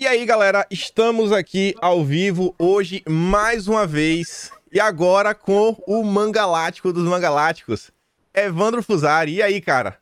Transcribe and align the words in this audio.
E 0.00 0.06
aí, 0.06 0.24
galera, 0.24 0.64
estamos 0.70 1.32
aqui 1.32 1.74
ao 1.80 2.04
vivo 2.04 2.54
hoje 2.56 3.02
mais 3.08 3.66
uma 3.66 3.84
vez 3.84 4.48
e 4.72 4.78
agora 4.78 5.34
com 5.34 5.76
o 5.88 6.04
Mangalático 6.04 6.92
dos 6.92 7.02
Mangaláticos, 7.02 7.90
Evandro 8.32 8.80
Fusari. 8.80 9.32
E 9.32 9.42
aí, 9.42 9.60
cara? 9.60 9.98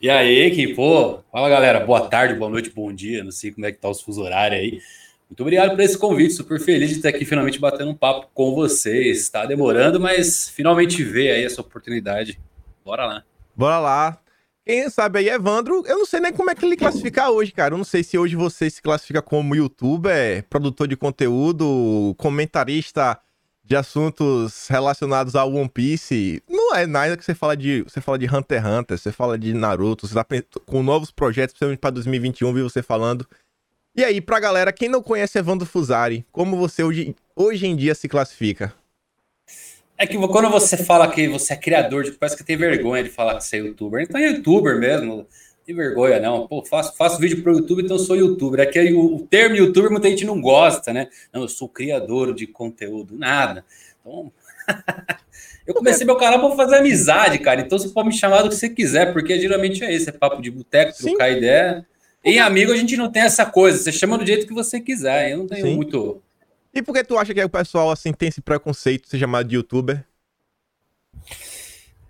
E 0.00 0.10
aí, 0.10 0.50
que 0.50 0.74
pô, 0.74 1.20
fala 1.30 1.48
galera, 1.48 1.86
boa 1.86 2.08
tarde, 2.08 2.34
boa 2.34 2.50
noite, 2.50 2.68
bom 2.70 2.92
dia, 2.92 3.22
não 3.22 3.30
sei 3.30 3.52
como 3.52 3.64
é 3.64 3.70
que 3.70 3.78
tá 3.78 3.88
os 3.88 4.02
fuso 4.02 4.20
horários 4.22 4.60
aí. 4.60 4.80
Muito 5.30 5.42
obrigado 5.42 5.70
por 5.70 5.80
esse 5.80 5.96
convite, 5.96 6.34
super 6.34 6.58
feliz 6.58 6.90
de 6.90 6.96
estar 6.96 7.10
aqui 7.10 7.24
finalmente 7.24 7.60
batendo 7.60 7.92
um 7.92 7.96
papo 7.96 8.28
com 8.34 8.56
vocês. 8.56 9.28
Tá 9.28 9.46
demorando, 9.46 10.00
mas 10.00 10.48
finalmente 10.48 11.04
ver 11.04 11.30
aí 11.30 11.44
essa 11.44 11.60
oportunidade. 11.60 12.40
Bora 12.84 13.06
lá. 13.06 13.24
Bora 13.54 13.78
lá. 13.78 14.23
Quem 14.66 14.88
sabe 14.88 15.18
aí, 15.18 15.28
Evandro, 15.28 15.82
eu 15.86 15.98
não 15.98 16.06
sei 16.06 16.20
nem 16.20 16.32
como 16.32 16.50
é 16.50 16.54
que 16.54 16.64
ele 16.64 16.76
classificar 16.76 17.30
hoje, 17.30 17.52
cara. 17.52 17.74
Eu 17.74 17.78
não 17.78 17.84
sei 17.84 18.02
se 18.02 18.16
hoje 18.16 18.34
você 18.34 18.70
se 18.70 18.80
classifica 18.80 19.20
como 19.20 19.54
youtuber, 19.54 20.42
produtor 20.48 20.88
de 20.88 20.96
conteúdo, 20.96 22.14
comentarista 22.16 23.20
de 23.62 23.76
assuntos 23.76 24.66
relacionados 24.68 25.36
ao 25.36 25.52
One 25.52 25.68
Piece. 25.68 26.42
Não 26.48 26.74
é 26.74 26.86
nada 26.86 27.14
que 27.14 27.24
você 27.24 27.34
fala 27.34 27.54
de, 27.54 27.82
você 27.82 28.00
fala 28.00 28.18
de 28.18 28.26
Hunter 28.26 28.62
x 28.62 28.66
Hunter, 28.66 28.98
você 28.98 29.12
fala 29.12 29.38
de 29.38 29.52
Naruto, 29.52 30.08
você 30.08 30.14
tá 30.14 30.26
com 30.64 30.82
novos 30.82 31.10
projetos, 31.10 31.52
principalmente 31.52 31.80
para 31.80 31.90
2021, 31.90 32.54
vi 32.54 32.62
você 32.62 32.82
falando. 32.82 33.26
E 33.94 34.02
aí, 34.02 34.20
pra 34.20 34.40
galera, 34.40 34.72
quem 34.72 34.88
não 34.88 35.02
conhece 35.02 35.38
Evandro 35.38 35.66
Fusari, 35.66 36.24
como 36.32 36.56
você 36.56 36.82
hoje, 36.82 37.14
hoje 37.36 37.66
em 37.66 37.76
dia 37.76 37.94
se 37.94 38.08
classifica? 38.08 38.74
É 39.96 40.06
que 40.06 40.18
quando 40.18 40.50
você 40.50 40.76
fala 40.76 41.08
que 41.08 41.28
você 41.28 41.52
é 41.52 41.56
criador, 41.56 42.02
de, 42.02 42.12
parece 42.12 42.36
que 42.36 42.42
tem 42.42 42.56
vergonha 42.56 43.04
de 43.04 43.10
falar 43.10 43.36
que 43.36 43.44
você 43.44 43.56
é 43.56 43.60
youtuber. 43.60 44.02
Então 44.02 44.20
é 44.20 44.28
youtuber 44.28 44.78
mesmo. 44.78 45.18
Não 45.18 45.26
tem 45.64 45.74
vergonha, 45.74 46.18
não. 46.18 46.48
Pô, 46.48 46.64
faço, 46.64 46.96
faço 46.96 47.18
vídeo 47.18 47.42
pro 47.42 47.56
YouTube, 47.56 47.82
então 47.82 47.98
sou 47.98 48.16
youtuber. 48.16 48.60
É 48.60 48.66
que 48.66 48.92
o, 48.92 49.16
o 49.16 49.20
termo 49.20 49.56
youtuber 49.56 49.90
muita 49.90 50.10
gente 50.10 50.24
não 50.24 50.40
gosta, 50.40 50.92
né? 50.92 51.08
Não, 51.32 51.42
eu 51.42 51.48
sou 51.48 51.68
criador 51.68 52.34
de 52.34 52.46
conteúdo. 52.46 53.16
Nada. 53.16 53.64
Então. 54.00 54.32
eu 55.64 55.74
comecei 55.74 56.04
meu 56.04 56.16
canal 56.16 56.40
para 56.40 56.56
fazer 56.56 56.76
amizade, 56.76 57.38
cara. 57.38 57.60
Então 57.60 57.78
você 57.78 57.88
pode 57.88 58.08
me 58.08 58.14
chamar 58.14 58.42
do 58.42 58.48
que 58.48 58.56
você 58.56 58.68
quiser, 58.68 59.12
porque 59.12 59.40
geralmente 59.40 59.84
é 59.84 59.94
esse, 59.94 60.08
é 60.08 60.12
papo 60.12 60.42
de 60.42 60.50
boteco, 60.50 60.98
trocar 60.98 61.30
ideia. 61.30 61.86
Em 62.24 62.40
amigo 62.40 62.72
a 62.72 62.76
gente 62.76 62.96
não 62.96 63.12
tem 63.12 63.22
essa 63.22 63.46
coisa. 63.46 63.78
Você 63.78 63.92
chama 63.92 64.18
do 64.18 64.26
jeito 64.26 64.46
que 64.46 64.54
você 64.54 64.80
quiser. 64.80 65.30
Eu 65.30 65.38
não 65.38 65.46
tenho 65.46 65.66
Sim. 65.66 65.76
muito 65.76 66.20
e 66.74 66.82
por 66.82 66.94
que 66.94 67.04
tu 67.04 67.16
acha 67.16 67.32
que 67.32 67.42
o 67.42 67.48
pessoal 67.48 67.90
assim 67.90 68.12
tem 68.12 68.28
esse 68.28 68.40
preconceito 68.40 69.04
de 69.04 69.10
ser 69.10 69.18
chamado 69.18 69.48
de 69.48 69.56
youtuber? 69.56 70.04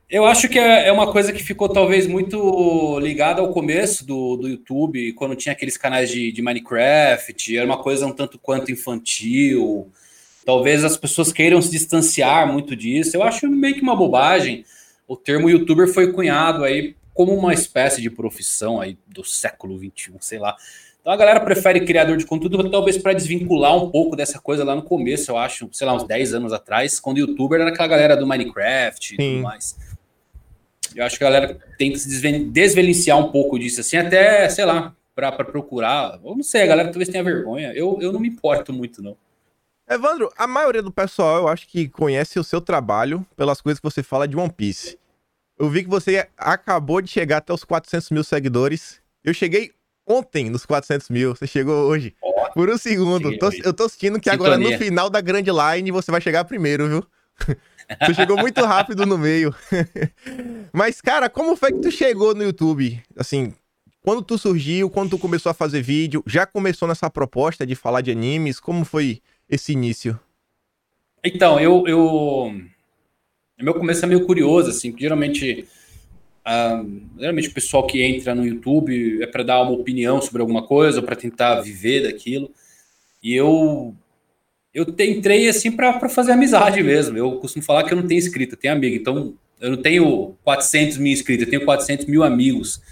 Eu 0.09 0.25
acho 0.25 0.49
que 0.49 0.59
é, 0.59 0.87
é 0.87 0.93
uma 0.93 1.11
coisa 1.11 1.33
que 1.33 1.43
ficou 1.43 1.69
talvez 1.69 2.07
muito 2.07 2.99
ligada 3.01 3.41
ao 3.41 3.53
começo 3.53 4.07
do, 4.07 4.37
do 4.37 4.49
YouTube, 4.49 5.13
quando 5.15 5.35
tinha 5.35 5.53
aqueles 5.53 5.77
canais 5.77 6.11
de, 6.11 6.31
de 6.31 6.43
Minecraft, 6.43 7.57
era 7.57 7.67
uma 7.67 7.83
coisa 7.83 8.07
um 8.07 8.13
tanto 8.13 8.39
quanto 8.39 8.71
infantil. 8.71 9.91
Talvez 10.45 10.85
as 10.85 10.97
pessoas 10.97 11.33
queiram 11.33 11.61
se 11.61 11.71
distanciar 11.71 12.51
muito 12.53 12.77
disso. 12.77 13.17
Eu 13.17 13.23
acho 13.23 13.49
meio 13.49 13.75
que 13.75 13.81
uma 13.81 13.97
bobagem. 13.97 14.65
O 15.09 15.17
termo 15.17 15.51
youtuber 15.51 15.89
foi 15.89 16.13
cunhado 16.13 16.63
aí 16.65 16.95
como 17.15 17.33
uma 17.35 17.55
espécie 17.55 18.03
de 18.03 18.11
profissão 18.11 18.81
aí 18.81 18.99
do 19.07 19.25
século 19.25 19.79
XXI, 19.79 20.13
sei 20.21 20.39
lá. 20.39 20.57
Então 21.05 21.13
a 21.13 21.17
galera 21.19 21.39
prefere 21.41 21.85
criador 21.85 22.17
de 22.17 22.25
conteúdo, 22.25 22.71
talvez 22.71 22.97
para 22.97 23.13
desvincular 23.13 23.77
um 23.77 23.91
pouco 23.91 24.17
dessa 24.17 24.39
coisa 24.39 24.65
lá 24.65 24.75
no 24.75 24.81
começo, 24.81 25.31
eu 25.31 25.37
acho, 25.37 25.69
sei 25.71 25.87
lá, 25.87 25.93
uns 25.93 26.05
10 26.05 26.33
anos 26.33 26.51
atrás, 26.51 26.99
quando 26.99 27.19
o 27.19 27.21
youtuber 27.21 27.61
era 27.61 27.69
aquela 27.69 27.89
galera 27.89 28.17
do 28.17 28.27
Minecraft 28.27 29.15
e 29.15 29.17
tudo 29.19 29.43
mais. 29.43 29.77
Eu 30.97 31.05
acho 31.05 31.19
que 31.19 31.25
a 31.25 31.31
galera 31.31 31.59
tenta 31.77 31.99
se 31.99 32.09
desvencilhar 32.47 33.19
um 33.19 33.31
pouco 33.31 33.59
disso, 33.59 33.83
assim, 33.83 33.99
até, 33.99 34.49
sei 34.49 34.65
lá, 34.65 34.97
para 35.15 35.45
procurar. 35.45 36.19
Eu 36.25 36.35
não 36.35 36.43
sei, 36.43 36.63
a 36.63 36.67
galera 36.69 36.89
talvez 36.89 37.11
tenha 37.11 37.23
vergonha. 37.23 37.75
Eu, 37.75 37.99
eu 38.01 38.11
não 38.11 38.19
me 38.19 38.29
importo 38.29 38.73
muito, 38.73 39.03
não. 39.03 39.15
Evandro, 39.87 40.33
a 40.39 40.47
maioria 40.47 40.83
do 40.83 40.91
pessoal 40.91 41.37
eu 41.37 41.49
acho 41.49 41.69
que 41.69 41.87
conhece 41.87 42.39
o 42.39 42.45
seu 42.45 42.63
trabalho 42.63 43.27
pelas 43.37 43.61
coisas 43.61 43.79
que 43.79 43.85
você 43.85 44.03
fala 44.03 44.27
de 44.27 44.39
One 44.39 44.51
Piece. 44.51 44.99
Eu 45.59 45.69
vi 45.69 45.83
que 45.85 45.91
você 45.91 46.27
acabou 46.35 47.03
de 47.03 47.11
chegar 47.11 47.37
até 47.37 47.53
os 47.53 47.63
400 47.63 48.09
mil 48.09 48.25
seguidores. 48.25 49.03
Eu 49.23 49.35
cheguei 49.35 49.74
ontem 50.07 50.51
nos 50.51 50.65
400 50.67 51.09
mil. 51.11 51.35
Você 51.35 51.47
chegou 51.47 51.87
hoje. 51.87 52.15
Oh, 52.23 52.51
por 52.53 52.71
um 52.71 52.79
segundo. 52.79 53.37
Tô, 53.39 53.51
eu 53.63 53.73
tô 53.73 53.89
sentindo 53.89 54.21
que 54.21 54.31
Sintonia. 54.31 54.55
agora 54.55 54.71
no 54.71 54.79
final 54.79 55.11
da 55.11 55.21
Grand 55.21 55.45
Line 55.45 55.91
você 55.91 56.11
vai 56.11 56.21
chegar 56.21 56.45
primeiro, 56.45 56.89
viu? 56.89 57.07
tu 58.07 58.15
chegou 58.15 58.37
muito 58.37 58.65
rápido 58.65 59.05
no 59.07 59.19
meio. 59.19 59.55
Mas, 60.73 61.01
cara, 61.01 61.29
como 61.29 61.57
foi 61.57 61.73
que 61.73 61.81
tu 61.81 61.91
chegou 61.91 62.35
no 62.35 62.43
YouTube? 62.43 63.03
Assim, 63.17 63.53
quando 64.03 64.23
tu 64.23 64.37
surgiu, 64.39 64.91
quando 64.91 65.11
tu 65.11 65.19
começou 65.19 65.51
a 65.51 65.55
fazer 65.55 65.83
vídeo, 65.83 66.23
já 66.27 66.47
começou 66.47 66.87
nessa 66.87 67.09
proposta 67.11 67.67
de 67.67 67.75
falar 67.75 68.01
de 68.01 68.11
animes? 68.11 68.61
Como 68.61 68.85
foi 68.85 69.21
esse 69.49 69.73
início? 69.73 70.19
Então, 71.23 71.59
eu. 71.59 71.85
eu... 71.87 72.61
Meu 73.59 73.73
começo 73.73 74.05
é 74.05 74.09
meio 74.09 74.27
curioso, 74.27 74.71
assim, 74.71 74.91
porque 74.91 75.05
geralmente 75.05 75.67
Geralmente 77.19 77.49
o 77.49 77.55
pessoal 77.55 77.87
que 77.87 78.03
entra 78.03 78.35
no 78.35 78.47
YouTube 78.47 79.23
é 79.23 79.27
para 79.27 79.43
dar 79.43 79.63
uma 79.63 79.73
opinião 79.73 80.21
sobre 80.21 80.43
alguma 80.43 80.67
coisa, 80.67 81.01
para 81.01 81.17
tentar 81.17 81.61
viver 81.61 82.03
daquilo. 82.03 82.51
E 83.23 83.35
eu 83.35 83.95
eu 84.75 84.85
entrei 84.99 85.49
assim 85.49 85.71
para 85.71 86.09
fazer 86.09 86.33
amizade 86.33 86.83
mesmo. 86.83 87.17
Eu 87.17 87.37
costumo 87.39 87.65
falar 87.65 87.85
que 87.85 87.93
eu 87.93 87.97
não 87.97 88.07
tenho 88.07 88.19
inscrito, 88.19 88.55
eu 88.55 88.59
tenho 88.59 88.75
amigo. 88.75 88.97
Então 88.97 89.35
eu 89.61 89.71
não 89.71 89.81
tenho 89.81 90.37
400 90.43 90.99
mil 90.99 91.13
inscritos, 91.13 91.45
eu 91.45 91.51
tenho 91.51 91.65
400 91.65 92.07
mil 92.07 92.23
amigos. 92.23 92.83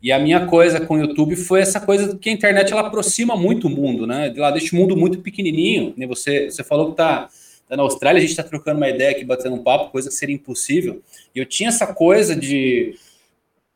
E 0.00 0.12
a 0.12 0.18
minha 0.18 0.46
coisa 0.46 0.80
com 0.80 0.94
o 0.94 1.00
YouTube 1.00 1.34
foi 1.36 1.60
essa 1.60 1.80
coisa 1.80 2.16
que 2.16 2.28
a 2.28 2.32
internet 2.32 2.72
ela 2.72 2.82
aproxima 2.82 3.34
muito 3.36 3.66
o 3.66 3.70
mundo, 3.70 4.06
né? 4.06 4.32
Ela 4.36 4.52
deixa 4.52 4.74
o 4.74 4.78
mundo 4.78 4.96
muito 4.96 5.18
pequenininho. 5.18 5.92
Né? 5.96 6.06
Você, 6.06 6.48
você 6.50 6.62
falou 6.62 6.90
que 6.90 6.96
tá 6.96 7.28
tá 7.68 7.76
na 7.76 7.82
Austrália, 7.82 8.18
a 8.18 8.20
gente 8.20 8.30
está 8.30 8.42
trocando 8.42 8.78
uma 8.78 8.88
ideia 8.88 9.10
aqui, 9.10 9.24
batendo 9.24 9.56
um 9.56 9.62
papo, 9.62 9.90
coisa 9.90 10.08
que 10.08 10.14
seria 10.14 10.34
impossível. 10.34 11.02
E 11.34 11.38
eu 11.38 11.46
tinha 11.46 11.68
essa 11.68 11.86
coisa 11.92 12.34
de. 12.34 12.98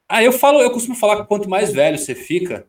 Ah, 0.09 0.23
eu 0.23 0.33
falo, 0.33 0.61
eu 0.61 0.71
costumo 0.71 0.97
falar 0.97 1.17
que 1.23 1.28
quanto 1.28 1.49
mais 1.49 1.73
velho 1.73 1.99
você 1.99 2.15
fica, 2.15 2.67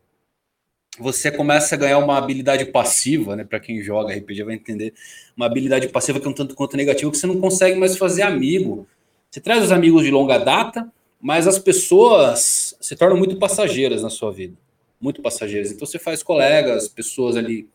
você 0.99 1.31
começa 1.31 1.75
a 1.75 1.77
ganhar 1.77 1.97
uma 1.97 2.17
habilidade 2.17 2.65
passiva, 2.65 3.35
né? 3.35 3.43
Para 3.43 3.59
quem 3.59 3.81
joga 3.81 4.13
RPG 4.13 4.43
vai 4.43 4.55
entender. 4.55 4.93
Uma 5.35 5.45
habilidade 5.45 5.87
passiva 5.87 6.19
que 6.19 6.27
é 6.27 6.29
um 6.29 6.33
tanto 6.33 6.55
quanto 6.55 6.77
negativa, 6.77 7.09
que 7.09 7.17
você 7.17 7.27
não 7.27 7.39
consegue 7.39 7.79
mais 7.79 7.97
fazer 7.97 8.23
amigo. 8.23 8.87
Você 9.29 9.39
traz 9.39 9.63
os 9.63 9.71
amigos 9.71 10.03
de 10.03 10.11
longa 10.11 10.37
data, 10.37 10.91
mas 11.19 11.47
as 11.47 11.57
pessoas 11.57 12.75
se 12.79 12.95
tornam 12.95 13.17
muito 13.17 13.37
passageiras 13.37 14.03
na 14.03 14.09
sua 14.09 14.31
vida. 14.31 14.55
Muito 14.99 15.21
passageiras. 15.21 15.71
Então 15.71 15.87
você 15.87 15.97
faz 15.97 16.21
colegas, 16.21 16.87
pessoas 16.87 17.37
ali 17.37 17.67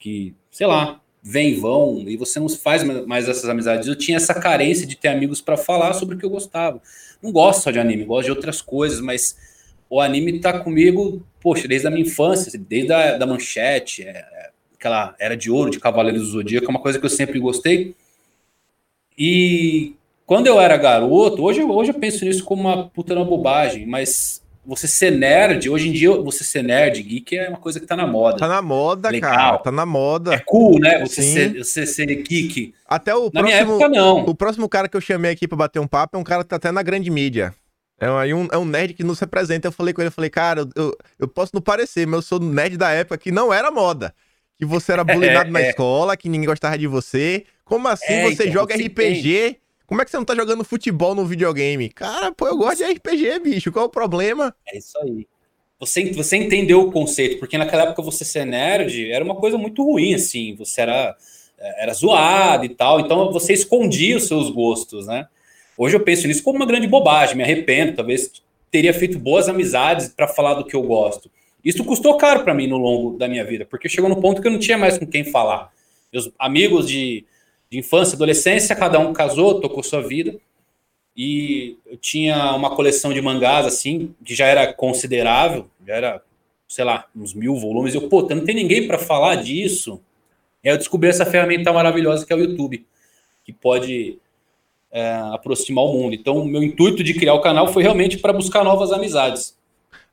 que, 0.00 0.34
sei 0.50 0.66
lá, 0.66 1.00
vem 1.22 1.58
vão, 1.58 2.04
e 2.06 2.16
você 2.16 2.40
não 2.40 2.48
faz 2.48 2.82
mais 2.82 3.28
essas 3.28 3.48
amizades. 3.48 3.86
Eu 3.86 3.96
tinha 3.96 4.16
essa 4.16 4.34
carência 4.34 4.86
de 4.86 4.96
ter 4.96 5.08
amigos 5.08 5.40
para 5.40 5.56
falar 5.56 5.92
sobre 5.92 6.14
o 6.14 6.18
que 6.18 6.24
eu 6.24 6.30
gostava. 6.30 6.80
Não 7.22 7.30
gosto 7.30 7.62
só 7.62 7.70
de 7.70 7.78
anime, 7.78 8.04
gosto 8.04 8.26
de 8.26 8.30
outras 8.30 8.62
coisas, 8.62 9.00
mas 9.00 9.36
o 9.88 10.00
anime 10.00 10.40
tá 10.40 10.58
comigo, 10.60 11.22
poxa, 11.40 11.68
desde 11.68 11.86
a 11.86 11.90
minha 11.90 12.06
infância, 12.06 12.58
desde 12.58 12.92
a 12.92 13.18
da 13.18 13.26
manchete, 13.26 14.02
é, 14.02 14.10
é, 14.10 14.50
aquela 14.74 15.14
era 15.18 15.36
de 15.36 15.50
ouro 15.50 15.70
de 15.70 15.78
Cavaleiros 15.78 16.22
do 16.22 16.28
Zodíaco, 16.28 16.66
é 16.66 16.70
uma 16.70 16.80
coisa 16.80 16.98
que 16.98 17.04
eu 17.04 17.10
sempre 17.10 17.38
gostei. 17.38 17.94
E 19.18 19.94
quando 20.24 20.46
eu 20.46 20.60
era 20.60 20.76
garoto, 20.76 21.42
hoje, 21.42 21.62
hoje 21.62 21.90
eu 21.90 21.98
penso 21.98 22.24
nisso 22.24 22.44
como 22.44 22.62
uma 22.62 22.88
puta 22.88 23.14
bobagem, 23.24 23.84
mas 23.84 24.42
você 24.64 24.86
ser 24.86 25.10
nerd, 25.10 25.68
hoje 25.70 25.88
em 25.88 25.92
dia 25.92 26.10
você 26.10 26.44
ser 26.44 26.62
nerd, 26.62 27.02
geek 27.02 27.36
é 27.36 27.48
uma 27.48 27.58
coisa 27.58 27.80
que 27.80 27.86
tá 27.86 27.96
na 27.96 28.06
moda. 28.06 28.38
Tá 28.38 28.48
na 28.48 28.60
moda, 28.60 29.08
Legal. 29.08 29.30
cara. 29.30 29.58
Tá 29.58 29.72
na 29.72 29.86
moda. 29.86 30.34
É 30.34 30.38
cool, 30.38 30.78
né? 30.78 31.00
Você, 31.00 31.22
ser, 31.22 31.58
você 31.58 31.86
ser 31.86 32.06
geek. 32.06 32.74
Até 32.86 33.14
o 33.14 33.24
na 33.32 33.40
próximo, 33.40 33.44
minha 33.44 33.56
época, 33.56 33.88
não. 33.88 34.24
O 34.24 34.34
próximo 34.34 34.68
cara 34.68 34.88
que 34.88 34.96
eu 34.96 35.00
chamei 35.00 35.32
aqui 35.32 35.48
pra 35.48 35.56
bater 35.56 35.80
um 35.80 35.86
papo 35.86 36.16
é 36.16 36.20
um 36.20 36.24
cara 36.24 36.42
que 36.42 36.50
tá 36.50 36.56
até 36.56 36.70
na 36.70 36.82
grande 36.82 37.10
mídia. 37.10 37.54
É 37.98 38.34
um, 38.34 38.48
é 38.50 38.56
um 38.56 38.64
nerd 38.64 38.94
que 38.94 39.04
nos 39.04 39.18
representa. 39.18 39.68
Eu 39.68 39.72
falei 39.72 39.92
com 39.92 40.00
ele, 40.00 40.08
eu 40.08 40.12
falei, 40.12 40.30
cara, 40.30 40.66
eu, 40.74 40.96
eu 41.18 41.28
posso 41.28 41.52
não 41.54 41.60
parecer, 41.60 42.06
mas 42.06 42.16
eu 42.16 42.22
sou 42.22 42.40
nerd 42.40 42.76
da 42.78 42.90
época 42.90 43.18
que 43.18 43.30
não 43.30 43.52
era 43.52 43.70
moda. 43.70 44.14
Que 44.56 44.64
você 44.64 44.92
era 44.92 45.04
bullyingado 45.04 45.48
é, 45.48 45.52
na 45.52 45.60
é. 45.60 45.68
escola, 45.68 46.16
que 46.16 46.28
ninguém 46.28 46.46
gostava 46.46 46.78
de 46.78 46.86
você. 46.86 47.44
Como 47.64 47.86
assim 47.88 48.12
é, 48.12 48.22
você 48.24 48.44
então, 48.44 48.52
joga 48.52 48.76
você 48.76 48.86
RPG? 48.86 49.32
Tem 49.32 49.56
como 49.90 50.00
é 50.00 50.04
que 50.04 50.10
você 50.12 50.18
não 50.18 50.24
tá 50.24 50.36
jogando 50.36 50.62
futebol 50.62 51.16
no 51.16 51.26
videogame? 51.26 51.88
Cara, 51.88 52.30
pô, 52.30 52.46
eu 52.46 52.56
gosto 52.56 52.76
de 52.76 52.84
RPG, 52.84 53.40
bicho. 53.40 53.72
Qual 53.72 53.86
é 53.86 53.88
o 53.88 53.90
problema? 53.90 54.54
É 54.64 54.78
isso 54.78 54.96
aí. 54.98 55.26
Você, 55.80 56.12
você 56.12 56.36
entendeu 56.36 56.82
o 56.82 56.92
conceito, 56.92 57.40
porque 57.40 57.58
naquela 57.58 57.82
época 57.82 58.00
você 58.00 58.24
ser 58.24 58.44
nerd 58.44 59.10
era 59.10 59.24
uma 59.24 59.34
coisa 59.34 59.58
muito 59.58 59.82
ruim, 59.82 60.14
assim. 60.14 60.54
Você 60.54 60.82
era, 60.82 61.16
era 61.58 61.92
zoado 61.92 62.64
e 62.64 62.68
tal, 62.68 63.00
então 63.00 63.32
você 63.32 63.52
escondia 63.52 64.16
os 64.16 64.28
seus 64.28 64.48
gostos, 64.48 65.08
né? 65.08 65.26
Hoje 65.76 65.96
eu 65.96 66.00
penso 66.04 66.28
nisso 66.28 66.44
como 66.44 66.60
uma 66.60 66.66
grande 66.66 66.86
bobagem, 66.86 67.36
me 67.36 67.42
arrependo, 67.42 67.96
talvez 67.96 68.30
teria 68.70 68.94
feito 68.94 69.18
boas 69.18 69.48
amizades 69.48 70.06
para 70.06 70.28
falar 70.28 70.54
do 70.54 70.64
que 70.64 70.76
eu 70.76 70.82
gosto. 70.84 71.28
Isso 71.64 71.82
custou 71.82 72.16
caro 72.16 72.44
para 72.44 72.54
mim 72.54 72.68
no 72.68 72.78
longo 72.78 73.18
da 73.18 73.26
minha 73.26 73.44
vida, 73.44 73.66
porque 73.68 73.88
chegou 73.88 74.08
no 74.08 74.20
ponto 74.20 74.40
que 74.40 74.46
eu 74.46 74.52
não 74.52 74.60
tinha 74.60 74.78
mais 74.78 74.96
com 74.98 75.06
quem 75.06 75.24
falar. 75.24 75.72
Meus 76.12 76.30
amigos 76.38 76.86
de 76.86 77.24
de 77.70 77.78
infância, 77.78 78.16
adolescência, 78.16 78.74
cada 78.74 78.98
um 78.98 79.12
casou, 79.12 79.60
tocou 79.60 79.82
sua 79.82 80.02
vida. 80.02 80.36
E 81.16 81.76
eu 81.86 81.96
tinha 81.96 82.54
uma 82.54 82.74
coleção 82.74 83.12
de 83.12 83.20
mangás, 83.20 83.66
assim, 83.66 84.14
que 84.24 84.34
já 84.34 84.46
era 84.46 84.72
considerável, 84.72 85.68
já 85.86 85.94
era 85.94 86.22
sei 86.70 86.84
lá, 86.84 87.04
uns 87.16 87.34
mil 87.34 87.56
volumes. 87.56 87.94
Eu, 87.96 88.08
pô, 88.08 88.22
não 88.22 88.44
tem 88.44 88.54
ninguém 88.54 88.86
para 88.86 88.96
falar 88.96 89.34
disso. 89.34 90.00
E 90.62 90.68
aí 90.68 90.74
eu 90.74 90.78
descobri 90.78 91.08
essa 91.08 91.26
ferramenta 91.26 91.72
maravilhosa 91.72 92.24
que 92.24 92.32
é 92.32 92.36
o 92.36 92.38
YouTube, 92.38 92.86
que 93.44 93.52
pode 93.52 94.20
é, 94.92 95.14
aproximar 95.32 95.84
o 95.84 95.92
mundo. 95.92 96.14
Então, 96.14 96.36
o 96.36 96.46
meu 96.46 96.62
intuito 96.62 97.02
de 97.02 97.12
criar 97.12 97.34
o 97.34 97.40
canal 97.40 97.72
foi 97.72 97.82
realmente 97.82 98.18
para 98.18 98.32
buscar 98.32 98.62
novas 98.62 98.92
amizades. 98.92 99.58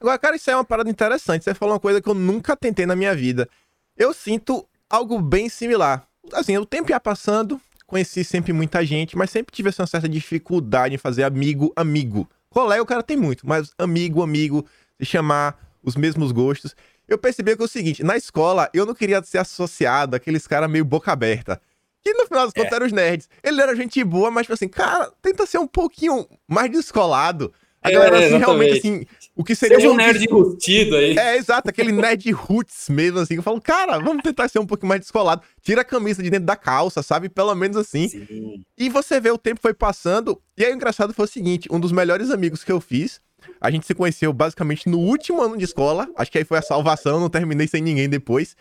Agora, 0.01 0.17
cara, 0.17 0.35
isso 0.35 0.49
é 0.49 0.55
uma 0.55 0.65
parada 0.65 0.89
interessante. 0.89 1.43
Você 1.43 1.53
falou 1.53 1.75
uma 1.75 1.79
coisa 1.79 2.01
que 2.01 2.09
eu 2.09 2.15
nunca 2.15 2.57
tentei 2.57 2.87
na 2.87 2.95
minha 2.95 3.13
vida. 3.13 3.47
Eu 3.95 4.11
sinto 4.11 4.67
algo 4.89 5.19
bem 5.21 5.49
similar. 5.49 6.06
Assim, 6.33 6.57
o 6.57 6.65
tempo 6.65 6.91
ia 6.91 6.99
passando, 6.99 7.59
conheci 7.85 8.23
sempre 8.23 8.53
muita 8.53 8.85
gente, 8.85 9.17
mas 9.17 9.29
sempre 9.29 9.53
tive 9.53 9.69
essa 9.69 9.85
certa 9.87 10.07
dificuldade 10.07 10.95
em 10.95 10.97
fazer 10.97 11.23
amigo, 11.23 11.71
amigo. 11.75 12.29
Colega 12.49 12.81
o 12.81 12.85
cara 12.85 13.03
tem 13.03 13.17
muito, 13.17 13.47
mas 13.47 13.71
amigo, 13.77 14.21
amigo, 14.21 14.65
se 14.99 15.05
chamar 15.05 15.57
os 15.83 15.95
mesmos 15.95 16.31
gostos. 16.31 16.75
Eu 17.07 17.17
percebi 17.17 17.55
que 17.55 17.61
é 17.61 17.65
o 17.65 17.69
seguinte, 17.69 18.03
na 18.03 18.17
escola 18.17 18.69
eu 18.73 18.85
não 18.85 18.93
queria 18.93 19.23
ser 19.23 19.37
associado 19.37 20.15
àqueles 20.15 20.45
caras 20.45 20.69
meio 20.69 20.83
boca 20.83 21.11
aberta. 21.11 21.61
Que 22.03 22.13
no 22.13 22.25
final 22.25 22.45
das 22.45 22.53
contas 22.53 22.71
é. 22.71 22.75
eram 22.75 22.85
os 22.85 22.91
nerds. 22.91 23.29
Ele 23.43 23.61
era 23.61 23.75
gente 23.75 24.03
boa, 24.03 24.29
mas 24.29 24.43
tipo 24.43 24.53
assim, 24.53 24.67
cara, 24.67 25.11
tenta 25.21 25.45
ser 25.45 25.57
um 25.57 25.67
pouquinho 25.67 26.27
mais 26.47 26.69
descolado. 26.71 27.53
A 27.81 27.91
galera, 27.91 28.21
é, 28.21 28.25
assim, 28.25 28.37
realmente, 28.37 28.79
assim, 28.79 29.05
o 29.37 29.43
que 29.43 29.53
seria 29.53 29.77
Seja 29.77 29.91
um 29.91 29.95
nerd 29.95 30.23
enrustido 30.25 30.95
aí. 30.95 31.15
É, 31.15 31.37
exato, 31.37 31.69
aquele 31.69 31.91
nerd 31.93 32.29
roots 32.31 32.89
mesmo, 32.89 33.19
assim. 33.19 33.35
Eu 33.35 33.43
falo, 33.43 33.61
cara, 33.61 33.99
vamos 33.99 34.23
tentar 34.23 34.49
ser 34.49 34.57
um 34.57 34.65
pouquinho 34.65 34.89
mais 34.89 35.01
descolado. 35.01 35.43
Tira 35.61 35.81
a 35.81 35.85
camisa 35.85 36.23
de 36.23 36.29
dentro 36.31 36.47
da 36.47 36.55
calça, 36.55 37.03
sabe? 37.03 37.29
Pelo 37.29 37.53
menos 37.53 37.77
assim. 37.77 38.09
Sim. 38.09 38.63
E 38.75 38.89
você 38.89 39.19
vê, 39.19 39.29
o 39.29 39.37
tempo 39.37 39.61
foi 39.61 39.75
passando. 39.75 40.41
E 40.57 40.65
aí 40.65 40.71
o 40.71 40.75
engraçado 40.75 41.13
foi 41.13 41.25
o 41.25 41.27
seguinte: 41.27 41.69
um 41.71 41.79
dos 41.79 41.91
melhores 41.91 42.31
amigos 42.31 42.63
que 42.63 42.71
eu 42.71 42.81
fiz, 42.81 43.21
a 43.61 43.69
gente 43.69 43.85
se 43.85 43.93
conheceu 43.93 44.33
basicamente 44.33 44.89
no 44.89 44.97
último 44.97 45.41
ano 45.41 45.55
de 45.55 45.65
escola. 45.65 46.09
Acho 46.17 46.31
que 46.31 46.39
aí 46.39 46.43
foi 46.43 46.57
a 46.57 46.63
salvação, 46.63 47.19
não 47.19 47.29
terminei 47.29 47.67
sem 47.67 47.81
ninguém 47.81 48.09
depois. 48.09 48.55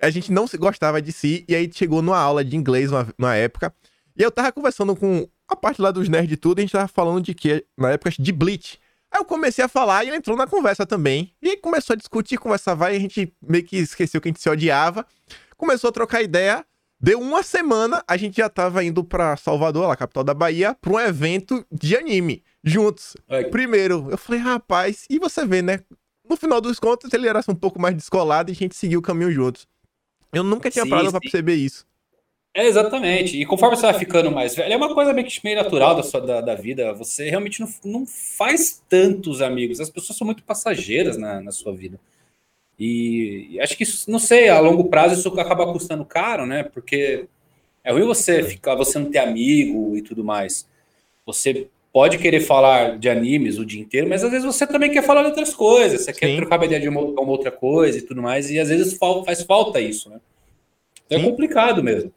A 0.00 0.10
gente 0.10 0.30
não 0.30 0.46
se 0.46 0.56
gostava 0.56 1.02
de 1.02 1.12
si, 1.12 1.44
e 1.48 1.54
aí 1.56 1.68
chegou 1.74 2.00
numa 2.00 2.18
aula 2.18 2.44
de 2.44 2.56
inglês 2.56 2.90
na 3.18 3.34
época. 3.34 3.74
E 4.16 4.22
eu 4.22 4.30
tava 4.30 4.52
conversando 4.52 4.94
com 4.94 5.28
a 5.48 5.56
parte 5.56 5.82
lá 5.82 5.90
dos 5.90 6.08
nerds 6.08 6.32
e 6.32 6.36
tudo, 6.36 6.60
a 6.60 6.62
gente 6.62 6.70
tava 6.70 6.86
falando 6.86 7.24
de 7.24 7.34
que, 7.34 7.64
na 7.76 7.90
época, 7.90 8.12
de 8.16 8.32
Bleach. 8.32 8.78
Aí 9.12 9.20
eu 9.20 9.24
comecei 9.24 9.64
a 9.64 9.68
falar 9.68 10.04
e 10.04 10.08
ele 10.08 10.16
entrou 10.16 10.36
na 10.36 10.46
conversa 10.46 10.86
também. 10.86 11.32
E 11.42 11.56
começou 11.56 11.94
a 11.94 11.96
discutir, 11.96 12.38
conversa 12.38 12.74
vai, 12.74 12.96
a 12.96 12.98
gente 13.00 13.32
meio 13.42 13.64
que 13.64 13.76
esqueceu 13.76 14.20
que 14.20 14.28
a 14.28 14.30
gente 14.30 14.40
se 14.40 14.48
odiava. 14.48 15.04
Começou 15.56 15.88
a 15.88 15.92
trocar 15.92 16.22
ideia. 16.22 16.64
Deu 17.02 17.18
uma 17.18 17.42
semana, 17.42 18.04
a 18.06 18.14
gente 18.16 18.36
já 18.36 18.48
tava 18.50 18.84
indo 18.84 19.02
pra 19.02 19.34
Salvador, 19.34 19.88
lá, 19.88 19.96
capital 19.96 20.22
da 20.22 20.34
Bahia, 20.34 20.76
pra 20.78 20.92
um 20.92 21.00
evento 21.00 21.64
de 21.72 21.96
anime, 21.96 22.44
juntos. 22.62 23.16
Primeiro, 23.50 24.08
eu 24.10 24.18
falei, 24.18 24.38
rapaz, 24.38 25.06
e 25.08 25.18
você 25.18 25.46
vê, 25.46 25.62
né? 25.62 25.80
No 26.28 26.36
final 26.36 26.60
dos 26.60 26.78
contos, 26.78 27.10
ele 27.14 27.26
era 27.26 27.40
um 27.48 27.54
pouco 27.54 27.80
mais 27.80 27.96
descolado 27.96 28.50
e 28.50 28.52
a 28.52 28.54
gente 28.54 28.76
seguiu 28.76 29.00
o 29.00 29.02
caminho 29.02 29.32
juntos. 29.32 29.66
Eu 30.30 30.44
nunca 30.44 30.70
tinha 30.70 30.84
sim, 30.84 30.90
parado 30.90 31.06
sim. 31.06 31.12
pra 31.12 31.20
perceber 31.20 31.54
isso. 31.54 31.86
É, 32.52 32.66
exatamente. 32.66 33.40
E 33.40 33.46
conforme 33.46 33.76
você 33.76 33.82
vai 33.82 33.98
ficando 33.98 34.30
mais 34.30 34.56
velho, 34.56 34.72
é 34.72 34.76
uma 34.76 34.92
coisa 34.92 35.12
meio, 35.12 35.26
que 35.26 35.40
meio 35.44 35.56
natural 35.56 35.94
da, 35.94 36.02
sua, 36.02 36.20
da, 36.20 36.40
da 36.40 36.54
vida. 36.54 36.92
Você 36.94 37.30
realmente 37.30 37.60
não, 37.60 37.68
não 37.84 38.06
faz 38.06 38.82
tantos 38.88 39.40
amigos. 39.40 39.80
As 39.80 39.88
pessoas 39.88 40.18
são 40.18 40.24
muito 40.24 40.42
passageiras 40.42 41.16
na, 41.16 41.40
na 41.40 41.52
sua 41.52 41.72
vida. 41.72 41.98
E, 42.78 43.48
e 43.50 43.60
acho 43.60 43.76
que 43.76 43.84
isso, 43.84 44.10
não 44.10 44.18
sei, 44.18 44.48
a 44.48 44.58
longo 44.58 44.84
prazo 44.84 45.14
isso 45.14 45.40
acaba 45.40 45.70
custando 45.72 46.04
caro, 46.04 46.46
né? 46.46 46.64
Porque 46.64 47.26
é 47.84 47.92
ruim 47.92 48.04
você 48.04 48.42
ficar, 48.42 48.74
você 48.74 48.98
não 48.98 49.10
ter 49.10 49.18
amigo 49.18 49.96
e 49.96 50.02
tudo 50.02 50.24
mais. 50.24 50.66
Você 51.26 51.68
pode 51.92 52.18
querer 52.18 52.40
falar 52.40 52.98
de 52.98 53.08
animes 53.08 53.58
o 53.58 53.66
dia 53.66 53.80
inteiro, 53.80 54.08
mas 54.08 54.24
às 54.24 54.30
vezes 54.30 54.46
você 54.46 54.66
também 54.66 54.90
quer 54.90 55.02
falar 55.02 55.22
de 55.22 55.28
outras 55.28 55.54
coisas. 55.54 56.02
Você 56.02 56.12
Sim. 56.12 56.20
quer 56.20 56.36
trocar 56.36 56.58
uma 56.58 56.64
ideia 56.64 56.80
de 56.80 56.88
uma, 56.88 57.00
uma, 57.00 57.30
outra 57.30 57.50
coisa 57.50 57.98
e 57.98 58.02
tudo 58.02 58.22
mais. 58.22 58.50
E 58.50 58.58
às 58.58 58.68
vezes 58.68 58.98
faz 59.24 59.42
falta 59.42 59.80
isso, 59.80 60.10
né? 60.10 60.20
Então 61.06 61.18
é 61.18 61.22
complicado 61.22 61.82
mesmo. 61.82 62.12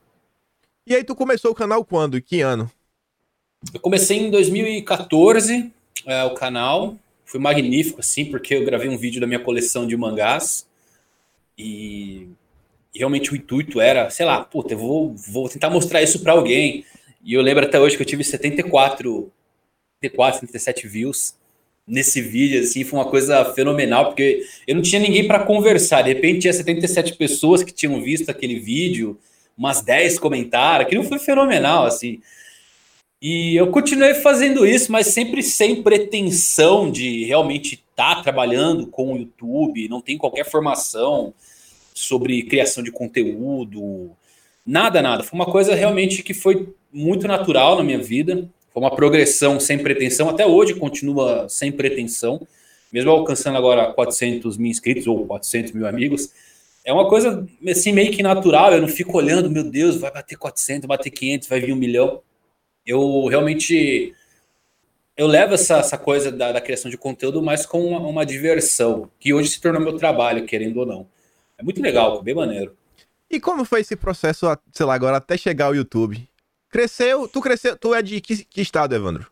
E 0.85 0.93
aí 0.93 1.03
tu 1.03 1.15
começou 1.15 1.51
o 1.51 1.55
canal 1.55 1.85
quando? 1.85 2.21
Que 2.21 2.41
ano? 2.41 2.69
Eu 3.73 3.79
comecei 3.79 4.17
em 4.17 4.29
2014 4.29 5.71
é, 6.05 6.23
o 6.23 6.33
canal. 6.33 6.97
Foi 7.25 7.39
magnífico, 7.39 8.01
assim, 8.01 8.25
porque 8.25 8.55
eu 8.55 8.65
gravei 8.65 8.89
um 8.89 8.97
vídeo 8.97 9.21
da 9.21 9.27
minha 9.27 9.39
coleção 9.39 9.87
de 9.87 9.95
mangás. 9.95 10.67
E, 11.57 12.27
realmente 12.93 13.31
o 13.31 13.35
intuito 13.35 13.81
era, 13.81 14.09
sei 14.09 14.25
lá, 14.25 14.43
puta, 14.43 14.73
eu 14.73 14.77
vou, 14.77 15.15
vou 15.15 15.49
tentar 15.49 15.69
mostrar 15.69 16.01
isso 16.01 16.19
para 16.19 16.33
alguém. 16.33 16.85
E 17.23 17.33
eu 17.33 17.41
lembro 17.41 17.65
até 17.65 17.79
hoje 17.79 17.95
que 17.95 18.03
eu 18.03 18.07
tive 18.07 18.23
74, 18.23 19.31
74, 20.01 20.41
77 20.41 20.87
views 20.87 21.35
nesse 21.85 22.21
vídeo, 22.21 22.61
assim, 22.61 22.83
foi 22.85 22.97
uma 22.97 23.09
coisa 23.09 23.43
fenomenal, 23.53 24.07
porque 24.07 24.45
eu 24.65 24.75
não 24.75 24.81
tinha 24.81 25.01
ninguém 25.01 25.27
para 25.27 25.45
conversar. 25.45 26.01
De 26.01 26.13
repente 26.13 26.41
tinha 26.41 26.53
77 26.53 27.15
pessoas 27.15 27.63
que 27.63 27.73
tinham 27.73 28.01
visto 28.01 28.29
aquele 28.29 28.59
vídeo 28.59 29.17
umas 29.57 29.81
10 29.81 30.19
comentaram, 30.19 30.83
aquilo 30.83 31.03
foi 31.03 31.19
fenomenal, 31.19 31.85
assim. 31.85 32.19
E 33.21 33.55
eu 33.55 33.67
continuei 33.67 34.15
fazendo 34.15 34.65
isso, 34.65 34.91
mas 34.91 35.07
sempre 35.07 35.41
sem 35.41 35.81
pretensão 35.81 36.91
de 36.91 37.23
realmente 37.23 37.75
estar 37.75 38.15
tá 38.15 38.21
trabalhando 38.21 38.87
com 38.87 39.13
o 39.13 39.17
YouTube, 39.17 39.87
não 39.87 40.01
tem 40.01 40.17
qualquer 40.17 40.43
formação 40.43 41.33
sobre 41.93 42.43
criação 42.43 42.83
de 42.83 42.91
conteúdo, 42.91 44.11
nada, 44.65 45.01
nada. 45.01 45.23
Foi 45.23 45.39
uma 45.39 45.45
coisa 45.45 45.73
realmente 45.73 46.21
que 46.21 46.33
foi 46.33 46.73
muito 46.91 47.27
natural 47.27 47.77
na 47.77 47.83
minha 47.83 47.97
vida, 47.97 48.49
foi 48.73 48.81
uma 48.81 48.93
progressão 48.93 49.59
sem 49.59 49.77
pretensão, 49.77 50.29
até 50.29 50.45
hoje 50.45 50.73
continua 50.75 51.47
sem 51.47 51.71
pretensão, 51.71 52.45
mesmo 52.91 53.11
alcançando 53.11 53.57
agora 53.57 53.93
400 53.93 54.57
mil 54.57 54.69
inscritos 54.69 55.07
ou 55.07 55.25
400 55.25 55.71
mil 55.71 55.87
amigos, 55.87 56.29
é 56.85 56.91
uma 56.91 57.07
coisa 57.07 57.47
assim 57.69 57.93
meio 57.93 58.11
que 58.11 58.21
natural, 58.21 58.73
eu 58.73 58.81
não 58.81 58.87
fico 58.87 59.17
olhando, 59.17 59.49
meu 59.49 59.63
Deus, 59.63 59.95
vai 59.95 60.11
bater 60.11 60.37
400, 60.37 60.87
vai 60.87 60.97
bater 60.97 61.09
500, 61.09 61.47
vai 61.47 61.59
vir 61.59 61.73
um 61.73 61.77
milhão. 61.77 62.21
Eu 62.85 63.25
realmente 63.27 64.13
eu 65.15 65.27
levo 65.27 65.53
essa, 65.53 65.77
essa 65.77 65.97
coisa 65.97 66.31
da, 66.31 66.51
da 66.51 66.61
criação 66.61 66.89
de 66.89 66.97
conteúdo 66.97 67.41
mais 67.41 67.65
com 67.65 67.85
uma, 67.85 67.99
uma, 67.99 68.25
diversão, 68.25 69.09
que 69.19 69.33
hoje 69.33 69.49
se 69.49 69.61
tornou 69.61 69.81
meu 69.81 69.95
trabalho, 69.95 70.45
querendo 70.45 70.77
ou 70.77 70.85
não. 70.85 71.07
É 71.57 71.63
muito 71.63 71.81
legal, 71.81 72.21
bem 72.21 72.33
maneiro. 72.33 72.75
E 73.29 73.39
como 73.39 73.63
foi 73.63 73.81
esse 73.81 73.95
processo, 73.95 74.45
sei 74.71 74.85
lá, 74.85 74.95
agora 74.95 75.17
até 75.17 75.37
chegar 75.37 75.67
ao 75.67 75.75
YouTube? 75.75 76.27
Cresceu, 76.69 77.27
tu 77.27 77.41
cresceu, 77.41 77.77
tu 77.77 77.93
é 77.93 78.01
de 78.01 78.19
que, 78.19 78.43
que 78.43 78.61
estado, 78.61 78.95
Evandro? 78.95 79.27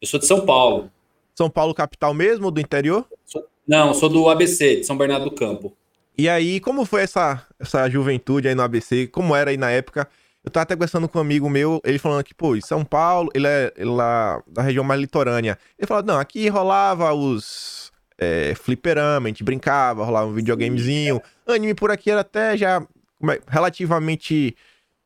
Eu 0.00 0.08
sou 0.08 0.18
de 0.18 0.26
São 0.26 0.44
Paulo. 0.44 0.90
São 1.34 1.48
Paulo 1.48 1.72
capital 1.72 2.12
mesmo, 2.12 2.50
do 2.50 2.60
interior? 2.60 3.06
Sou, 3.24 3.46
não, 3.66 3.94
sou 3.94 4.08
do 4.08 4.28
ABC, 4.28 4.76
de 4.76 4.84
São 4.84 4.98
Bernardo 4.98 5.26
do 5.26 5.34
Campo. 5.34 5.76
E 6.18 6.28
aí, 6.28 6.60
como 6.60 6.86
foi 6.86 7.02
essa, 7.02 7.46
essa 7.58 7.88
juventude 7.90 8.48
aí 8.48 8.54
no 8.54 8.62
ABC? 8.62 9.06
Como 9.08 9.36
era 9.36 9.50
aí 9.50 9.56
na 9.56 9.70
época? 9.70 10.08
Eu 10.42 10.50
tava 10.50 10.62
até 10.62 10.74
conversando 10.74 11.08
com 11.08 11.18
um 11.18 11.20
amigo 11.20 11.50
meu, 11.50 11.80
ele 11.84 11.98
falando 11.98 12.24
que, 12.24 12.32
pô, 12.32 12.56
em 12.56 12.60
São 12.60 12.84
Paulo, 12.84 13.28
ele 13.34 13.46
é 13.46 13.72
lá 13.80 14.40
da 14.46 14.62
região 14.62 14.84
mais 14.84 15.00
litorânea. 15.00 15.58
Ele 15.78 15.86
falou, 15.86 16.04
não, 16.04 16.18
aqui 16.18 16.48
rolava 16.48 17.12
os 17.12 17.92
é, 18.16 18.54
fliperama, 18.54 19.26
a 19.26 19.28
gente 19.28 19.44
brincava, 19.44 20.04
rolava 20.04 20.28
um 20.28 20.34
videogamezinho. 20.34 21.20
Anime 21.46 21.74
por 21.74 21.90
aqui 21.90 22.10
era 22.10 22.20
até 22.20 22.56
já 22.56 22.80
é, 23.24 23.40
relativamente 23.48 24.56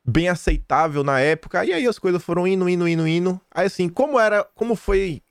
bem 0.05 0.29
aceitável 0.29 1.03
na 1.03 1.19
época. 1.19 1.65
E 1.65 1.73
aí 1.73 1.85
as 1.87 1.99
coisas 1.99 2.23
foram 2.23 2.47
indo, 2.47 2.69
indo, 2.69 2.87
indo, 2.87 3.07
indo. 3.07 3.41
Aí 3.49 3.65
assim, 3.65 3.89
como 3.89 4.19
era, 4.19 4.43
como 4.55 4.75
foi, 4.75 5.21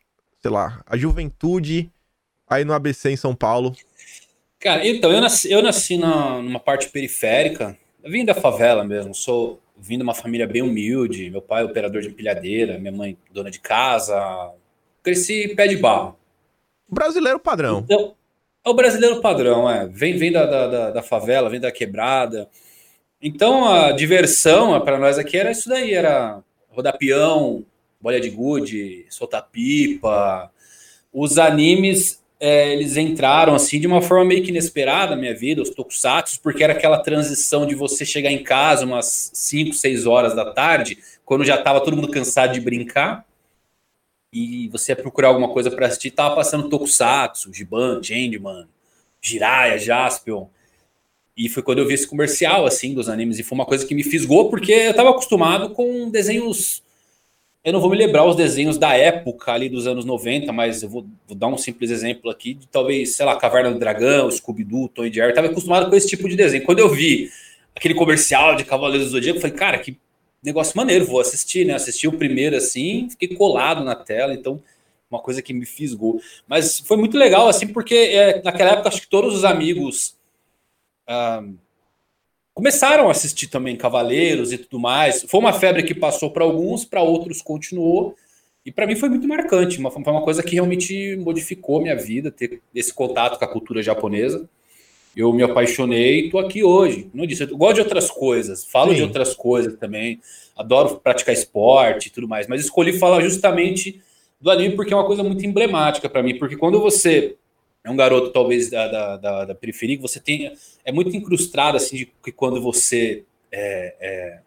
sei 0.43 0.51
lá, 0.51 0.83
a 0.87 0.97
juventude 0.97 1.91
aí 2.49 2.65
no 2.65 2.75
ABC 2.75 3.11
em 3.11 3.17
São 3.17 3.35
Paulo? 3.35 3.75
Cara, 4.61 4.87
então, 4.87 5.11
eu 5.11 5.23
nasci, 5.23 5.51
eu 5.51 5.63
nasci 5.63 5.97
na, 5.97 6.43
numa 6.43 6.61
parte 6.61 6.91
periférica, 6.91 7.79
eu 8.05 8.11
vim 8.11 8.27
da 8.27 8.35
favela 8.35 8.85
mesmo, 8.85 9.15
sou 9.15 9.59
vim 9.77 9.97
de 9.97 10.03
uma 10.03 10.13
família 10.13 10.47
bem 10.47 10.61
humilde, 10.61 11.31
meu 11.31 11.41
pai 11.41 11.63
é 11.63 11.65
operador 11.65 12.03
de 12.03 12.09
empilhadeira, 12.09 12.79
minha 12.79 12.93
mãe 12.93 13.17
dona 13.31 13.51
de 13.51 13.59
casa, 13.59 14.53
cresci 15.03 15.49
pé 15.57 15.67
de 15.67 15.79
barro. 15.79 16.19
Brasileiro 16.87 17.41
padrão. 17.41 17.81
Então, 17.81 18.15
é 18.63 18.69
o 18.69 18.75
brasileiro 18.75 19.23
padrão, 19.23 19.69
é. 19.71 19.87
Vem, 19.89 20.19
vem 20.19 20.31
da, 20.31 20.45
da, 20.45 20.91
da 20.91 21.03
favela, 21.03 21.49
vem 21.49 21.61
da 21.61 21.73
quebrada. 21.73 22.47
Então 23.23 23.67
a 23.67 23.93
diversão 23.93 24.79
para 24.83 24.99
nós 24.99 25.19
aqui 25.19 25.39
era 25.39 25.51
isso 25.51 25.69
daí, 25.71 25.95
era 25.95 26.43
rodar 26.69 26.99
peão, 26.99 27.65
bolha 27.99 28.21
de 28.21 28.29
gude, 28.29 29.07
soltar 29.09 29.49
pipa. 29.51 30.53
Os 31.11 31.39
animes 31.39 32.23
é, 32.41 32.73
eles 32.73 32.97
entraram 32.97 33.55
assim 33.55 33.79
de 33.79 33.87
uma 33.87 34.01
forma 34.01 34.25
meio 34.25 34.43
que 34.43 34.49
inesperada 34.49 35.15
na 35.15 35.21
minha 35.21 35.35
vida, 35.35 35.61
os 35.61 35.69
tokusatsu, 35.69 36.41
porque 36.41 36.65
era 36.65 36.73
aquela 36.73 36.99
transição 36.99 37.67
de 37.67 37.75
você 37.75 38.07
chegar 38.07 38.33
em 38.33 38.43
casa 38.43 38.87
umas 38.87 39.31
5, 39.35 39.75
6 39.75 40.07
horas 40.07 40.35
da 40.35 40.51
tarde, 40.51 40.99
quando 41.25 41.45
já 41.45 41.57
estava 41.57 41.83
todo 41.83 41.95
mundo 41.95 42.11
cansado 42.11 42.55
de 42.55 42.61
brincar, 42.61 43.27
e 44.33 44.69
você 44.69 44.93
ia 44.93 44.97
procurar 44.97 45.29
alguma 45.29 45.49
coisa 45.49 45.71
para 45.71 45.87
assistir, 45.87 46.13
tava 46.13 46.35
passando 46.37 46.69
tokusatsu, 46.69 47.53
Giban, 47.53 48.03
Changeman, 48.03 48.67
Jiraiya, 49.21 49.79
Jaspion. 49.79 50.47
E 51.37 51.49
foi 51.49 51.63
quando 51.63 51.79
eu 51.79 51.87
vi 51.87 51.95
esse 51.95 52.07
comercial 52.07 52.65
assim 52.65 52.95
dos 52.95 53.09
animes 53.09 53.39
e 53.39 53.43
foi 53.43 53.57
uma 53.57 53.67
coisa 53.67 53.87
que 53.87 53.95
me 53.95 54.03
fisgou 54.03 54.49
porque 54.51 54.73
eu 54.73 54.91
estava 54.91 55.11
acostumado 55.11 55.71
com 55.71 56.11
desenhos 56.11 56.83
eu 57.63 57.73
não 57.73 57.81
vou 57.81 57.91
me 57.91 57.97
lembrar 57.97 58.25
os 58.25 58.37
desenhos 58.37 58.79
da 58.79 58.97
época 58.97 59.53
ali 59.53 59.69
dos 59.69 59.87
anos 59.87 60.05
90, 60.05 60.51
mas 60.53 60.83
eu 60.83 60.89
vou, 60.89 61.07
vou 61.27 61.37
dar 61.37 61.49
um 61.49 61.59
simples 61.59 61.91
exemplo 61.91 62.31
aqui 62.31 62.55
de 62.55 62.67
talvez, 62.67 63.15
sei 63.17 63.27
lá, 63.27 63.37
Caverna 63.37 63.71
do 63.71 63.79
Dragão, 63.79 64.31
Scooby-Doo, 64.31 64.89
Tom 64.89 65.05
e 65.05 65.13
Jerry. 65.13 65.31
Estava 65.31 65.49
acostumado 65.49 65.91
com 65.91 65.97
esse 65.97 66.09
tipo 66.09 66.29
de 66.29 66.37
desenho. 66.37 66.65
Quando 66.65 66.79
eu 66.79 66.89
vi 66.89 67.31
aquele 67.77 67.95
comercial 67.95 68.57
de 68.57 68.65
Cavaleiros 68.65 69.09
do 69.09 69.13
Zodíaco, 69.13 69.39
eu 69.39 69.43
falei, 69.43 69.57
cara, 69.57 69.79
que 69.79 69.99
negócio 70.43 70.77
maneiro, 70.77 71.05
vou 71.05 71.21
assistir, 71.21 71.67
né? 71.67 71.75
Assisti 71.75 72.09
o 72.09 72.17
primeiro 72.17 72.57
assim, 72.57 73.09
fiquei 73.11 73.37
colado 73.37 73.85
na 73.85 73.95
tela, 73.95 74.33
então 74.33 74.63
uma 75.11 75.21
coisa 75.21 75.43
que 75.43 75.53
me 75.53 75.67
fisgou. 75.67 76.21
Mas 76.49 76.79
foi 76.81 76.97
muito 76.97 77.19
legal, 77.19 77.49
assim, 77.49 77.67
porque 77.67 77.95
é, 77.95 78.43
naquela 78.43 78.71
época 78.71 78.89
acho 78.89 79.03
que 79.03 79.09
todos 79.09 79.35
os 79.35 79.45
amigos 79.45 80.15
ah, 81.07 81.43
começaram 82.61 83.09
a 83.09 83.11
assistir 83.11 83.47
também 83.47 83.75
Cavaleiros 83.75 84.53
e 84.53 84.59
tudo 84.59 84.79
mais. 84.79 85.23
Foi 85.27 85.41
uma 85.41 85.51
febre 85.51 85.83
que 85.83 85.95
passou 85.95 86.31
para 86.31 86.45
alguns, 86.45 86.85
para 86.85 87.01
outros 87.01 87.41
continuou. 87.41 88.15
E 88.67 88.71
para 88.71 88.87
mim 88.87 88.95
foi 88.97 89.09
muito 89.09 89.27
marcante, 89.27 89.79
uma, 89.79 89.91
foi 89.91 90.03
uma 90.03 90.21
coisa 90.21 90.43
que 90.43 90.57
realmente 90.57 91.17
modificou 91.17 91.81
minha 91.81 91.97
vida, 91.97 92.31
ter 92.31 92.61
esse 92.75 92.93
contato 92.93 93.39
com 93.39 93.45
a 93.47 93.49
cultura 93.49 93.83
japonesa. 93.83 94.47
Eu 95.17 95.33
me 95.33 95.43
apaixonei 95.43 96.21
e 96.21 96.25
estou 96.27 96.39
aqui 96.39 96.63
hoje. 96.63 97.09
Não 97.15 97.25
disse, 97.25 97.45
eu 97.45 97.57
gosto 97.57 97.77
de 97.77 97.81
outras 97.81 98.11
coisas, 98.11 98.63
falo 98.63 98.91
Sim. 98.91 98.97
de 98.97 99.03
outras 99.05 99.35
coisas 99.35 99.79
também, 99.79 100.21
adoro 100.55 101.01
praticar 101.03 101.33
esporte 101.33 102.09
e 102.09 102.11
tudo 102.11 102.29
mais, 102.29 102.47
mas 102.47 102.61
escolhi 102.61 102.93
falar 102.93 103.23
justamente 103.23 104.03
do 104.39 104.51
anime 104.51 104.77
porque 104.77 104.93
é 104.93 104.97
uma 104.97 105.07
coisa 105.07 105.23
muito 105.23 105.47
emblemática 105.47 106.11
para 106.11 106.23
mim, 106.23 106.39
porque 106.39 106.59
quando 106.59 106.79
você 106.79 107.37
é 107.83 107.91
um 107.91 107.97
garoto 107.97 108.31
talvez 108.31 108.71
da, 108.71 108.89
da, 108.89 109.17
da, 109.17 109.45
da 109.47 109.55
periferia, 109.55 109.97
que 109.97 110.03
você 110.03 110.21
tem 110.21 110.53
é 110.85 110.93
muito 110.93 111.17
incrustado 111.17 111.77
assim 111.77 111.97
de 111.97 112.13
que 112.23 112.31
quando 112.31 112.61
você 112.61 113.25
é, 113.51 113.95
é, 114.01 114.39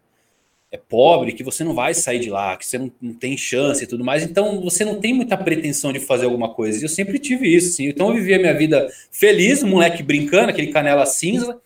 é, 0.72 0.76
pobre, 0.76 1.32
que 1.32 1.42
você 1.42 1.64
não 1.64 1.74
vai 1.74 1.94
sair 1.94 2.20
de 2.20 2.30
lá, 2.30 2.56
que 2.56 2.66
você 2.66 2.78
não, 2.78 2.90
não, 3.00 3.14
tem 3.14 3.36
chance 3.36 3.82
e 3.82 3.86
tudo 3.86 4.04
mais, 4.04 4.22
então 4.22 4.60
você 4.60 4.84
não 4.84 5.00
tem 5.00 5.12
muita 5.12 5.36
pretensão 5.36 5.92
de 5.92 6.00
fazer 6.00 6.24
alguma 6.24 6.54
coisa. 6.54 6.78
E 6.78 6.82
eu 6.82 6.88
sempre 6.88 7.18
tive 7.18 7.48
isso, 7.48 7.70
assim. 7.70 7.86
Então 7.86 8.08
eu 8.08 8.14
vivia 8.14 8.38
minha 8.38 8.54
vida 8.54 8.88
feliz, 9.10 9.62
moleque 9.62 10.02
brincando, 10.02 10.50
aquele 10.50 10.72
canela 10.72 11.06
cinza. 11.06 11.60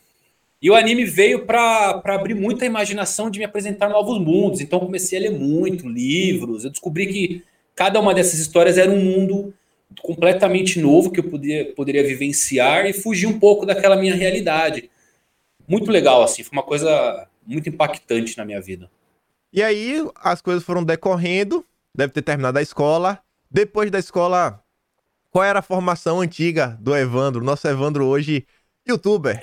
E 0.60 0.70
o 0.70 0.74
anime 0.74 1.04
veio 1.04 1.46
para 1.46 2.02
abrir 2.04 2.34
muita 2.34 2.66
imaginação 2.66 3.30
de 3.30 3.38
me 3.38 3.44
apresentar 3.44 3.88
novos 3.88 4.18
mundos. 4.18 4.60
Então 4.60 4.80
comecei 4.80 5.18
a 5.18 5.22
ler 5.22 5.30
muito 5.30 5.88
livros. 5.88 6.64
Eu 6.64 6.70
descobri 6.70 7.06
que 7.06 7.44
cada 7.76 8.00
uma 8.00 8.12
dessas 8.12 8.40
histórias 8.40 8.76
era 8.76 8.90
um 8.90 8.98
mundo 8.98 9.54
completamente 10.02 10.80
novo 10.80 11.10
que 11.10 11.20
eu 11.20 11.24
podia, 11.24 11.72
poderia 11.74 12.04
vivenciar 12.04 12.86
e 12.86 12.92
fugir 12.92 13.26
um 13.26 13.38
pouco 13.38 13.66
daquela 13.66 13.96
minha 13.96 14.14
realidade. 14.14 14.90
Muito 15.66 15.90
legal, 15.90 16.22
assim, 16.22 16.42
foi 16.42 16.56
uma 16.56 16.62
coisa 16.62 17.26
muito 17.46 17.68
impactante 17.68 18.36
na 18.36 18.44
minha 18.44 18.60
vida. 18.60 18.90
E 19.52 19.62
aí 19.62 20.06
as 20.16 20.42
coisas 20.42 20.62
foram 20.62 20.84
decorrendo, 20.84 21.64
deve 21.94 22.12
ter 22.12 22.22
terminado 22.22 22.58
a 22.58 22.62
escola. 22.62 23.18
Depois 23.50 23.90
da 23.90 23.98
escola, 23.98 24.62
qual 25.30 25.44
era 25.44 25.60
a 25.60 25.62
formação 25.62 26.20
antiga 26.20 26.76
do 26.80 26.94
Evandro? 26.94 27.42
Nosso 27.42 27.66
Evandro 27.66 28.06
hoje, 28.06 28.46
youtuber. 28.86 29.40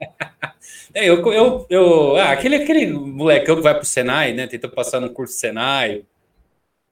É, 0.94 1.08
eu, 1.08 1.16
eu, 1.32 1.66
eu 1.68 2.16
ah, 2.16 2.30
aquele, 2.30 2.56
aquele 2.56 2.86
molecão 2.86 3.56
que 3.56 3.62
vai 3.62 3.74
pro 3.74 3.84
Senai, 3.84 4.32
né? 4.32 4.46
Tenta 4.46 4.68
passar 4.68 5.00
no 5.00 5.10
curso 5.10 5.34
Senai, 5.34 6.04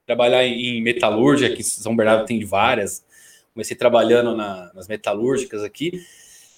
trabalhar 0.07 0.45
em, 0.45 0.81
metalúrgica, 0.81 1.55
que 1.55 1.63
São 1.63 1.97
Bernardo 1.97 2.25
tem 2.25 2.45
várias. 2.45 3.05
Comecei 3.53 3.77
trabalhando 3.77 4.37
na, 4.37 4.71
nas 4.75 4.87
metalúrgicas 4.87 5.63
aqui. 5.63 6.03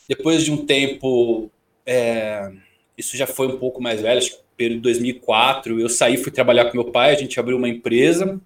Depois 0.08 0.44
de 0.44 0.52
um 0.52 0.66
tempo, 0.66 1.50
é, 1.86 2.50
isso 2.96 3.16
já 3.16 3.26
foi 3.26 3.46
um 3.46 3.58
pouco 3.58 3.80
mais 3.80 4.00
velho, 4.00 4.18
acho 4.18 4.32
que 4.32 4.48
período 4.56 4.78
de 4.78 4.82
2004, 4.82 5.78
eu 5.78 5.88
saí, 5.88 6.16
fui 6.16 6.32
trabalhar 6.32 6.64
com 6.64 6.76
meu 6.76 6.90
pai, 6.90 7.12
a 7.12 7.18
gente 7.18 7.38
abriu 7.38 7.56
uma 7.56 7.68
empresa, 7.68 8.40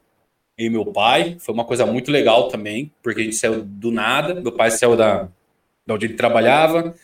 e 0.58 0.68
meu 0.68 0.84
pai, 0.84 1.36
foi 1.40 1.54
uma 1.54 1.64
coisa 1.64 1.86
muito 1.86 2.10
legal 2.10 2.48
também, 2.48 2.92
porque 3.02 3.22
a 3.22 3.24
gente 3.24 3.36
saiu 3.36 3.62
do 3.64 3.90
nada, 3.90 4.34
meu 4.34 4.52
pai 4.52 4.70
saiu 4.70 4.94
da, 4.94 5.28
da 5.86 5.94
onde 5.94 6.04
ele 6.04 6.14
trabalhava, 6.14 6.94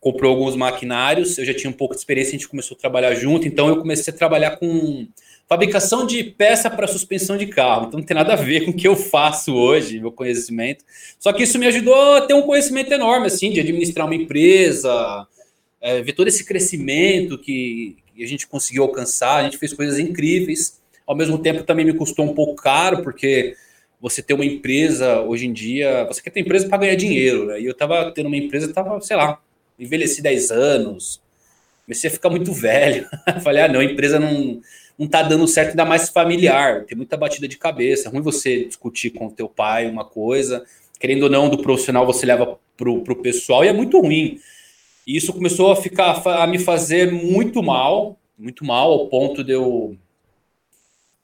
comprou 0.00 0.32
alguns 0.32 0.56
maquinários, 0.56 1.36
eu 1.36 1.44
já 1.44 1.52
tinha 1.52 1.68
um 1.68 1.74
pouco 1.74 1.94
de 1.94 2.00
experiência, 2.00 2.30
a 2.30 2.38
gente 2.38 2.48
começou 2.48 2.74
a 2.74 2.80
trabalhar 2.80 3.14
junto, 3.14 3.46
então 3.46 3.68
eu 3.68 3.76
comecei 3.76 4.12
a 4.12 4.16
trabalhar 4.16 4.56
com 4.56 5.06
fabricação 5.50 6.06
de 6.06 6.22
peça 6.22 6.70
para 6.70 6.86
suspensão 6.86 7.36
de 7.36 7.48
carro. 7.48 7.88
Então 7.88 7.98
não 7.98 8.06
tem 8.06 8.14
nada 8.14 8.34
a 8.34 8.36
ver 8.36 8.64
com 8.64 8.70
o 8.70 8.74
que 8.74 8.86
eu 8.86 8.94
faço 8.94 9.52
hoje, 9.52 9.98
meu 9.98 10.12
conhecimento. 10.12 10.84
Só 11.18 11.32
que 11.32 11.42
isso 11.42 11.58
me 11.58 11.66
ajudou 11.66 12.14
a 12.14 12.20
ter 12.20 12.34
um 12.34 12.42
conhecimento 12.42 12.92
enorme, 12.92 13.26
assim, 13.26 13.50
de 13.50 13.58
administrar 13.58 14.06
uma 14.06 14.14
empresa, 14.14 15.26
é, 15.80 16.00
ver 16.02 16.12
todo 16.12 16.28
esse 16.28 16.44
crescimento 16.44 17.36
que, 17.36 17.96
a 18.16 18.26
gente 18.26 18.46
conseguiu 18.46 18.84
alcançar. 18.84 19.38
A 19.38 19.42
gente 19.42 19.58
fez 19.58 19.72
coisas 19.72 19.98
incríveis. 19.98 20.78
Ao 21.04 21.16
mesmo 21.16 21.36
tempo 21.36 21.64
também 21.64 21.84
me 21.84 21.94
custou 21.94 22.26
um 22.26 22.34
pouco 22.34 22.54
caro, 22.54 23.02
porque 23.02 23.56
você 24.00 24.22
ter 24.22 24.34
uma 24.34 24.44
empresa 24.44 25.20
hoje 25.20 25.46
em 25.46 25.52
dia, 25.52 26.04
você 26.04 26.22
quer 26.22 26.30
ter 26.30 26.40
empresa 26.40 26.68
para 26.68 26.78
ganhar 26.78 26.94
dinheiro, 26.94 27.46
né? 27.46 27.60
E 27.60 27.66
eu 27.66 27.72
estava 27.72 28.12
tendo 28.12 28.26
uma 28.26 28.36
empresa, 28.36 28.66
estava, 28.66 29.00
sei 29.00 29.16
lá, 29.16 29.40
envelheci 29.76 30.22
10 30.22 30.50
anos, 30.52 31.20
comecei 31.86 32.08
a 32.08 32.12
ficar 32.12 32.30
muito 32.30 32.52
velho. 32.52 33.08
Falei, 33.42 33.62
ah, 33.62 33.68
não, 33.68 33.80
a 33.80 33.84
empresa 33.84 34.20
não, 34.20 34.60
não 35.00 35.08
tá 35.08 35.22
dando 35.22 35.48
certo, 35.48 35.70
ainda 35.70 35.86
mais 35.86 36.10
familiar, 36.10 36.84
tem 36.84 36.94
muita 36.94 37.16
batida 37.16 37.48
de 37.48 37.56
cabeça. 37.56 38.06
É 38.06 38.12
ruim 38.12 38.20
você 38.20 38.66
discutir 38.66 39.08
com 39.08 39.28
o 39.28 39.32
teu 39.32 39.48
pai 39.48 39.88
uma 39.88 40.04
coisa, 40.04 40.62
querendo 40.98 41.22
ou 41.22 41.30
não, 41.30 41.48
do 41.48 41.62
profissional 41.62 42.04
você 42.04 42.26
leva 42.26 42.58
pro, 42.76 43.00
pro 43.00 43.16
pessoal, 43.16 43.64
e 43.64 43.68
é 43.68 43.72
muito 43.72 43.98
ruim. 43.98 44.38
E 45.06 45.16
isso 45.16 45.32
começou 45.32 45.72
a 45.72 45.76
ficar 45.76 46.22
a 46.26 46.46
me 46.46 46.58
fazer 46.58 47.10
muito 47.10 47.62
mal, 47.62 48.18
muito 48.38 48.62
mal, 48.62 48.92
ao 48.92 49.08
ponto 49.08 49.42
de 49.42 49.54
eu. 49.54 49.96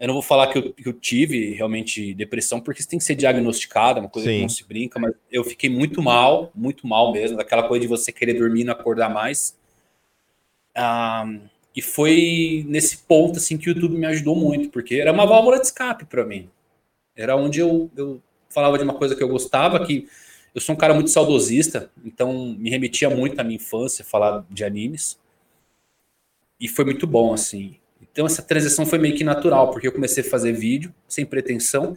Eu 0.00 0.06
não 0.08 0.14
vou 0.14 0.22
falar 0.22 0.46
que 0.46 0.56
eu, 0.58 0.72
que 0.72 0.88
eu 0.88 0.92
tive 0.94 1.52
realmente 1.52 2.14
depressão, 2.14 2.60
porque 2.60 2.80
isso 2.80 2.88
tem 2.88 2.98
que 2.98 3.04
ser 3.04 3.14
diagnosticado, 3.14 3.98
é 3.98 4.02
uma 4.02 4.08
coisa 4.08 4.28
Sim. 4.28 4.36
que 4.36 4.42
não 4.42 4.48
se 4.48 4.64
brinca, 4.64 4.98
mas 4.98 5.12
eu 5.30 5.44
fiquei 5.44 5.68
muito 5.68 6.02
mal, 6.02 6.50
muito 6.54 6.86
mal 6.86 7.12
mesmo, 7.12 7.36
daquela 7.36 7.68
coisa 7.68 7.82
de 7.82 7.88
você 7.88 8.10
querer 8.10 8.34
dormir 8.34 8.62
e 8.62 8.64
não 8.64 8.72
acordar 8.72 9.10
mais. 9.10 9.54
Um, 10.76 11.40
e 11.76 11.82
foi 11.82 12.64
nesse 12.66 12.96
ponto 12.96 13.36
assim 13.36 13.58
que 13.58 13.68
o 13.68 13.74
YouTube 13.74 13.98
me 13.98 14.06
ajudou 14.06 14.34
muito, 14.34 14.70
porque 14.70 14.94
era 14.94 15.12
uma 15.12 15.26
válvula 15.26 15.60
de 15.60 15.66
escape 15.66 16.06
para 16.06 16.24
mim. 16.24 16.48
Era 17.14 17.36
onde 17.36 17.60
eu, 17.60 17.90
eu 17.94 18.22
falava 18.48 18.78
de 18.78 18.84
uma 18.84 18.94
coisa 18.94 19.14
que 19.14 19.22
eu 19.22 19.28
gostava, 19.28 19.84
que 19.84 20.08
eu 20.54 20.60
sou 20.60 20.74
um 20.74 20.78
cara 20.78 20.94
muito 20.94 21.10
saudosista, 21.10 21.90
então 22.02 22.56
me 22.58 22.70
remetia 22.70 23.10
muito 23.10 23.38
à 23.38 23.44
minha 23.44 23.56
infância 23.56 24.02
falar 24.02 24.42
de 24.48 24.64
animes. 24.64 25.18
E 26.58 26.66
foi 26.66 26.86
muito 26.86 27.06
bom, 27.06 27.34
assim. 27.34 27.76
Então 28.00 28.24
essa 28.24 28.40
transição 28.40 28.86
foi 28.86 28.98
meio 28.98 29.14
que 29.14 29.22
natural, 29.22 29.70
porque 29.70 29.86
eu 29.86 29.92
comecei 29.92 30.22
a 30.22 30.30
fazer 30.30 30.52
vídeo 30.52 30.94
sem 31.06 31.26
pretensão, 31.26 31.94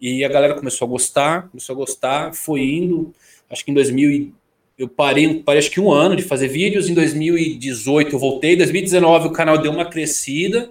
e 0.00 0.24
a 0.24 0.28
galera 0.28 0.56
começou 0.56 0.86
a 0.86 0.88
gostar, 0.88 1.48
começou 1.48 1.74
a 1.74 1.76
gostar, 1.76 2.34
foi 2.34 2.60
indo. 2.62 3.14
Acho 3.48 3.64
que 3.64 3.70
em 3.70 3.74
2000 3.74 4.34
eu 4.82 4.88
parei, 4.88 5.40
parei 5.42 5.60
acho 5.60 5.70
que 5.70 5.80
um 5.80 5.92
ano 5.92 6.16
de 6.16 6.22
fazer 6.22 6.48
vídeos. 6.48 6.88
Em 6.88 6.94
2018 6.94 8.14
eu 8.14 8.18
voltei. 8.18 8.54
Em 8.54 8.56
2019 8.56 9.28
o 9.28 9.32
canal 9.32 9.58
deu 9.58 9.70
uma 9.70 9.84
crescida. 9.84 10.70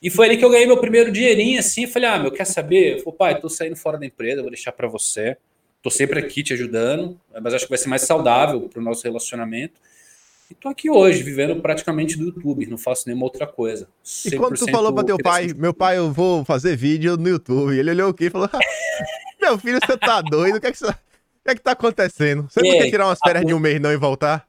E 0.00 0.08
foi 0.08 0.26
ali 0.26 0.36
que 0.36 0.44
eu 0.44 0.50
ganhei 0.50 0.66
meu 0.66 0.78
primeiro 0.78 1.10
dinheirinho, 1.10 1.58
assim. 1.58 1.86
Falei, 1.86 2.08
ah, 2.08 2.18
meu, 2.18 2.30
quer 2.30 2.46
saber? 2.46 2.98
Eu 2.98 2.98
falei, 3.00 3.18
pai, 3.18 3.40
tô 3.40 3.48
saindo 3.48 3.76
fora 3.76 3.98
da 3.98 4.06
empresa, 4.06 4.40
vou 4.40 4.50
deixar 4.50 4.70
para 4.72 4.86
você. 4.86 5.36
Tô 5.82 5.90
sempre 5.90 6.20
aqui 6.20 6.42
te 6.42 6.52
ajudando, 6.52 7.18
mas 7.42 7.52
acho 7.52 7.64
que 7.64 7.70
vai 7.70 7.78
ser 7.78 7.88
mais 7.88 8.02
saudável 8.02 8.68
pro 8.68 8.80
nosso 8.80 9.02
relacionamento. 9.02 9.80
E 10.48 10.54
tô 10.54 10.68
aqui 10.68 10.88
hoje, 10.88 11.22
vivendo 11.22 11.60
praticamente 11.60 12.16
do 12.16 12.26
YouTube, 12.26 12.66
não 12.66 12.78
faço 12.78 13.04
nenhuma 13.06 13.24
outra 13.24 13.46
coisa. 13.46 13.88
E 14.26 14.36
quando 14.36 14.58
tu 14.58 14.70
falou 14.70 14.92
para 14.92 15.04
teu 15.04 15.18
pai, 15.18 15.52
meu 15.56 15.74
pai, 15.74 15.98
eu 15.98 16.12
vou 16.12 16.44
fazer 16.44 16.76
vídeo 16.76 17.16
no 17.16 17.28
YouTube, 17.28 17.76
ele 17.76 17.90
olhou 17.90 18.10
aqui 18.10 18.26
e 18.26 18.30
falou: 18.30 18.48
Meu 19.40 19.58
filho, 19.58 19.78
você 19.84 19.96
tá 19.96 20.20
doido? 20.20 20.56
O 20.56 20.60
que 20.60 20.66
é 20.66 20.72
que 20.72 20.78
você. 20.78 20.94
O 21.40 21.44
que 21.44 21.50
é 21.50 21.54
que 21.54 21.62
tá 21.62 21.72
acontecendo? 21.72 22.46
Você 22.50 22.60
não 22.60 22.70
quer 22.70 22.90
tirar 22.90 23.06
umas 23.06 23.18
férias 23.18 23.44
a... 23.44 23.46
de 23.46 23.54
um 23.54 23.58
mês 23.58 23.80
não 23.80 23.90
e 23.90 23.96
voltar? 23.96 24.46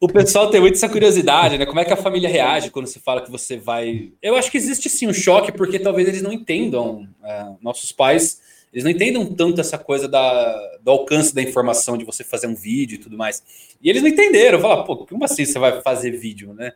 O 0.00 0.06
pessoal 0.06 0.48
tem 0.48 0.60
muito 0.60 0.74
essa 0.74 0.88
curiosidade, 0.88 1.58
né? 1.58 1.66
Como 1.66 1.80
é 1.80 1.84
que 1.84 1.92
a 1.92 1.96
família 1.96 2.28
reage 2.28 2.70
quando 2.70 2.86
se 2.86 3.00
fala 3.00 3.20
que 3.20 3.30
você 3.30 3.56
vai. 3.56 4.12
Eu 4.22 4.36
acho 4.36 4.48
que 4.48 4.56
existe 4.56 4.88
sim 4.88 5.08
um 5.08 5.12
choque, 5.12 5.50
porque 5.50 5.76
talvez 5.76 6.06
eles 6.06 6.22
não 6.22 6.32
entendam. 6.32 7.08
É, 7.24 7.46
nossos 7.60 7.90
pais, 7.90 8.40
eles 8.72 8.84
não 8.84 8.92
entendam 8.92 9.26
tanto 9.34 9.60
essa 9.60 9.76
coisa 9.76 10.06
da, 10.06 10.78
do 10.80 10.90
alcance 10.92 11.34
da 11.34 11.42
informação, 11.42 11.98
de 11.98 12.04
você 12.04 12.22
fazer 12.22 12.46
um 12.46 12.54
vídeo 12.54 12.94
e 12.94 12.98
tudo 12.98 13.16
mais. 13.16 13.42
E 13.82 13.90
eles 13.90 14.00
não 14.00 14.08
entenderam. 14.08 14.60
Falar, 14.60 14.84
pô, 14.84 14.98
como 14.98 15.24
assim 15.24 15.44
você 15.44 15.58
vai 15.58 15.82
fazer 15.82 16.12
vídeo, 16.12 16.54
né? 16.54 16.72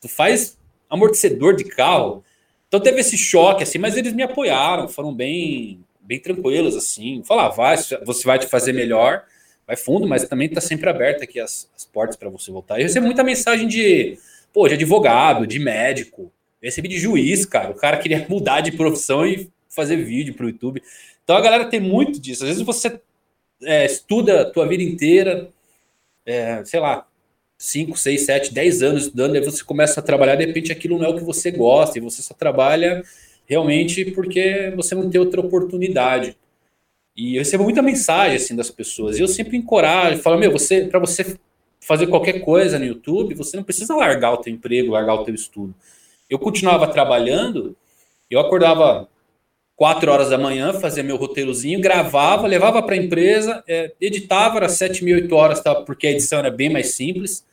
Tu 0.00 0.08
faz 0.08 0.56
amortecedor 0.88 1.54
de 1.54 1.64
carro. 1.64 2.24
Então 2.66 2.80
teve 2.80 2.98
esse 3.00 3.18
choque, 3.18 3.62
assim, 3.62 3.76
mas 3.76 3.94
eles 3.94 4.14
me 4.14 4.22
apoiaram, 4.22 4.88
foram 4.88 5.14
bem 5.14 5.84
bem 6.04 6.18
tranquilos, 6.18 6.76
assim. 6.76 7.22
Falar, 7.24 7.46
ah, 7.46 7.48
vai, 7.50 7.76
você 7.76 8.24
vai 8.24 8.38
te 8.38 8.46
fazer 8.46 8.72
melhor, 8.72 9.24
vai 9.66 9.76
fundo, 9.76 10.06
mas 10.06 10.28
também 10.28 10.48
está 10.48 10.60
sempre 10.60 10.88
aberta 10.88 11.24
aqui 11.24 11.40
as, 11.40 11.68
as 11.74 11.84
portas 11.84 12.16
para 12.16 12.28
você 12.28 12.50
voltar. 12.50 12.78
Eu 12.78 12.84
recebo 12.84 13.06
muita 13.06 13.24
mensagem 13.24 13.66
de, 13.66 14.18
pô, 14.52 14.68
de 14.68 14.74
advogado, 14.74 15.46
de 15.46 15.58
médico. 15.58 16.32
Eu 16.62 16.66
recebi 16.68 16.88
de 16.88 16.98
juiz, 16.98 17.44
cara. 17.46 17.70
O 17.70 17.74
cara 17.74 17.96
queria 17.96 18.26
mudar 18.28 18.60
de 18.60 18.72
profissão 18.72 19.26
e 19.26 19.50
fazer 19.68 19.96
vídeo 19.96 20.34
para 20.34 20.46
o 20.46 20.48
YouTube. 20.48 20.82
Então 21.24 21.36
a 21.36 21.40
galera 21.40 21.64
tem 21.66 21.80
muito 21.80 22.20
disso. 22.20 22.44
Às 22.44 22.50
vezes 22.50 22.62
você 22.62 23.00
é, 23.62 23.86
estuda 23.86 24.42
a 24.42 24.50
tua 24.50 24.66
vida 24.68 24.82
inteira, 24.82 25.48
é, 26.26 26.64
sei 26.64 26.80
lá, 26.80 27.06
5, 27.58 27.96
6, 27.96 28.26
7, 28.26 28.54
10 28.54 28.82
anos 28.82 29.02
estudando, 29.04 29.36
aí 29.36 29.40
você 29.40 29.64
começa 29.64 30.00
a 30.00 30.02
trabalhar, 30.02 30.36
de 30.36 30.44
repente 30.44 30.72
aquilo 30.72 30.98
não 30.98 31.06
é 31.06 31.08
o 31.08 31.16
que 31.16 31.24
você 31.24 31.50
gosta, 31.50 31.98
e 31.98 32.00
você 32.00 32.20
só 32.20 32.34
trabalha 32.34 33.02
realmente 33.46 34.10
porque 34.12 34.72
você 34.76 34.94
não 34.94 35.08
tem 35.08 35.20
outra 35.20 35.40
oportunidade. 35.40 36.36
E 37.16 37.36
eu 37.36 37.40
recebo 37.40 37.64
muita 37.64 37.82
mensagem 37.82 38.36
assim 38.36 38.56
das 38.56 38.70
pessoas. 38.70 39.18
E 39.18 39.22
eu 39.22 39.28
sempre 39.28 39.56
encorajo, 39.56 40.20
falo, 40.20 40.38
meu, 40.38 40.50
você 40.50 40.84
para 40.86 40.98
você 40.98 41.36
fazer 41.80 42.06
qualquer 42.06 42.40
coisa 42.40 42.78
no 42.78 42.84
YouTube, 42.84 43.34
você 43.34 43.56
não 43.56 43.64
precisa 43.64 43.94
largar 43.94 44.32
o 44.32 44.38
teu 44.38 44.52
emprego, 44.52 44.92
largar 44.92 45.14
o 45.14 45.24
teu 45.24 45.34
estudo. 45.34 45.74
Eu 46.28 46.38
continuava 46.38 46.88
trabalhando, 46.88 47.76
eu 48.30 48.40
acordava 48.40 49.08
quatro 49.76 50.10
horas 50.10 50.30
da 50.30 50.38
manhã, 50.38 50.72
fazia 50.72 51.02
meu 51.02 51.16
roteirozinho, 51.16 51.80
gravava, 51.80 52.46
levava 52.46 52.82
para 52.82 52.94
a 52.94 52.98
empresa, 52.98 53.62
é, 53.68 53.92
editava, 54.00 54.56
era 54.56 54.68
sete 54.68 55.04
mil, 55.04 55.16
oito 55.16 55.34
horas, 55.34 55.60
tá, 55.60 55.74
porque 55.74 56.06
a 56.06 56.10
edição 56.10 56.38
era 56.38 56.50
bem 56.50 56.70
mais 56.70 56.94
simples. 56.94 57.44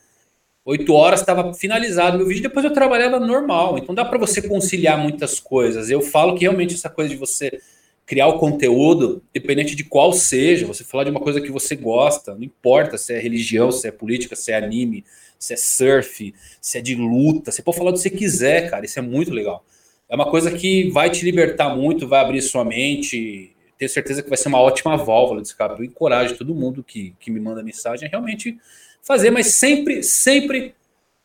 Oito 0.64 0.94
horas 0.94 1.20
estava 1.20 1.52
finalizado 1.52 2.18
meu 2.18 2.26
vídeo, 2.26 2.42
depois 2.42 2.64
eu 2.64 2.72
trabalhava 2.72 3.18
normal. 3.18 3.78
Então 3.78 3.94
dá 3.94 4.04
para 4.04 4.18
você 4.18 4.40
conciliar 4.40 4.96
muitas 4.96 5.40
coisas. 5.40 5.90
Eu 5.90 6.00
falo 6.00 6.34
que 6.36 6.42
realmente 6.42 6.74
essa 6.74 6.88
coisa 6.88 7.10
de 7.10 7.16
você 7.16 7.60
criar 8.06 8.28
o 8.28 8.38
conteúdo, 8.38 9.22
independente 9.34 9.74
de 9.74 9.82
qual 9.82 10.12
seja, 10.12 10.66
você 10.66 10.84
falar 10.84 11.04
de 11.04 11.10
uma 11.10 11.20
coisa 11.20 11.40
que 11.40 11.50
você 11.50 11.74
gosta, 11.74 12.34
não 12.34 12.44
importa 12.44 12.96
se 12.96 13.12
é 13.12 13.18
religião, 13.18 13.72
se 13.72 13.88
é 13.88 13.90
política, 13.90 14.36
se 14.36 14.52
é 14.52 14.56
anime, 14.56 15.04
se 15.38 15.52
é 15.52 15.56
surf, 15.56 16.32
se 16.60 16.78
é 16.78 16.80
de 16.80 16.94
luta, 16.94 17.50
você 17.50 17.62
pode 17.62 17.78
falar 17.78 17.90
do 17.90 17.94
que 17.94 18.02
você 18.02 18.10
quiser, 18.10 18.70
cara, 18.70 18.84
isso 18.84 18.98
é 18.98 19.02
muito 19.02 19.32
legal. 19.32 19.64
É 20.08 20.14
uma 20.14 20.30
coisa 20.30 20.50
que 20.50 20.90
vai 20.90 21.10
te 21.10 21.24
libertar 21.24 21.74
muito, 21.74 22.06
vai 22.06 22.20
abrir 22.20 22.42
sua 22.42 22.64
mente, 22.64 23.56
tenho 23.78 23.90
certeza 23.90 24.22
que 24.22 24.28
vai 24.28 24.38
ser 24.38 24.48
uma 24.48 24.60
ótima 24.60 24.96
válvula 24.96 25.40
de 25.40 25.48
escape. 25.48 25.80
Eu 25.80 25.84
encorajo 25.84 26.36
todo 26.36 26.54
mundo 26.54 26.84
que, 26.84 27.14
que 27.18 27.30
me 27.30 27.40
manda 27.40 27.62
mensagem 27.62 28.08
realmente 28.08 28.56
fazer, 29.02 29.30
mas 29.30 29.48
sempre, 29.54 30.02
sempre, 30.02 30.74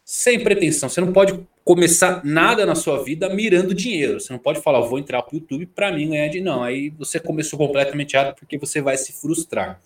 sem 0.03 0.43
pretensão. 0.43 0.89
Você 0.89 0.99
não 0.99 1.13
pode 1.13 1.39
começar 1.63 2.23
nada 2.23 2.65
na 2.65 2.75
sua 2.75 3.03
vida 3.03 3.29
mirando 3.29 3.73
dinheiro. 3.73 4.19
Você 4.19 4.33
não 4.33 4.39
pode 4.39 4.61
falar, 4.61 4.79
vou 4.81 4.99
entrar 4.99 5.21
para 5.21 5.35
o 5.35 5.37
YouTube 5.37 5.65
para 5.67 5.91
mim 5.91 6.09
ganhar 6.09 6.27
dinheiro. 6.27 6.49
Não, 6.49 6.63
aí 6.63 6.89
você 6.89 7.19
começou 7.19 7.59
completamente 7.59 8.15
errado 8.15 8.35
porque 8.35 8.57
você 8.57 8.81
vai 8.81 8.97
se 8.97 9.13
frustrar. 9.13 9.79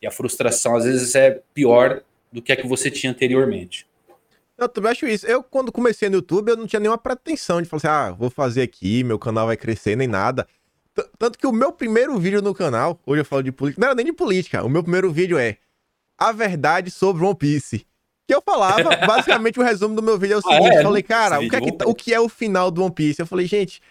E 0.00 0.06
a 0.06 0.10
frustração, 0.10 0.76
às 0.76 0.84
vezes, 0.84 1.14
é 1.14 1.40
pior 1.54 2.02
do 2.30 2.42
que 2.42 2.52
a 2.52 2.56
que 2.56 2.66
você 2.66 2.90
tinha 2.90 3.10
anteriormente. 3.10 3.86
Eu 4.58 4.68
também 4.68 4.92
acho 4.92 5.06
isso. 5.06 5.26
Eu, 5.26 5.42
quando 5.42 5.72
comecei 5.72 6.08
no 6.08 6.16
YouTube, 6.16 6.50
eu 6.50 6.56
não 6.56 6.66
tinha 6.66 6.80
nenhuma 6.80 6.98
pretensão 6.98 7.60
de 7.60 7.68
falar 7.68 7.78
assim, 7.78 7.88
ah, 7.88 8.16
vou 8.16 8.30
fazer 8.30 8.62
aqui, 8.62 9.02
meu 9.02 9.18
canal 9.18 9.46
vai 9.46 9.56
crescer, 9.56 9.96
nem 9.96 10.06
nada. 10.06 10.46
T 10.94 11.02
Tanto 11.18 11.38
que 11.38 11.46
o 11.46 11.52
meu 11.52 11.72
primeiro 11.72 12.18
vídeo 12.18 12.42
no 12.42 12.54
canal, 12.54 12.98
hoje 13.06 13.22
eu 13.22 13.24
falo 13.24 13.42
de 13.42 13.50
política, 13.50 13.80
não 13.80 13.88
era 13.88 13.94
nem 13.94 14.06
de 14.06 14.12
política, 14.12 14.62
o 14.62 14.68
meu 14.68 14.82
primeiro 14.82 15.10
vídeo 15.10 15.38
é 15.38 15.56
A 16.22 16.32
Verdade 16.32 16.90
sobre 16.90 17.24
One 17.24 17.34
Piece 17.34 17.86
que 18.26 18.34
eu 18.34 18.42
falava, 18.42 18.96
basicamente 19.06 19.58
o 19.58 19.62
resumo 19.62 19.94
do 19.94 20.02
meu 20.02 20.18
vídeo 20.18 20.34
é 20.34 20.36
o 20.38 20.42
seguinte, 20.42 20.70
ah, 20.70 20.74
é? 20.74 20.78
eu 20.78 20.82
falei, 20.82 21.02
cara, 21.02 21.40
o 21.40 21.48
que, 21.48 21.56
é 21.56 21.60
que, 21.60 21.72
tá, 21.72 21.84
o 21.86 21.94
que 21.94 22.14
é 22.14 22.20
o 22.20 22.28
final 22.28 22.70
do 22.70 22.82
One 22.82 22.94
Piece? 22.94 23.20
Eu 23.20 23.26
falei, 23.26 23.46
gente, 23.46 23.82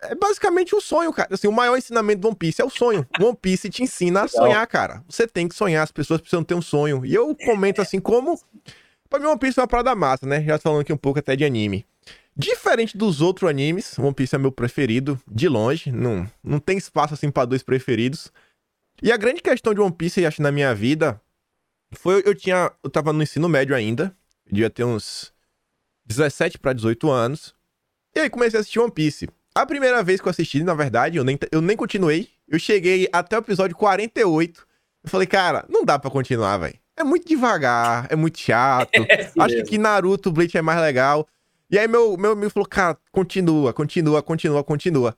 é 0.00 0.14
basicamente 0.14 0.74
o 0.74 0.78
um 0.78 0.80
sonho, 0.80 1.12
cara. 1.12 1.34
Assim, 1.34 1.48
o 1.48 1.52
maior 1.52 1.76
ensinamento 1.76 2.20
do 2.20 2.28
One 2.28 2.36
Piece 2.36 2.62
é 2.62 2.64
o 2.64 2.70
sonho. 2.70 3.06
One 3.20 3.36
Piece 3.40 3.68
te 3.68 3.82
ensina 3.82 4.22
a 4.22 4.28
sonhar, 4.28 4.64
cara. 4.66 5.02
Você 5.08 5.26
tem 5.26 5.48
que 5.48 5.54
sonhar, 5.54 5.82
as 5.82 5.90
pessoas 5.90 6.20
precisam 6.20 6.44
ter 6.44 6.54
um 6.54 6.62
sonho. 6.62 7.04
E 7.04 7.14
eu 7.14 7.34
comento 7.34 7.82
assim, 7.82 7.98
como... 7.98 8.40
Pra 9.10 9.18
mim, 9.18 9.26
One 9.26 9.38
Piece 9.38 9.58
é 9.58 9.62
uma 9.62 9.68
parada 9.68 9.94
massa, 9.94 10.26
né? 10.26 10.44
Já 10.44 10.58
falando 10.58 10.82
aqui 10.82 10.92
um 10.92 10.98
pouco 10.98 11.18
até 11.18 11.34
de 11.34 11.44
anime. 11.44 11.84
Diferente 12.36 12.96
dos 12.96 13.20
outros 13.20 13.50
animes, 13.50 13.98
One 13.98 14.14
Piece 14.14 14.36
é 14.36 14.38
meu 14.38 14.52
preferido, 14.52 15.20
de 15.26 15.48
longe. 15.48 15.90
Não, 15.90 16.30
não 16.44 16.60
tem 16.60 16.78
espaço, 16.78 17.14
assim, 17.14 17.30
pra 17.30 17.44
dois 17.44 17.62
preferidos. 17.62 18.30
E 19.02 19.10
a 19.10 19.16
grande 19.16 19.40
questão 19.40 19.74
de 19.74 19.80
One 19.80 19.92
Piece, 19.92 20.24
acho, 20.24 20.42
na 20.42 20.52
minha 20.52 20.72
vida, 20.74 21.20
foi, 21.92 22.22
eu 22.24 22.34
tinha, 22.34 22.70
eu 22.82 22.90
tava 22.90 23.12
no 23.12 23.22
ensino 23.22 23.48
médio 23.48 23.74
ainda, 23.74 24.14
devia 24.46 24.70
ter 24.70 24.84
uns 24.84 25.32
17 26.06 26.58
para 26.58 26.72
18 26.72 27.10
anos. 27.10 27.54
E 28.14 28.20
aí 28.20 28.30
comecei 28.30 28.58
a 28.58 28.60
assistir 28.60 28.80
One 28.80 28.90
Piece. 28.90 29.28
A 29.54 29.66
primeira 29.66 30.02
vez 30.02 30.20
que 30.20 30.28
eu 30.28 30.30
assisti, 30.30 30.62
na 30.62 30.74
verdade, 30.74 31.16
eu 31.16 31.24
nem, 31.24 31.38
eu 31.50 31.60
nem 31.60 31.76
continuei. 31.76 32.28
Eu 32.46 32.58
cheguei 32.58 33.08
até 33.12 33.36
o 33.36 33.40
episódio 33.40 33.76
48. 33.76 34.66
Eu 35.04 35.10
falei, 35.10 35.26
cara, 35.26 35.64
não 35.68 35.84
dá 35.84 35.98
para 35.98 36.10
continuar, 36.10 36.58
velho. 36.58 36.78
É 36.96 37.04
muito 37.04 37.28
devagar, 37.28 38.06
é 38.10 38.16
muito 38.16 38.38
chato. 38.38 38.90
É 39.08 39.30
Acho 39.38 39.64
que 39.64 39.78
Naruto, 39.78 40.32
Bleach 40.32 40.56
é 40.56 40.62
mais 40.62 40.80
legal. 40.80 41.26
E 41.70 41.78
aí 41.78 41.86
meu, 41.86 42.16
meu 42.16 42.32
amigo 42.32 42.50
falou, 42.50 42.68
cara, 42.68 42.96
continua, 43.12 43.72
continua, 43.72 44.22
continua, 44.22 44.64
continua. 44.64 45.16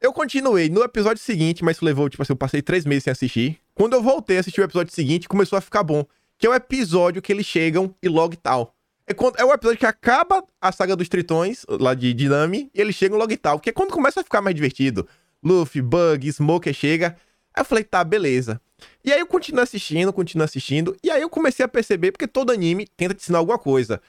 Eu 0.00 0.12
continuei 0.12 0.68
no 0.68 0.82
episódio 0.82 1.22
seguinte, 1.22 1.64
mas 1.64 1.80
levou, 1.80 2.08
tipo 2.08 2.22
assim, 2.22 2.32
eu 2.32 2.36
passei 2.36 2.62
três 2.62 2.84
meses 2.84 3.04
sem 3.04 3.10
assistir. 3.10 3.60
Quando 3.78 3.92
eu 3.92 4.02
voltei 4.02 4.38
a 4.38 4.40
assistir 4.40 4.60
o 4.60 4.64
episódio 4.64 4.92
seguinte, 4.92 5.28
começou 5.28 5.56
a 5.56 5.60
ficar 5.60 5.84
bom. 5.84 6.04
Que 6.36 6.48
é 6.48 6.50
o 6.50 6.54
episódio 6.54 7.22
que 7.22 7.32
eles 7.32 7.46
chegam 7.46 7.94
e 8.02 8.08
logo 8.08 8.34
tal. 8.34 8.74
É, 9.06 9.14
quando, 9.14 9.36
é 9.36 9.44
o 9.44 9.52
episódio 9.52 9.78
que 9.78 9.86
acaba 9.86 10.42
a 10.60 10.72
saga 10.72 10.96
dos 10.96 11.08
tritões, 11.08 11.64
lá 11.68 11.94
de 11.94 12.12
Dinami, 12.12 12.72
e 12.74 12.80
eles 12.80 12.96
chegam 12.96 13.24
e 13.30 13.36
tal. 13.36 13.60
Que 13.60 13.70
é 13.70 13.72
quando 13.72 13.92
começa 13.92 14.20
a 14.20 14.24
ficar 14.24 14.42
mais 14.42 14.56
divertido. 14.56 15.06
Luffy, 15.40 15.80
Bug, 15.80 16.28
Smoker 16.28 16.74
chega. 16.74 17.16
Aí 17.54 17.60
eu 17.60 17.64
falei, 17.64 17.84
tá, 17.84 18.02
beleza. 18.02 18.60
E 19.04 19.12
aí 19.12 19.20
eu 19.20 19.26
continuo 19.28 19.62
assistindo, 19.62 20.12
continuo 20.12 20.44
assistindo. 20.44 20.96
E 21.00 21.08
aí 21.08 21.22
eu 21.22 21.30
comecei 21.30 21.64
a 21.64 21.68
perceber, 21.68 22.10
porque 22.10 22.26
todo 22.26 22.50
anime 22.50 22.88
tenta 22.96 23.14
te 23.14 23.22
ensinar 23.22 23.38
alguma 23.38 23.60
coisa. 23.60 24.02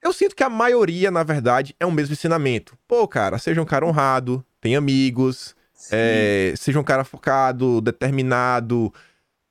Eu 0.00 0.12
sinto 0.12 0.36
que 0.36 0.44
a 0.44 0.48
maioria, 0.48 1.10
na 1.10 1.24
verdade, 1.24 1.74
é 1.80 1.84
o 1.84 1.90
mesmo 1.90 2.12
ensinamento. 2.12 2.78
Pô, 2.86 3.08
cara, 3.08 3.36
seja 3.36 3.60
um 3.60 3.64
cara 3.64 3.84
honrado, 3.84 4.46
tenha 4.60 4.78
amigos, 4.78 5.56
é, 5.90 6.54
seja 6.56 6.78
um 6.78 6.84
cara 6.84 7.04
focado, 7.04 7.80
determinado, 7.80 8.92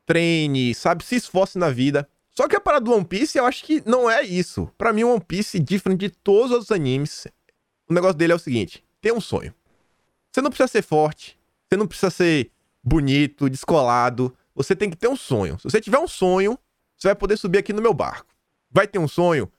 treine, 0.05 0.73
sabe? 0.73 1.03
Se 1.03 1.15
esforce 1.15 1.57
na 1.57 1.69
vida. 1.69 2.07
Só 2.29 2.47
que 2.47 2.55
a 2.55 2.61
parada 2.61 2.85
do 2.85 2.93
One 2.93 3.05
Piece, 3.05 3.37
eu 3.37 3.45
acho 3.45 3.63
que 3.63 3.83
não 3.85 4.09
é 4.09 4.23
isso. 4.23 4.69
Para 4.77 4.93
mim, 4.93 5.03
o 5.03 5.11
One 5.11 5.21
Piece, 5.21 5.59
diferente 5.59 6.01
de 6.01 6.09
todos 6.09 6.51
os 6.51 6.71
animes, 6.71 7.27
o 7.89 7.93
negócio 7.93 8.15
dele 8.15 8.33
é 8.33 8.35
o 8.35 8.39
seguinte: 8.39 8.83
tem 9.01 9.11
um 9.11 9.21
sonho. 9.21 9.53
Você 10.31 10.41
não 10.41 10.49
precisa 10.49 10.67
ser 10.67 10.81
forte, 10.81 11.37
você 11.67 11.77
não 11.77 11.87
precisa 11.87 12.09
ser 12.09 12.49
bonito, 12.83 13.49
descolado. 13.49 14.35
Você 14.55 14.75
tem 14.75 14.89
que 14.89 14.97
ter 14.97 15.07
um 15.07 15.15
sonho. 15.15 15.57
Se 15.57 15.63
você 15.63 15.81
tiver 15.81 15.99
um 15.99 16.07
sonho, 16.07 16.57
você 16.97 17.07
vai 17.07 17.15
poder 17.15 17.37
subir 17.37 17.59
aqui 17.59 17.73
no 17.73 17.81
meu 17.81 17.93
barco. 17.93 18.27
Vai 18.69 18.87
ter 18.87 18.99
um 18.99 19.07
sonho. 19.07 19.51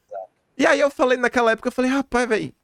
E 0.57 0.67
aí 0.67 0.81
eu 0.81 0.91
falei 0.91 1.19
naquela 1.19 1.53
época, 1.53 1.69
eu 1.69 1.73
falei, 1.73 1.91
rapaz, 1.91 2.29
velho. 2.29 2.55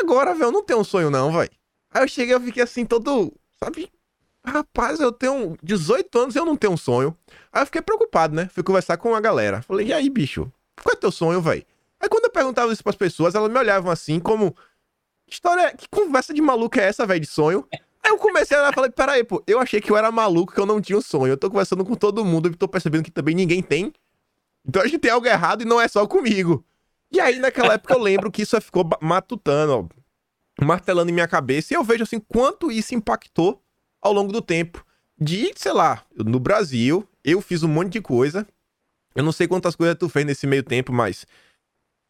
Agora, 0.00 0.32
velho, 0.32 0.44
eu 0.44 0.52
não 0.52 0.64
tenho 0.64 0.80
um 0.80 0.84
sonho, 0.84 1.10
não, 1.10 1.32
velho. 1.32 1.50
Aí 1.90 2.02
eu 2.02 2.08
cheguei, 2.08 2.34
eu 2.34 2.40
fiquei 2.40 2.62
assim, 2.62 2.84
todo. 2.84 3.32
Sabe? 3.62 3.90
Rapaz, 4.44 5.00
eu 5.00 5.12
tenho 5.12 5.56
18 5.62 6.18
anos 6.18 6.34
e 6.34 6.38
eu 6.38 6.44
não 6.44 6.56
tenho 6.56 6.72
um 6.72 6.76
sonho. 6.76 7.16
Aí 7.52 7.62
eu 7.62 7.66
fiquei 7.66 7.82
preocupado, 7.82 8.34
né? 8.34 8.48
Fui 8.52 8.62
conversar 8.62 8.96
com 8.96 9.14
a 9.14 9.20
galera. 9.20 9.62
Falei, 9.62 9.88
e 9.88 9.92
aí, 9.92 10.08
bicho? 10.08 10.50
Qual 10.82 10.92
é 10.92 10.96
teu 10.96 11.10
sonho, 11.10 11.40
velho? 11.40 11.64
Aí 12.00 12.08
quando 12.08 12.24
eu 12.24 12.30
perguntava 12.30 12.72
isso 12.72 12.82
pras 12.82 12.96
pessoas, 12.96 13.34
elas 13.34 13.50
me 13.50 13.58
olhavam 13.58 13.90
assim, 13.90 14.20
como. 14.20 14.54
Que 15.26 15.34
história. 15.34 15.74
Que 15.76 15.88
conversa 15.88 16.32
de 16.32 16.40
maluco 16.40 16.78
é 16.78 16.84
essa, 16.84 17.04
velho, 17.06 17.20
de 17.20 17.26
sonho? 17.26 17.66
Aí 18.02 18.10
eu 18.10 18.18
comecei 18.18 18.56
a 18.56 18.72
falar, 18.72 18.90
peraí, 18.92 19.24
pô, 19.24 19.42
eu 19.46 19.58
achei 19.58 19.80
que 19.80 19.90
eu 19.90 19.96
era 19.96 20.10
maluco, 20.10 20.54
que 20.54 20.60
eu 20.60 20.66
não 20.66 20.80
tinha 20.80 20.96
um 20.96 21.02
sonho. 21.02 21.32
Eu 21.32 21.36
tô 21.36 21.50
conversando 21.50 21.84
com 21.84 21.94
todo 21.94 22.24
mundo 22.24 22.48
e 22.48 22.54
tô 22.54 22.68
percebendo 22.68 23.02
que 23.02 23.10
também 23.10 23.34
ninguém 23.34 23.60
tem. 23.60 23.92
Então 24.66 24.80
a 24.80 24.86
gente 24.86 25.00
tem 25.00 25.10
algo 25.10 25.26
errado 25.26 25.62
e 25.62 25.64
não 25.64 25.80
é 25.80 25.88
só 25.88 26.06
comigo. 26.06 26.64
E 27.10 27.20
aí, 27.20 27.38
naquela 27.38 27.74
época, 27.74 27.94
eu 27.94 27.98
lembro 27.98 28.30
que 28.30 28.42
isso 28.42 28.58
ficou 28.60 28.88
matutando, 29.00 29.72
ó 29.72 29.98
martelando 30.64 31.10
em 31.10 31.14
minha 31.14 31.28
cabeça 31.28 31.72
e 31.72 31.76
eu 31.76 31.84
vejo 31.84 32.02
assim 32.02 32.18
quanto 32.20 32.70
isso 32.70 32.94
impactou 32.94 33.62
ao 34.00 34.12
longo 34.12 34.32
do 34.32 34.42
tempo. 34.42 34.84
De, 35.20 35.52
sei 35.56 35.72
lá, 35.72 36.04
no 36.16 36.38
Brasil, 36.38 37.06
eu 37.24 37.40
fiz 37.40 37.62
um 37.62 37.68
monte 37.68 37.92
de 37.92 38.00
coisa. 38.00 38.46
Eu 39.14 39.24
não 39.24 39.32
sei 39.32 39.48
quantas 39.48 39.74
coisas 39.74 39.96
tu 39.98 40.08
fez 40.08 40.24
nesse 40.24 40.46
meio 40.46 40.62
tempo, 40.62 40.92
mas 40.92 41.26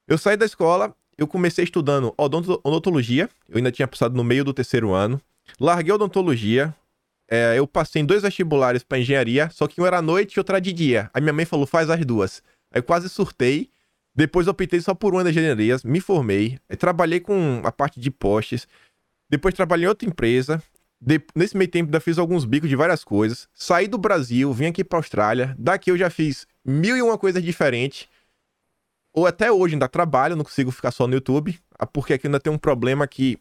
eu 0.06 0.18
saí 0.18 0.36
da 0.36 0.44
escola, 0.44 0.94
eu 1.16 1.26
comecei 1.26 1.64
estudando 1.64 2.14
odontologia, 2.16 3.28
eu 3.48 3.56
ainda 3.56 3.72
tinha 3.72 3.88
passado 3.88 4.14
no 4.14 4.22
meio 4.24 4.44
do 4.44 4.52
terceiro 4.52 4.92
ano. 4.92 5.20
Larguei 5.58 5.92
odontologia, 5.92 6.74
é, 7.30 7.58
eu 7.58 7.66
passei 7.66 8.02
em 8.02 8.04
dois 8.04 8.22
vestibulares 8.22 8.82
para 8.82 8.98
engenharia, 8.98 9.50
só 9.50 9.66
que 9.66 9.80
um 9.80 9.86
era 9.86 9.98
à 9.98 10.02
noite 10.02 10.34
e 10.34 10.40
outra 10.40 10.60
de 10.60 10.72
dia. 10.72 11.10
Aí 11.12 11.20
minha 11.20 11.32
mãe 11.32 11.44
falou, 11.44 11.66
faz 11.66 11.90
as 11.90 12.04
duas. 12.04 12.42
Aí 12.70 12.80
quase 12.80 13.08
surtei. 13.08 13.70
Depois 14.18 14.48
optei 14.48 14.80
só 14.80 14.94
por 14.94 15.14
uma 15.14 15.22
das 15.22 15.30
engenharias, 15.30 15.84
me 15.84 16.00
formei, 16.00 16.58
trabalhei 16.76 17.20
com 17.20 17.62
a 17.62 17.70
parte 17.70 18.00
de 18.00 18.10
postes, 18.10 18.66
depois 19.30 19.54
trabalhei 19.54 19.86
em 19.86 19.88
outra 19.88 20.08
empresa. 20.08 20.60
De... 21.00 21.22
Nesse 21.36 21.56
meio 21.56 21.70
tempo 21.70 21.86
ainda 21.86 22.00
fiz 22.00 22.18
alguns 22.18 22.44
bicos 22.44 22.68
de 22.68 22.74
várias 22.74 23.04
coisas. 23.04 23.48
Saí 23.54 23.86
do 23.86 23.96
Brasil, 23.96 24.52
vim 24.52 24.66
aqui 24.66 24.82
pra 24.82 24.98
Austrália. 24.98 25.54
Daqui 25.56 25.92
eu 25.92 25.96
já 25.96 26.10
fiz 26.10 26.48
mil 26.64 26.96
e 26.96 27.00
uma 27.02 27.16
coisas 27.16 27.40
diferentes. 27.40 28.08
Ou 29.12 29.24
até 29.24 29.52
hoje 29.52 29.76
ainda 29.76 29.86
trabalho, 29.86 30.34
não 30.34 30.42
consigo 30.42 30.72
ficar 30.72 30.90
só 30.90 31.06
no 31.06 31.14
YouTube. 31.14 31.56
Ah, 31.78 31.86
porque 31.86 32.14
aqui 32.14 32.26
ainda 32.26 32.40
tem 32.40 32.52
um 32.52 32.58
problema 32.58 33.06
que 33.06 33.38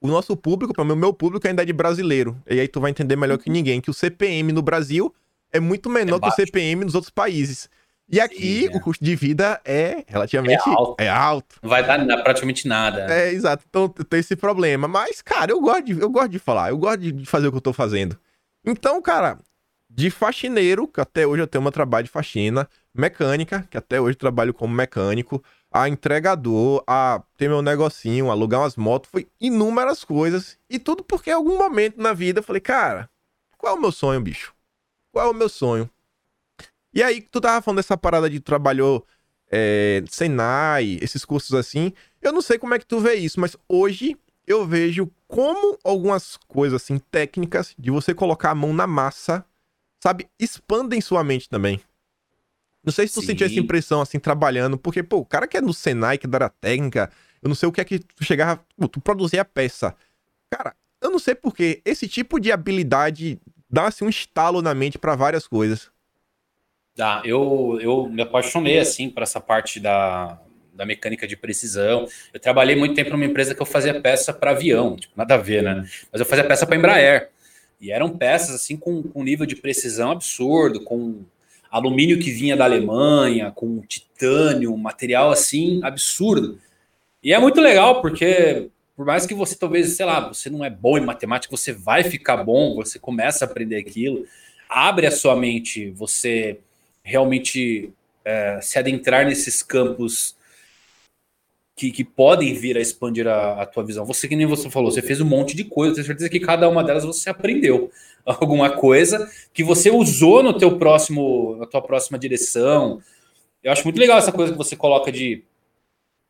o 0.00 0.08
nosso 0.08 0.34
público, 0.34 0.72
para 0.72 0.82
o 0.82 0.96
meu 0.96 1.12
público 1.12 1.46
ainda 1.46 1.60
é 1.60 1.66
de 1.66 1.74
brasileiro. 1.74 2.42
E 2.48 2.58
aí 2.58 2.68
tu 2.68 2.80
vai 2.80 2.90
entender 2.90 3.16
melhor 3.16 3.36
que 3.36 3.50
ninguém 3.50 3.82
que 3.82 3.90
o 3.90 3.94
CPM 3.94 4.50
no 4.50 4.62
Brasil 4.62 5.14
é 5.52 5.60
muito 5.60 5.90
menor 5.90 6.16
é 6.16 6.20
que 6.20 6.28
o 6.28 6.32
CPM 6.32 6.86
nos 6.86 6.94
outros 6.94 7.10
países. 7.10 7.68
E 8.10 8.20
aqui 8.20 8.62
Sim, 8.62 8.72
é. 8.72 8.76
o 8.76 8.80
custo 8.80 9.04
de 9.04 9.14
vida 9.14 9.60
é 9.64 10.04
relativamente 10.06 10.68
é 10.68 10.72
alto. 10.72 10.96
é 10.98 11.08
alto. 11.08 11.56
Não 11.62 11.70
vai 11.70 11.86
dar 11.86 12.22
praticamente 12.22 12.66
nada. 12.66 13.06
É, 13.12 13.32
exato. 13.32 13.64
Então 13.68 13.88
tem 13.88 14.18
esse 14.18 14.34
problema. 14.34 14.88
Mas, 14.88 15.22
cara, 15.22 15.52
eu 15.52 15.60
gosto 15.60 15.84
de, 15.84 16.00
eu 16.00 16.10
gosto 16.10 16.30
de 16.30 16.38
falar, 16.40 16.70
eu 16.70 16.78
gosto 16.78 16.98
de 16.98 17.24
fazer 17.24 17.46
o 17.46 17.52
que 17.52 17.58
eu 17.58 17.62
tô 17.62 17.72
fazendo. 17.72 18.18
Então, 18.64 19.00
cara, 19.00 19.38
de 19.88 20.10
faxineiro, 20.10 20.88
que 20.88 21.00
até 21.00 21.26
hoje 21.26 21.42
eu 21.42 21.46
tenho 21.46 21.62
uma 21.62 21.70
trabalho 21.70 22.04
de 22.04 22.10
faxina, 22.10 22.68
mecânica, 22.92 23.66
que 23.70 23.76
até 23.76 24.00
hoje 24.00 24.14
eu 24.14 24.20
trabalho 24.20 24.52
como 24.52 24.74
mecânico, 24.74 25.42
a 25.70 25.88
entregador, 25.88 26.82
a 26.86 27.22
ter 27.36 27.48
meu 27.48 27.62
negocinho, 27.62 28.30
alugar 28.30 28.60
umas 28.60 28.76
motos, 28.76 29.10
foi 29.10 29.28
inúmeras 29.40 30.02
coisas. 30.02 30.58
E 30.68 30.78
tudo 30.78 31.04
porque 31.04 31.30
em 31.30 31.34
algum 31.34 31.56
momento 31.56 32.00
na 32.00 32.12
vida 32.12 32.40
eu 32.40 32.44
falei, 32.44 32.60
cara, 32.60 33.08
qual 33.56 33.74
é 33.74 33.78
o 33.78 33.80
meu 33.80 33.92
sonho, 33.92 34.20
bicho? 34.20 34.52
Qual 35.12 35.26
é 35.26 35.30
o 35.30 35.34
meu 35.34 35.48
sonho? 35.48 35.88
E 36.92 37.02
aí, 37.02 37.20
tu 37.20 37.40
tava 37.40 37.62
falando 37.62 37.76
dessa 37.76 37.96
parada 37.96 38.28
de 38.28 38.40
trabalhou 38.40 39.06
é, 39.50 40.02
Senai, 40.08 40.98
esses 41.00 41.24
cursos 41.24 41.54
assim. 41.54 41.92
Eu 42.22 42.32
não 42.32 42.40
sei 42.42 42.58
como 42.58 42.74
é 42.74 42.78
que 42.78 42.86
tu 42.86 43.00
vê 43.00 43.14
isso, 43.14 43.40
mas 43.40 43.56
hoje 43.68 44.16
eu 44.46 44.66
vejo 44.66 45.10
como 45.26 45.78
algumas 45.84 46.36
coisas 46.48 46.82
assim 46.82 46.98
técnicas 46.98 47.74
de 47.78 47.90
você 47.90 48.14
colocar 48.14 48.50
a 48.50 48.54
mão 48.54 48.72
na 48.72 48.86
massa, 48.86 49.44
sabe, 50.02 50.28
expandem 50.38 51.00
sua 51.00 51.22
mente 51.22 51.48
também. 51.48 51.80
Não 52.82 52.92
sei 52.92 53.06
se 53.06 53.14
tu 53.14 53.20
Sim. 53.20 53.26
sentiu 53.28 53.46
essa 53.46 53.60
impressão, 53.60 54.00
assim, 54.00 54.18
trabalhando, 54.18 54.78
porque, 54.78 55.02
pô, 55.02 55.18
o 55.18 55.24
cara 55.24 55.46
que 55.46 55.56
é 55.56 55.60
no 55.60 55.74
Senai, 55.74 56.16
que 56.16 56.26
dá 56.26 56.46
a 56.46 56.48
técnica, 56.48 57.10
eu 57.42 57.48
não 57.48 57.54
sei 57.54 57.68
o 57.68 57.72
que 57.72 57.80
é 57.80 57.84
que 57.84 57.98
tu 57.98 58.24
chegava, 58.24 58.64
tu 58.90 59.00
produzia 59.00 59.42
a 59.42 59.44
peça. 59.44 59.94
Cara, 60.50 60.74
eu 61.00 61.10
não 61.10 61.18
sei 61.18 61.34
porque 61.34 61.82
esse 61.84 62.08
tipo 62.08 62.40
de 62.40 62.50
habilidade 62.50 63.38
dá, 63.68 63.88
assim, 63.88 64.04
um 64.04 64.08
estalo 64.08 64.62
na 64.62 64.74
mente 64.74 64.98
para 64.98 65.14
várias 65.14 65.46
coisas. 65.46 65.90
Dá, 66.96 67.22
eu, 67.24 67.78
eu 67.80 68.08
me 68.08 68.22
apaixonei, 68.22 68.78
assim, 68.78 69.08
por 69.08 69.22
essa 69.22 69.40
parte 69.40 69.80
da, 69.80 70.38
da 70.72 70.84
mecânica 70.84 71.26
de 71.26 71.36
precisão. 71.36 72.06
Eu 72.32 72.40
trabalhei 72.40 72.76
muito 72.76 72.94
tempo 72.94 73.10
numa 73.10 73.24
empresa 73.24 73.54
que 73.54 73.62
eu 73.62 73.66
fazia 73.66 74.00
peça 74.00 74.32
para 74.32 74.50
avião, 74.50 74.96
tipo, 74.96 75.12
nada 75.16 75.34
a 75.34 75.38
ver, 75.38 75.62
né? 75.62 75.86
Mas 76.12 76.20
eu 76.20 76.26
fazia 76.26 76.44
peça 76.44 76.66
para 76.66 76.76
Embraer. 76.76 77.30
E 77.80 77.90
eram 77.90 78.10
peças, 78.10 78.54
assim, 78.54 78.76
com, 78.76 79.02
com 79.02 79.22
nível 79.22 79.46
de 79.46 79.56
precisão 79.56 80.10
absurdo, 80.10 80.84
com 80.84 81.24
alumínio 81.70 82.18
que 82.18 82.30
vinha 82.30 82.56
da 82.56 82.64
Alemanha, 82.64 83.52
com 83.52 83.80
titânio, 83.82 84.76
material 84.76 85.30
assim 85.30 85.80
absurdo. 85.82 86.58
E 87.22 87.32
é 87.32 87.38
muito 87.38 87.60
legal 87.60 88.02
porque 88.02 88.68
por 88.96 89.06
mais 89.06 89.24
que 89.24 89.32
você 89.32 89.56
talvez, 89.56 89.96
sei 89.96 90.04
lá, 90.04 90.28
você 90.28 90.50
não 90.50 90.64
é 90.64 90.68
bom 90.68 90.98
em 90.98 91.04
matemática, 91.04 91.56
você 91.56 91.72
vai 91.72 92.04
ficar 92.04 92.38
bom, 92.38 92.74
você 92.74 92.98
começa 92.98 93.44
a 93.44 93.48
aprender 93.48 93.76
aquilo, 93.76 94.26
abre 94.68 95.06
a 95.06 95.10
sua 95.10 95.34
mente, 95.36 95.90
você 95.90 96.58
realmente 97.10 97.92
é, 98.24 98.60
se 98.62 98.78
adentrar 98.78 99.26
nesses 99.26 99.62
campos 99.62 100.36
que, 101.74 101.90
que, 101.90 102.04
podem 102.04 102.52
vir 102.54 102.76
a 102.76 102.80
expandir 102.80 103.26
a, 103.26 103.62
a, 103.62 103.66
tua 103.66 103.84
visão. 103.84 104.04
Você, 104.04 104.28
que 104.28 104.36
nem 104.36 104.46
você 104.46 104.68
falou, 104.68 104.90
você 104.90 105.02
fez 105.02 105.20
um 105.20 105.24
monte 105.24 105.56
de 105.56 105.64
coisas, 105.64 105.94
tenho 105.96 106.06
certeza 106.06 106.28
que 106.28 106.38
cada 106.38 106.68
uma 106.68 106.84
delas 106.84 107.04
você 107.04 107.30
aprendeu 107.30 107.90
alguma 108.24 108.70
coisa 108.70 109.30
que 109.52 109.64
você 109.64 109.90
usou 109.90 110.42
no 110.42 110.56
teu 110.56 110.78
próximo, 110.78 111.56
na 111.56 111.66
tua 111.66 111.82
próxima 111.82 112.18
direção. 112.18 113.00
Eu 113.62 113.72
acho 113.72 113.84
muito 113.84 113.98
legal 113.98 114.18
essa 114.18 114.32
coisa 114.32 114.52
que 114.52 114.58
você 114.58 114.76
coloca 114.76 115.10
de 115.10 115.42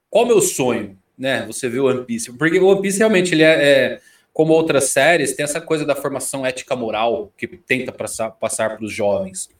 qual 0.08 0.24
é 0.24 0.26
o 0.26 0.28
meu 0.28 0.40
sonho, 0.40 0.96
né? 1.18 1.44
Você 1.46 1.66
o 1.66 1.86
One 1.86 2.04
Piece, 2.04 2.32
porque 2.32 2.58
o 2.58 2.66
One 2.66 2.80
Piece 2.80 2.98
realmente 2.98 3.34
ele 3.34 3.42
é, 3.42 3.64
é 3.64 4.00
como 4.32 4.52
outras 4.52 4.84
séries, 4.84 5.34
tem 5.34 5.44
essa 5.44 5.60
coisa 5.60 5.84
da 5.84 5.94
formação 5.94 6.46
ética 6.46 6.74
moral 6.76 7.32
que 7.36 7.46
tenta 7.46 7.92
passar, 7.92 8.30
passar 8.30 8.76
para 8.76 8.84
os 8.84 8.92
jovens. 8.92 9.50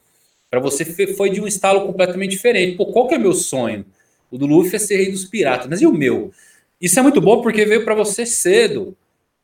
Para 0.50 0.58
você 0.58 0.84
foi 1.14 1.30
de 1.30 1.40
um 1.40 1.46
estalo 1.46 1.86
completamente 1.86 2.32
diferente. 2.32 2.76
Pô, 2.76 2.86
qual 2.86 3.06
que 3.06 3.14
é 3.14 3.18
meu 3.18 3.32
sonho? 3.32 3.86
O 4.30 4.36
do 4.36 4.46
Luffy 4.46 4.74
é 4.74 4.78
ser 4.78 4.96
rei 4.96 5.12
dos 5.12 5.24
piratas, 5.24 5.68
mas 5.68 5.80
e 5.80 5.86
o 5.86 5.92
meu? 5.92 6.32
Isso 6.80 6.98
é 6.98 7.02
muito 7.02 7.20
bom 7.20 7.40
porque 7.40 7.64
veio 7.64 7.84
para 7.84 7.94
você 7.94 8.26
cedo. 8.26 8.96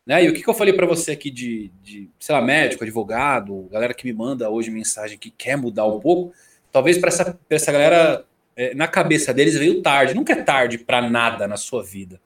Né? 0.04 0.24
E 0.24 0.28
o 0.28 0.32
que, 0.32 0.42
que 0.42 0.48
eu 0.48 0.54
falei 0.54 0.72
para 0.72 0.86
você 0.86 1.12
aqui 1.12 1.30
de, 1.30 1.70
de, 1.82 2.08
sei 2.18 2.34
lá, 2.34 2.40
médico, 2.40 2.82
advogado, 2.82 3.68
galera 3.70 3.94
que 3.94 4.04
me 4.04 4.12
manda 4.12 4.50
hoje 4.50 4.70
mensagem 4.70 5.18
que 5.18 5.30
quer 5.30 5.56
mudar 5.56 5.86
um 5.86 6.00
pouco, 6.00 6.32
talvez 6.72 6.98
para 6.98 7.08
essa, 7.08 7.38
essa 7.50 7.72
galera, 7.72 8.24
é, 8.56 8.74
na 8.74 8.88
cabeça 8.88 9.32
deles 9.32 9.56
veio 9.56 9.82
tarde. 9.82 10.14
Nunca 10.14 10.32
é 10.32 10.42
tarde 10.42 10.78
para 10.78 11.08
nada 11.08 11.46
na 11.46 11.56
sua 11.56 11.82
vida. 11.82 12.20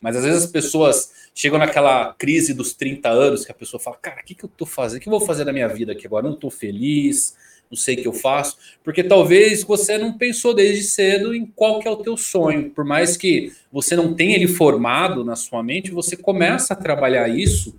Mas 0.00 0.16
às 0.16 0.24
vezes 0.24 0.44
as 0.44 0.50
pessoas 0.50 1.30
chegam 1.34 1.58
naquela 1.58 2.12
crise 2.12 2.52
dos 2.52 2.74
30 2.74 3.08
anos 3.08 3.44
que 3.44 3.50
a 3.50 3.54
pessoa 3.54 3.80
fala: 3.80 3.96
Cara, 3.96 4.20
o 4.20 4.24
que, 4.24 4.34
que 4.34 4.44
eu 4.44 4.50
tô 4.50 4.66
fazendo? 4.66 4.98
O 4.98 5.00
que 5.00 5.08
eu 5.08 5.18
vou 5.18 5.26
fazer 5.26 5.44
da 5.46 5.52
minha 5.52 5.66
vida 5.66 5.92
aqui 5.92 6.06
agora? 6.06 6.28
Não 6.28 6.36
tô 6.36 6.50
feliz, 6.50 7.34
não 7.70 7.76
sei 7.76 7.96
o 7.96 8.02
que 8.02 8.08
eu 8.08 8.12
faço, 8.12 8.56
porque 8.82 9.02
talvez 9.02 9.64
você 9.64 9.98
não 9.98 10.16
pensou 10.16 10.54
desde 10.54 10.84
cedo 10.84 11.34
em 11.34 11.46
qual 11.46 11.80
que 11.80 11.88
é 11.88 11.90
o 11.90 11.96
teu 11.96 12.16
sonho, 12.16 12.70
por 12.70 12.84
mais 12.84 13.16
que 13.16 13.52
você 13.72 13.96
não 13.96 14.14
tenha 14.14 14.36
ele 14.36 14.48
formado 14.48 15.24
na 15.24 15.36
sua 15.36 15.62
mente, 15.62 15.90
você 15.90 16.16
começa 16.16 16.74
a 16.74 16.76
trabalhar 16.76 17.28
isso 17.28 17.74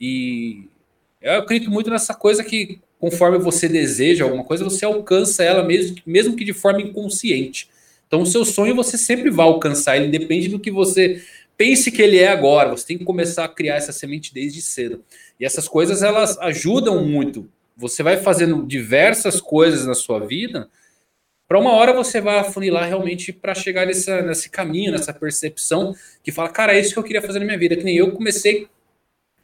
e 0.00 0.64
eu 1.20 1.32
acredito 1.34 1.70
muito 1.70 1.90
nessa 1.90 2.14
coisa 2.14 2.42
que 2.42 2.80
conforme 2.98 3.38
você 3.38 3.68
deseja 3.68 4.24
alguma 4.24 4.44
coisa, 4.44 4.62
você 4.62 4.84
alcança 4.84 5.42
ela 5.42 5.64
mesmo, 5.64 5.96
mesmo 6.04 6.36
que 6.36 6.44
de 6.44 6.52
forma 6.52 6.82
inconsciente. 6.82 7.68
Então 8.06 8.22
o 8.22 8.26
seu 8.26 8.44
sonho 8.44 8.74
você 8.74 8.98
sempre 8.98 9.30
vai 9.30 9.46
alcançar, 9.46 9.96
ele 9.96 10.08
depende 10.08 10.48
do 10.48 10.58
que 10.58 10.70
você 10.70 11.22
pense 11.56 11.90
que 11.92 12.02
ele 12.02 12.18
é 12.18 12.28
agora, 12.28 12.70
você 12.70 12.86
tem 12.86 12.98
que 12.98 13.04
começar 13.04 13.44
a 13.44 13.48
criar 13.48 13.76
essa 13.76 13.92
semente 13.92 14.32
desde 14.32 14.60
cedo. 14.60 15.04
E 15.38 15.44
essas 15.44 15.68
coisas 15.68 16.02
elas 16.02 16.38
ajudam 16.38 17.04
muito 17.04 17.48
você 17.80 18.02
vai 18.02 18.18
fazendo 18.18 18.66
diversas 18.66 19.40
coisas 19.40 19.86
na 19.86 19.94
sua 19.94 20.20
vida, 20.20 20.68
para 21.48 21.58
uma 21.58 21.72
hora 21.72 21.92
você 21.92 22.20
vai 22.20 22.38
afunilar 22.38 22.86
realmente 22.86 23.32
para 23.32 23.54
chegar 23.54 23.86
nessa, 23.86 24.22
nesse 24.22 24.50
caminho, 24.50 24.92
nessa 24.92 25.12
percepção 25.12 25.94
que 26.22 26.30
fala, 26.30 26.50
cara, 26.50 26.76
é 26.76 26.80
isso 26.80 26.92
que 26.92 26.98
eu 26.98 27.02
queria 27.02 27.22
fazer 27.22 27.40
na 27.40 27.46
minha 27.46 27.58
vida. 27.58 27.74
Que 27.74 27.82
nem 27.82 27.96
eu 27.96 28.12
comecei 28.12 28.68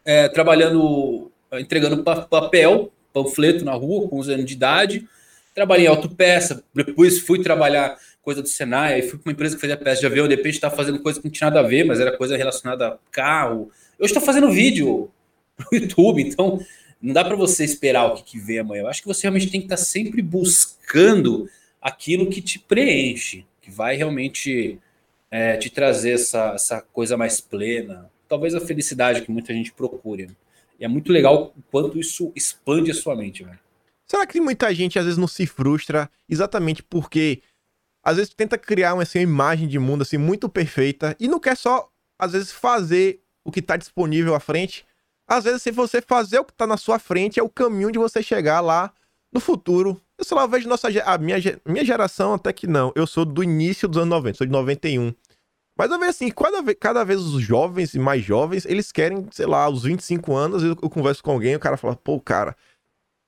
é, 0.05 0.29
trabalhando, 0.29 1.33
entregando 1.55 2.05
papel, 2.05 2.93
panfleto 3.13 3.65
na 3.65 3.73
rua, 3.73 4.09
com 4.09 4.21
11 4.21 4.35
anos 4.35 4.45
de 4.45 4.53
idade, 4.53 5.09
trabalhei 5.55 5.87
em 5.87 5.89
autopeça, 5.89 6.63
depois 6.73 7.19
fui 7.21 7.43
trabalhar 7.43 7.99
coisa 8.23 8.43
do 8.43 8.49
Senai, 8.49 8.95
aí 8.95 9.03
fui 9.03 9.19
para 9.19 9.31
uma 9.31 9.33
empresa 9.33 9.55
que 9.57 9.61
fazia 9.61 9.77
peça 9.77 10.01
de 10.01 10.07
avião, 10.07 10.29
de 10.29 10.35
repente 10.37 10.57
estava 10.57 10.77
fazendo 10.77 11.01
coisa 11.01 11.19
que 11.19 11.27
não 11.27 11.33
tinha 11.33 11.49
nada 11.49 11.61
a 11.61 11.69
ver, 11.69 11.85
mas 11.85 11.99
era 11.99 12.17
coisa 12.17 12.37
relacionada 12.37 12.89
a 12.89 12.99
carro. 13.11 13.71
Eu 13.99 14.07
estou 14.07 14.21
fazendo 14.21 14.51
vídeo 14.51 15.11
para 15.57 15.67
o 15.73 15.75
YouTube, 15.75 16.23
então 16.23 16.61
não 17.07 17.15
dá 17.15 17.25
para 17.25 17.37
você 17.37 17.65
esperar 17.65 18.07
o 18.07 18.15
que, 18.15 18.25
que 18.25 18.39
vem 18.39 18.59
amanhã. 18.59 18.83
Eu 18.83 18.89
acho 18.89 19.01
que 19.01 19.07
você 19.07 19.23
realmente 19.23 19.49
tem 19.49 19.61
que 19.61 19.67
estar 19.67 19.77
tá 19.77 19.83
sempre 19.83 20.21
buscando 20.21 21.49
aquilo 21.81 22.29
que 22.29 22.43
te 22.43 22.59
preenche, 22.59 23.47
que 23.63 23.71
vai 23.71 23.95
realmente 23.97 24.81
é, 25.31 25.57
te 25.57 25.71
trazer 25.71 26.13
essa, 26.13 26.55
essa 26.55 26.81
coisa 26.81 27.17
mais 27.17 27.41
plena. 27.41 28.11
Talvez 28.29 28.57
a 28.57 28.61
felicidade 28.61 29.23
que 29.23 29.31
muita 29.31 29.55
gente 29.55 29.73
procure. 29.73 30.31
E 30.81 30.85
é 30.85 30.89
muito 30.89 31.13
legal 31.13 31.55
o 31.57 31.63
quanto 31.71 31.97
isso 31.97 32.33
expande 32.35 32.91
a 32.91 32.95
sua 32.95 33.15
mente, 33.15 33.45
velho. 33.45 33.59
Será 34.05 34.27
que 34.27 34.41
muita 34.41 34.75
gente 34.75 34.99
às 34.99 35.05
vezes 35.05 35.19
não 35.19 35.29
se 35.29 35.47
frustra 35.47 36.11
exatamente 36.29 36.83
porque 36.83 37.41
às 38.03 38.17
vezes 38.17 38.35
tenta 38.35 38.59
criar 38.59 38.95
uma, 38.95 39.05
assim, 39.05 39.21
uma 39.21 39.25
imagem 39.25 39.69
de 39.69 39.79
mundo 39.79 40.03
assim 40.03 40.19
muito 40.19 40.49
perfeita 40.49 41.17
e 41.21 41.29
não 41.29 41.39
quer 41.39 41.57
só 41.57 41.89
às 42.19 42.33
vezes 42.33 42.51
fazer 42.51 43.21
o 43.45 43.53
que 43.53 43.61
está 43.61 43.77
disponível 43.77 44.35
à 44.35 44.41
frente, 44.41 44.85
às 45.27 45.45
vezes, 45.45 45.63
se 45.63 45.71
você 45.71 46.01
fazer 46.01 46.39
o 46.39 46.45
que 46.45 46.53
tá 46.53 46.67
na 46.67 46.77
sua 46.77 46.99
frente, 46.99 47.41
é 47.41 47.43
o 47.43 47.49
caminho 47.49 47.91
de 47.91 47.99
você 47.99 48.23
chegar 48.23 48.61
lá 48.61 48.93
no 49.33 49.41
futuro. 49.41 50.01
Eu 50.17 50.25
sei 50.25 50.37
lá, 50.37 50.45
eu 50.45 50.49
vejo 50.49 50.69
nossa, 50.69 50.89
a 51.05 51.19
minha, 51.19 51.37
minha 51.67 51.85
geração 51.85 52.35
até 52.35 52.53
que 52.53 52.67
não. 52.67 52.93
Eu 52.95 53.07
sou 53.07 53.25
do 53.25 53.43
início 53.43 53.89
dos 53.89 53.99
anos 53.99 54.11
90, 54.11 54.39
sou 54.39 54.47
de 54.47 54.53
91. 54.53 55.13
Mas 55.77 55.91
eu 55.91 55.99
vejo 55.99 56.11
assim, 56.11 56.31
cada 56.31 56.63
vez, 56.63 56.77
cada 56.81 57.05
vez 57.05 57.21
os 57.21 57.43
jovens 57.43 57.93
e 57.93 57.99
mais 57.99 58.25
jovens, 58.25 58.65
eles 58.65 58.91
querem, 58.91 59.27
sei 59.31 59.47
lá, 59.47 59.65
aos 59.65 59.83
25 59.83 60.35
anos, 60.35 60.63
eu, 60.63 60.71
eu 60.71 60.89
converso 60.89 61.23
com 61.23 61.33
alguém, 61.33 61.55
o 61.55 61.61
cara 61.61 61.77
fala, 61.77 61.95
pô, 61.95 62.19
cara, 62.19 62.57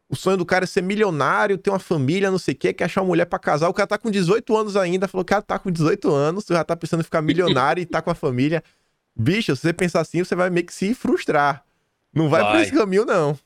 o 0.09 0.17
sonho 0.17 0.39
do 0.39 0.47
cara 0.47 0.65
é 0.65 0.67
ser 0.67 0.83
milionário, 0.83 1.59
ter 1.59 1.69
uma 1.69 1.79
família, 1.79 2.31
não 2.31 2.39
sei 2.39 2.55
o 2.55 2.57
quê, 2.57 2.73
quer 2.73 2.85
achar 2.85 3.03
uma 3.03 3.09
mulher 3.09 3.27
para 3.27 3.39
casar. 3.39 3.69
O 3.69 3.75
cara 3.75 3.87
tá 3.87 3.99
com 3.99 4.11
18 4.11 4.57
anos 4.57 4.77
ainda, 4.77 5.07
falou, 5.07 5.25
cara, 5.25 5.43
tá 5.43 5.59
com 5.59 5.71
18 5.71 6.11
anos, 6.11 6.45
tu 6.45 6.55
já 6.55 6.65
tá 6.65 6.75
pensando 6.75 7.01
em 7.01 7.05
ficar 7.05 7.21
milionário 7.21 7.83
e 7.83 7.87
tá 7.87 8.01
com 8.01 8.11
a 8.11 8.15
família. 8.15 8.65
Bicho, 9.15 9.55
se 9.55 9.63
você 9.63 9.73
pensar 9.75 10.01
assim, 10.01 10.25
você 10.25 10.35
vai 10.35 10.49
meio 10.49 10.65
que 10.65 10.73
se 10.73 10.95
frustrar. 10.95 11.68
Não 12.19 12.29
vai, 12.29 12.43
vai. 12.43 12.53
por 12.53 12.61
esse 12.63 12.73
caminho, 12.73 13.05
não. 13.05 13.39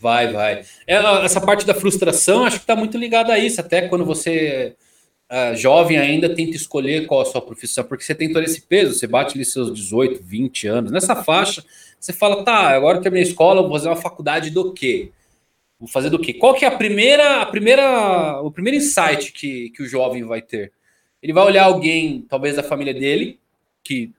Vai, 0.00 0.32
vai. 0.32 0.64
É, 0.86 0.96
essa 1.24 1.40
parte 1.40 1.66
da 1.66 1.74
frustração, 1.74 2.44
acho 2.44 2.56
que 2.56 2.62
está 2.62 2.76
muito 2.76 2.96
ligada 2.96 3.32
a 3.32 3.38
isso. 3.38 3.60
Até 3.60 3.88
quando 3.88 4.04
você 4.04 4.76
é 5.30 5.54
jovem 5.54 5.98
ainda 5.98 6.34
tenta 6.34 6.56
escolher 6.56 7.06
qual 7.06 7.20
a 7.20 7.24
sua 7.26 7.42
profissão, 7.42 7.84
porque 7.84 8.02
você 8.02 8.14
tem 8.14 8.32
todo 8.32 8.42
esse 8.42 8.62
peso, 8.62 8.94
você 8.94 9.06
bate 9.06 9.36
ali 9.36 9.44
seus 9.44 9.74
18, 9.74 10.22
20 10.22 10.66
anos. 10.66 10.90
Nessa 10.90 11.14
faixa, 11.16 11.62
você 12.00 12.14
fala, 12.14 12.42
tá, 12.42 12.70
agora 12.70 12.96
eu 12.96 13.02
terminei 13.02 13.26
a 13.26 13.28
escola, 13.28 13.60
vou 13.60 13.72
fazer 13.72 13.88
uma 13.88 13.96
faculdade 13.96 14.50
do 14.50 14.72
quê? 14.72 15.12
Vou 15.78 15.88
fazer 15.88 16.08
do 16.08 16.18
quê? 16.18 16.32
Qual 16.32 16.54
que 16.54 16.64
é 16.64 16.68
a 16.68 16.76
primeira, 16.76 17.42
a 17.42 17.46
primeira, 17.46 18.40
o 18.40 18.50
primeiro 18.50 18.78
insight 18.78 19.32
que, 19.32 19.68
que 19.70 19.82
o 19.82 19.86
jovem 19.86 20.24
vai 20.24 20.40
ter? 20.40 20.72
Ele 21.22 21.34
vai 21.34 21.44
olhar 21.44 21.64
alguém, 21.64 22.24
talvez 22.26 22.56
da 22.56 22.62
família 22.62 22.94
dele, 22.94 23.38
que 23.84 24.12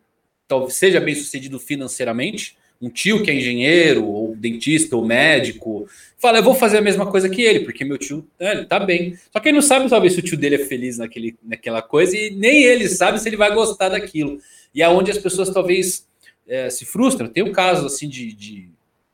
talvez 0.47 0.75
seja 0.75 0.99
bem 0.99 1.15
sucedido 1.15 1.59
financeiramente, 1.59 2.55
um 2.81 2.89
tio 2.89 3.23
que 3.23 3.29
é 3.29 3.33
engenheiro, 3.33 4.05
ou 4.05 4.35
dentista, 4.35 4.95
ou 4.95 5.05
médico, 5.05 5.87
fala, 6.17 6.37
eu 6.37 6.43
vou 6.43 6.55
fazer 6.55 6.77
a 6.77 6.81
mesma 6.81 7.05
coisa 7.05 7.29
que 7.29 7.41
ele, 7.41 7.61
porque 7.61 7.83
meu 7.83 7.97
tio, 7.97 8.25
é, 8.39 8.51
ele 8.51 8.65
tá 8.65 8.79
bem. 8.79 9.17
Só 9.31 9.39
que 9.39 9.49
ele 9.49 9.55
não 9.55 9.61
sabe 9.61 9.89
talvez 9.89 10.13
se 10.13 10.19
o 10.19 10.23
tio 10.23 10.37
dele 10.37 10.55
é 10.55 10.65
feliz 10.65 10.97
naquele, 10.97 11.35
naquela 11.43 11.81
coisa, 11.81 12.15
e 12.15 12.31
nem 12.31 12.63
ele 12.63 12.87
sabe 12.87 13.19
se 13.19 13.27
ele 13.27 13.35
vai 13.37 13.53
gostar 13.53 13.89
daquilo. 13.89 14.39
E 14.73 14.81
é 14.81 14.87
onde 14.87 15.11
as 15.11 15.17
pessoas 15.17 15.49
talvez 15.49 16.07
é, 16.47 16.69
se 16.69 16.85
frustram. 16.85 17.27
Tem 17.27 17.43
um 17.43 17.51
caso 17.51 17.85
assim 17.85 18.07
de, 18.07 18.33
de, 18.33 18.69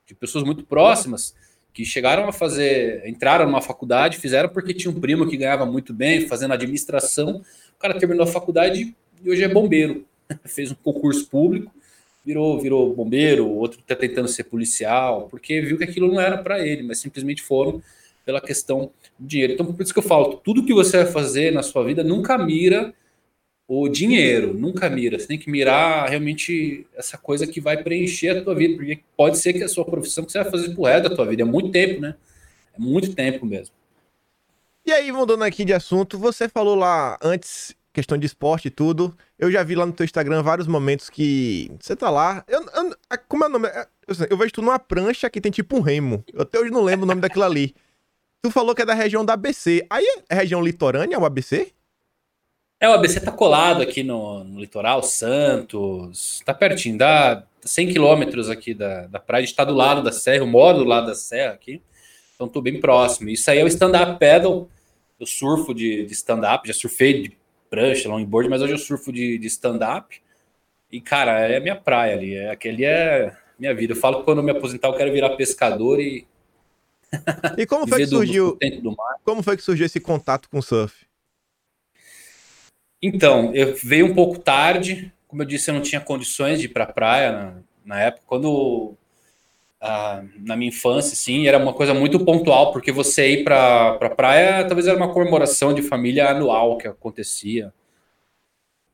de 0.06 0.16
pessoas 0.16 0.44
muito 0.44 0.64
próximas 0.64 1.34
que 1.74 1.84
chegaram 1.84 2.28
a 2.28 2.32
fazer, 2.32 3.06
entraram 3.06 3.46
numa 3.46 3.62
faculdade, 3.62 4.18
fizeram 4.18 4.48
porque 4.48 4.74
tinha 4.74 4.90
um 4.90 5.00
primo 5.00 5.28
que 5.28 5.36
ganhava 5.36 5.66
muito 5.66 5.94
bem, 5.94 6.26
fazendo 6.26 6.54
administração. 6.54 7.42
O 7.76 7.80
cara 7.80 8.00
terminou 8.00 8.24
a 8.24 8.28
faculdade 8.28 8.96
e 9.22 9.30
hoje 9.30 9.44
é 9.44 9.48
bombeiro. 9.50 10.06
Fez 10.46 10.72
um 10.72 10.76
concurso 10.76 11.28
público, 11.28 11.70
virou, 12.26 12.60
virou 12.60 12.94
bombeiro, 12.96 13.48
outro 13.48 13.80
está 13.80 13.96
tentando 13.96 14.28
ser 14.28 14.46
policial, 14.46 15.28
porque 15.30 15.62
viu 15.62 15.78
que 15.78 15.84
aquilo 15.84 16.08
não 16.08 16.20
era 16.20 16.38
para 16.38 16.66
ele, 16.66 16.84
mas 16.84 16.98
simplesmente 16.98 17.42
foram 17.42 17.82
pela 18.26 18.42
questão 18.42 18.92
do 19.20 19.28
dinheiro. 19.28 19.54
Então, 19.54 19.72
por 19.72 19.84
isso 19.84 19.94
que 19.94 20.00
eu 20.00 20.04
falo, 20.04 20.38
tudo 20.38 20.66
que 20.66 20.74
você 20.74 21.04
vai 21.04 21.12
fazer 21.12 21.52
na 21.52 21.62
sua 21.62 21.84
vida 21.84 22.04
nunca 22.04 22.38
mira 22.38 22.94
o 23.68 23.88
dinheiro, 23.88 24.54
nunca 24.54 24.90
mira. 24.90 25.20
Você 25.20 25.28
tem 25.28 25.38
que 25.38 25.50
mirar 25.50 26.10
realmente 26.10 26.88
essa 26.96 27.18
coisa 27.18 27.46
que 27.46 27.62
vai 27.62 27.82
preencher 27.82 28.30
a 28.30 28.44
tua 28.44 28.56
vida, 28.56 28.76
porque 28.76 29.00
pode 29.16 29.38
ser 29.38 29.54
que 29.54 29.64
a 29.64 29.70
sua 29.70 29.86
profissão 29.86 30.26
que 30.26 30.32
você 30.32 30.42
vai 30.42 30.52
fazer 30.52 30.74
pro 30.74 30.84
resto 30.84 31.10
da 31.10 31.16
tua 31.16 31.26
vida. 31.26 31.44
É 31.44 31.46
muito 31.46 31.72
tempo, 31.72 32.02
né? 32.02 32.16
É 32.76 32.80
muito 32.80 33.14
tempo 33.14 33.46
mesmo. 33.46 33.74
E 34.86 34.92
aí, 34.92 35.12
mudando 35.12 35.44
aqui 35.44 35.66
de 35.66 35.74
assunto, 35.74 36.18
você 36.18 36.48
falou 36.48 36.76
lá 36.76 37.18
antes, 37.22 37.76
questão 37.96 38.18
de 38.18 38.26
esporte 38.26 38.68
e 38.68 38.72
tudo. 38.72 39.16
Eu 39.40 39.50
já 39.50 39.64
vi 39.64 39.74
lá 39.74 39.86
no 39.86 39.94
teu 39.94 40.04
Instagram 40.04 40.44
vários 40.44 40.68
momentos 40.68 41.10
que 41.10 41.72
você 41.80 41.96
tá 41.96 42.10
lá. 42.10 42.44
Eu, 42.48 42.62
eu, 42.62 42.96
como 43.28 43.46
é 43.46 43.48
o 43.48 43.50
nome? 43.50 43.68
Eu, 44.08 44.28
eu 44.30 44.38
vejo 44.38 44.52
tu 44.52 44.62
numa 44.62 44.78
prancha 44.78 45.30
que 45.30 45.42
tem 45.42 45.52
tipo 45.52 45.78
um 45.78 45.82
remo. 45.82 46.24
Eu 46.32 46.42
até 46.42 46.60
hoje 46.60 46.70
não 46.70 46.84
lembro 46.84 47.06
o 47.06 47.08
nome 47.08 47.22
daquilo 47.22 47.46
ali. 47.46 47.74
Tu 48.42 48.52
falou 48.52 48.76
que 48.76 48.82
é 48.82 48.86
da 48.86 48.94
região 48.94 49.26
da 49.26 49.34
ABC. 49.34 49.86
Aí 49.90 50.06
é 50.30 50.36
região 50.36 50.62
litorânea, 50.62 51.18
o 51.18 51.26
ABC? 51.26 51.74
É, 52.80 52.90
o 52.90 52.94
ABC 52.94 53.22
tá 53.22 53.32
colado 53.32 53.82
aqui 53.82 54.04
no, 54.04 54.44
no 54.44 54.60
litoral, 54.60 55.02
Santos, 55.02 56.42
tá 56.46 56.54
pertinho, 56.54 56.98
dá 56.98 57.44
100 57.62 57.94
quilômetros 57.94 58.50
aqui 58.50 58.74
da, 58.74 59.08
da 59.08 59.18
praia, 59.18 59.44
a 59.44 59.46
gente 59.46 59.56
tá 59.56 59.64
do 59.64 59.74
lado 59.74 60.04
da 60.04 60.12
serra, 60.12 60.40
eu 60.40 60.48
moro 60.48 60.80
do 60.80 60.84
lado 60.84 61.08
da 61.08 61.16
serra 61.16 61.54
aqui, 61.54 61.82
então 62.36 62.50
tô 62.50 62.62
bem 62.62 62.80
próximo. 62.80 63.30
Isso 63.30 63.50
aí 63.50 63.60
é 63.60 63.64
o 63.64 63.68
stand-up 63.68 64.20
pedal, 64.20 64.70
eu 65.18 65.26
surfo 65.26 65.74
de, 65.74 66.06
de 66.06 66.14
stand-up, 66.14 66.68
já 66.68 66.74
surfei 66.74 67.24
de 67.24 67.38
prancha, 67.76 68.08
longboard, 68.08 68.50
mas 68.50 68.62
hoje 68.62 68.74
eu 68.74 68.78
surfo 68.78 69.12
de, 69.12 69.38
de 69.38 69.48
stand-up, 69.48 70.22
e 70.90 71.02
cara, 71.02 71.40
é 71.42 71.60
minha 71.60 71.76
praia 71.76 72.16
ali, 72.16 72.34
é, 72.34 72.50
aquele 72.50 72.86
é 72.86 73.36
minha 73.60 73.76
vida. 73.76 73.92
Eu 73.92 73.98
falo 73.98 74.20
que 74.20 74.24
quando 74.24 74.38
eu 74.38 74.44
me 74.44 74.52
aposentar 74.52 74.88
eu 74.88 74.94
quero 74.94 75.12
virar 75.12 75.36
pescador 75.36 76.00
e... 76.00 76.26
E 77.58 77.66
como 77.66 77.86
foi 77.88 78.00
que 78.00 78.08
surgiu, 78.08 78.58
do, 78.62 78.92
do 78.92 78.96
como 79.24 79.44
foi 79.44 79.58
que 79.58 79.64
surgiu 79.64 79.86
esse 79.86 80.00
contato 80.00 80.50
com 80.50 80.60
o 80.60 80.64
surf? 80.64 81.06
Então, 83.02 83.54
eu 83.54 83.76
veio 83.76 84.06
um 84.06 84.16
pouco 84.16 84.40
tarde. 84.40 85.14
Como 85.28 85.42
eu 85.42 85.46
disse, 85.46 85.70
eu 85.70 85.76
não 85.76 85.82
tinha 85.82 86.00
condições 86.00 86.60
de 86.60 86.66
ir 86.66 86.70
para 86.70 86.86
praia 86.86 87.32
na, 87.32 87.58
na, 87.86 88.02
época. 88.02 88.24
Quando 88.26 88.96
ah, 89.82 90.24
na 90.40 90.56
minha 90.56 90.70
infância, 90.70 91.16
sim, 91.16 91.48
era 91.48 91.58
uma 91.58 91.74
coisa 91.74 91.94
muito 91.94 92.20
pontual, 92.24 92.72
porque 92.72 92.92
você 92.92 93.30
ir 93.30 93.44
para 93.44 93.94
pra 93.96 94.10
praia 94.10 94.66
talvez 94.66 94.88
era 94.88 94.98
uma 94.98 95.14
comemoração 95.14 95.74
de 95.74 95.82
família 95.82 96.30
anual 96.30 96.78
que 96.78 96.88
acontecia. 96.88 97.74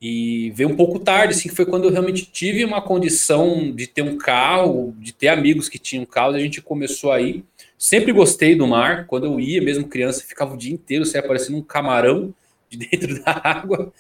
E 0.01 0.49
veio 0.55 0.69
um 0.69 0.75
pouco 0.75 0.97
tarde, 0.97 1.35
assim, 1.35 1.47
que 1.47 1.55
foi 1.55 1.65
quando 1.65 1.83
eu 1.83 1.91
realmente 1.91 2.25
tive 2.25 2.65
uma 2.65 2.81
condição 2.81 3.71
de 3.71 3.85
ter 3.85 4.01
um 4.01 4.17
carro, 4.17 4.95
de 4.97 5.13
ter 5.13 5.27
amigos 5.27 5.69
que 5.69 5.77
tinham 5.77 6.05
carro, 6.07 6.33
e 6.33 6.37
a 6.37 6.43
gente 6.43 6.59
começou 6.59 7.11
a 7.11 7.21
ir. 7.21 7.45
Sempre 7.77 8.11
gostei 8.11 8.55
do 8.55 8.65
mar. 8.65 9.05
Quando 9.05 9.27
eu 9.27 9.39
ia, 9.39 9.61
mesmo 9.61 9.87
criança, 9.87 10.25
ficava 10.25 10.55
o 10.55 10.57
dia 10.57 10.73
inteiro, 10.73 11.05
você 11.05 11.19
aparecendo 11.19 11.57
um 11.59 11.61
camarão 11.61 12.33
de 12.67 12.77
dentro 12.89 13.23
da 13.23 13.41
água. 13.43 13.93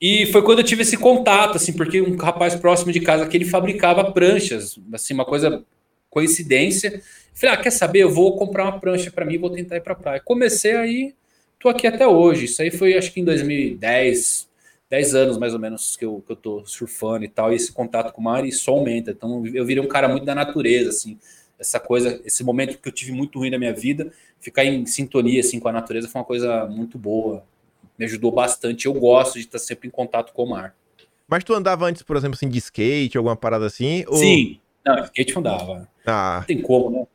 E 0.00 0.26
foi 0.26 0.42
quando 0.42 0.58
eu 0.58 0.64
tive 0.64 0.82
esse 0.82 0.96
contato, 0.96 1.56
assim, 1.56 1.72
porque 1.72 2.00
um 2.02 2.16
rapaz 2.16 2.54
próximo 2.54 2.92
de 2.92 3.00
casa 3.00 3.26
que 3.26 3.36
ele 3.36 3.46
fabricava 3.46 4.12
pranchas, 4.12 4.78
assim, 4.92 5.14
uma 5.14 5.24
coisa 5.24 5.64
coincidência. 6.10 7.02
Falei, 7.34 7.54
ah, 7.54 7.58
quer 7.58 7.70
saber? 7.70 8.00
Eu 8.00 8.10
vou 8.10 8.36
comprar 8.36 8.64
uma 8.64 8.80
prancha 8.80 9.10
para 9.10 9.24
mim 9.24 9.34
e 9.34 9.38
vou 9.38 9.50
tentar 9.50 9.76
ir 9.76 9.82
para 9.82 9.94
praia. 9.94 10.20
Comecei 10.20 10.76
aí, 10.76 11.14
tô 11.58 11.68
aqui 11.68 11.86
até 11.86 12.06
hoje. 12.06 12.44
Isso 12.44 12.60
aí 12.60 12.70
foi 12.70 12.96
acho 12.96 13.12
que 13.12 13.20
em 13.20 13.24
2010, 13.24 14.48
10 14.90 15.14
anos 15.14 15.38
mais 15.38 15.54
ou 15.54 15.60
menos 15.60 15.96
que 15.96 16.04
eu, 16.04 16.22
que 16.26 16.32
eu 16.32 16.36
tô 16.36 16.64
surfando 16.66 17.24
e 17.24 17.28
tal. 17.28 17.52
E 17.52 17.56
esse 17.56 17.72
contato 17.72 18.12
com 18.12 18.20
o 18.20 18.24
mar 18.24 18.46
só 18.52 18.72
aumenta. 18.72 19.10
Então 19.12 19.44
eu 19.46 19.64
virei 19.64 19.82
um 19.82 19.88
cara 19.88 20.08
muito 20.08 20.24
da 20.24 20.34
natureza, 20.34 20.90
assim. 20.90 21.18
Essa 21.58 21.80
coisa, 21.80 22.20
esse 22.24 22.44
momento 22.44 22.78
que 22.78 22.88
eu 22.88 22.92
tive 22.92 23.12
muito 23.12 23.38
ruim 23.38 23.50
na 23.50 23.58
minha 23.58 23.72
vida, 23.72 24.12
ficar 24.40 24.64
em 24.64 24.84
sintonia 24.84 25.40
assim 25.40 25.58
com 25.58 25.68
a 25.68 25.72
natureza 25.72 26.06
foi 26.06 26.20
uma 26.20 26.26
coisa 26.26 26.66
muito 26.66 26.98
boa 26.98 27.42
me 27.98 28.04
ajudou 28.04 28.32
bastante. 28.32 28.86
Eu 28.86 28.94
gosto 28.94 29.34
de 29.34 29.40
estar 29.40 29.58
sempre 29.58 29.88
em 29.88 29.90
contato 29.90 30.32
com 30.32 30.44
o 30.44 30.50
mar. 30.50 30.74
Mas 31.28 31.42
tu 31.42 31.54
andava 31.54 31.86
antes, 31.86 32.02
por 32.02 32.16
exemplo, 32.16 32.36
assim, 32.36 32.48
de 32.48 32.58
skate, 32.58 33.16
alguma 33.16 33.36
parada 33.36 33.66
assim? 33.66 34.04
Ou... 34.06 34.16
Sim. 34.16 34.60
Não, 34.84 35.02
skate 35.04 35.32
eu 35.32 35.38
andava. 35.40 35.88
Ah. 36.06 36.36
Não 36.40 36.46
tem 36.46 36.62
como, 36.62 36.90
né? 36.90 37.06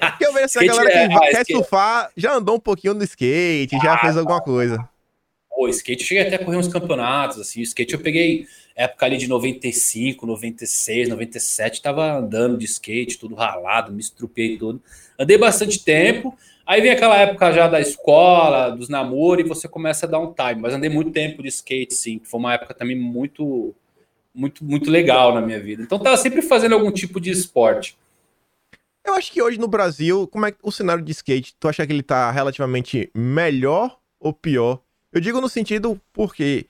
Porque 0.00 0.26
eu 0.26 0.32
vejo 0.32 0.44
essa 0.44 0.64
galera 0.64 0.90
que 0.90 0.96
é, 0.96 1.04
ah, 1.04 1.20
quer 1.20 1.30
skate... 1.30 1.52
surfar, 1.52 2.10
já 2.16 2.34
andou 2.34 2.56
um 2.56 2.60
pouquinho 2.60 2.94
no 2.94 3.04
skate, 3.04 3.76
ah, 3.76 3.80
já 3.82 3.98
fez 3.98 4.16
alguma 4.16 4.40
coisa. 4.40 4.88
O 5.58 5.68
skate 5.68 6.02
eu 6.02 6.06
cheguei 6.06 6.26
até 6.26 6.36
a 6.36 6.44
correr 6.44 6.56
uns 6.56 6.68
campeonatos, 6.68 7.40
assim, 7.40 7.60
o 7.60 7.62
skate 7.62 7.94
eu 7.94 8.00
peguei 8.00 8.46
época 8.74 9.06
ali 9.06 9.16
de 9.16 9.26
95, 9.26 10.26
96, 10.26 11.08
97, 11.08 11.80
tava 11.80 12.18
andando 12.18 12.58
de 12.58 12.66
skate, 12.66 13.18
tudo 13.18 13.34
ralado, 13.34 13.90
me 13.90 14.00
estrupei 14.00 14.58
tudo. 14.58 14.82
Andei 15.18 15.38
bastante 15.38 15.82
tempo, 15.82 16.36
Aí 16.66 16.80
vem 16.80 16.90
aquela 16.90 17.16
época 17.16 17.52
já 17.52 17.68
da 17.68 17.80
escola, 17.80 18.70
dos 18.70 18.88
namoros, 18.88 19.44
e 19.44 19.48
você 19.48 19.68
começa 19.68 20.04
a 20.04 20.08
dar 20.08 20.18
um 20.18 20.32
time. 20.32 20.60
Mas 20.60 20.74
andei 20.74 20.90
muito 20.90 21.12
tempo 21.12 21.40
de 21.40 21.48
skate, 21.48 21.94
sim. 21.94 22.20
Foi 22.24 22.40
uma 22.40 22.54
época 22.54 22.74
também 22.74 22.98
muito, 22.98 23.72
muito, 24.34 24.64
muito 24.64 24.90
legal 24.90 25.32
na 25.32 25.40
minha 25.40 25.60
vida. 25.60 25.82
Então 25.82 25.98
tava 25.98 26.16
sempre 26.16 26.42
fazendo 26.42 26.74
algum 26.74 26.90
tipo 26.90 27.20
de 27.20 27.30
esporte. 27.30 27.96
Eu 29.06 29.14
acho 29.14 29.30
que 29.30 29.40
hoje 29.40 29.60
no 29.60 29.68
Brasil, 29.68 30.26
como 30.26 30.46
é 30.46 30.54
o 30.60 30.72
cenário 30.72 31.04
de 31.04 31.12
skate? 31.12 31.54
Tu 31.60 31.68
acha 31.68 31.86
que 31.86 31.92
ele 31.92 32.02
tá 32.02 32.32
relativamente 32.32 33.08
melhor 33.14 33.96
ou 34.18 34.32
pior? 34.32 34.80
Eu 35.12 35.20
digo 35.20 35.40
no 35.40 35.48
sentido 35.48 36.00
porque 36.12 36.66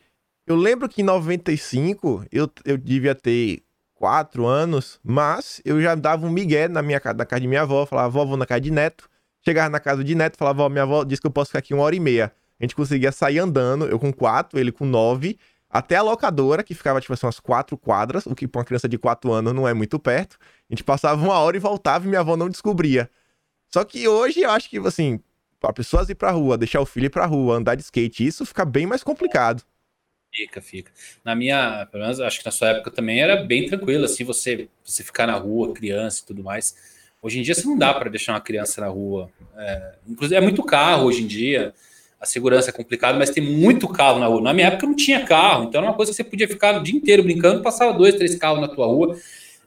eu 0.46 0.54
lembro 0.54 0.90
que 0.90 1.00
em 1.00 1.04
95 1.04 2.26
eu, 2.30 2.50
eu 2.66 2.76
devia 2.76 3.14
ter 3.14 3.62
quatro 3.94 4.44
anos, 4.44 5.00
mas 5.02 5.62
eu 5.64 5.80
já 5.80 5.94
dava 5.94 6.26
um 6.26 6.30
migué 6.30 6.68
na 6.68 6.82
minha 6.82 7.00
na 7.16 7.24
casa 7.24 7.40
de 7.40 7.48
minha 7.48 7.62
avó, 7.62 7.87
falava, 7.87 8.11
vó, 8.11 8.26
vou 8.26 8.37
na 8.37 8.44
casa 8.44 8.61
de 8.61 8.70
neto. 8.70 9.09
Chegava 9.46 9.70
na 9.70 9.78
casa 9.78 10.02
de 10.02 10.12
neto, 10.16 10.37
falava, 10.37 10.64
ó, 10.64 10.68
minha 10.68 10.82
avó 10.82 11.04
disse 11.04 11.20
que 11.20 11.26
eu 11.28 11.30
posso 11.30 11.50
ficar 11.50 11.61
aqui 11.61 11.72
uma 11.72 11.85
hora 11.85 11.94
e 11.94 12.00
meia. 12.00 12.32
A 12.59 12.64
gente 12.64 12.74
conseguia 12.74 13.12
sair 13.12 13.38
andando, 13.38 13.87
eu 13.87 13.96
com 13.96 14.12
quatro, 14.12 14.59
ele 14.59 14.72
com 14.72 14.85
nove, 14.85 15.38
até 15.70 15.94
a 15.94 16.02
locadora, 16.02 16.64
que 16.64 16.74
ficava, 16.74 17.00
tipo 17.00 17.12
assim, 17.12 17.26
umas 17.26 17.38
quatro 17.38 17.78
quadras, 17.78 18.26
o 18.26 18.35
que 18.35 18.48
pra 18.48 18.59
uma 18.59 18.64
criança 18.64 18.88
de 18.88 18.98
quatro 18.98 19.32
anos 19.32 19.52
não 19.52 19.68
é 19.68 19.72
muito 19.72 20.00
perto. 20.00 20.37
A 20.68 20.74
gente 20.74 20.82
passava 20.82 21.24
uma 21.24 21.38
hora 21.38 21.56
e 21.56 21.61
voltava 21.61 22.04
e 22.04 22.09
minha 22.09 22.22
avó 22.22 22.37
não 22.37 22.48
descobria. 22.48 23.09
Só 23.72 23.85
que 23.85 24.09
hoje 24.09 24.40
eu 24.40 24.50
acho 24.50 24.68
que, 24.68 24.78
assim, 24.78 25.20
para 25.61 25.72
pessoas 25.72 26.09
ir 26.09 26.16
pra 26.16 26.32
rua, 26.32 26.59
deixar 26.59 26.80
o 26.80 26.87
filho 26.87 27.06
ir 27.06 27.11
pra 27.11 27.24
rua, 27.24 27.54
andar 27.54 27.76
de 27.76 27.82
skate, 27.82 28.26
isso 28.26 28.44
fica 28.44 28.64
bem 28.64 28.85
mais 28.85 29.04
complicado. 29.04 29.62
Fica, 30.35 30.61
fica. 30.61 30.90
Na 31.24 31.37
minha, 31.37 31.87
pelo 31.92 32.02
menos, 32.02 32.18
acho 32.18 32.40
que 32.40 32.46
na 32.46 32.50
sua 32.50 32.70
época 32.70 32.90
também 32.90 33.22
era 33.22 33.37
bem 33.37 33.64
tranquilo, 33.68 34.06
assim, 34.06 34.24
você, 34.24 34.68
você 34.85 35.04
ficar 35.04 35.28
na 35.28 35.37
rua, 35.37 35.72
criança 35.72 36.20
e 36.22 36.26
tudo 36.26 36.42
mais. 36.42 36.95
Hoje 37.26 37.40
em 37.40 37.42
dia 37.42 37.56
você 37.56 37.66
não 37.66 37.76
dá 37.76 37.92
para 37.92 38.08
deixar 38.08 38.34
uma 38.34 38.40
criança 38.40 38.80
na 38.80 38.86
rua. 38.86 39.28
É, 39.56 39.94
inclusive 40.08 40.36
é 40.36 40.40
muito 40.40 40.62
carro 40.62 41.06
hoje 41.06 41.24
em 41.24 41.26
dia. 41.26 41.74
A 42.20 42.24
segurança 42.24 42.70
é 42.70 42.72
complicada, 42.72 43.18
mas 43.18 43.30
tem 43.30 43.42
muito 43.42 43.88
carro 43.88 44.20
na 44.20 44.28
rua. 44.28 44.40
Na 44.40 44.54
minha 44.54 44.68
época 44.68 44.86
não 44.86 44.94
tinha 44.94 45.24
carro, 45.26 45.64
então 45.64 45.80
era 45.80 45.90
uma 45.90 45.96
coisa 45.96 46.12
que 46.12 46.16
você 46.16 46.22
podia 46.22 46.46
ficar 46.46 46.78
o 46.78 46.84
dia 46.84 46.94
inteiro 46.94 47.24
brincando, 47.24 47.64
passava 47.64 47.92
dois, 47.92 48.14
três 48.14 48.36
carros 48.36 48.60
na 48.60 48.68
tua 48.68 48.86
rua. 48.86 49.18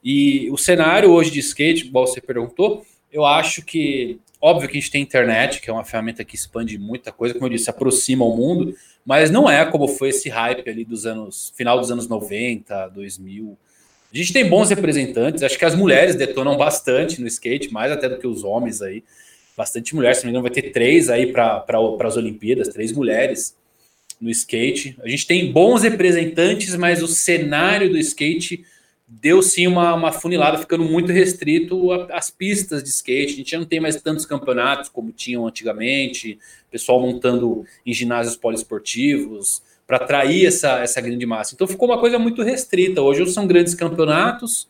E 0.02 0.50
o 0.52 0.58
cenário 0.58 1.12
hoje 1.12 1.32
de 1.32 1.40
skate, 1.40 1.88
igual 1.88 2.08
você 2.08 2.22
perguntou, 2.22 2.86
eu 3.12 3.26
acho 3.26 3.62
que 3.62 4.22
óbvio 4.40 4.70
que 4.70 4.78
a 4.78 4.80
gente 4.80 4.90
tem 4.90 5.02
internet, 5.02 5.60
que 5.60 5.70
é 5.70 5.74
uma 5.74 5.84
ferramenta 5.84 6.24
que 6.24 6.36
expande 6.36 6.78
muita 6.78 7.12
coisa, 7.12 7.34
como 7.34 7.48
eu 7.48 7.50
disse, 7.50 7.70
aproxima 7.70 8.24
o 8.24 8.38
mundo, 8.38 8.74
mas 9.06 9.30
não 9.30 9.50
é 9.50 9.66
como 9.66 9.86
foi 9.86 10.10
esse 10.10 10.30
hype 10.30 10.70
ali 10.70 10.86
dos 10.86 11.06
anos 11.06 11.52
final 11.58 11.78
dos 11.78 11.92
anos 11.92 12.08
90, 12.08 12.88
2000 12.88 13.58
a 14.12 14.18
gente 14.18 14.34
tem 14.34 14.48
bons 14.48 14.70
representantes, 14.70 15.44
acho 15.44 15.58
que 15.58 15.66
as 15.66 15.76
mulheres 15.76 16.16
detonam 16.16 16.58
bastante 16.58 17.22
no 17.22 17.28
skate, 17.28 17.72
mais 17.72 17.92
até 17.92 18.10
do 18.10 18.18
que 18.18 18.26
os 18.26 18.44
homens 18.44 18.82
aí. 18.82 19.04
Bastante 19.56 19.94
mulheres, 19.94 20.18
se 20.18 20.24
não 20.24 20.32
me 20.32 20.32
engano, 20.32 20.44
vai 20.44 20.52
ter 20.52 20.72
três 20.72 21.10
aí 21.10 21.32
para 21.32 21.66
as 22.04 22.18
Olimpíadas, 22.18 22.70
três 22.70 22.92
mulheres 22.92 23.56
no 24.20 24.30
skate. 24.30 24.98
A 25.04 25.08
gente 25.08 25.28
tem 25.28 25.52
bons 25.52 25.84
representantes, 25.84 26.76
mas 26.76 27.04
o 27.04 27.08
cenário 27.08 27.90
do 27.90 27.98
skate 27.98 28.66
deu 29.08 29.44
sim 29.44 29.68
uma, 29.68 29.94
uma 29.94 30.12
funilada, 30.12 30.58
ficando 30.58 30.84
muito 30.84 31.12
restrito 31.12 31.92
às 32.12 32.32
pistas 32.32 32.82
de 32.82 32.90
skate. 32.90 33.34
A 33.34 33.38
gente 33.38 33.52
já 33.52 33.60
não 33.60 33.66
tem 33.66 33.80
mais 33.80 33.96
tantos 34.02 34.26
campeonatos 34.26 34.90
como 34.90 35.12
tinham 35.12 35.46
antigamente, 35.46 36.40
pessoal 36.72 37.00
montando 37.00 37.64
em 37.86 37.94
ginásios 37.94 38.36
poliesportivos 38.36 39.62
para 39.90 39.98
atrair 39.98 40.46
essa, 40.46 40.82
essa 40.82 41.02
grande 41.02 41.26
massa. 41.26 41.56
Então 41.56 41.66
ficou 41.66 41.90
uma 41.90 42.00
coisa 42.00 42.20
muito 42.20 42.44
restrita. 42.44 43.02
Hoje 43.02 43.22
ou 43.22 43.28
são 43.28 43.48
grandes 43.48 43.74
campeonatos, 43.74 44.68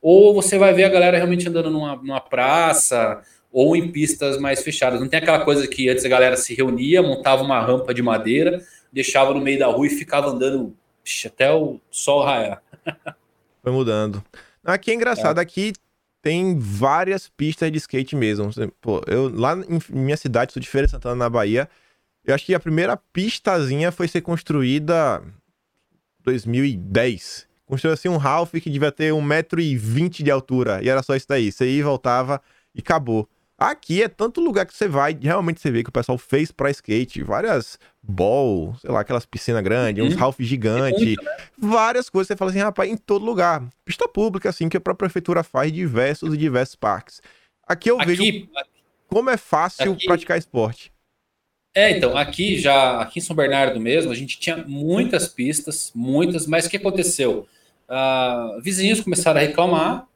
ou 0.00 0.32
você 0.32 0.56
vai 0.56 0.72
ver 0.72 0.84
a 0.84 0.88
galera 0.88 1.18
realmente 1.18 1.46
andando 1.46 1.68
numa, 1.68 1.94
numa 1.96 2.20
praça 2.22 3.20
ou 3.52 3.76
em 3.76 3.92
pistas 3.92 4.38
mais 4.38 4.62
fechadas. 4.62 4.98
Não 4.98 5.08
tem 5.08 5.18
aquela 5.18 5.44
coisa 5.44 5.68
que 5.68 5.90
antes 5.90 6.06
a 6.06 6.08
galera 6.08 6.38
se 6.38 6.54
reunia, 6.54 7.02
montava 7.02 7.42
uma 7.42 7.60
rampa 7.60 7.92
de 7.92 8.00
madeira, 8.00 8.64
deixava 8.90 9.34
no 9.34 9.42
meio 9.42 9.58
da 9.58 9.66
rua 9.66 9.86
e 9.88 9.90
ficava 9.90 10.30
andando 10.30 10.74
até 11.26 11.52
o 11.52 11.78
sol 11.90 12.24
raiar. 12.24 12.62
Foi 13.62 13.72
mudando. 13.72 14.24
Aqui 14.64 14.90
é 14.90 14.94
engraçado, 14.94 15.38
é. 15.38 15.42
aqui 15.42 15.74
tem 16.22 16.58
várias 16.58 17.28
pistas 17.28 17.70
de 17.70 17.76
skate 17.76 18.16
mesmo. 18.16 18.48
Pô, 18.80 19.02
eu 19.06 19.28
lá 19.28 19.54
em 19.68 19.78
minha 19.90 20.16
cidade, 20.16 20.54
sou 20.54 20.62
de 20.62 20.68
Feira 20.68 20.88
Santana, 20.88 21.14
na 21.14 21.28
Bahia, 21.28 21.68
eu 22.24 22.34
acho 22.34 22.46
que 22.46 22.54
a 22.54 22.60
primeira 22.60 22.96
pistazinha 22.96 23.90
foi 23.90 24.08
ser 24.08 24.20
construída 24.20 25.22
2010. 26.20 27.46
Construiu 27.66 27.94
assim 27.94 28.08
um 28.08 28.16
Ralph 28.16 28.52
que 28.52 28.70
devia 28.70 28.92
ter 28.92 29.12
1,20m 29.12 30.22
de 30.22 30.30
altura. 30.30 30.80
E 30.82 30.88
era 30.88 31.02
só 31.02 31.16
isso 31.16 31.26
daí. 31.28 31.50
Você 31.50 31.68
ia, 31.68 31.84
voltava 31.84 32.40
e 32.74 32.80
acabou. 32.80 33.28
Aqui 33.58 34.02
é 34.02 34.08
tanto 34.08 34.40
lugar 34.40 34.66
que 34.66 34.74
você 34.74 34.88
vai, 34.88 35.16
realmente 35.20 35.60
você 35.60 35.70
vê 35.70 35.84
que 35.84 35.88
o 35.88 35.92
pessoal 35.92 36.18
fez 36.18 36.50
pra 36.50 36.70
skate, 36.70 37.22
várias 37.22 37.78
ball, 38.02 38.74
sei 38.80 38.90
lá, 38.90 39.00
aquelas 39.00 39.24
piscinas 39.24 39.62
grandes, 39.62 40.02
uhum. 40.02 40.10
uns 40.10 40.16
Ralph 40.16 40.40
gigante, 40.40 41.16
né? 41.16 41.36
várias 41.56 42.10
coisas. 42.10 42.26
Você 42.26 42.36
fala 42.36 42.50
assim, 42.50 42.60
rapaz, 42.60 42.90
em 42.90 42.96
todo 42.96 43.24
lugar. 43.24 43.62
Pista 43.84 44.08
pública, 44.08 44.48
assim, 44.48 44.68
que 44.68 44.76
a 44.76 44.80
própria 44.80 45.08
prefeitura 45.08 45.44
faz 45.44 45.70
diversos 45.70 46.34
e 46.34 46.36
diversos 46.36 46.74
parques. 46.74 47.22
Aqui 47.64 47.88
eu 47.88 48.00
aqui, 48.00 48.06
vejo 48.06 48.48
como 49.06 49.30
é 49.30 49.36
fácil 49.36 49.92
aqui, 49.92 50.06
praticar 50.06 50.36
esporte. 50.36 50.91
É, 51.74 51.90
então, 51.90 52.16
aqui 52.16 52.58
já, 52.58 53.00
aqui 53.00 53.18
em 53.18 53.22
São 53.22 53.34
Bernardo 53.34 53.80
mesmo, 53.80 54.12
a 54.12 54.14
gente 54.14 54.38
tinha 54.38 54.58
muitas 54.58 55.26
pistas, 55.28 55.90
muitas, 55.94 56.46
mas 56.46 56.66
o 56.66 56.70
que 56.70 56.76
aconteceu? 56.76 57.46
Uh, 57.88 58.60
vizinhos 58.60 59.00
começaram 59.00 59.40
a 59.40 59.42
reclamar, 59.42 60.06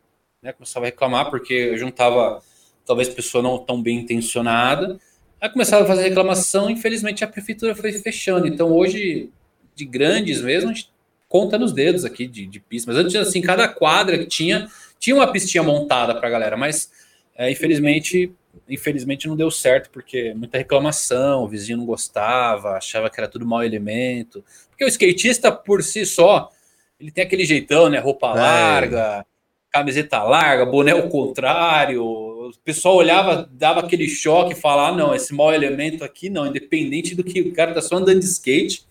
né? 0.43 0.53
Começaram 0.53 0.85
a 0.85 0.91
reclamar 0.91 1.31
porque 1.31 1.77
juntava 1.79 2.43
talvez 2.85 3.09
pessoa 3.09 3.43
não 3.43 3.59
tão 3.59 3.83
bem 3.83 3.99
intencionada. 3.99 4.99
Aí 5.41 5.49
começaram 5.49 5.85
a 5.85 5.87
fazer 5.87 6.03
reclamação, 6.03 6.71
infelizmente 6.71 7.25
a 7.25 7.29
prefeitura 7.29 7.75
foi 7.75 7.93
fechando. 7.93 8.47
Então 8.47 8.73
hoje, 8.73 9.31
de 9.75 9.85
grandes 9.85 10.43
mesmo, 10.43 10.71
a 10.71 10.73
gente 10.73 10.91
conta 11.29 11.59
nos 11.59 11.73
dedos 11.73 12.05
aqui 12.05 12.27
de, 12.27 12.47
de 12.47 12.61
pista. 12.61 12.93
Mas 12.93 13.01
antes, 13.03 13.17
assim, 13.17 13.41
cada 13.41 13.67
quadra 13.67 14.19
que 14.19 14.27
tinha, 14.27 14.71
tinha 14.99 15.17
uma 15.17 15.31
pistinha 15.31 15.63
montada 15.63 16.15
para 16.15 16.29
a 16.29 16.31
galera, 16.31 16.57
mas 16.57 16.91
é, 17.35 17.51
infelizmente, 17.51 18.33
infelizmente 18.69 19.29
não 19.29 19.37
deu 19.37 19.51
certo, 19.51 19.91
porque 19.91 20.35
muita 20.35 20.59
reclamação, 20.59 21.45
o 21.45 21.49
vizinho 21.49 21.79
não 21.79 21.87
gostava, 21.87 22.77
achava 22.77 23.11
que 23.11 23.19
era 23.21 23.29
tudo 23.29 23.47
mau 23.47 23.63
elemento. 23.63 24.45
Porque 24.71 24.85
o 24.85 24.89
skatista, 24.89 25.51
por 25.53 25.83
si 25.83 26.05
só, 26.05 26.51
ele 26.99 27.11
tem 27.11 27.25
aquele 27.25 27.45
jeitão, 27.45 27.89
né? 27.89 27.99
Roupa 27.99 28.29
é. 28.29 28.35
larga, 28.35 29.27
camiseta 29.71 30.23
larga, 30.23 30.65
boné 30.65 30.93
ao 30.93 31.09
contrário. 31.09 32.03
O 32.03 32.53
pessoal 32.65 32.97
olhava, 32.97 33.49
dava 33.53 33.81
aquele 33.81 34.09
choque 34.09 34.55
falava: 34.55 34.95
ah, 34.95 34.97
não, 34.97 35.15
esse 35.15 35.35
mau 35.35 35.53
elemento 35.53 36.05
aqui 36.05 36.31
não, 36.31 36.47
independente 36.47 37.15
do 37.15 37.25
que 37.25 37.41
o 37.41 37.53
cara 37.53 37.75
tá 37.75 37.83
só 37.83 37.97
andando 37.97 38.21
de 38.21 38.27
skate. 38.27 38.87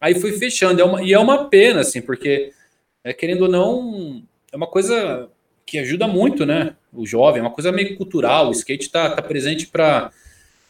Aí 0.00 0.14
foi 0.20 0.32
fechando. 0.32 0.80
É 0.80 0.84
uma, 0.84 1.02
e 1.02 1.12
é 1.12 1.18
uma 1.18 1.48
pena, 1.48 1.80
assim, 1.80 2.02
porque, 2.02 2.52
é, 3.04 3.12
querendo 3.12 3.42
ou 3.42 3.48
não, 3.48 4.22
é 4.52 4.56
uma 4.56 4.66
coisa 4.66 5.30
que 5.66 5.78
ajuda 5.78 6.06
muito, 6.06 6.44
né? 6.44 6.74
O 6.92 7.06
jovem, 7.06 7.40
é 7.40 7.42
uma 7.42 7.50
coisa 7.50 7.72
meio 7.72 7.96
cultural. 7.96 8.48
O 8.48 8.52
skate 8.52 8.90
tá, 8.90 9.10
tá 9.10 9.22
presente 9.22 9.66
para. 9.66 10.10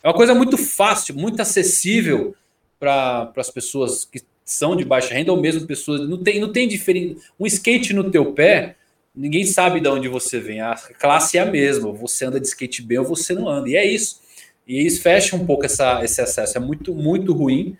É 0.02 0.08
uma 0.08 0.14
coisa 0.14 0.34
muito 0.34 0.56
fácil, 0.56 1.14
muito 1.14 1.40
acessível 1.40 2.34
para 2.78 3.32
as 3.36 3.50
pessoas 3.50 4.04
que 4.04 4.20
são 4.44 4.74
de 4.74 4.84
baixa 4.84 5.14
renda 5.14 5.32
ou 5.32 5.40
mesmo 5.40 5.66
pessoas. 5.66 6.08
Não 6.08 6.22
tem, 6.22 6.40
não 6.40 6.52
tem 6.52 6.66
diferença. 6.66 7.20
Um 7.38 7.46
skate 7.46 7.94
no 7.94 8.10
teu 8.10 8.32
pé 8.32 8.76
ninguém 9.14 9.44
sabe 9.44 9.80
de 9.80 9.88
onde 9.88 10.08
você 10.08 10.40
vem. 10.40 10.60
A 10.60 10.74
classe 10.98 11.38
é 11.38 11.40
a 11.40 11.46
mesma. 11.46 11.92
Você 11.92 12.24
anda 12.24 12.40
de 12.40 12.46
skate 12.46 12.82
bem 12.82 12.98
ou 12.98 13.04
você 13.04 13.34
não 13.34 13.48
anda. 13.48 13.68
E 13.68 13.76
é 13.76 13.84
isso. 13.84 14.20
E 14.66 14.84
isso 14.86 15.02
fecha 15.02 15.36
um 15.36 15.44
pouco 15.44 15.64
essa, 15.64 16.02
esse 16.04 16.20
acesso. 16.20 16.56
É 16.56 16.60
muito, 16.60 16.94
muito 16.94 17.32
ruim. 17.32 17.76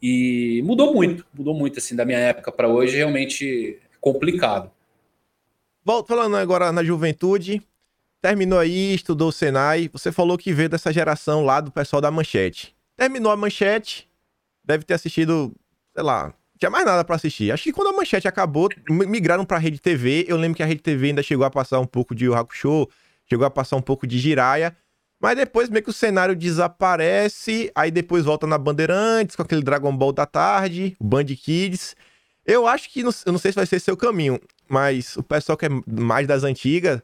E 0.00 0.62
mudou 0.64 0.92
muito. 0.92 1.24
Mudou 1.32 1.54
muito, 1.54 1.78
assim, 1.78 1.96
da 1.96 2.04
minha 2.04 2.18
época 2.18 2.52
para 2.52 2.68
hoje. 2.68 2.96
Realmente 2.96 3.78
complicado. 4.00 4.70
Volto 5.84 6.08
falando 6.08 6.36
agora 6.36 6.70
na 6.70 6.84
juventude. 6.84 7.62
Terminou 8.20 8.58
aí, 8.58 8.94
estudou 8.94 9.28
o 9.28 9.32
Senai. 9.32 9.88
Você 9.92 10.12
falou 10.12 10.38
que 10.38 10.52
veio 10.52 10.68
dessa 10.68 10.92
geração 10.92 11.44
lá 11.44 11.60
do 11.60 11.72
pessoal 11.72 12.00
da 12.00 12.10
Manchete. 12.10 12.74
Terminou 12.96 13.32
a 13.32 13.36
Manchete. 13.36 14.08
Deve 14.64 14.84
ter 14.84 14.94
assistido, 14.94 15.52
sei 15.92 16.04
lá, 16.04 16.32
tinha 16.62 16.70
mais 16.70 16.84
nada 16.84 17.02
para 17.02 17.16
assistir. 17.16 17.50
Acho 17.50 17.64
que 17.64 17.72
quando 17.72 17.88
a 17.88 17.92
manchete 17.92 18.28
acabou, 18.28 18.68
migraram 18.88 19.44
pra 19.44 19.58
Rede 19.58 19.80
TV. 19.80 20.24
Eu 20.28 20.36
lembro 20.36 20.56
que 20.56 20.62
a 20.62 20.66
Rede 20.66 20.80
TV 20.80 21.08
ainda 21.08 21.20
chegou 21.20 21.44
a 21.44 21.50
passar 21.50 21.80
um 21.80 21.86
pouco 21.86 22.14
de 22.14 22.32
Hakusho, 22.32 22.88
chegou 23.28 23.44
a 23.44 23.50
passar 23.50 23.74
um 23.74 23.82
pouco 23.82 24.06
de 24.06 24.16
Jiraya. 24.16 24.76
Mas 25.20 25.36
depois 25.36 25.68
meio 25.68 25.82
que 25.82 25.90
o 25.90 25.92
cenário 25.92 26.36
desaparece, 26.36 27.70
aí 27.74 27.90
depois 27.90 28.24
volta 28.24 28.46
na 28.46 28.58
Bandeirantes, 28.58 29.34
com 29.34 29.42
aquele 29.42 29.62
Dragon 29.62 29.96
Ball 29.96 30.12
da 30.12 30.24
tarde, 30.24 30.96
o 31.00 31.04
Band 31.04 31.24
Kids. 31.24 31.96
Eu 32.44 32.66
acho 32.66 32.90
que, 32.90 33.00
eu 33.00 33.32
não 33.32 33.38
sei 33.38 33.52
se 33.52 33.56
vai 33.56 33.66
ser 33.66 33.80
seu 33.80 33.96
caminho, 33.96 34.40
mas 34.68 35.16
o 35.16 35.22
pessoal 35.22 35.56
que 35.56 35.66
é 35.66 35.68
mais 35.86 36.26
das 36.26 36.42
antigas, 36.42 37.00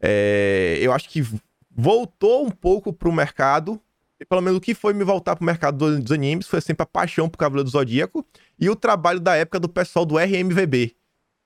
é, 0.00 0.78
eu 0.80 0.92
acho 0.92 1.08
que 1.08 1.24
voltou 1.70 2.46
um 2.46 2.50
pouco 2.50 2.92
pro 2.92 3.12
mercado, 3.12 3.80
pelo 4.28 4.40
menos 4.40 4.58
o 4.58 4.60
que 4.60 4.74
foi 4.74 4.92
me 4.92 5.04
voltar 5.04 5.36
pro 5.36 5.44
mercado 5.44 5.98
dos 5.98 6.12
animes 6.12 6.46
foi 6.46 6.60
sempre 6.60 6.82
a 6.82 6.86
paixão 6.86 7.28
por 7.28 7.38
Cavaleiro 7.38 7.64
do 7.64 7.70
Zodíaco 7.70 8.26
e 8.58 8.68
o 8.68 8.76
trabalho 8.76 9.20
da 9.20 9.36
época 9.36 9.60
do 9.60 9.68
pessoal 9.68 10.04
do 10.04 10.18
RMVB. 10.18 10.94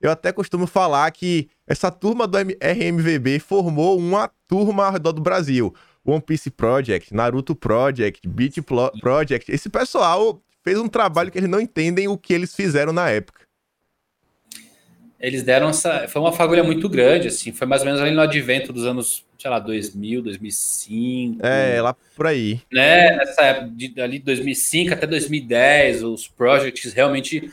Eu 0.01 0.11
até 0.11 0.33
costumo 0.33 0.67
falar 0.67 1.11
que 1.13 1.49
essa 1.67 1.91
turma 1.91 2.27
do 2.27 2.37
RMVB 2.37 3.39
formou 3.39 3.99
uma 3.99 4.29
turma 4.49 4.87
ao 4.87 4.93
redor 4.93 5.13
do 5.13 5.23
Brasil. 5.23 5.75
One 6.05 6.21
Piece 6.21 6.51
Project, 6.51 7.15
Naruto 7.15 7.55
Project, 7.55 8.29
Beat 8.29 8.57
Project. 9.01 9.51
Esse 9.51 9.71
pessoal 9.71 10.43
fez 10.65 10.79
um 10.79 10.89
trabalho 10.89 11.31
que 11.31 11.39
eles 11.39 11.51
não 11.51 11.61
entendem 11.61 12.09
o 12.09 12.19
que 12.19 12.35
eles 12.35 12.55
fizeram 12.55 12.93
na 12.93 13.09
época. 13.11 13.43
Eles 15.21 15.43
deram 15.43 15.69
essa. 15.69 16.09
Foi 16.09 16.21
uma 16.21 16.33
fagulha 16.33 16.65
muito 16.65 16.89
grande, 16.89 17.29
assim. 17.29 17.53
Foi 17.53 17.67
mais 17.67 17.83
ou 17.83 17.87
menos 17.87 18.01
ali 18.01 18.11
no 18.11 18.21
advento 18.21 18.73
dos 18.73 18.85
anos 18.85 19.25
sei 19.45 19.51
lá, 19.51 19.59
2000, 19.59 20.23
2005. 20.23 21.45
É, 21.45 21.83
lá 21.83 21.95
por 22.17 22.27
aí. 22.27 22.63
Né? 22.73 23.15
Nessa 23.15 23.43
época, 23.43 23.73
de, 23.75 24.01
ali 24.01 24.19
2005 24.19 24.95
até 24.95 25.07
2010, 25.07 26.03
os 26.03 26.27
projects 26.27 26.95
realmente. 26.95 27.51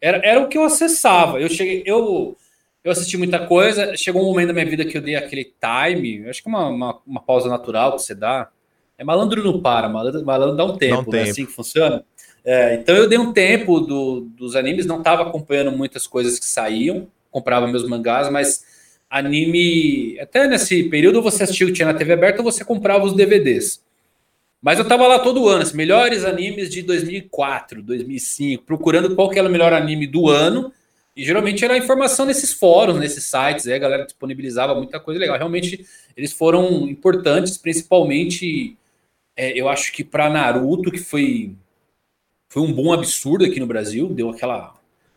Era, 0.00 0.18
era 0.24 0.40
o 0.40 0.46
que 0.46 0.56
eu 0.56 0.62
acessava. 0.62 1.40
Eu 1.40 1.48
cheguei. 1.48 1.82
Eu, 1.84 2.36
eu 2.84 2.92
assisti 2.92 3.16
muita 3.16 3.44
coisa. 3.44 3.96
Chegou 3.96 4.22
um 4.22 4.26
momento 4.26 4.48
da 4.48 4.54
minha 4.54 4.66
vida 4.66 4.84
que 4.84 4.96
eu 4.96 5.02
dei 5.02 5.16
aquele 5.16 5.44
time. 5.44 6.28
Acho 6.28 6.40
que 6.44 6.48
é 6.48 6.52
uma, 6.52 6.68
uma, 6.68 7.00
uma 7.04 7.20
pausa 7.20 7.48
natural 7.48 7.96
que 7.96 8.02
você 8.02 8.14
dá. 8.14 8.48
É 8.96 9.02
malandro 9.02 9.42
não 9.42 9.60
para, 9.60 9.88
malandro, 9.88 10.24
malandro 10.24 10.56
dá 10.56 10.64
um 10.64 10.76
tempo, 10.76 11.10
dá 11.10 11.18
um 11.18 11.22
né? 11.24 11.30
assim 11.30 11.44
que 11.44 11.50
funciona. 11.50 12.04
É, 12.44 12.74
então 12.74 12.96
eu 12.96 13.08
dei 13.08 13.18
um 13.18 13.32
tempo 13.32 13.80
do, 13.80 14.22
dos 14.36 14.56
animes, 14.56 14.86
não 14.86 14.98
estava 14.98 15.22
acompanhando 15.22 15.70
muitas 15.70 16.06
coisas 16.06 16.38
que 16.38 16.46
saíam, 16.46 17.08
comprava 17.30 17.66
meus 17.66 17.88
mangás, 17.88 18.30
mas 18.30 18.64
anime. 19.08 20.18
Até 20.18 20.48
nesse 20.48 20.84
período 20.84 21.22
você 21.22 21.44
assistiu, 21.44 21.72
tinha 21.72 21.86
na 21.86 21.94
TV 21.94 22.14
aberta, 22.14 22.38
ou 22.38 22.44
você 22.50 22.64
comprava 22.64 23.04
os 23.04 23.14
DVDs. 23.14 23.82
Mas 24.60 24.78
eu 24.78 24.86
tava 24.86 25.08
lá 25.08 25.18
todo 25.18 25.48
ano, 25.48 25.62
assim, 25.62 25.76
melhores 25.76 26.24
animes 26.24 26.70
de 26.70 26.82
2004, 26.82 27.82
2005, 27.82 28.62
procurando 28.62 29.14
qual 29.14 29.28
que 29.28 29.38
era 29.38 29.48
o 29.48 29.50
melhor 29.50 29.72
anime 29.72 30.06
do 30.06 30.28
ano. 30.28 30.72
E 31.16 31.24
geralmente 31.24 31.64
era 31.64 31.76
informação 31.76 32.24
nesses 32.24 32.54
fóruns, 32.54 32.98
nesses 32.98 33.24
sites, 33.24 33.66
aí 33.66 33.74
a 33.74 33.78
galera 33.78 34.04
disponibilizava 34.04 34.74
muita 34.74 34.98
coisa 34.98 35.20
legal. 35.20 35.36
Realmente 35.36 35.84
eles 36.16 36.32
foram 36.32 36.88
importantes, 36.88 37.58
principalmente, 37.58 38.76
é, 39.36 39.52
eu 39.58 39.68
acho 39.68 39.92
que 39.92 40.04
para 40.04 40.30
Naruto, 40.30 40.90
que 40.90 41.00
foi, 41.00 41.54
foi 42.52 42.60
um 42.60 42.70
bom 42.70 42.92
absurdo 42.92 43.46
aqui 43.46 43.58
no 43.58 43.66
Brasil, 43.66 44.10
deu 44.10 44.28
aquela 44.28 44.74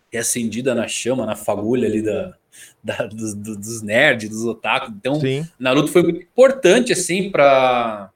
reacendida 0.09 0.73
na 0.73 0.87
chama, 0.87 1.25
na 1.25 1.35
fagulha 1.35 1.85
ali 1.85 2.01
da, 2.01 2.33
da, 2.81 3.07
dos, 3.07 3.33
dos 3.33 3.81
nerds, 3.81 4.29
dos 4.29 4.45
otaku. 4.45 4.93
Então, 4.97 5.19
Sim. 5.19 5.45
Naruto 5.59 5.89
foi 5.91 6.01
muito 6.01 6.21
importante, 6.21 6.93
assim, 6.93 7.29
para 7.29 8.09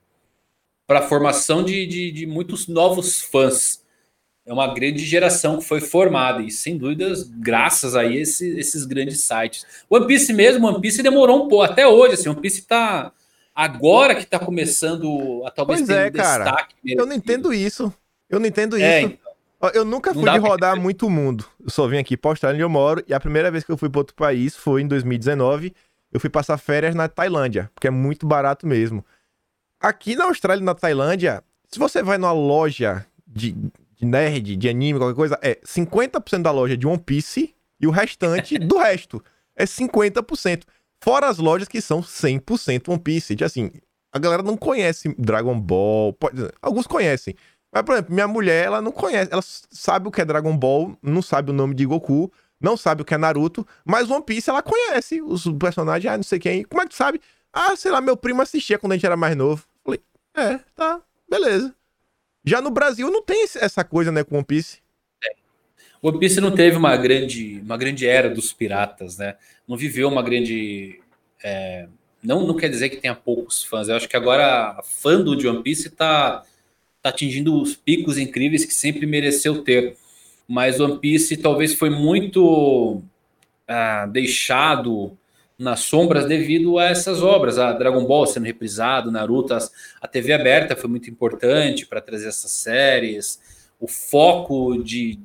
a 0.88 1.02
formação 1.02 1.66
de, 1.66 1.86
de, 1.86 2.14
de, 2.14 2.26
muitos 2.26 2.70
novos 2.70 3.20
fãs. 3.20 3.84
É 4.46 4.54
uma 4.54 4.74
grande 4.74 5.04
geração 5.04 5.58
que 5.58 5.66
foi 5.66 5.82
formada, 5.82 6.42
e 6.42 6.50
sem 6.50 6.78
dúvidas, 6.78 7.24
graças 7.24 7.98
a 7.98 8.06
esse, 8.06 8.58
esses 8.58 8.86
grandes 8.86 9.20
sites. 9.26 9.66
One 9.90 10.08
Piece 10.08 10.32
mesmo, 10.32 10.66
One 10.66 10.80
Piece 10.80 11.04
demorou 11.04 11.44
um 11.44 11.50
pouco, 11.50 11.64
até 11.64 11.86
hoje, 11.86 12.14
assim, 12.14 12.30
One 12.30 12.40
Piece 12.40 12.62
tá. 12.62 13.12
Agora 13.54 14.16
que 14.16 14.26
tá 14.26 14.40
começando 14.40 15.44
a 15.46 15.52
talvez 15.52 15.82
pois 15.82 15.90
ter 15.90 16.06
é, 16.06 16.08
um 16.08 16.12
cara. 16.14 16.46
destaque. 16.46 16.76
Eu 16.86 17.06
não 17.06 17.14
entendo 17.14 17.54
isso. 17.54 17.94
Eu 18.30 18.40
não 18.40 18.46
entendo 18.46 18.78
é, 18.78 19.02
isso. 19.02 19.14
Então. 19.14 19.72
Eu 19.74 19.84
nunca 19.84 20.14
fui 20.14 20.24
de 20.24 20.38
rodar 20.38 20.74
pra... 20.74 20.82
muito 20.82 21.08
o 21.08 21.10
mundo. 21.10 21.46
Eu 21.62 21.70
só 21.70 21.88
vim 21.88 21.98
aqui 21.98 22.16
pra 22.16 22.32
Austrália 22.32 22.56
onde 22.56 22.64
eu 22.64 22.70
moro. 22.70 23.04
E 23.08 23.14
a 23.14 23.20
primeira 23.20 23.52
vez 23.52 23.64
que 23.64 23.72
eu 23.72 23.78
fui 23.78 23.90
para 23.90 24.00
outro 24.00 24.16
país 24.16 24.56
foi 24.56 24.82
em 24.82 24.88
2019. 24.88 25.74
Eu 26.12 26.20
fui 26.20 26.30
passar 26.30 26.58
férias 26.58 26.96
na 26.96 27.08
Tailândia, 27.08 27.70
porque 27.76 27.88
é 27.88 27.92
muito 27.92 28.26
barato 28.26 28.66
mesmo. 28.66 29.06
Aqui 29.80 30.16
na 30.16 30.26
Austrália 30.26 30.62
e 30.62 30.66
na 30.66 30.74
Tailândia, 30.74 31.44
se 31.68 31.78
você 31.78 32.02
vai 32.02 32.18
numa 32.18 32.32
loja 32.32 33.06
de, 33.28 33.52
de 33.52 34.06
nerd, 34.06 34.56
de 34.56 34.70
anime, 34.70 35.00
qualquer 35.00 35.16
coisa, 35.16 35.40
é 35.42 35.56
50% 35.56 36.42
da 36.42 36.52
loja 36.52 36.76
de 36.76 36.88
One 36.88 36.98
Piece 36.98 37.54
e 37.80 37.88
o 37.88 37.92
restante 37.92 38.58
do 38.58 38.78
resto. 38.80 39.24
É 39.56 39.66
50%. 39.66 40.64
Fora 41.02 41.28
as 41.28 41.38
lojas 41.38 41.68
que 41.68 41.82
são 41.82 42.02
100% 42.02 42.90
One 42.90 43.00
Piece. 43.00 43.36
De, 43.36 43.44
assim, 43.44 43.72
a 44.12 44.20
galera 44.20 44.42
não 44.42 44.58
conhece 44.58 45.14
Dragon 45.18 45.60
Ball. 45.60 46.14
Pode... 46.14 46.50
Alguns 46.62 46.88
conhecem. 46.88 47.36
Mas, 47.72 47.84
por 47.84 47.94
exemplo, 47.94 48.14
minha 48.14 48.28
mulher, 48.28 48.66
ela 48.66 48.82
não 48.82 48.92
conhece, 48.92 49.32
ela 49.32 49.44
sabe 49.44 50.08
o 50.08 50.12
que 50.12 50.22
é 50.22 50.26
Dragon 50.26 50.58
Ball, 50.58 50.98
não 51.02 51.22
sabe 51.22 51.52
o 51.52 51.54
nome 51.54 51.76
de 51.76 51.86
Goku, 51.86 52.32
não 52.60 52.76
sabe 52.76 53.02
o 53.02 53.06
que 53.06 53.14
é 53.14 53.18
Naruto, 53.18 53.66
mas 53.86 54.10
One 54.10 54.24
Piece 54.24 54.50
ela 54.50 54.62
conhece 54.62 55.22
os 55.22 55.46
personagens, 55.60 56.12
ah, 56.12 56.18
não 56.18 56.24
sei 56.24 56.40
quem. 56.40 56.64
Como 56.64 56.82
é 56.82 56.86
que 56.86 56.92
tu 56.92 56.98
sabe? 56.98 57.22
Ah, 57.54 57.76
sei 57.76 57.92
lá, 57.92 58.02
meu 58.02 58.18
primo 58.18 58.42
assistia 58.42 58.78
quando 58.78 58.94
a 58.94 58.96
gente 58.96 59.06
era 59.06 59.16
mais 59.16 59.36
novo. 59.36 59.66
Falei, 59.84 60.02
é, 60.36 60.60
tá, 60.76 61.02
beleza. 61.30 61.74
Já 62.44 62.62
no 62.62 62.72
Brasil 62.72 63.10
não 63.12 63.22
tem 63.22 63.44
essa 63.44 63.84
coisa, 63.84 64.12
né, 64.12 64.24
com 64.24 64.36
One 64.36 64.46
Piece. 64.46 64.80
One 66.02 66.18
Piece 66.18 66.40
não 66.40 66.52
teve 66.56 66.78
uma 66.78 66.96
grande, 66.96 67.60
uma 67.62 67.78
grande 67.78 68.08
era 68.08 68.30
dos 68.30 68.54
piratas, 68.54 69.18
né? 69.18 69.36
Não 69.68 69.76
viveu 69.76 70.08
uma 70.08 70.24
grande. 70.24 71.02
É, 71.44 71.88
não, 72.24 72.48
não 72.48 72.56
quer 72.56 72.70
dizer 72.70 72.90
que 72.90 72.98
tenha 72.98 73.14
poucos 73.14 73.64
fãs. 73.64 73.90
Eu 73.90 73.98
acho 73.98 74.08
que 74.08 74.16
agora 74.16 74.78
a 74.78 74.82
fã 74.82 75.22
do 75.22 75.32
One 75.32 75.62
Piece 75.62 75.90
está 75.90 76.44
tá 77.02 77.10
atingindo 77.10 77.62
os 77.62 77.76
picos 77.76 78.18
incríveis 78.18 78.66
que 78.66 78.74
sempre 78.74 79.06
mereceu 79.06 79.64
ter. 79.64 79.96
Mas 80.48 80.80
One 80.80 81.00
Piece 81.00 81.38
talvez 81.38 81.74
foi 81.74 81.90
muito 81.90 83.02
ah, 83.68 84.06
deixado 84.08 85.18
nas 85.58 85.82
sombras 85.82 86.26
devido 86.26 86.80
a 86.80 86.86
essas 86.86 87.22
obras, 87.22 87.60
a 87.60 87.74
Dragon 87.74 88.06
Ball 88.06 88.26
sendo 88.26 88.46
reprisado, 88.46 89.12
Naruto, 89.12 89.54
a 89.54 90.08
TV 90.08 90.32
aberta 90.32 90.74
foi 90.74 90.90
muito 90.90 91.10
importante 91.10 91.86
para 91.86 92.00
trazer 92.00 92.30
essas 92.30 92.52
séries, 92.52 93.42
o 93.78 93.86
foco 93.86 94.82
de, 94.82 95.20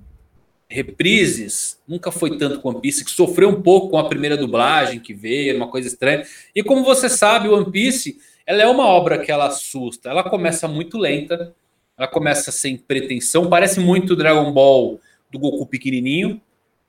reprises, 0.75 1.81
nunca 1.87 2.11
foi 2.11 2.37
tanto 2.37 2.61
com 2.61 2.71
One 2.71 2.81
Piece, 2.81 3.05
que 3.05 3.11
sofreu 3.11 3.49
um 3.49 3.63
pouco 3.63 3.91
com 3.91 3.99
a 3.99 4.09
primeira 4.09 4.37
dublagem 4.37 4.99
que 4.99 5.15
veio, 5.15 5.57
uma 5.57 5.69
coisa 5.69 5.87
estranha. 5.87 6.27
E 6.55 6.63
como 6.63 6.83
você 6.83 7.09
sabe, 7.09 7.49
One 7.49 7.71
Piece, 7.71 8.19
ela 8.45 8.63
é 8.63 8.67
uma 8.67 8.87
obra 8.87 9.19
que 9.19 9.31
ela 9.31 9.47
assusta. 9.47 10.11
Ela 10.11 10.29
começa 10.29 10.67
muito 10.67 10.99
lenta, 10.99 11.55
ela 11.97 12.09
começa 12.09 12.51
sem 12.51 12.77
pretensão, 12.77 13.49
parece 13.49 13.81
muito 13.81 14.17
Dragon 14.17 14.53
Ball 14.53 15.01
do 15.31 15.39
Goku 15.39 15.67
pequenininho. 15.67 16.41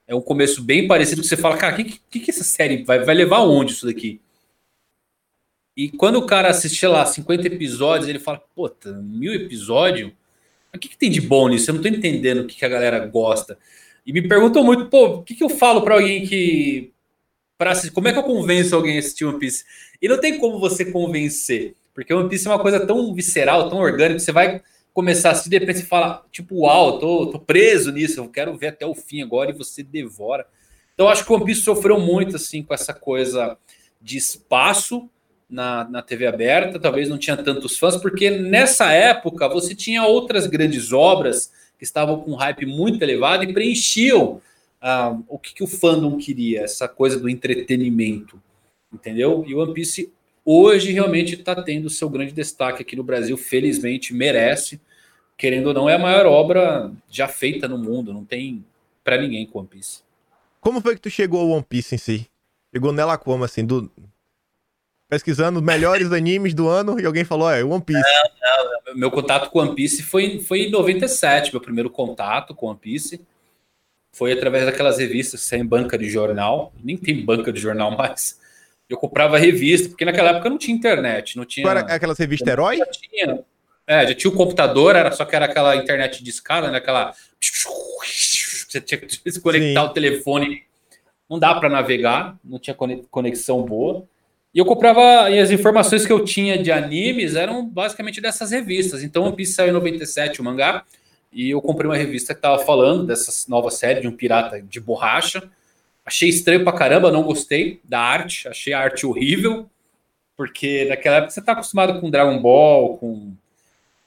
É 0.08 0.14
um 0.14 0.22
começo 0.22 0.62
bem 0.62 0.88
parecido 0.88 1.24
você 1.24 1.38
fala, 1.38 1.58
cara, 1.58 1.74
o 1.74 1.78
que, 1.78 2.00
que, 2.10 2.20
que 2.20 2.32
essa 2.32 2.44
série 2.44 2.84
vai, 2.84 3.00
vai 3.04 3.16
levar 3.16 3.38
aonde 3.38 3.74
isso 3.74 3.86
daqui? 3.86 4.20
E 5.76 5.90
quando 5.90 6.18
o 6.18 6.26
cara 6.26 6.50
assiste 6.50 6.86
lá 6.88 7.06
50 7.06 7.48
episódios, 7.48 8.08
ele 8.08 8.20
fala, 8.20 8.42
puta, 8.56 8.94
mil 8.94 9.34
episódios? 9.34 10.12
O 10.74 10.80
que, 10.80 10.90
que 10.90 10.98
tem 10.98 11.10
de 11.10 11.22
bom 11.22 11.50
nisso? 11.50 11.70
Eu 11.70 11.76
não 11.76 11.82
tô 11.82 11.88
entendendo 11.88 12.42
o 12.42 12.48
que, 12.48 12.56
que 12.56 12.66
a 12.66 12.70
galera 12.70 13.06
gosta. 13.06 13.58
E 14.06 14.14
me 14.14 14.28
perguntam 14.28 14.64
muito, 14.64 14.86
pô, 14.86 15.06
o 15.06 15.24
que, 15.24 15.36
que 15.36 15.44
eu 15.44 15.50
falo 15.50 15.82
para 15.82 15.96
alguém 15.96 16.26
que. 16.26 16.92
Pra, 17.58 17.74
como 17.92 18.08
é 18.08 18.14
que 18.14 18.20
eu 18.20 18.24
convenço 18.24 18.76
alguém 18.76 18.98
a 18.98 19.00
assistir 19.00 19.26
One 19.26 19.40
Piece? 19.40 19.64
E 20.02 20.08
não 20.08 20.20
tem 20.20 20.38
como 20.38 20.60
você 20.60 20.86
convencer, 20.86 21.74
porque 21.94 22.14
One 22.14 22.30
Piece 22.30 22.48
é 22.48 22.52
uma 22.52 22.60
coisa 22.60 22.86
tão 22.86 23.14
visceral, 23.14 23.70
tão 23.70 23.80
orgânica, 23.80 24.20
você 24.20 24.32
vai 24.32 24.62
começar 24.96 25.28
a 25.28 25.32
assistir, 25.34 25.50
de 25.50 25.58
repente 25.58 25.80
você 25.80 25.86
fala, 25.86 26.26
tipo, 26.32 26.62
uau, 26.62 26.98
tô, 27.00 27.28
tô 27.28 27.38
preso 27.38 27.92
nisso, 27.92 28.22
eu 28.22 28.30
quero 28.30 28.56
ver 28.58 28.68
até 28.68 28.86
o 28.86 28.96
fim 28.96 29.22
agora, 29.22 29.52
e 29.52 29.54
você 29.54 29.84
devora. 29.84 30.48
Então, 30.94 31.10
acho 31.10 31.26
que 31.26 31.32
o 31.34 31.36
One 31.36 31.44
Piece 31.44 31.64
sofreu 31.64 32.00
muito, 32.00 32.38
assim, 32.38 32.64
com 32.64 32.74
essa 32.74 32.94
coisa 32.94 33.58
de 34.02 34.18
espaço 34.18 35.10
na, 35.50 35.84
na 35.84 36.02
TV 36.02 36.26
aberta, 36.26 36.80
talvez 36.80 37.10
não 37.10 37.18
tinha 37.18 37.36
tantos 37.36 37.78
fãs, 37.78 37.98
porque 37.98 38.30
nessa 38.30 38.94
época 38.94 39.50
você 39.50 39.76
tinha 39.76 40.06
outras 40.06 40.48
grandes 40.48 40.94
obras 40.94 41.52
que 41.78 41.84
estavam 41.84 42.22
com 42.22 42.32
um 42.32 42.36
hype 42.36 42.66
muito 42.66 43.04
elevado 43.04 43.44
e 43.44 43.52
preenchiam 43.52 44.42
ah, 44.80 45.20
o 45.28 45.38
que, 45.38 45.56
que 45.56 45.64
o 45.64 45.68
fandom 45.68 46.16
queria, 46.16 46.62
essa 46.62 46.88
coisa 46.88 47.20
do 47.20 47.28
entretenimento, 47.28 48.42
entendeu? 48.94 49.44
E 49.46 49.54
o 49.54 49.60
One 49.60 49.74
Piece 49.74 50.10
hoje 50.46 50.92
realmente 50.92 51.34
está 51.34 51.62
tendo 51.62 51.90
seu 51.90 52.08
grande 52.10 52.32
destaque 52.32 52.84
aqui 52.84 52.96
no 52.96 53.04
Brasil, 53.04 53.36
felizmente 53.36 54.14
merece, 54.14 54.80
querendo 55.36 55.68
ou 55.68 55.74
não, 55.74 55.90
é 55.90 55.96
a 55.96 56.00
maior 56.00 56.28
obra 56.28 56.92
já 57.10 57.28
feita 57.28 57.68
no 57.68 57.78
mundo, 57.78 58.14
não 58.14 58.24
tem 58.24 58.64
para 59.04 59.18
ninguém 59.18 59.46
com 59.46 59.60
One 59.60 59.68
Piece. 59.68 60.02
Como 60.62 60.80
foi 60.82 60.96
que 60.96 61.02
tu 61.02 61.10
chegou 61.10 61.42
ao 61.42 61.50
One 61.50 61.66
Piece 61.68 61.96
em 61.96 61.98
si? 61.98 62.28
Chegou 62.74 62.92
nela 62.92 63.18
como, 63.18 63.44
assim, 63.44 63.66
do, 63.66 63.92
pesquisando 65.08 65.62
melhores 65.62 66.12
animes 66.14 66.54
do 66.54 66.68
ano 66.68 67.00
e 67.00 67.06
alguém 67.06 67.24
falou, 67.24 67.50
é, 67.50 67.64
One 67.64 67.84
Piece. 67.84 68.02
Não, 68.42 68.66
não, 68.86 68.96
meu 68.96 69.12
contato 69.12 69.50
com 69.50 69.60
One 69.60 69.76
Piece 69.76 70.04
foi, 70.04 70.40
foi 70.40 70.64
em 70.64 70.72
97, 70.72 71.52
meu 71.52 71.62
primeiro 71.62 71.90
contato 71.90 72.54
com 72.54 72.68
One 72.68 72.80
Piece. 72.80 73.22
Foi 74.12 74.32
através 74.32 74.66
daquelas 74.66 74.98
revistas 74.98 75.42
sem 75.42 75.66
banca 75.66 75.98
de 75.98 76.10
jornal. 76.10 76.74
Nem 76.82 76.96
tem 76.96 77.24
banca 77.24 77.52
de 77.52 77.60
jornal 77.60 77.92
mais. 77.92 78.40
Eu 78.90 78.98
comprava 78.98 79.38
revista, 79.38 79.90
porque 79.90 80.06
naquela 80.06 80.30
época 80.30 80.50
não 80.50 80.58
tinha 80.58 80.76
internet, 80.76 81.38
não 81.38 81.46
tinha. 81.46 81.68
Era 81.68 81.80
aquelas 81.82 82.18
revistas 82.18 82.48
herói? 82.48 82.78
Já 82.78 82.86
tinha. 82.86 83.44
É, 83.88 84.08
já 84.08 84.14
tinha 84.16 84.32
o 84.32 84.36
computador, 84.36 84.96
era 84.96 85.12
só 85.12 85.26
que 85.26 85.36
era 85.36 85.46
aquela 85.46 85.76
internet 85.76 86.24
de 86.24 86.30
escala, 86.30 86.72
né? 86.72 86.78
Aquela. 86.78 87.14
Você 88.68 88.82
tinha 88.82 89.00
que 89.00 89.08
desconectar 89.24 89.84
Sim. 89.84 89.90
o 89.90 89.94
telefone. 89.94 90.64
Não 91.30 91.40
dá 91.40 91.56
para 91.56 91.70
navegar, 91.70 92.38
não 92.44 92.60
tinha 92.60 92.76
conexão 93.10 93.64
boa. 93.64 94.08
E 94.56 94.60
eu 94.60 94.66
comprava, 94.66 95.30
e 95.30 95.38
as 95.38 95.52
informações 95.52 96.06
que 96.06 96.14
eu 96.14 96.24
tinha 96.24 96.58
de 96.58 96.72
animes 96.72 97.36
eram 97.36 97.68
basicamente 97.68 98.22
dessas 98.22 98.52
revistas. 98.52 99.04
Então, 99.04 99.24
One 99.24 99.36
Piece 99.36 99.52
saiu 99.52 99.72
em 99.72 99.74
97, 99.74 100.40
o 100.40 100.44
mangá, 100.46 100.86
e 101.30 101.50
eu 101.50 101.62
comprei 101.62 101.90
uma 101.90 101.98
revista 101.98 102.34
que 102.34 102.38
estava 102.38 102.64
falando 102.64 103.06
dessa 103.06 103.50
nova 103.50 103.70
série 103.70 104.00
de 104.00 104.08
um 104.08 104.14
pirata 104.14 104.62
de 104.62 104.80
borracha. 104.80 105.44
Achei 106.06 106.30
estranho 106.30 106.64
pra 106.64 106.72
caramba, 106.72 107.12
não 107.12 107.24
gostei 107.24 107.82
da 107.84 108.00
arte, 108.00 108.48
achei 108.48 108.74
a 108.74 108.80
arte 108.80 109.06
horrível, 109.06 109.68
porque 110.38 110.86
naquela 110.86 111.18
época 111.18 111.32
você 111.32 111.42
tá 111.42 111.54
acostumado 111.54 112.00
com 112.00 112.12
Dragon 112.12 112.40
Ball, 112.40 112.98
com 112.98 113.34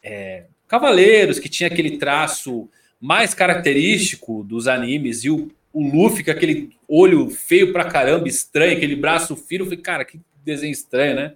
é, 0.02 0.44
Cavaleiros, 0.68 1.38
que 1.38 1.48
tinha 1.48 1.66
aquele 1.66 1.98
traço 1.98 2.68
mais 3.00 3.34
característico 3.34 4.44
dos 4.44 4.68
animes, 4.68 5.24
e 5.24 5.30
o, 5.30 5.50
o 5.72 5.82
Luffy 5.82 6.22
com 6.22 6.30
aquele 6.30 6.70
olho 6.88 7.30
feio 7.30 7.72
pra 7.72 7.84
caramba, 7.84 8.28
estranho, 8.28 8.76
aquele 8.76 8.96
braço 8.96 9.36
fino. 9.36 9.62
Eu 9.62 9.66
falei, 9.66 9.82
cara, 9.82 10.04
que 10.04 10.20
desenho 10.44 10.72
estranho, 10.72 11.16
né? 11.16 11.34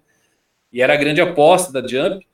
E 0.72 0.80
era 0.80 0.94
a 0.94 0.96
grande 0.96 1.20
aposta 1.20 1.72
da 1.72 1.86
Jump. 1.86 2.26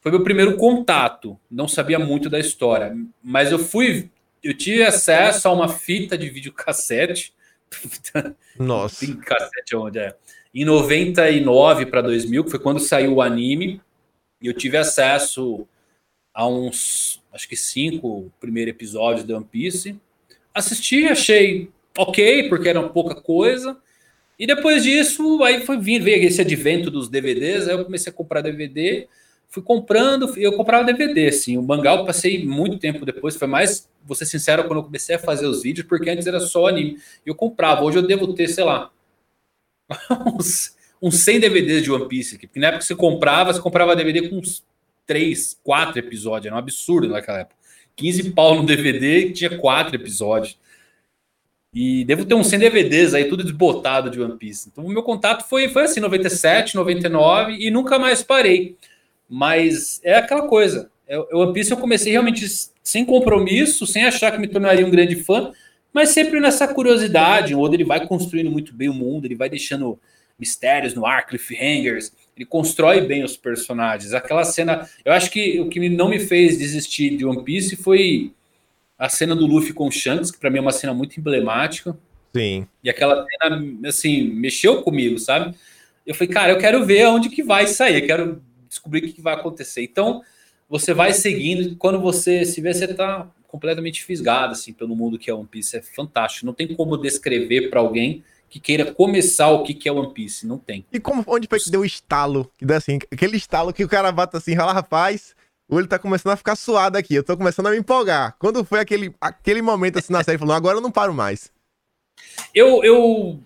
Foi 0.00 0.10
meu 0.10 0.24
primeiro 0.24 0.56
contato. 0.56 1.38
Não 1.50 1.68
sabia 1.68 1.98
muito 1.98 2.28
da 2.30 2.38
história, 2.38 2.96
mas 3.22 3.52
eu 3.52 3.58
fui, 3.58 4.10
eu 4.42 4.56
tive 4.56 4.82
acesso 4.82 5.46
a 5.46 5.52
uma 5.52 5.68
fita 5.68 6.16
de 6.16 6.28
videocassete. 6.28 7.32
Nossa. 8.58 9.06
cassete 9.16 9.76
onde 9.76 9.98
é? 9.98 10.14
Em 10.54 10.64
99 10.64 11.86
para 11.86 12.02
2000, 12.02 12.44
que 12.44 12.50
foi 12.50 12.58
quando 12.58 12.80
saiu 12.80 13.14
o 13.14 13.22
anime, 13.22 13.80
eu 14.40 14.52
tive 14.52 14.76
acesso 14.76 15.66
a 16.34 16.46
uns, 16.46 17.22
acho 17.32 17.48
que 17.48 17.56
cinco 17.56 18.30
primeiros 18.40 18.74
episódios 18.74 19.26
de 19.26 19.32
One 19.32 19.44
Piece. 19.44 19.98
Assisti, 20.54 21.06
achei 21.06 21.70
ok, 21.96 22.48
porque 22.48 22.68
era 22.68 22.86
pouca 22.88 23.14
coisa. 23.14 23.78
E 24.38 24.46
depois 24.46 24.82
disso, 24.82 25.42
aí 25.44 25.64
foi 25.64 25.78
vindo, 25.78 26.04
veio 26.04 26.26
esse 26.26 26.40
advento 26.40 26.90
dos 26.90 27.08
DVDs, 27.08 27.68
aí 27.68 27.74
eu 27.74 27.84
comecei 27.84 28.12
a 28.12 28.14
comprar 28.14 28.40
DVD, 28.40 29.06
fui 29.52 29.62
comprando, 29.62 30.32
eu 30.38 30.56
comprava 30.56 30.82
DVD, 30.82 31.28
assim, 31.28 31.58
o 31.58 31.62
mangá 31.62 31.94
eu 31.94 32.06
passei 32.06 32.42
muito 32.42 32.78
tempo 32.78 33.04
depois, 33.04 33.36
foi 33.36 33.46
mais, 33.46 33.86
vou 34.02 34.16
ser 34.16 34.24
sincero, 34.24 34.64
quando 34.64 34.78
eu 34.78 34.84
comecei 34.84 35.14
a 35.14 35.18
fazer 35.18 35.46
os 35.46 35.62
vídeos, 35.62 35.86
porque 35.86 36.08
antes 36.08 36.26
era 36.26 36.40
só 36.40 36.68
anime, 36.68 36.96
eu 37.24 37.34
comprava, 37.34 37.82
hoje 37.82 37.98
eu 37.98 38.06
devo 38.06 38.32
ter, 38.32 38.48
sei 38.48 38.64
lá, 38.64 38.90
uns, 40.34 40.74
uns 41.02 41.16
100 41.16 41.40
DVDs 41.40 41.82
de 41.82 41.92
One 41.92 42.08
Piece, 42.08 42.38
porque 42.38 42.58
na 42.58 42.68
época 42.68 42.78
que 42.78 42.86
você 42.86 42.96
comprava, 42.96 43.52
você 43.52 43.60
comprava 43.60 43.94
DVD 43.94 44.26
com 44.26 44.38
uns 44.38 44.64
3, 45.06 45.60
4 45.62 45.98
episódios, 45.98 46.46
era 46.46 46.54
um 46.54 46.58
absurdo 46.58 47.08
naquela 47.08 47.40
época, 47.40 47.56
15 47.94 48.30
pau 48.30 48.54
no 48.54 48.64
DVD 48.64 49.26
e 49.26 49.32
tinha 49.32 49.58
4 49.58 49.94
episódios, 49.94 50.58
e 51.74 52.06
devo 52.06 52.24
ter 52.24 52.34
uns 52.34 52.46
100 52.46 52.58
DVDs 52.58 53.12
aí, 53.12 53.26
tudo 53.26 53.44
desbotado 53.44 54.08
de 54.08 54.20
One 54.20 54.36
Piece. 54.38 54.68
Então, 54.70 54.84
o 54.84 54.90
meu 54.90 55.02
contato 55.02 55.48
foi, 55.48 55.70
foi 55.70 55.84
assim, 55.84 56.00
97, 56.00 56.74
99 56.74 57.54
e 57.54 57.70
nunca 57.70 57.98
mais 57.98 58.22
parei. 58.22 58.76
Mas 59.34 59.98
é 60.04 60.14
aquela 60.16 60.46
coisa. 60.46 60.90
É, 61.08 61.18
o 61.18 61.38
One 61.38 61.54
Piece 61.54 61.70
eu 61.70 61.78
comecei 61.78 62.12
realmente 62.12 62.46
sem 62.82 63.02
compromisso, 63.02 63.86
sem 63.86 64.04
achar 64.04 64.30
que 64.30 64.38
me 64.38 64.46
tornaria 64.46 64.86
um 64.86 64.90
grande 64.90 65.16
fã, 65.16 65.52
mas 65.90 66.10
sempre 66.10 66.38
nessa 66.38 66.68
curiosidade. 66.68 67.54
O 67.54 67.60
Oda 67.60 67.74
ele 67.74 67.84
vai 67.84 68.06
construindo 68.06 68.50
muito 68.50 68.74
bem 68.74 68.90
o 68.90 68.94
mundo, 68.94 69.24
ele 69.24 69.34
vai 69.34 69.48
deixando 69.48 69.98
mistérios 70.38 70.92
no 70.92 71.06
ar, 71.06 71.26
cliffhangers, 71.26 72.12
ele 72.36 72.44
constrói 72.44 73.00
bem 73.00 73.24
os 73.24 73.34
personagens. 73.34 74.12
Aquela 74.12 74.44
cena, 74.44 74.86
eu 75.02 75.14
acho 75.14 75.30
que 75.30 75.58
o 75.60 75.70
que 75.70 75.88
não 75.88 76.10
me 76.10 76.18
fez 76.18 76.58
desistir 76.58 77.16
de 77.16 77.24
One 77.24 77.42
Piece 77.42 77.74
foi 77.74 78.32
a 78.98 79.08
cena 79.08 79.34
do 79.34 79.46
Luffy 79.46 79.72
com 79.72 79.88
o 79.88 79.90
Shanks, 79.90 80.30
que 80.30 80.38
para 80.38 80.50
mim 80.50 80.58
é 80.58 80.60
uma 80.60 80.72
cena 80.72 80.92
muito 80.92 81.18
emblemática. 81.18 81.96
Sim. 82.36 82.66
E 82.84 82.90
aquela 82.90 83.24
cena, 83.24 83.88
assim, 83.88 84.24
mexeu 84.24 84.82
comigo, 84.82 85.18
sabe? 85.18 85.54
Eu 86.06 86.14
falei, 86.14 86.34
cara, 86.34 86.52
eu 86.52 86.58
quero 86.58 86.84
ver 86.84 87.04
aonde 87.04 87.30
que 87.30 87.42
vai 87.42 87.66
sair, 87.66 88.02
eu 88.02 88.06
quero 88.06 88.42
descobrir 88.72 89.04
o 89.04 89.12
que, 89.12 89.20
vai 89.20 89.34
acontecer. 89.34 89.82
Então, 89.82 90.22
você 90.68 90.94
vai 90.94 91.12
seguindo, 91.12 91.62
e 91.62 91.76
quando 91.76 92.00
você 92.00 92.44
se 92.44 92.60
vê, 92.60 92.72
você 92.72 92.88
tá 92.88 93.30
completamente 93.46 94.02
fisgado, 94.02 94.52
assim, 94.52 94.72
pelo 94.72 94.96
mundo 94.96 95.18
que 95.18 95.30
é 95.30 95.34
One 95.34 95.46
Piece. 95.46 95.76
É 95.76 95.82
fantástico. 95.82 96.46
Não 96.46 96.54
tem 96.54 96.74
como 96.74 96.96
descrever 96.96 97.68
para 97.68 97.80
alguém 97.80 98.24
que 98.48 98.58
queira 98.58 98.92
começar 98.92 99.50
o 99.50 99.62
que, 99.62 99.74
que 99.74 99.88
é 99.88 99.92
One 99.92 100.12
Piece. 100.12 100.46
Não 100.46 100.58
tem. 100.58 100.86
E 100.90 100.98
como, 100.98 101.22
onde 101.26 101.46
foi 101.46 101.60
que 101.60 101.70
deu 101.70 101.82
o 101.82 101.84
estalo? 101.84 102.50
Que 102.56 102.64
deu 102.64 102.76
assim, 102.76 102.98
aquele 103.10 103.36
estalo 103.36 103.72
que 103.72 103.84
o 103.84 103.88
cara 103.88 104.10
bate 104.10 104.36
assim, 104.36 104.56
fala, 104.56 104.72
rapaz, 104.72 105.34
o 105.68 105.76
olho 105.76 105.86
tá 105.86 105.98
começando 105.98 106.32
a 106.32 106.36
ficar 106.36 106.56
suado 106.56 106.96
aqui. 106.96 107.14
Eu 107.14 107.22
tô 107.22 107.36
começando 107.36 107.66
a 107.66 107.70
me 107.70 107.78
empolgar. 107.78 108.36
Quando 108.38 108.64
foi 108.64 108.80
aquele, 108.80 109.14
aquele 109.20 109.60
momento 109.60 109.98
assim 109.98 110.12
na 110.12 110.24
série, 110.24 110.38
falou, 110.38 110.54
agora 110.54 110.78
eu 110.78 110.82
não 110.82 110.90
paro 110.90 111.12
mais. 111.12 111.52
Eu, 112.54 112.82
eu 112.82 113.40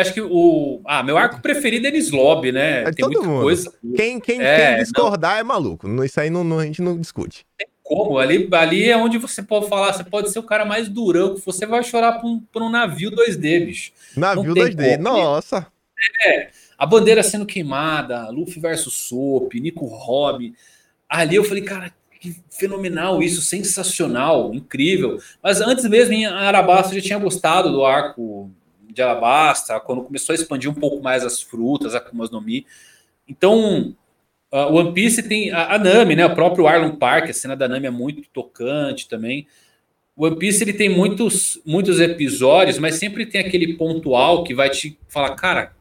acho 0.00 0.14
que 0.14 0.20
o. 0.20 0.80
Ah, 0.86 1.02
meu 1.02 1.18
arco 1.18 1.40
preferido 1.40 1.86
é 1.86 1.90
Lobby, 2.10 2.50
né? 2.50 2.82
É 2.84 2.92
Tem 2.92 3.04
muita 3.04 3.22
mundo. 3.22 3.42
coisa. 3.42 3.72
Quem, 3.94 4.18
quem, 4.18 4.40
é, 4.40 4.74
quem 4.74 4.84
discordar 4.84 5.32
não... 5.32 5.40
é 5.40 5.42
maluco. 5.42 6.04
Isso 6.04 6.20
aí 6.20 6.30
não, 6.30 6.42
não, 6.42 6.58
a 6.58 6.64
gente 6.64 6.80
não 6.80 6.98
discute. 6.98 7.44
Tem 7.58 7.66
como? 7.82 8.18
Ali, 8.18 8.48
ali 8.52 8.88
é 8.88 8.96
onde 8.96 9.18
você 9.18 9.42
pode 9.42 9.68
falar, 9.68 9.92
você 9.92 10.04
pode 10.04 10.30
ser 10.30 10.38
o 10.38 10.44
cara 10.44 10.64
mais 10.64 10.88
durão, 10.88 11.34
que 11.34 11.44
você 11.44 11.66
vai 11.66 11.82
chorar 11.84 12.20
por 12.20 12.26
um, 12.26 12.40
por 12.40 12.62
um 12.62 12.70
navio 12.70 13.10
2D, 13.10 13.66
bicho. 13.66 13.92
Navio 14.16 14.54
2D, 14.54 14.96
como. 14.96 15.02
nossa. 15.02 15.66
É, 16.26 16.48
a 16.78 16.86
bandeira 16.86 17.22
sendo 17.22 17.44
queimada, 17.44 18.30
Luffy 18.30 18.60
versus 18.60 18.94
Soap, 18.94 19.52
Nico 19.54 19.84
Robin. 19.84 20.54
Ali 21.08 21.36
eu 21.36 21.44
falei, 21.44 21.62
cara, 21.62 21.92
que 22.18 22.36
fenomenal 22.50 23.22
isso, 23.22 23.42
sensacional, 23.42 24.54
incrível. 24.54 25.20
Mas 25.42 25.60
antes 25.60 25.84
mesmo 25.84 26.14
em 26.14 26.24
Arabasta 26.24 26.94
eu 26.94 27.00
já 27.00 27.06
tinha 27.06 27.18
gostado 27.18 27.70
do 27.70 27.84
arco 27.84 28.50
de 28.92 29.02
Alabasta, 29.02 29.80
quando 29.80 30.02
começou 30.02 30.32
a 30.32 30.36
expandir 30.36 30.70
um 30.70 30.74
pouco 30.74 31.02
mais 31.02 31.24
as 31.24 31.40
frutas, 31.40 31.94
a 31.94 31.98
Akumas 31.98 32.30
no 32.30 32.40
Mi. 32.40 32.66
Então, 33.26 33.96
o 34.50 34.74
One 34.74 34.92
Piece 34.92 35.22
tem 35.22 35.50
a, 35.50 35.74
a, 35.74 35.78
Nami, 35.78 36.14
né? 36.14 36.26
O 36.26 36.34
próprio 36.34 36.66
Arlon 36.66 36.96
Park, 36.96 37.30
a 37.30 37.32
cena 37.32 37.56
da 37.56 37.66
Nami 37.66 37.86
é 37.86 37.90
muito 37.90 38.22
tocante 38.32 39.08
também. 39.08 39.46
O 40.14 40.26
One 40.26 40.36
Piece 40.36 40.62
ele 40.62 40.74
tem 40.74 40.90
muitos, 40.90 41.60
muitos 41.64 41.98
episódios, 42.00 42.78
mas 42.78 42.96
sempre 42.96 43.24
tem 43.24 43.40
aquele 43.40 43.74
pontual 43.74 44.44
que 44.44 44.54
vai 44.54 44.68
te 44.68 44.98
falar, 45.08 45.34
cara, 45.36 45.74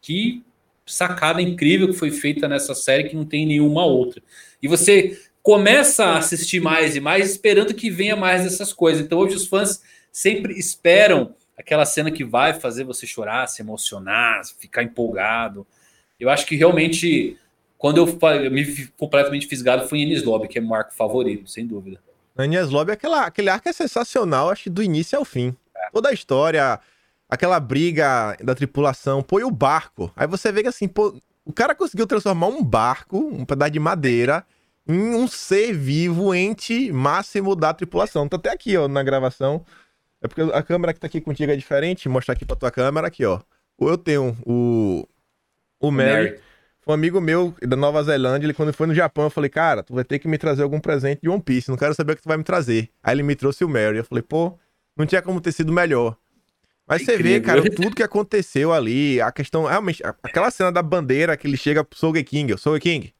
que 0.00 0.42
sacada 0.86 1.40
incrível 1.40 1.88
que 1.88 1.94
foi 1.94 2.10
feita 2.10 2.48
nessa 2.48 2.74
série 2.74 3.08
que 3.08 3.16
não 3.16 3.24
tem 3.24 3.46
nenhuma 3.46 3.84
outra. 3.84 4.22
E 4.62 4.68
você 4.68 5.18
começa 5.42 6.06
a 6.06 6.18
assistir 6.18 6.60
mais 6.60 6.96
e 6.96 7.00
mais 7.00 7.30
esperando 7.30 7.74
que 7.74 7.90
venha 7.90 8.16
mais 8.16 8.44
dessas 8.44 8.72
coisas. 8.72 9.04
Então 9.04 9.18
hoje 9.18 9.36
os 9.36 9.46
fãs 9.46 9.82
sempre 10.10 10.58
esperam 10.58 11.34
aquela 11.56 11.84
cena 11.84 12.10
que 12.10 12.24
vai 12.24 12.54
fazer 12.54 12.84
você 12.84 13.06
chorar, 13.06 13.46
se 13.48 13.62
emocionar, 13.62 14.42
ficar 14.58 14.82
empolgado. 14.82 15.66
Eu 16.18 16.30
acho 16.30 16.46
que 16.46 16.56
realmente 16.56 17.38
quando 17.84 17.98
eu, 17.98 18.18
eu 18.42 18.50
me 18.50 18.86
completamente 18.96 19.46
fisgado 19.46 19.86
foi 19.86 19.98
em 19.98 20.02
Enies 20.04 20.22
Lobby, 20.22 20.48
que 20.48 20.58
é 20.58 20.60
meu 20.60 20.74
arco 20.74 20.94
favorito, 20.94 21.50
sem 21.50 21.66
dúvida. 21.66 22.00
Enies 22.38 22.70
Lobby, 22.70 22.92
aquela, 22.92 23.26
aquele 23.26 23.50
arco 23.50 23.68
é 23.68 23.72
sensacional, 23.72 24.50
acho 24.50 24.64
que 24.64 24.70
do 24.70 24.82
início 24.82 25.18
ao 25.18 25.24
fim. 25.24 25.54
É. 25.76 25.90
Toda 25.92 26.08
a 26.08 26.12
história, 26.12 26.80
aquela 27.28 27.60
briga 27.60 28.36
da 28.42 28.54
tripulação, 28.54 29.22
pô, 29.22 29.38
e 29.38 29.44
o 29.44 29.50
barco. 29.50 30.10
Aí 30.16 30.26
você 30.26 30.50
vê 30.50 30.62
que 30.62 30.68
assim, 30.68 30.88
pô, 30.88 31.14
o 31.44 31.52
cara 31.52 31.74
conseguiu 31.74 32.06
transformar 32.06 32.46
um 32.46 32.64
barco, 32.64 33.18
um 33.18 33.44
pedaço 33.44 33.72
de 33.72 33.78
madeira, 33.78 34.46
em 34.88 35.14
um 35.14 35.28
ser 35.28 35.72
vivo, 35.74 36.34
ente 36.34 36.90
máximo 36.90 37.54
da 37.54 37.74
tripulação. 37.74 38.28
Tá 38.28 38.36
até 38.36 38.50
aqui, 38.50 38.76
ó, 38.76 38.88
na 38.88 39.02
gravação. 39.02 39.64
É 40.24 40.28
porque 40.28 40.40
a 40.40 40.62
câmera 40.62 40.92
que 40.94 40.98
tá 40.98 41.06
aqui 41.06 41.20
contigo 41.20 41.52
é 41.52 41.56
diferente. 41.56 42.08
Mostrar 42.08 42.32
aqui 42.32 42.44
pra 42.44 42.56
tua 42.56 42.70
câmera, 42.70 43.06
aqui, 43.06 43.24
ó. 43.24 43.40
Eu 43.78 43.98
tenho 43.98 44.36
o. 44.46 45.06
O 45.78 45.90
Mary. 45.90 46.30
Mary 46.30 46.40
um 46.86 46.92
amigo 46.92 47.20
meu 47.20 47.54
da 47.62 47.76
Nova 47.76 48.02
Zelândia, 48.02 48.46
ele 48.46 48.54
quando 48.54 48.72
foi 48.72 48.86
no 48.86 48.94
Japão, 48.94 49.24
eu 49.24 49.30
falei, 49.30 49.48
cara, 49.48 49.82
tu 49.82 49.94
vai 49.94 50.04
ter 50.04 50.18
que 50.18 50.28
me 50.28 50.36
trazer 50.36 50.62
algum 50.62 50.78
presente 50.78 51.22
de 51.22 51.28
One 51.28 51.42
Piece, 51.42 51.70
não 51.70 51.76
quero 51.76 51.94
saber 51.94 52.12
o 52.12 52.16
que 52.16 52.22
tu 52.22 52.28
vai 52.28 52.36
me 52.36 52.44
trazer. 52.44 52.90
Aí 53.02 53.14
ele 53.14 53.22
me 53.22 53.34
trouxe 53.34 53.64
o 53.64 53.68
Mary, 53.68 53.98
eu 53.98 54.04
falei, 54.04 54.22
pô, 54.22 54.58
não 54.96 55.06
tinha 55.06 55.22
como 55.22 55.40
ter 55.40 55.52
sido 55.52 55.72
melhor. 55.72 56.16
Mas 56.86 57.02
você 57.02 57.16
vê, 57.16 57.40
cara, 57.40 57.62
tudo 57.70 57.96
que 57.96 58.02
aconteceu 58.02 58.72
ali, 58.72 59.18
a 59.18 59.32
questão, 59.32 59.64
realmente, 59.64 60.02
aquela 60.22 60.50
cena 60.50 60.70
da 60.70 60.82
bandeira 60.82 61.36
que 61.36 61.46
ele 61.46 61.56
chega 61.56 61.82
pro 61.82 61.98
Soul 61.98 62.12
King, 62.22 62.58
Soul 62.58 62.78
King, 62.78 63.14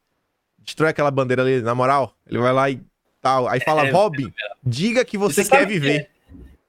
destrói 0.58 0.90
aquela 0.90 1.10
bandeira 1.10 1.42
ali, 1.42 1.62
na 1.62 1.74
moral, 1.74 2.14
ele 2.26 2.38
vai 2.38 2.52
lá 2.52 2.68
e 2.68 2.78
tal, 3.22 3.48
aí 3.48 3.60
fala, 3.60 3.86
é, 3.86 3.90
Robin, 3.90 4.30
diga 4.62 5.02
que 5.06 5.16
você, 5.16 5.42
você 5.42 5.50
quer 5.50 5.66
viver. 5.66 6.10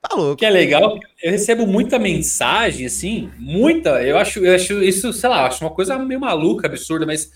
Tá 0.08 0.16
louco. 0.16 0.36
Que 0.36 0.46
é 0.46 0.50
legal, 0.50 1.00
eu 1.22 1.32
recebo 1.32 1.66
muita 1.66 1.98
mensagem, 1.98 2.86
assim, 2.86 3.32
muita. 3.40 4.04
Eu 4.04 4.18
acho, 4.18 4.40
eu 4.40 4.54
acho 4.54 4.84
isso, 4.84 5.12
sei 5.12 5.30
lá, 5.30 5.48
acho 5.48 5.64
uma 5.64 5.72
coisa 5.72 5.98
meio 5.98 6.20
maluca, 6.20 6.68
absurda, 6.68 7.06
mas 7.06 7.32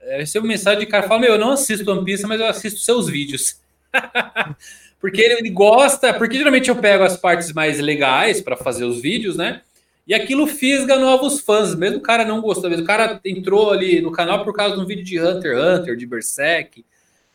eu 0.00 0.18
recebo 0.18 0.46
mensagem 0.46 0.80
de 0.80 0.86
cara 0.86 1.08
fala: 1.08 1.20
Meu, 1.20 1.32
eu 1.32 1.38
não 1.38 1.50
assisto 1.52 1.90
One 1.90 2.04
Piece, 2.04 2.26
mas 2.26 2.40
eu 2.40 2.46
assisto 2.46 2.80
seus 2.80 3.08
vídeos. 3.08 3.60
porque 5.00 5.20
ele 5.20 5.50
gosta, 5.50 6.14
porque 6.14 6.38
geralmente 6.38 6.68
eu 6.68 6.76
pego 6.76 7.02
as 7.02 7.16
partes 7.16 7.52
mais 7.52 7.80
legais 7.80 8.40
para 8.40 8.56
fazer 8.56 8.84
os 8.84 9.00
vídeos, 9.00 9.36
né? 9.36 9.62
E 10.06 10.14
aquilo 10.14 10.46
fisga 10.46 10.96
novos 10.96 11.40
fãs, 11.40 11.74
mesmo 11.74 11.98
o 11.98 12.02
cara 12.02 12.24
não 12.24 12.40
gostou, 12.40 12.70
mesmo 12.70 12.84
o 12.84 12.86
cara 12.86 13.18
entrou 13.24 13.70
ali 13.70 14.00
no 14.00 14.12
canal 14.12 14.44
por 14.44 14.54
causa 14.54 14.76
de 14.76 14.82
um 14.82 14.86
vídeo 14.86 15.02
de 15.02 15.18
Hunter 15.18 15.56
x 15.56 15.80
Hunter, 15.80 15.96
de 15.96 16.06
Berserk. 16.06 16.84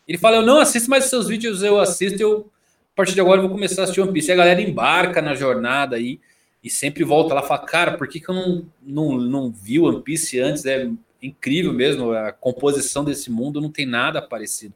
Ele 0.08 0.16
fala: 0.16 0.36
Eu 0.36 0.42
não 0.42 0.58
assisto, 0.58 0.88
mas 0.88 1.04
seus 1.04 1.28
vídeos 1.28 1.62
eu 1.62 1.78
assisto, 1.78 2.22
eu 2.22 2.50
a 2.92 2.96
partir 2.96 3.14
de 3.14 3.20
agora 3.20 3.38
eu 3.38 3.42
vou 3.42 3.52
começar 3.52 3.82
a 3.82 3.84
assistir 3.84 4.00
One 4.00 4.12
Piece. 4.12 4.30
E 4.30 4.32
a 4.32 4.36
galera 4.36 4.60
embarca 4.60 5.20
na 5.20 5.34
jornada 5.34 5.96
aí 5.96 6.20
e 6.62 6.70
sempre 6.70 7.04
volta 7.04 7.34
lá 7.34 7.42
e 7.42 7.46
fala, 7.46 7.66
cara, 7.66 7.96
por 7.96 8.06
que, 8.06 8.20
que 8.20 8.28
eu 8.28 8.34
não, 8.34 8.66
não, 8.82 9.18
não 9.18 9.50
vi 9.50 9.78
One 9.78 10.02
Piece 10.02 10.38
antes? 10.40 10.64
É 10.66 10.88
incrível 11.22 11.72
mesmo, 11.72 12.12
a 12.12 12.32
composição 12.32 13.04
desse 13.04 13.30
mundo 13.30 13.60
não 13.60 13.70
tem 13.70 13.86
nada 13.86 14.22
parecido. 14.22 14.74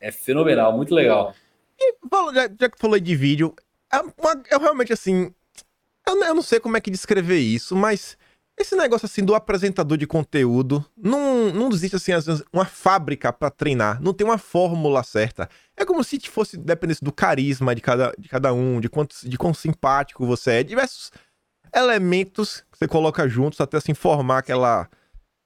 É 0.00 0.12
fenomenal, 0.12 0.76
muito 0.76 0.94
legal. 0.94 1.34
E 1.78 1.94
já, 2.34 2.48
já 2.60 2.68
que 2.68 2.78
falei 2.78 3.00
de 3.00 3.16
vídeo, 3.16 3.54
uma, 4.18 4.42
é 4.50 4.56
realmente 4.56 4.92
assim. 4.92 5.32
Eu, 6.06 6.22
eu 6.22 6.34
não 6.34 6.42
sei 6.42 6.60
como 6.60 6.76
é 6.76 6.80
que 6.80 6.90
descrever 6.90 7.38
isso, 7.38 7.74
mas 7.76 8.17
esse 8.58 8.74
negócio 8.74 9.06
assim 9.06 9.24
do 9.24 9.34
apresentador 9.34 9.96
de 9.96 10.06
conteúdo 10.06 10.84
não, 10.96 11.52
não 11.52 11.68
existe 11.68 11.96
assim 11.96 12.12
uma 12.52 12.64
fábrica 12.64 13.32
para 13.32 13.50
treinar, 13.50 14.02
não 14.02 14.12
tem 14.12 14.26
uma 14.26 14.38
fórmula 14.38 15.02
certa. 15.02 15.48
É 15.76 15.84
como 15.84 16.02
se 16.02 16.18
fosse 16.28 16.56
dependesse 16.56 17.04
do 17.04 17.12
carisma 17.12 17.74
de 17.74 17.80
cada, 17.80 18.12
de 18.18 18.28
cada 18.28 18.52
um, 18.52 18.80
de 18.80 18.88
quanto 18.88 19.14
de 19.22 19.38
quão 19.38 19.54
simpático 19.54 20.26
você 20.26 20.50
é, 20.52 20.62
diversos 20.62 21.12
elementos 21.74 22.64
que 22.72 22.78
você 22.78 22.88
coloca 22.88 23.28
juntos 23.28 23.60
até 23.60 23.78
se 23.78 23.94
formar 23.94 24.38
aquela 24.38 24.88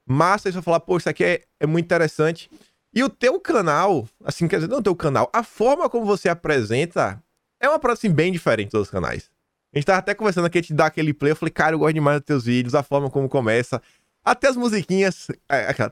massa 0.06 0.48
e 0.48 0.52
você 0.52 0.62
falar, 0.62 0.80
pô, 0.80 0.96
isso 0.96 1.08
aqui 1.08 1.24
é, 1.24 1.42
é 1.60 1.66
muito 1.66 1.84
interessante. 1.84 2.50
E 2.94 3.02
o 3.02 3.08
teu 3.08 3.40
canal, 3.40 4.06
assim, 4.24 4.46
quer 4.46 4.56
dizer, 4.56 4.68
não 4.68 4.78
o 4.78 4.82
teu 4.82 4.94
canal, 4.94 5.30
a 5.32 5.42
forma 5.42 5.88
como 5.88 6.04
você 6.04 6.28
apresenta 6.28 7.22
é 7.60 7.68
uma 7.68 7.78
parada 7.78 7.98
assim 7.98 8.10
bem 8.10 8.32
diferente 8.32 8.70
dos 8.70 8.90
canais. 8.90 9.30
A 9.74 9.78
gente 9.78 9.86
tava 9.86 9.98
até 9.98 10.14
conversando 10.14 10.46
aqui, 10.46 10.60
te 10.60 10.74
dar 10.74 10.86
aquele 10.86 11.14
play. 11.14 11.32
Eu 11.32 11.36
falei, 11.36 11.50
cara, 11.50 11.74
eu 11.74 11.78
gosto 11.78 11.94
demais 11.94 12.18
dos 12.18 12.26
teus 12.26 12.44
vídeos, 12.44 12.74
a 12.74 12.82
forma 12.82 13.08
como 13.08 13.28
começa. 13.28 13.80
Até 14.22 14.48
as 14.48 14.56
musiquinhas. 14.56 15.28
É, 15.48 15.68
aquela. 15.68 15.90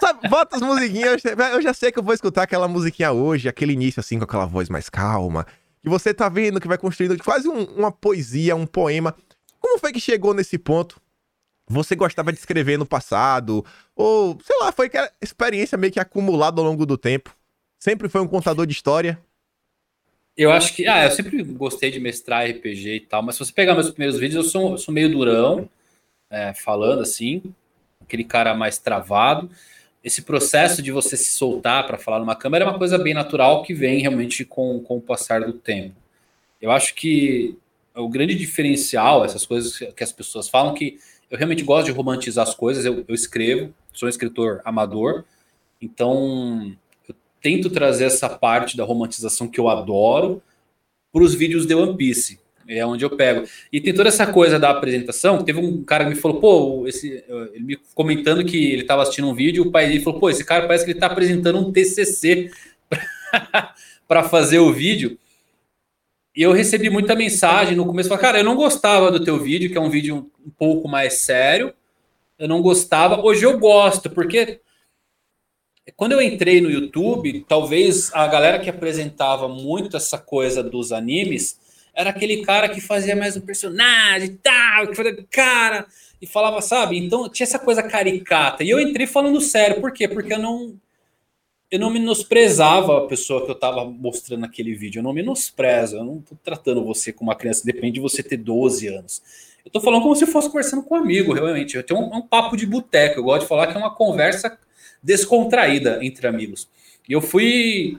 Sabe, 0.00 0.28
bota 0.28 0.56
as 0.56 0.62
musiquinhas. 0.62 1.22
Eu 1.24 1.62
já 1.62 1.72
sei 1.72 1.90
que 1.90 1.98
eu 1.98 2.02
vou 2.02 2.12
escutar 2.12 2.42
aquela 2.42 2.68
musiquinha 2.68 3.10
hoje, 3.10 3.48
aquele 3.48 3.72
início 3.72 4.00
assim, 4.00 4.18
com 4.18 4.24
aquela 4.24 4.44
voz 4.44 4.68
mais 4.68 4.90
calma. 4.90 5.46
Que 5.82 5.88
você 5.88 6.12
tá 6.12 6.28
vendo 6.28 6.60
que 6.60 6.68
vai 6.68 6.76
construindo 6.76 7.16
quase 7.24 7.48
um, 7.48 7.64
uma 7.74 7.90
poesia, 7.90 8.54
um 8.54 8.66
poema. 8.66 9.16
Como 9.58 9.78
foi 9.78 9.92
que 9.92 10.00
chegou 10.00 10.34
nesse 10.34 10.58
ponto? 10.58 11.00
Você 11.68 11.96
gostava 11.96 12.32
de 12.32 12.38
escrever 12.38 12.78
no 12.78 12.84
passado? 12.84 13.64
Ou, 13.96 14.38
sei 14.44 14.58
lá, 14.60 14.70
foi 14.72 14.86
aquela 14.86 15.10
experiência 15.22 15.78
meio 15.78 15.92
que 15.92 15.98
acumulada 15.98 16.60
ao 16.60 16.66
longo 16.66 16.84
do 16.84 16.98
tempo? 16.98 17.34
Sempre 17.82 18.08
foi 18.08 18.20
um 18.20 18.28
contador 18.28 18.64
de 18.64 18.72
história? 18.72 19.20
Eu 20.36 20.52
acho 20.52 20.72
que. 20.72 20.86
Ah, 20.86 21.02
eu 21.04 21.10
sempre 21.10 21.42
gostei 21.42 21.90
de 21.90 21.98
mestrar 21.98 22.48
RPG 22.48 22.94
e 22.94 23.00
tal, 23.00 23.24
mas 23.24 23.34
se 23.34 23.44
você 23.44 23.52
pegar 23.52 23.74
meus 23.74 23.90
primeiros 23.90 24.20
vídeos, 24.20 24.44
eu 24.44 24.48
sou, 24.48 24.70
eu 24.70 24.78
sou 24.78 24.94
meio 24.94 25.10
durão, 25.10 25.68
é, 26.30 26.54
falando 26.54 27.02
assim, 27.02 27.42
aquele 28.00 28.22
cara 28.22 28.54
mais 28.54 28.78
travado. 28.78 29.50
Esse 30.04 30.22
processo 30.22 30.80
de 30.80 30.92
você 30.92 31.16
se 31.16 31.32
soltar 31.32 31.84
para 31.84 31.98
falar 31.98 32.20
numa 32.20 32.36
câmera 32.36 32.64
é 32.64 32.68
uma 32.68 32.78
coisa 32.78 32.96
bem 32.98 33.14
natural 33.14 33.64
que 33.64 33.74
vem 33.74 34.00
realmente 34.00 34.44
com, 34.44 34.78
com 34.78 34.98
o 34.98 35.02
passar 35.02 35.40
do 35.40 35.52
tempo. 35.52 35.96
Eu 36.60 36.70
acho 36.70 36.94
que 36.94 37.58
o 37.96 38.08
grande 38.08 38.36
diferencial, 38.36 39.24
essas 39.24 39.44
coisas 39.44 39.76
que 39.76 40.04
as 40.04 40.12
pessoas 40.12 40.48
falam, 40.48 40.72
que 40.72 41.00
eu 41.28 41.36
realmente 41.36 41.64
gosto 41.64 41.86
de 41.86 41.90
romantizar 41.90 42.46
as 42.46 42.54
coisas, 42.54 42.84
eu, 42.84 43.04
eu 43.08 43.14
escrevo, 43.14 43.74
sou 43.92 44.06
um 44.06 44.10
escritor 44.10 44.60
amador, 44.64 45.24
então 45.80 46.76
tento 47.42 47.68
trazer 47.68 48.04
essa 48.04 48.28
parte 48.28 48.76
da 48.76 48.84
romantização 48.84 49.48
que 49.48 49.58
eu 49.58 49.68
adoro 49.68 50.40
para 51.12 51.22
os 51.22 51.34
vídeos 51.34 51.66
de 51.66 51.74
One 51.74 51.96
Piece. 51.96 52.40
É 52.66 52.86
onde 52.86 53.04
eu 53.04 53.10
pego. 53.10 53.46
E 53.72 53.80
tem 53.80 53.92
toda 53.92 54.08
essa 54.08 54.26
coisa 54.26 54.58
da 54.58 54.70
apresentação. 54.70 55.42
Teve 55.42 55.58
um 55.58 55.82
cara 55.82 56.04
que 56.04 56.10
me 56.10 56.16
falou, 56.16 56.40
pô, 56.40 56.86
esse, 56.86 57.22
ele 57.52 57.64
me 57.64 57.78
comentando 57.94 58.44
que 58.44 58.72
ele 58.72 58.82
estava 58.82 59.02
assistindo 59.02 59.28
um 59.28 59.34
vídeo, 59.34 59.64
o 59.64 59.70
pai 59.70 59.88
dele 59.88 60.00
falou, 60.00 60.20
pô, 60.20 60.30
esse 60.30 60.44
cara 60.44 60.66
parece 60.66 60.84
que 60.84 60.92
ele 60.92 60.96
está 60.96 61.08
apresentando 61.08 61.58
um 61.58 61.72
TCC 61.72 62.50
para 64.06 64.22
fazer 64.22 64.60
o 64.60 64.72
vídeo. 64.72 65.18
E 66.34 66.42
eu 66.42 66.52
recebi 66.52 66.88
muita 66.88 67.14
mensagem 67.14 67.76
no 67.76 67.84
começo, 67.84 68.08
falei, 68.08 68.22
cara, 68.22 68.38
eu 68.38 68.44
não 68.44 68.56
gostava 68.56 69.10
do 69.10 69.22
teu 69.22 69.38
vídeo, 69.38 69.70
que 69.70 69.76
é 69.76 69.80
um 69.80 69.90
vídeo 69.90 70.30
um 70.46 70.50
pouco 70.50 70.88
mais 70.88 71.14
sério. 71.22 71.74
Eu 72.38 72.48
não 72.48 72.62
gostava. 72.62 73.20
Hoje 73.20 73.44
eu 73.44 73.58
gosto, 73.58 74.08
porque 74.08 74.60
quando 75.96 76.12
eu 76.12 76.22
entrei 76.22 76.60
no 76.60 76.70
YouTube, 76.70 77.44
talvez 77.48 78.12
a 78.14 78.26
galera 78.26 78.58
que 78.58 78.70
apresentava 78.70 79.48
muito 79.48 79.96
essa 79.96 80.18
coisa 80.18 80.62
dos 80.62 80.92
animes 80.92 81.58
era 81.94 82.10
aquele 82.10 82.42
cara 82.42 82.68
que 82.68 82.80
fazia 82.80 83.14
mais 83.16 83.36
um 83.36 83.40
personagem 83.40 84.38
tal, 84.42 84.86
que 84.86 84.94
fazia 84.94 85.26
cara 85.30 85.86
e 86.20 86.26
falava, 86.26 86.62
sabe? 86.62 86.96
Então 86.96 87.28
tinha 87.28 87.44
essa 87.44 87.58
coisa 87.58 87.82
caricata. 87.82 88.64
E 88.64 88.70
eu 88.70 88.80
entrei 88.80 89.06
falando 89.06 89.40
sério, 89.40 89.80
por 89.80 89.92
quê? 89.92 90.08
Porque 90.08 90.32
eu 90.32 90.38
não 90.38 90.74
eu 91.70 91.78
não 91.78 91.88
menosprezava 91.88 92.98
a 92.98 93.06
pessoa 93.06 93.44
que 93.46 93.50
eu 93.50 93.54
estava 93.54 93.82
mostrando 93.82 94.42
naquele 94.42 94.74
vídeo. 94.74 94.98
Eu 94.98 95.02
não 95.02 95.14
menosprezo. 95.14 95.96
Eu 95.96 96.04
não 96.04 96.18
estou 96.18 96.38
tratando 96.44 96.84
você 96.84 97.14
como 97.14 97.30
uma 97.30 97.36
criança. 97.36 97.64
Depende 97.64 97.92
de 97.92 98.00
você 98.00 98.22
ter 98.22 98.36
12 98.36 98.88
anos. 98.88 99.22
Eu 99.64 99.70
estou 99.70 99.80
falando 99.80 100.02
como 100.02 100.14
se 100.14 100.26
fosse 100.26 100.48
conversando 100.48 100.82
com 100.82 100.94
um 100.94 100.98
amigo, 100.98 101.32
realmente. 101.32 101.74
Eu 101.74 101.82
tenho 101.82 101.98
um, 101.98 102.16
um 102.16 102.20
papo 102.20 102.58
de 102.58 102.66
boteco. 102.66 103.20
Eu 103.20 103.24
gosto 103.24 103.42
de 103.42 103.48
falar 103.48 103.68
que 103.68 103.74
é 103.74 103.78
uma 103.78 103.94
conversa 103.94 104.58
descontraída 105.02 105.98
entre 106.02 106.26
amigos. 106.26 106.68
E 107.08 107.12
eu 107.12 107.20
fui 107.20 107.98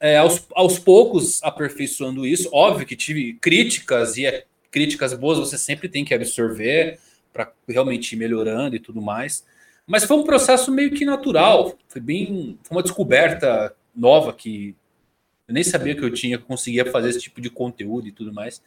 é, 0.00 0.16
aos, 0.16 0.46
aos 0.54 0.78
poucos 0.78 1.42
aperfeiçoando 1.42 2.26
isso. 2.26 2.48
Óbvio 2.52 2.86
que 2.86 2.96
tive 2.96 3.34
críticas 3.34 4.16
e 4.16 4.26
é, 4.26 4.44
críticas 4.70 5.14
boas 5.14 5.38
você 5.38 5.56
sempre 5.56 5.88
tem 5.88 6.04
que 6.04 6.12
absorver 6.12 6.98
para 7.32 7.52
realmente 7.68 8.12
ir 8.12 8.18
melhorando 8.18 8.74
e 8.74 8.80
tudo 8.80 9.00
mais. 9.00 9.44
Mas 9.86 10.04
foi 10.04 10.16
um 10.16 10.24
processo 10.24 10.72
meio 10.72 10.90
que 10.90 11.04
natural. 11.04 11.78
Foi 11.88 12.00
bem. 12.00 12.58
Foi 12.62 12.76
uma 12.76 12.82
descoberta 12.82 13.74
nova 13.94 14.32
que 14.32 14.74
eu 15.46 15.54
nem 15.54 15.62
sabia 15.62 15.94
que 15.94 16.02
eu 16.02 16.12
tinha, 16.12 16.38
conseguia 16.38 16.84
fazer 16.86 17.10
esse 17.10 17.20
tipo 17.20 17.40
de 17.40 17.50
conteúdo 17.50 18.08
e 18.08 18.12
tudo 18.12 18.32
mais. 18.32 18.62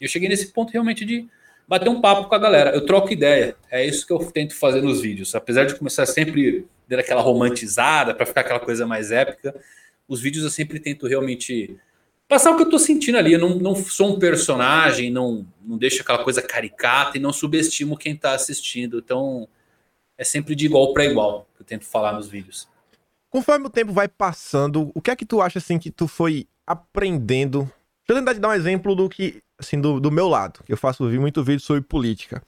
Eu 0.00 0.08
cheguei 0.08 0.28
nesse 0.28 0.52
ponto 0.52 0.72
realmente 0.72 1.04
de 1.04 1.26
bater 1.66 1.88
um 1.88 2.00
papo 2.00 2.28
com 2.28 2.34
a 2.34 2.38
galera. 2.38 2.70
Eu 2.70 2.84
troco 2.84 3.12
ideia. 3.12 3.56
É 3.70 3.84
isso 3.86 4.06
que 4.06 4.12
eu 4.12 4.18
tento 4.18 4.54
fazer 4.54 4.82
nos 4.82 5.00
vídeos. 5.00 5.34
Apesar 5.34 5.64
de 5.64 5.76
começar 5.76 6.06
sempre 6.06 6.66
dar 6.88 6.98
aquela 6.98 7.22
romantizada 7.22 8.14
para 8.14 8.26
ficar 8.26 8.42
aquela 8.42 8.60
coisa 8.60 8.86
mais 8.86 9.10
épica, 9.10 9.54
os 10.06 10.20
vídeos 10.20 10.44
eu 10.44 10.50
sempre 10.50 10.78
tento 10.78 11.06
realmente 11.06 11.76
passar 12.28 12.50
o 12.50 12.56
que 12.56 12.62
eu 12.62 12.70
tô 12.70 12.78
sentindo 12.78 13.18
ali. 13.18 13.32
Eu 13.32 13.38
não, 13.38 13.56
não 13.56 13.74
sou 13.74 14.14
um 14.14 14.18
personagem, 14.18 15.10
não, 15.10 15.46
não 15.62 15.78
deixo 15.78 16.02
aquela 16.02 16.22
coisa 16.22 16.42
caricata 16.42 17.16
e 17.16 17.20
não 17.20 17.32
subestimo 17.32 17.96
quem 17.96 18.16
tá 18.16 18.32
assistindo. 18.32 18.98
Então, 18.98 19.48
é 20.16 20.24
sempre 20.24 20.54
de 20.54 20.66
igual 20.66 20.92
para 20.92 21.04
igual, 21.04 21.46
que 21.56 21.62
eu 21.62 21.66
tento 21.66 21.84
falar 21.84 22.12
nos 22.12 22.28
vídeos. 22.28 22.68
Conforme 23.30 23.66
o 23.66 23.70
tempo 23.70 23.92
vai 23.92 24.06
passando, 24.06 24.92
o 24.94 25.00
que 25.00 25.10
é 25.10 25.16
que 25.16 25.26
tu 25.26 25.40
acha 25.40 25.58
assim 25.58 25.78
que 25.78 25.90
tu 25.90 26.06
foi 26.06 26.46
aprendendo? 26.66 27.60
Deixa 28.06 28.10
eu 28.10 28.16
tentar 28.16 28.34
te 28.34 28.40
dar 28.40 28.50
um 28.50 28.54
exemplo 28.54 28.94
do 28.94 29.08
que, 29.08 29.42
assim, 29.58 29.80
do, 29.80 29.98
do 29.98 30.10
meu 30.10 30.28
lado, 30.28 30.62
que 30.64 30.72
eu 30.72 30.76
faço 30.76 31.02
muito 31.04 31.42
vídeo 31.42 31.60
sobre 31.60 31.82
política. 31.82 32.42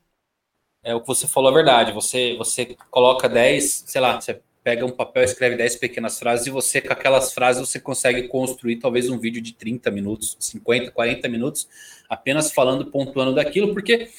É 0.83 0.95
o 0.95 1.01
que 1.01 1.07
você 1.07 1.27
falou 1.27 1.51
a 1.51 1.53
verdade. 1.53 1.91
Você, 1.91 2.35
você 2.37 2.75
coloca 2.89 3.29
10, 3.29 3.83
sei 3.85 4.01
lá, 4.01 4.19
você 4.19 4.41
pega 4.65 4.83
um 4.83 4.89
papel, 4.89 5.23
escreve 5.23 5.55
10 5.57 5.75
pequenas 5.75 6.17
frases 6.17 6.47
e 6.47 6.49
você, 6.49 6.81
com 6.81 6.91
aquelas 6.91 7.31
frases, 7.31 7.69
você 7.69 7.79
consegue 7.79 8.27
construir 8.27 8.77
talvez 8.77 9.07
um 9.11 9.19
vídeo 9.19 9.39
de 9.39 9.53
30 9.53 9.91
minutos, 9.91 10.35
50, 10.39 10.89
40 10.89 11.29
minutos, 11.29 11.67
apenas 12.09 12.51
falando, 12.51 12.87
pontuando 12.87 13.35
daquilo, 13.35 13.73
porque 13.73 14.09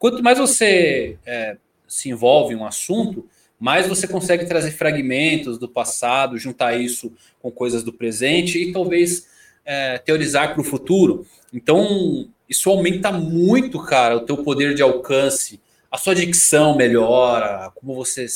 quanto 0.00 0.20
mais 0.20 0.38
você 0.38 1.16
é, 1.24 1.56
se 1.86 2.08
envolve 2.08 2.52
em 2.52 2.56
um 2.56 2.66
assunto, 2.66 3.28
mais 3.60 3.86
você 3.86 4.08
consegue 4.08 4.44
trazer 4.44 4.72
fragmentos 4.72 5.56
do 5.56 5.68
passado, 5.68 6.36
juntar 6.36 6.74
isso 6.74 7.12
com 7.40 7.48
coisas 7.48 7.84
do 7.84 7.92
presente 7.92 8.58
e 8.58 8.72
talvez 8.72 9.28
é, 9.64 9.98
teorizar 9.98 10.52
para 10.52 10.62
o 10.62 10.64
futuro. 10.64 11.24
Então, 11.54 12.28
isso 12.48 12.68
aumenta 12.68 13.12
muito, 13.12 13.80
cara, 13.80 14.16
o 14.16 14.26
teu 14.26 14.38
poder 14.38 14.74
de 14.74 14.82
alcance, 14.82 15.60
a 15.88 15.96
sua 15.96 16.12
dicção 16.12 16.76
melhora, 16.76 17.70
como 17.76 17.94
você 17.94 18.26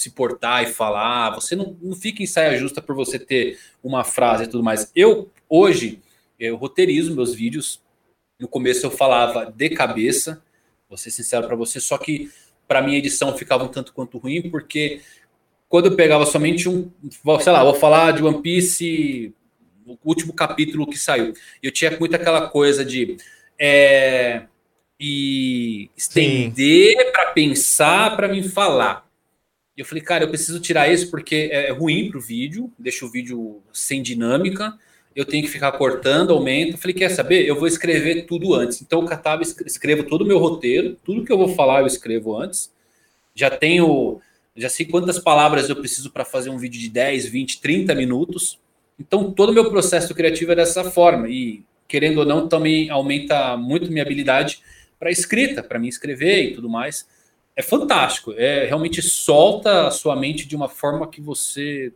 se 0.00 0.10
portar 0.10 0.62
e 0.62 0.72
falar, 0.72 1.34
você 1.34 1.54
não, 1.54 1.76
não 1.80 1.94
fica 1.94 2.22
em 2.22 2.26
saia 2.26 2.56
justa 2.56 2.80
por 2.80 2.94
você 2.94 3.18
ter 3.18 3.58
uma 3.82 4.04
frase 4.04 4.44
e 4.44 4.46
tudo 4.46 4.62
mais. 4.62 4.90
Eu, 4.94 5.30
hoje, 5.48 6.00
eu 6.38 6.56
roteirizo 6.56 7.14
meus 7.14 7.34
vídeos, 7.34 7.80
no 8.38 8.48
começo 8.48 8.86
eu 8.86 8.90
falava 8.90 9.52
de 9.54 9.70
cabeça, 9.70 10.42
vou 10.88 10.96
ser 10.96 11.10
sincero 11.10 11.46
para 11.46 11.56
você, 11.56 11.78
só 11.78 11.98
que 11.98 12.30
para 12.66 12.80
mim 12.80 12.94
a 12.94 12.98
edição 12.98 13.36
ficava 13.36 13.64
um 13.64 13.68
tanto 13.68 13.92
quanto 13.92 14.18
ruim, 14.18 14.50
porque 14.50 15.00
quando 15.68 15.86
eu 15.86 15.96
pegava 15.96 16.24
somente 16.24 16.68
um, 16.68 16.90
sei 17.40 17.52
lá, 17.52 17.62
vou 17.62 17.74
falar 17.74 18.12
de 18.12 18.22
One 18.24 18.40
Piece, 18.40 19.34
o 19.86 19.98
último 20.04 20.32
capítulo 20.32 20.86
que 20.86 20.98
saiu, 20.98 21.34
eu 21.62 21.70
tinha 21.70 21.96
muito 21.98 22.14
aquela 22.14 22.48
coisa 22.48 22.84
de 22.84 23.16
é, 23.58 24.44
e 24.98 25.90
estender 25.96 27.10
para 27.12 27.32
pensar 27.32 28.16
para 28.16 28.28
me 28.28 28.42
falar. 28.46 29.09
Eu 29.80 29.86
falei, 29.86 30.02
cara, 30.02 30.24
eu 30.24 30.28
preciso 30.28 30.60
tirar 30.60 30.92
isso 30.92 31.10
porque 31.10 31.48
é 31.52 31.70
ruim 31.70 32.10
para 32.10 32.18
o 32.18 32.20
vídeo, 32.20 32.72
deixa 32.78 33.04
o 33.04 33.10
vídeo 33.10 33.62
sem 33.72 34.02
dinâmica 34.02 34.78
eu 35.14 35.24
tenho 35.24 35.44
que 35.44 35.50
ficar 35.50 35.72
cortando, 35.72 36.32
aumento. 36.32 36.78
Falei, 36.78 36.94
quer 36.94 37.10
saber? 37.10 37.44
Eu 37.44 37.56
vou 37.56 37.66
escrever 37.66 38.26
tudo 38.26 38.54
antes. 38.54 38.80
Então, 38.80 39.00
eu 39.00 39.06
catava, 39.06 39.42
escrevo 39.42 40.04
todo 40.04 40.22
o 40.22 40.26
meu 40.26 40.38
roteiro, 40.38 40.96
tudo 41.04 41.24
que 41.24 41.32
eu 41.32 41.38
vou 41.38 41.48
falar 41.54 41.80
eu 41.80 41.86
escrevo 41.86 42.36
antes. 42.36 42.72
Já 43.34 43.50
tenho, 43.50 44.20
já 44.56 44.68
sei 44.68 44.86
quantas 44.86 45.18
palavras 45.18 45.68
eu 45.68 45.76
preciso 45.76 46.10
para 46.10 46.24
fazer 46.24 46.50
um 46.50 46.58
vídeo 46.58 46.80
de 46.80 46.88
10, 46.88 47.26
20, 47.26 47.60
30 47.60 47.94
minutos. 47.94 48.58
Então, 48.98 49.32
todo 49.32 49.50
o 49.50 49.52
meu 49.52 49.68
processo 49.68 50.14
criativo 50.14 50.52
é 50.52 50.56
dessa 50.56 50.84
forma. 50.84 51.28
E, 51.28 51.64
querendo 51.88 52.18
ou 52.18 52.24
não, 52.24 52.48
também 52.48 52.88
aumenta 52.88 53.56
muito 53.56 53.90
minha 53.90 54.04
habilidade 54.04 54.62
para 54.98 55.10
escrita, 55.10 55.62
para 55.62 55.78
me 55.78 55.88
escrever 55.88 56.44
e 56.44 56.54
tudo 56.54 56.68
mais. 56.68 57.06
É 57.56 57.62
fantástico. 57.62 58.32
É 58.36 58.66
realmente 58.66 59.02
solta 59.02 59.86
a 59.86 59.90
sua 59.90 60.16
mente 60.16 60.46
de 60.46 60.56
uma 60.56 60.68
forma 60.68 61.08
que 61.08 61.20
você 61.20 61.92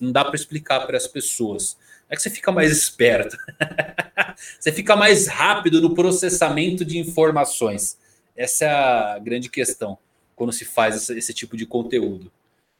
não 0.00 0.10
dá 0.10 0.24
para 0.24 0.36
explicar 0.36 0.86
para 0.86 0.96
as 0.96 1.06
pessoas 1.06 1.76
é 2.08 2.16
que 2.16 2.22
você 2.22 2.30
fica 2.30 2.52
mais 2.52 2.70
esperto. 2.70 3.36
você 4.58 4.70
fica 4.70 4.94
mais 4.94 5.26
rápido 5.26 5.80
no 5.80 5.94
processamento 5.94 6.84
de 6.84 6.98
informações. 6.98 7.98
Essa 8.36 8.64
é 8.64 8.68
a 8.68 9.18
grande 9.18 9.48
questão 9.48 9.98
quando 10.34 10.52
se 10.52 10.64
faz 10.64 10.96
esse, 10.96 11.18
esse 11.18 11.34
tipo 11.34 11.56
de 11.56 11.66
conteúdo. 11.66 12.30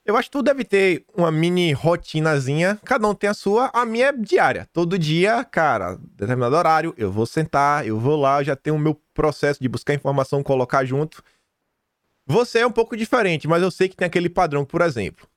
Eu 0.05 0.17
acho 0.17 0.29
que 0.29 0.39
tu 0.39 0.43
deve 0.43 0.63
ter 0.63 1.05
uma 1.17 1.33
mini 1.33 1.73
rotinazinha, 1.73 2.79
cada 2.85 3.09
um 3.09 3.15
tem 3.15 3.29
a 3.29 3.35
sua, 3.35 3.71
a 3.75 3.85
minha 3.85 4.07
é 4.07 4.13
diária. 4.13 4.69
Todo 4.73 4.97
dia, 4.97 5.43
cara, 5.43 5.99
determinado 6.17 6.55
horário, 6.55 6.95
eu 6.97 7.11
vou 7.11 7.27
sentar, 7.27 7.85
eu 7.85 7.99
vou 7.99 8.15
lá, 8.15 8.41
eu 8.41 8.45
já 8.45 8.55
tenho 8.55 8.77
o 8.77 8.79
meu 8.79 8.95
processo 9.13 9.61
de 9.61 9.69
buscar 9.69 9.95
informação, 9.95 10.45
colocar 10.45 10.85
junto. 10.85 11.25
Você 12.27 12.61
é 12.61 12.67
um 12.67 12.73
pouco 12.73 12.97
diferente, 12.97 13.47
mas 13.47 13.63
eu 13.63 13.71
sei 13.71 13.89
que 13.89 13.97
tem 13.97 14.07
aquele 14.07 14.29
padrão, 14.29 14.65
por 14.65 14.81
exemplo 14.83 15.29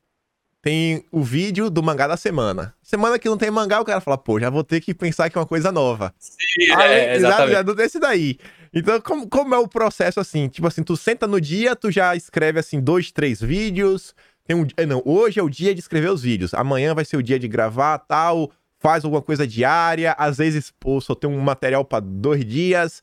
tem 0.62 1.06
o 1.12 1.24
vídeo 1.24 1.70
do 1.70 1.82
mangá 1.82 2.08
da 2.08 2.18
semana. 2.18 2.74
Semana 2.82 3.18
que 3.18 3.30
não 3.30 3.38
tem 3.38 3.50
mangá, 3.50 3.80
o 3.80 3.86
cara 3.86 4.02
fala, 4.02 4.18
pô, 4.18 4.40
já 4.40 4.50
vou 4.50 4.64
ter 4.64 4.82
que 4.82 4.94
pensar 4.94 5.30
que 5.30 5.38
é 5.38 5.42
uma 5.42 5.48
coisa 5.48 5.72
nova. 5.72 6.14
Sim, 6.20 6.72
Aí, 6.76 6.92
é, 6.92 7.16
exatamente. 7.16 7.52
Já, 7.52 7.64
já 7.64 7.74
desse 7.74 8.00
daí. 8.00 8.38
Então, 8.74 9.00
como, 9.00 9.28
como 9.28 9.56
é 9.56 9.58
o 9.58 9.68
processo 9.68 10.20
assim? 10.20 10.50
Tipo 10.50 10.68
assim, 10.68 10.84
tu 10.84 10.98
senta 10.98 11.26
no 11.26 11.40
dia, 11.40 11.76
tu 11.76 11.90
já 11.90 12.16
escreve 12.16 12.60
assim, 12.60 12.82
dois, 12.82 13.12
três 13.12 13.42
vídeos. 13.42 14.14
Tem 14.46 14.56
um, 14.56 14.68
eh, 14.76 14.86
não, 14.86 15.02
hoje 15.06 15.40
é 15.40 15.44
o 15.44 15.50
dia 15.50 15.74
de 15.74 15.80
escrever 15.80 16.12
os 16.12 16.24
vídeos. 16.24 16.54
Amanhã 16.54 16.94
vai 16.94 17.06
ser 17.06 17.16
o 17.16 17.24
dia 17.24 17.40
de 17.40 17.48
gravar, 17.48 17.98
tal. 18.00 18.52
Faz 18.80 19.06
alguma 19.06 19.22
coisa 19.22 19.48
diária. 19.48 20.14
Às 20.18 20.38
vezes, 20.38 20.74
pô, 20.78 21.00
só 21.00 21.16
tem 21.16 21.30
um 21.30 21.40
material 21.40 21.86
para 21.86 22.02
dois 22.02 22.44
dias. 22.44 23.02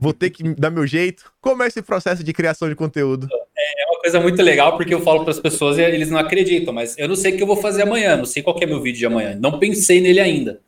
Vou 0.00 0.14
ter 0.14 0.30
que 0.30 0.42
dar 0.54 0.70
meu 0.70 0.86
jeito. 0.86 1.30
Como 1.40 1.62
é 1.62 1.66
esse 1.66 1.82
processo 1.82 2.24
de 2.24 2.32
criação 2.32 2.68
de 2.68 2.74
conteúdo? 2.74 3.28
É, 3.56 3.90
uma 3.90 4.00
coisa 4.00 4.18
muito 4.18 4.40
legal, 4.42 4.76
porque 4.76 4.94
eu 4.94 5.02
falo 5.02 5.22
para 5.22 5.30
as 5.30 5.38
pessoas 5.38 5.76
e 5.76 5.82
eles 5.82 6.10
não 6.10 6.18
acreditam, 6.18 6.72
mas 6.72 6.96
eu 6.96 7.06
não 7.06 7.14
sei 7.14 7.34
o 7.34 7.36
que 7.36 7.42
eu 7.42 7.46
vou 7.46 7.56
fazer 7.56 7.82
amanhã, 7.82 8.16
não 8.16 8.24
sei 8.24 8.42
qual 8.42 8.58
é 8.60 8.66
meu 8.66 8.80
vídeo 8.80 8.98
de 8.98 9.06
amanhã. 9.06 9.38
Não 9.38 9.58
pensei 9.58 10.00
nele 10.00 10.18
ainda. 10.18 10.60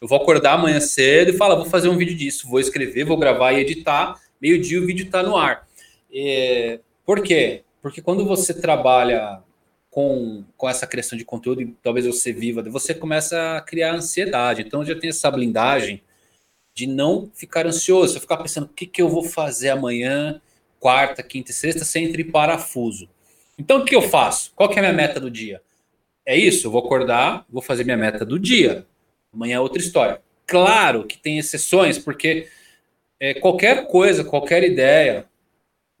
Eu 0.00 0.08
vou 0.08 0.16
acordar 0.16 0.54
amanhã 0.54 0.80
cedo 0.80 1.30
e 1.30 1.36
falar, 1.36 1.56
vou 1.56 1.66
fazer 1.66 1.90
um 1.90 1.96
vídeo 1.98 2.16
disso, 2.16 2.48
vou 2.48 2.58
escrever, 2.58 3.04
vou 3.04 3.18
gravar 3.18 3.52
e 3.52 3.60
editar. 3.60 4.18
Meio-dia 4.40 4.80
o 4.80 4.86
vídeo 4.86 5.04
está 5.04 5.22
no 5.22 5.36
ar. 5.36 5.68
É, 6.10 6.80
por 7.04 7.22
quê? 7.22 7.62
Porque 7.82 8.00
quando 8.00 8.24
você 8.24 8.54
trabalha 8.54 9.42
com, 9.90 10.42
com 10.56 10.68
essa 10.68 10.86
criação 10.86 11.18
de 11.18 11.24
conteúdo, 11.24 11.60
e 11.60 11.76
talvez 11.82 12.06
você 12.06 12.32
viva, 12.32 12.62
você 12.62 12.94
começa 12.94 13.58
a 13.58 13.60
criar 13.60 13.92
ansiedade. 13.92 14.62
Então 14.62 14.82
já 14.84 14.94
tem 14.94 15.10
essa 15.10 15.30
blindagem 15.30 16.02
de 16.80 16.86
não 16.86 17.30
ficar 17.34 17.66
ansioso, 17.66 18.14
você 18.14 18.20
ficar 18.20 18.38
pensando 18.38 18.64
o 18.64 18.68
que, 18.68 18.86
que 18.86 19.02
eu 19.02 19.08
vou 19.10 19.22
fazer 19.22 19.68
amanhã, 19.68 20.40
quarta, 20.78 21.22
quinta 21.22 21.50
e 21.50 21.54
sexta, 21.54 21.84
sem 21.84 22.06
entre 22.06 22.24
parafuso. 22.24 23.06
Então 23.58 23.80
o 23.80 23.84
que 23.84 23.94
eu 23.94 24.00
faço? 24.00 24.50
Qual 24.56 24.66
que 24.66 24.76
é 24.76 24.78
a 24.78 24.82
minha 24.82 24.94
meta 24.94 25.20
do 25.20 25.30
dia? 25.30 25.60
É 26.24 26.34
isso, 26.34 26.66
eu 26.66 26.70
vou 26.70 26.80
acordar, 26.82 27.44
vou 27.50 27.60
fazer 27.60 27.84
minha 27.84 27.98
meta 27.98 28.24
do 28.24 28.38
dia. 28.38 28.86
Amanhã 29.30 29.56
é 29.56 29.60
outra 29.60 29.78
história. 29.78 30.22
Claro 30.46 31.04
que 31.04 31.18
tem 31.18 31.36
exceções, 31.36 31.98
porque 31.98 32.48
é, 33.20 33.34
qualquer 33.34 33.86
coisa, 33.86 34.24
qualquer 34.24 34.64
ideia 34.64 35.26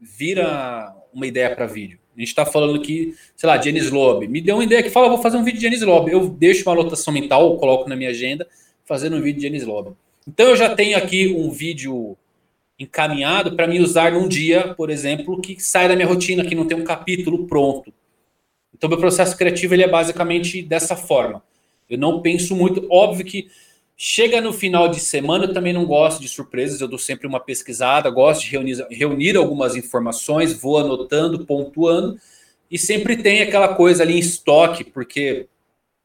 vira 0.00 0.96
uma 1.12 1.26
ideia 1.26 1.54
para 1.54 1.66
vídeo. 1.66 1.98
A 2.16 2.20
gente 2.20 2.28
está 2.28 2.46
falando 2.46 2.80
aqui, 2.80 3.14
sei 3.36 3.46
lá, 3.46 3.58
de 3.58 3.68
Enis 3.68 3.90
Lobby. 3.90 4.28
Me 4.28 4.40
deu 4.40 4.56
uma 4.56 4.64
ideia 4.64 4.82
que 4.82 4.88
fala, 4.88 5.10
vou 5.10 5.20
fazer 5.20 5.36
um 5.36 5.44
vídeo 5.44 5.60
de 5.60 5.66
Enis 5.66 5.82
Lobby. 5.82 6.12
Eu 6.12 6.26
deixo 6.26 6.62
uma 6.62 6.72
anotação 6.72 7.12
mental, 7.12 7.58
coloco 7.58 7.86
na 7.86 7.96
minha 7.96 8.10
agenda, 8.10 8.48
fazendo 8.86 9.16
um 9.16 9.20
vídeo 9.20 9.40
de 9.40 9.46
Enis 9.46 9.64
Lobby. 9.64 9.94
Então 10.26 10.46
eu 10.46 10.56
já 10.56 10.74
tenho 10.74 10.96
aqui 10.96 11.28
um 11.28 11.50
vídeo 11.50 12.16
encaminhado 12.78 13.56
para 13.56 13.66
me 13.66 13.80
usar 13.80 14.12
num 14.12 14.26
dia, 14.26 14.74
por 14.74 14.90
exemplo, 14.90 15.40
que 15.40 15.60
sai 15.60 15.88
da 15.88 15.94
minha 15.94 16.08
rotina, 16.08 16.44
que 16.44 16.54
não 16.54 16.66
tem 16.66 16.76
um 16.76 16.84
capítulo 16.84 17.46
pronto. 17.46 17.92
Então 18.74 18.88
meu 18.88 18.98
processo 18.98 19.36
criativo 19.36 19.74
ele 19.74 19.82
é 19.82 19.88
basicamente 19.88 20.62
dessa 20.62 20.96
forma. 20.96 21.42
Eu 21.88 21.98
não 21.98 22.22
penso 22.22 22.56
muito, 22.56 22.86
óbvio 22.90 23.24
que 23.24 23.50
chega 23.96 24.40
no 24.40 24.52
final 24.52 24.88
de 24.88 24.98
semana, 25.00 25.44
eu 25.44 25.52
também 25.52 25.74
não 25.74 25.84
gosto 25.84 26.22
de 26.22 26.28
surpresas, 26.28 26.80
eu 26.80 26.88
dou 26.88 26.98
sempre 26.98 27.26
uma 27.26 27.38
pesquisada, 27.38 28.08
gosto 28.08 28.44
de 28.44 28.50
reunir, 28.50 28.86
reunir 28.90 29.36
algumas 29.36 29.76
informações, 29.76 30.54
vou 30.54 30.78
anotando, 30.78 31.44
pontuando, 31.44 32.18
e 32.70 32.78
sempre 32.78 33.16
tem 33.16 33.42
aquela 33.42 33.74
coisa 33.74 34.02
ali 34.02 34.14
em 34.14 34.18
estoque, 34.18 34.84
porque 34.84 35.48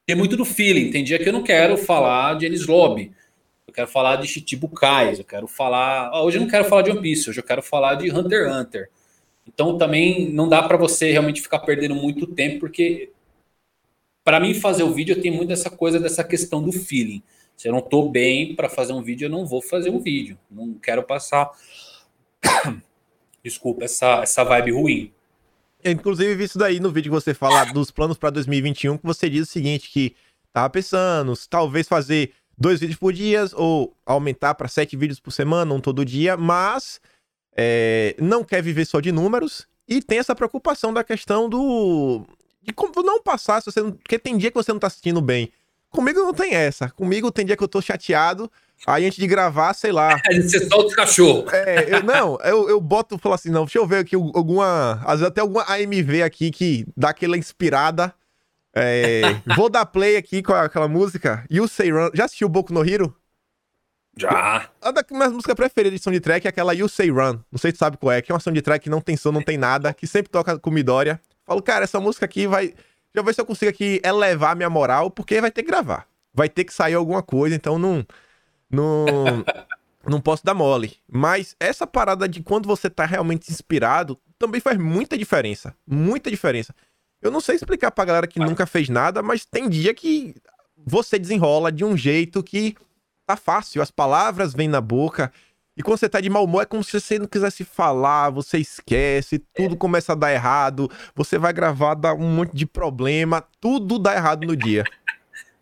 tem 0.06 0.16
muito 0.16 0.36
do 0.36 0.44
feeling. 0.44 0.92
Tem 0.92 1.06
dia 1.06 1.18
que 1.18 1.30
eu 1.30 1.34
não 1.34 1.44
quero 1.44 1.78
falar 1.78 2.38
de 2.38 2.48
Enis 2.48 2.68
Lobby, 2.68 3.14
quero 3.76 3.88
falar 3.88 4.16
de 4.16 4.28
Chichibukais, 4.28 5.20
eu 5.20 5.26
quero 5.26 5.48
falar. 5.48 6.24
Hoje 6.24 6.38
eu 6.38 6.42
não 6.42 6.48
quero 6.48 6.66
falar 6.66 6.82
de 6.82 6.92
One 6.92 7.02
Piece, 7.02 7.30
hoje 7.30 7.40
eu 7.40 7.44
quero 7.44 7.62
falar 7.62 7.96
de 7.96 8.10
Hunter 8.12 8.48
x 8.48 8.56
Hunter. 8.56 8.90
Então 9.46 9.78
também 9.78 10.32
não 10.32 10.48
dá 10.48 10.64
para 10.64 10.78
você 10.78 11.12
realmente 11.12 11.42
ficar 11.42 11.60
perdendo 11.60 11.94
muito 11.94 12.26
tempo, 12.26 12.62
porque 12.62 13.12
para 14.24 14.40
mim 14.40 14.54
fazer 14.54 14.84
o 14.84 14.94
vídeo 14.94 15.22
tenho 15.22 15.36
muito 15.36 15.52
essa 15.52 15.70
coisa 15.70 16.00
dessa 16.00 16.24
questão 16.24 16.64
do 16.64 16.72
feeling. 16.72 17.22
Se 17.56 17.68
eu 17.68 17.72
não 17.72 17.80
estou 17.80 18.10
bem 18.10 18.56
para 18.56 18.70
fazer 18.70 18.94
um 18.94 19.02
vídeo, 19.02 19.26
eu 19.26 19.30
não 19.30 19.46
vou 19.46 19.62
fazer 19.62 19.90
um 19.90 20.00
vídeo. 20.00 20.38
Não 20.50 20.74
quero 20.74 21.04
passar 21.04 21.52
desculpa, 23.44 23.84
essa 23.84 24.22
essa 24.22 24.44
vibe 24.44 24.72
ruim. 24.72 25.12
Eu, 25.84 25.92
inclusive 25.92 26.34
vi 26.34 26.46
isso 26.46 26.58
daí 26.58 26.80
no 26.80 26.92
vídeo 26.92 27.12
que 27.12 27.22
você 27.22 27.34
fala 27.34 27.66
dos 27.66 27.92
planos 27.92 28.18
para 28.18 28.32
2021, 28.32 28.98
que 28.98 29.06
você 29.06 29.30
diz 29.30 29.48
o 29.48 29.52
seguinte 29.52 29.92
que 29.92 30.16
tava 30.52 30.70
pensando, 30.70 31.34
talvez 31.50 31.88
fazer 31.88 32.32
dois 32.58 32.80
vídeos 32.80 33.00
por 33.00 33.14
dia 33.14 33.46
ou 33.54 33.96
aumentar 34.06 34.56
para 34.56 34.68
sete 34.68 34.96
vídeos 34.96 35.20
por 35.20 35.32
semana, 35.32 35.74
um 35.74 35.80
todo 35.80 36.06
dia, 36.06 36.38
mas 36.38 37.00
é, 37.56 38.16
não 38.20 38.44
quer 38.44 38.62
viver 38.62 38.86
só 38.86 39.00
de 39.00 39.12
números 39.12 39.68
e 39.88 40.02
tem 40.02 40.20
essa 40.20 40.36
preocupação 40.36 40.94
da 40.94 41.04
questão 41.04 41.50
do 41.50 42.26
de 42.62 42.74
como 42.74 42.92
não 43.04 43.22
passar 43.22 43.62
se 43.62 43.72
você 43.72 43.82
não, 43.82 43.92
porque 43.92 44.18
tem 44.18 44.38
dia 44.38 44.50
que 44.50 44.58
você 44.58 44.72
não 44.72 44.80
tá 44.80 44.88
assistindo 44.88 45.22
bem. 45.22 45.52
Comigo 45.90 46.20
não 46.20 46.34
tem 46.34 46.54
essa. 46.54 46.90
Comigo 46.90 47.32
tem 47.32 47.46
dia 47.46 47.56
que 47.56 47.64
eu 47.64 47.68
tô 47.68 47.82
chateado. 47.82 48.52
Aí 48.86 49.06
antes 49.06 49.18
de 49.18 49.28
gravar, 49.28 49.74
sei 49.74 49.92
lá. 49.92 50.20
você 50.28 50.68
solta 50.68 50.92
o 50.92 50.96
cachorro. 50.96 51.46
É, 51.52 51.96
eu, 51.96 52.04
não, 52.04 52.38
eu, 52.44 52.70
eu 52.70 52.82
boto 52.82 53.16
e 53.16 53.18
falo 53.18 53.36
assim: 53.36 53.50
não, 53.50 53.64
deixa 53.64 53.78
eu 53.78 53.88
ver 53.88 54.00
aqui 54.00 54.16
alguma. 54.16 55.00
Às 55.06 55.20
vezes 55.20 55.28
até 55.28 55.42
alguma 55.42 55.64
AMV 55.64 56.24
aqui 56.24 56.52
que 56.52 56.86
dá 56.98 57.10
aquela 57.10 57.38
inspirada. 57.38 58.14
É, 58.76 59.22
vou 59.56 59.70
dar 59.70 59.86
play 59.86 60.18
aqui 60.18 60.44
com 60.44 60.54
aquela 60.54 60.88
música. 60.88 61.46
You 61.50 61.66
Say 61.68 61.90
Run. 61.92 62.10
Já 62.14 62.26
assistiu 62.26 62.50
Boku 62.50 62.74
no 62.74 62.88
Hero? 62.88 63.16
Já. 64.18 64.70
A 64.82 64.92
da 64.92 65.04
minha 65.10 65.30
música 65.30 65.56
preferida 65.56 65.96
de 65.96 66.02
soundtrack 66.02 66.46
é 66.46 66.50
aquela 66.50 66.74
You 66.74 66.90
Say 66.90 67.10
Run. 67.10 67.40
Não 67.52 67.58
sei 67.58 67.72
se 67.72 67.78
sabe 67.78 67.98
qual 67.98 68.12
é, 68.12 68.22
que 68.22 68.32
é 68.32 68.36
uma 68.36 68.40
soundtrack 68.40 68.84
que 68.84 68.90
não 68.90 69.00
tem 69.00 69.16
som, 69.16 69.32
não 69.32 69.42
tem 69.42 69.58
nada, 69.58 69.94
que 69.94 70.06
sempre 70.06 70.30
toca 70.30 70.60
com 70.60 70.70
Midoriya. 70.70 71.20
Falo, 71.46 71.62
cara, 71.62 71.86
essa 71.86 72.00
música 72.00 72.26
aqui 72.26 72.48
vai. 72.48 72.74
Já 73.14 73.22
ver 73.22 73.34
se 73.34 73.40
eu 73.40 73.46
consigo 73.46 73.70
aqui 73.70 74.02
elevar 74.04 74.56
minha 74.58 74.70
moral, 74.70 75.10
porque 75.10 75.40
vai 75.40 75.52
ter 75.52 75.64
que 75.64 75.70
gravar. 75.70 76.06
Vai 76.34 76.50
ter 76.50 76.66
que 76.66 76.74
sair 76.74 76.96
alguma 76.96 77.24
coisa, 77.24 77.56
então 77.56 77.80
não. 77.80 78.06
Não. 78.70 79.06
não 80.06 80.20
posso 80.20 80.44
dar 80.46 80.54
mole. 80.54 80.98
Mas 81.10 81.56
essa 81.60 81.88
parada 81.88 82.28
de 82.28 82.44
quando 82.44 82.68
você 82.68 82.90
tá 82.90 83.06
realmente 83.06 83.50
inspirado 83.50 84.20
também 84.38 84.60
faz 84.60 84.78
muita 84.78 85.18
diferença. 85.18 85.74
Muita 85.88 86.30
diferença. 86.30 86.76
Eu 87.26 87.32
não 87.32 87.42
sei 87.42 87.56
explicar 87.56 87.90
pra 87.90 88.06
galera 88.06 88.28
que 88.28 88.40
nunca 88.40 88.68
fez 88.68 88.88
nada, 88.88 89.24
mas 89.24 89.46
tem 89.46 89.68
dia 89.68 89.96
que 89.96 90.36
você 90.78 91.18
desenrola 91.18 91.72
de 91.72 91.84
um 91.84 91.98
jeito 91.98 92.44
que 92.44 92.76
tá 93.26 93.36
fácil. 93.36 93.82
As 93.82 93.90
palavras 93.90 94.54
vêm 94.54 94.68
na 94.68 94.80
boca. 94.80 95.34
E 95.76 95.82
quando 95.82 95.98
você 95.98 96.08
tá 96.08 96.22
de 96.22 96.30
mau 96.30 96.44
humor, 96.44 96.62
é 96.62 96.66
como 96.68 96.84
se 96.84 97.00
você 97.00 97.18
não 97.18 97.26
quisesse 97.26 97.64
falar, 97.64 98.30
você 98.30 98.60
esquece, 98.60 99.40
tudo 99.40 99.74
é. 99.74 99.78
começa 99.78 100.12
a 100.12 100.16
dar 100.16 100.32
errado, 100.32 100.90
você 101.16 101.40
vai 101.40 101.52
gravar, 101.52 101.96
dá 101.96 102.14
um 102.14 102.30
monte 102.30 102.56
de 102.56 102.68
problema, 102.68 103.44
tudo 103.60 103.98
dá 103.98 104.14
errado 104.14 104.46
no 104.46 104.56
dia. 104.56 104.84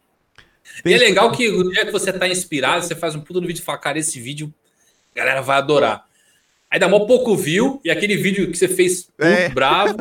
e 0.86 0.94
é 0.94 0.98
legal 0.98 1.32
que 1.32 1.48
o 1.50 1.72
dia 1.72 1.86
que 1.86 1.94
você 1.94 2.12
tá 2.12 2.28
inspirado, 2.28 2.84
você 2.84 2.94
faz 2.94 3.16
um 3.16 3.22
puto 3.22 3.40
no 3.40 3.48
vídeo 3.48 3.62
e 3.62 3.64
fala, 3.64 3.78
cara, 3.78 3.98
esse 3.98 4.20
vídeo 4.20 4.54
a 5.16 5.20
galera 5.20 5.42
vai 5.42 5.58
adorar. 5.60 6.06
Aí 6.74 6.80
dá 6.80 6.90
mó 6.90 7.02
pouco 7.02 7.38
view, 7.38 7.80
e 7.86 7.92
aquele 7.92 8.18
vídeo 8.18 8.50
que 8.50 8.58
você 8.58 8.68
fez 8.68 9.08
muito 9.20 9.32
é. 9.32 9.50
bravo, 9.50 9.96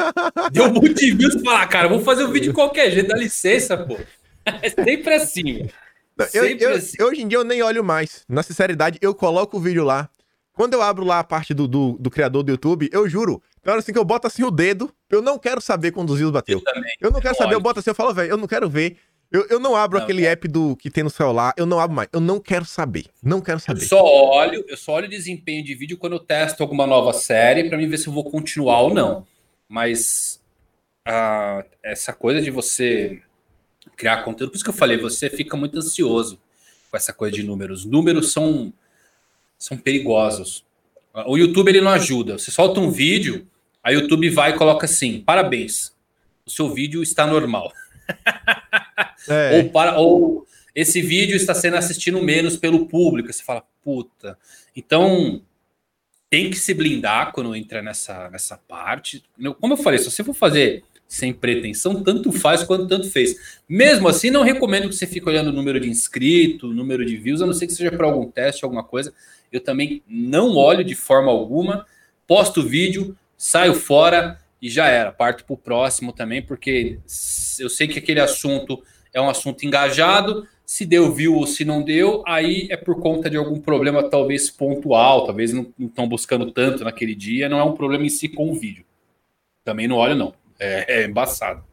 deu 0.51 0.73
muito 0.73 0.95
de 0.95 1.12
views, 1.12 1.35
você 1.35 1.45
fala, 1.45 1.61
ah, 1.61 1.66
cara, 1.66 1.87
vamos 1.87 2.03
fazer 2.03 2.25
um 2.25 2.33
vídeo 2.33 2.49
de 2.49 2.55
qualquer 2.55 2.91
jeito, 2.91 3.09
dá 3.09 3.16
licença, 3.16 3.77
pô. 3.77 3.99
É 4.61 4.70
sempre 4.70 5.14
assim, 5.14 5.68
eu, 6.35 6.45
eu, 6.47 6.70
assim. 6.75 7.01
Hoje 7.01 7.23
em 7.23 7.29
dia 7.29 7.39
eu 7.39 7.45
nem 7.45 7.62
olho 7.62 7.85
mais. 7.85 8.25
Na 8.29 8.43
sinceridade, 8.43 8.99
eu 9.01 9.14
coloco 9.14 9.57
o 9.57 9.61
vídeo 9.61 9.85
lá. 9.85 10.09
Quando 10.53 10.75
eu 10.75 10.83
abro 10.83 11.05
lá 11.05 11.20
a 11.20 11.25
parte 11.25 11.55
do, 11.55 11.68
do, 11.68 11.97
do 12.01 12.11
criador 12.11 12.43
do 12.43 12.51
YouTube, 12.51 12.89
eu 12.91 13.09
juro, 13.09 13.41
na 13.64 13.73
hora 13.73 13.81
assim 13.81 13.93
que 13.93 13.99
eu 13.99 14.05
boto 14.05 14.27
assim 14.27 14.43
o 14.43 14.51
dedo, 14.51 14.91
eu 15.09 15.23
não 15.23 15.39
quero 15.39 15.61
saber 15.61 15.93
quando 15.93 16.11
os 16.11 16.18
views 16.18 16.33
bateu. 16.33 16.59
Eu, 16.59 16.64
também, 16.64 16.93
eu 17.01 17.11
não 17.12 17.20
quero 17.20 17.37
saber, 17.37 17.55
eu 17.55 17.61
boto 17.61 17.79
assim, 17.79 17.91
eu 17.91 17.95
falo, 17.95 18.12
velho, 18.12 18.31
eu 18.31 18.37
não 18.37 18.49
quero 18.49 18.68
ver. 18.68 18.97
Eu, 19.33 19.47
eu 19.49 19.59
não 19.59 19.74
abro 19.74 19.99
não, 19.99 20.05
aquele 20.05 20.26
app 20.26 20.47
do 20.47 20.76
que 20.76 20.91
tem 20.91 21.03
no 21.03 21.11
celular, 21.11 21.55
eu 21.57 21.64
não 21.64 21.80
abro 21.80 21.97
mais. 21.97 22.09
Eu 22.12 22.20
não 22.20 22.39
quero 22.39 22.64
saber. 22.64 23.07
Não 23.22 23.41
quero 23.41 23.59
saber. 23.59 23.83
Eu 23.83 23.87
só 23.87 24.05
olho, 24.05 24.64
eu 24.68 24.76
só 24.76 24.93
olho 24.93 25.07
o 25.07 25.11
desempenho 25.11 25.64
de 25.64 25.74
vídeo 25.74 25.97
quando 25.97 26.14
eu 26.14 26.20
testo 26.20 26.62
alguma 26.62 26.87
nova 26.87 27.12
série 27.12 27.68
para 27.68 27.78
mim 27.78 27.89
ver 27.89 27.99
se 27.99 28.09
eu 28.09 28.12
vou 28.12 28.24
continuar 28.30 28.83
ou 28.83 28.93
não. 28.93 29.26
Mas 29.68 30.41
uh, 31.09 31.64
essa 31.83 32.12
coisa 32.12 32.43
de 32.43 32.51
você 32.51 33.22
criar 33.97 34.22
conteúdo. 34.22 34.51
Por 34.51 34.57
isso 34.57 34.64
que 34.64 34.70
eu 34.70 34.74
falei, 34.74 34.97
você 34.97 35.30
fica 35.30 35.57
muito 35.57 35.78
ansioso 35.78 36.39
com 36.91 36.97
essa 36.97 37.12
coisa 37.12 37.35
de 37.35 37.43
números. 37.43 37.85
Números 37.85 38.33
são, 38.33 38.72
são 39.59 39.76
perigosos. 39.76 40.64
O 41.26 41.37
YouTube 41.37 41.68
ele 41.68 41.80
não 41.80 41.91
ajuda. 41.91 42.39
Você 42.39 42.51
solta 42.51 42.80
um 42.80 42.91
vídeo, 42.91 43.47
a 43.83 43.91
YouTube 43.91 44.28
vai 44.30 44.51
e 44.51 44.59
coloca 44.59 44.87
assim: 44.87 45.20
parabéns, 45.20 45.93
o 46.47 46.51
seu 46.51 46.72
vídeo 46.72 47.03
está 47.03 47.26
normal. 47.26 47.72
É. 49.29 49.59
ou, 49.59 49.71
para, 49.71 49.99
ou 49.99 50.47
esse 50.75 51.01
vídeo 51.01 51.37
está 51.37 51.55
sendo 51.55 51.77
assistido 51.77 52.21
menos 52.23 52.57
pelo 52.57 52.87
público. 52.87 53.33
Você 53.33 53.43
fala, 53.43 53.63
puta. 53.83 54.37
Então 54.75 55.43
tem 56.31 56.51
que 56.51 56.57
se 56.57 56.73
blindar 56.73 57.31
quando 57.33 57.55
entra 57.55 57.83
nessa, 57.83 58.31
nessa 58.31 58.57
parte. 58.57 59.23
Como 59.61 59.75
eu 59.75 59.77
falei, 59.77 59.99
se 59.99 60.11
você 60.11 60.25
for 60.25 60.35
fazer 60.35 60.83
sem 61.07 61.31
pretensão, 61.31 62.03
tanto 62.03 62.33
faz 62.33 62.63
quanto 62.65 62.89
tanto 62.89 63.11
fez. 63.11 63.61
Mesmo 63.69 64.09
assim, 64.09 64.31
não 64.31 64.43
recomendo 64.43 64.89
que 64.89 64.95
você 64.95 65.07
fique 65.07 65.29
olhando 65.29 65.49
o 65.49 65.53
número 65.53 65.79
de 65.79 65.91
inscritos, 65.91 66.75
número 66.75 67.05
de 67.05 67.19
views, 67.19 67.43
a 67.43 67.47
não 67.47 67.53
ser 67.53 67.67
que 67.67 67.75
seja 67.75 67.93
para 67.93 68.07
algum 68.07 68.31
teste, 68.31 68.65
alguma 68.65 68.83
coisa. 68.83 69.13
Eu 69.53 69.61
também 69.61 70.03
não 70.09 70.57
olho 70.57 70.83
de 70.83 70.95
forma 70.95 71.31
alguma, 71.31 71.85
posto 72.27 72.61
o 72.61 72.67
vídeo, 72.67 73.15
saio 73.37 73.75
fora 73.75 74.41
e 74.63 74.71
já 74.71 74.87
era. 74.87 75.11
Parto 75.11 75.45
para 75.45 75.55
o 75.55 75.59
próximo 75.59 76.13
também, 76.13 76.41
porque 76.41 77.01
eu 77.59 77.69
sei 77.69 77.89
que 77.89 77.99
aquele 77.99 78.21
assunto 78.21 78.81
é 79.13 79.21
um 79.21 79.29
assunto 79.29 79.67
engajado. 79.67 80.47
Se 80.65 80.87
deu 80.87 81.13
view 81.13 81.35
ou 81.35 81.47
se 81.47 81.65
não 81.65 81.83
deu, 81.83 82.23
aí 82.25 82.69
é 82.71 82.77
por 82.77 82.99
conta 83.01 83.29
de 83.29 83.37
algum 83.37 83.61
problema, 83.61 84.09
talvez 84.09 84.49
pontual, 84.49 85.27
talvez 85.27 85.53
não 85.53 85.71
estão 85.79 86.09
buscando 86.09 86.51
tanto 86.53 86.85
naquele 86.85 87.15
dia. 87.15 87.49
Não 87.49 87.59
é 87.59 87.65
um 87.65 87.75
problema 87.75 88.07
em 88.07 88.09
si 88.09 88.29
com 88.29 88.51
o 88.51 88.55
vídeo. 88.55 88.85
Também 89.65 89.89
não 89.89 89.97
olho, 89.97 90.15
não. 90.15 90.33
É, 90.59 91.01
é 91.01 91.05
embaçado. 91.05 91.65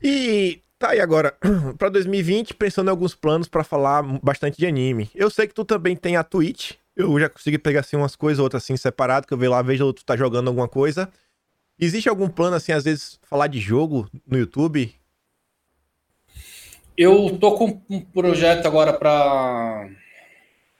E 0.00 0.60
tá 0.78 0.90
aí 0.90 1.00
agora, 1.00 1.36
para 1.76 1.88
2020, 1.88 2.54
pensando 2.54 2.86
em 2.86 2.90
alguns 2.90 3.14
planos 3.14 3.48
para 3.48 3.64
falar 3.64 4.02
bastante 4.22 4.56
de 4.56 4.66
anime. 4.66 5.10
Eu 5.14 5.28
sei 5.28 5.48
que 5.48 5.54
tu 5.54 5.64
também 5.64 5.96
tem 5.96 6.16
a 6.16 6.22
Twitch, 6.22 6.74
Eu 6.96 7.18
já 7.18 7.28
consegui 7.28 7.58
pegar 7.58 7.80
assim 7.80 7.96
umas 7.96 8.14
coisas, 8.14 8.38
outras 8.38 8.62
assim, 8.62 8.76
separado, 8.76 9.26
que 9.26 9.34
eu 9.34 9.38
vejo 9.38 9.50
lá, 9.50 9.60
vejo 9.60 9.84
outro 9.84 10.04
tá 10.04 10.16
jogando 10.16 10.48
alguma 10.48 10.68
coisa. 10.68 11.10
Existe 11.78 12.08
algum 12.08 12.28
plano, 12.28 12.56
assim, 12.56 12.72
às 12.72 12.84
vezes, 12.84 13.18
falar 13.22 13.48
de 13.48 13.60
jogo 13.60 14.08
no 14.26 14.38
YouTube? 14.38 14.94
Eu 16.96 17.36
tô 17.38 17.52
com 17.56 17.82
um 17.90 18.00
projeto 18.00 18.66
agora 18.66 18.92
para 18.92 19.90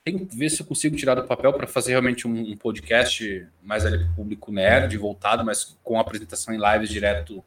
tem 0.07 0.25
que 0.25 0.37
ver 0.37 0.49
se 0.51 0.63
eu 0.63 0.67
consigo 0.67 0.97
tirar 0.97 1.17
do 1.17 1.25
papel 1.25 1.53
para 1.53 1.67
fazer 1.67 1.91
realmente 1.91 2.29
um, 2.29 2.53
um, 2.53 2.57
podcast 2.57 3.45
mais 3.61 3.85
ali 3.85 3.99
para 3.99 4.07
o 4.07 4.15
público 4.15 4.53
nerd, 4.53 4.97
voltado, 4.97 5.45
mas 5.45 5.77
com 5.83 5.99
apresentação 5.99 6.55
em 6.55 6.59
lives 6.59 6.89
direto 6.89 7.43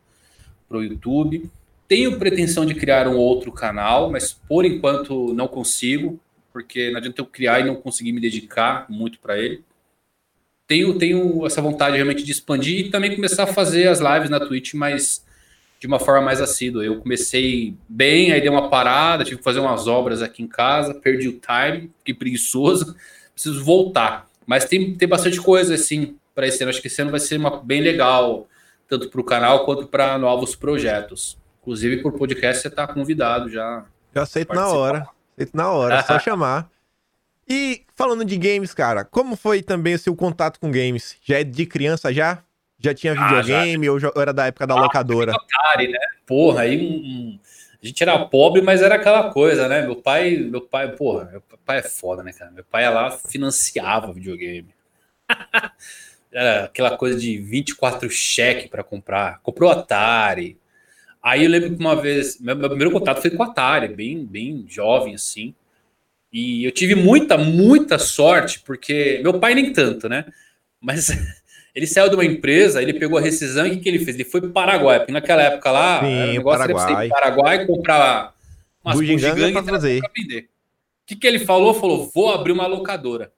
para 0.68 0.78
o 0.78 0.84
YouTube. 0.84 1.50
Tenho 1.88 2.20
pretensão 2.20 2.66
de 2.66 2.76
criar 2.76 3.08
um 3.08 3.16
outro 3.16 3.50
canal, 3.50 4.12
mas 4.12 4.34
por 4.34 4.66
enquanto 4.66 5.34
não 5.34 5.48
consigo, 5.48 6.20
porque 6.52 6.92
não 6.92 6.98
adianta 6.98 7.22
eu 7.22 7.26
criar 7.26 7.62
e 7.62 7.64
não 7.64 7.76
conseguir 7.76 8.12
me 8.12 8.20
dedicar 8.20 8.86
muito 8.90 9.20
para 9.20 9.40
ele. 9.40 9.64
Tenho, 10.70 11.00
tenho 11.00 11.48
essa 11.48 11.64
vontade 11.64 11.96
realmente 11.96 12.24
de 12.24 12.32
expandir 12.32 12.86
e 12.86 12.90
também 12.92 13.16
começar 13.16 13.46
a 13.46 13.48
fazer 13.48 13.88
as 13.88 14.00
lives 14.00 14.30
na 14.30 14.40
Twitch, 14.40 14.76
mas 14.76 15.26
de 15.80 15.88
uma 15.88 16.00
forma 16.00 16.22
mais 16.22 16.40
assídua. 16.40 16.86
Eu 16.86 17.00
comecei 17.00 17.76
bem, 17.90 18.32
aí 18.32 18.40
dei 18.40 18.52
uma 18.52 18.70
parada, 18.70 19.24
tive 19.24 19.38
que 19.38 19.44
fazer 19.44 19.60
umas 19.60 19.88
obras 19.88 20.22
aqui 20.22 20.44
em 20.44 20.48
casa, 20.48 20.94
perdi 20.94 21.28
o 21.28 21.40
time, 21.40 21.90
fiquei 21.98 22.14
preguiçoso, 22.14 22.96
preciso 23.34 23.66
voltar. 23.66 24.28
Mas 24.46 24.66
tem, 24.66 24.94
tem 24.94 25.08
bastante 25.08 25.42
coisa 25.42 25.74
assim 25.74 26.16
para 26.36 26.46
esse 26.46 26.62
ano. 26.62 26.70
Acho 26.70 26.82
que 26.84 26.88
esse 26.88 27.02
ano 27.02 27.10
vai 27.10 27.20
ser 27.20 27.38
uma, 27.38 27.64
bem 27.64 27.82
legal, 27.82 28.48
tanto 28.88 29.10
para 29.10 29.22
o 29.22 29.24
canal 29.24 29.66
quanto 29.66 29.88
para 29.88 30.20
novos 30.20 30.56
projetos. 30.56 31.36
Inclusive, 31.64 32.04
por 32.04 32.14
podcast, 32.14 32.62
você 32.62 32.68
está 32.68 32.86
convidado 32.86 33.50
já. 33.50 33.86
Eu 34.14 34.22
aceito 34.22 34.54
na 34.54 34.68
hora. 34.68 35.08
Aceito 35.36 35.58
na 35.58 35.72
hora, 35.72 35.96
é 35.96 36.04
só 36.04 36.20
chamar. 36.22 36.70
E 37.50 37.84
falando 37.96 38.24
de 38.24 38.38
games, 38.38 38.74
cara, 38.76 39.04
como 39.04 39.36
foi 39.36 39.64
também 39.64 39.96
o 39.96 40.00
seu 40.00 40.16
contato 40.16 40.60
com 40.60 40.70
games? 40.70 41.18
Já 41.24 41.40
é 41.40 41.44
de 41.44 41.66
criança 41.66 42.14
já? 42.14 42.44
Já 42.80 42.94
tinha 42.94 43.14
videogame 43.14 43.90
ah, 43.90 44.00
já. 44.00 44.12
ou 44.16 44.22
era 44.22 44.32
da 44.32 44.46
época 44.46 44.68
da 44.68 44.76
ah, 44.76 44.82
locadora? 44.82 45.34
Atari, 45.34 45.88
né? 45.88 46.00
Porra, 46.28 46.62
aí 46.62 46.80
um, 46.80 47.40
a 47.82 47.86
gente 47.86 48.04
era 48.04 48.24
pobre, 48.26 48.62
mas 48.62 48.82
era 48.82 48.96
aquela 48.96 49.32
coisa, 49.32 49.68
né? 49.68 49.82
Meu 49.82 49.96
pai, 49.96 50.38
meu 50.38 50.62
pai, 50.62 50.96
porra, 50.96 51.26
meu 51.26 51.42
pai 51.66 51.80
é 51.80 51.82
foda, 51.84 52.22
né, 52.22 52.32
cara? 52.32 52.52
Meu 52.52 52.64
pai 52.64 52.88
lá 52.94 53.10
financiava 53.12 54.14
videogame. 54.14 54.70
era 56.32 56.66
aquela 56.66 56.96
coisa 56.96 57.20
de 57.20 57.38
24 57.40 58.10
cheques 58.10 58.68
para 58.68 58.84
comprar. 58.84 59.40
Comprou 59.42 59.72
Atari. 59.72 60.58
Aí 61.22 61.44
eu 61.44 61.50
lembro 61.50 61.76
que 61.76 61.80
uma 61.80 61.96
vez, 61.96 62.40
meu, 62.40 62.56
meu 62.56 62.70
primeiro 62.70 62.92
contato 62.92 63.22
foi 63.22 63.32
com 63.32 63.42
Atari, 63.44 63.88
bem, 63.88 64.24
bem 64.24 64.66
jovem 64.70 65.16
assim. 65.16 65.56
E 66.32 66.64
eu 66.64 66.72
tive 66.72 66.96
muita, 66.96 67.38
muita 67.38 67.98
sorte, 67.98 68.60
porque 68.60 69.20
meu 69.24 69.40
pai 69.40 69.56
nem 69.56 69.74
tanto, 69.74 70.08
né? 70.08 70.26
Mas 70.80 71.10
Ele 71.80 71.86
saiu 71.86 72.10
de 72.10 72.16
uma 72.16 72.26
empresa, 72.26 72.82
ele 72.82 72.94
pegou 72.94 73.18
a 73.18 73.22
rescisão 73.22 73.66
e 73.66 73.70
o 73.70 73.74
que, 73.74 73.80
que 73.80 73.90
ele 73.90 74.00
fez? 74.00 74.16
Ele 74.16 74.26
foi 74.26 74.42
para 74.42 74.50
o 74.50 74.54
Paraguai, 74.54 75.00
porque 75.00 75.12
naquela 75.12 75.44
época 75.44 75.72
lá, 75.72 76.00
Sim, 76.02 76.06
o 76.06 76.34
negócio 76.34 76.60
Paraguai. 76.60 77.06
era 77.06 77.08
para 77.08 77.20
Paraguai 77.22 77.66
comprar 77.66 78.36
umas 78.84 78.98
bugigangas 78.98 79.52
para 79.52 79.64
fazer. 79.64 80.02
vender. 80.16 80.42
O 80.42 81.06
que, 81.06 81.16
que 81.16 81.28
ele 81.28 81.40
falou? 81.40 81.74
Falou, 81.74 82.10
vou 82.14 82.34
abrir 82.34 82.52
uma 82.52 82.68
locadora. 82.68 83.32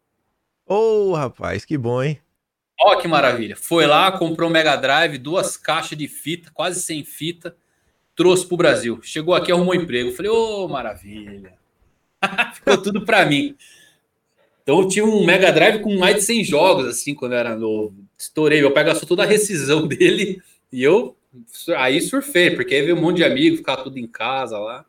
Ô, 0.65 1.09
oh, 1.09 1.13
rapaz, 1.13 1.65
que 1.65 1.77
bom, 1.77 2.01
hein? 2.01 2.19
Ó, 2.79 2.95
que 2.95 3.07
maravilha. 3.07 3.55
Foi 3.55 3.85
lá, 3.85 4.11
comprou 4.11 4.49
um 4.49 4.51
Mega 4.51 4.75
Drive, 4.75 5.17
duas 5.17 5.57
caixas 5.57 5.97
de 5.97 6.07
fita, 6.07 6.49
quase 6.53 6.81
sem 6.81 7.03
fita, 7.03 7.55
trouxe 8.15 8.45
para 8.45 8.55
o 8.55 8.57
Brasil. 8.57 8.99
Chegou 9.03 9.35
aqui, 9.35 9.51
arrumou 9.51 9.75
emprego. 9.75 10.11
Falei, 10.13 10.31
ô, 10.31 10.65
oh, 10.65 10.67
maravilha. 10.67 11.53
Ficou 12.55 12.77
tudo 12.81 13.05
para 13.05 13.25
mim. 13.25 13.55
Então 14.63 14.81
eu 14.81 14.87
tinha 14.87 15.05
um 15.05 15.25
Mega 15.25 15.51
Drive 15.51 15.81
com 15.81 15.97
mais 15.97 16.17
de 16.17 16.21
100 16.21 16.43
jogos, 16.43 16.85
assim, 16.85 17.15
quando 17.15 17.33
eu 17.33 17.39
era 17.39 17.55
novo. 17.55 17.95
Estourei, 18.17 18.61
meu 18.61 18.71
pai 18.71 18.83
gastou 18.83 19.07
toda 19.07 19.23
a 19.23 19.25
rescisão 19.25 19.85
dele 19.87 20.41
e 20.71 20.83
eu 20.83 21.15
aí 21.77 22.01
surfei, 22.01 22.51
porque 22.51 22.75
aí 22.75 22.81
veio 22.81 22.95
um 22.95 23.01
monte 23.01 23.17
de 23.17 23.23
amigos, 23.23 23.59
ficava 23.59 23.83
tudo 23.83 23.97
em 23.97 24.07
casa 24.07 24.57
lá. 24.57 24.85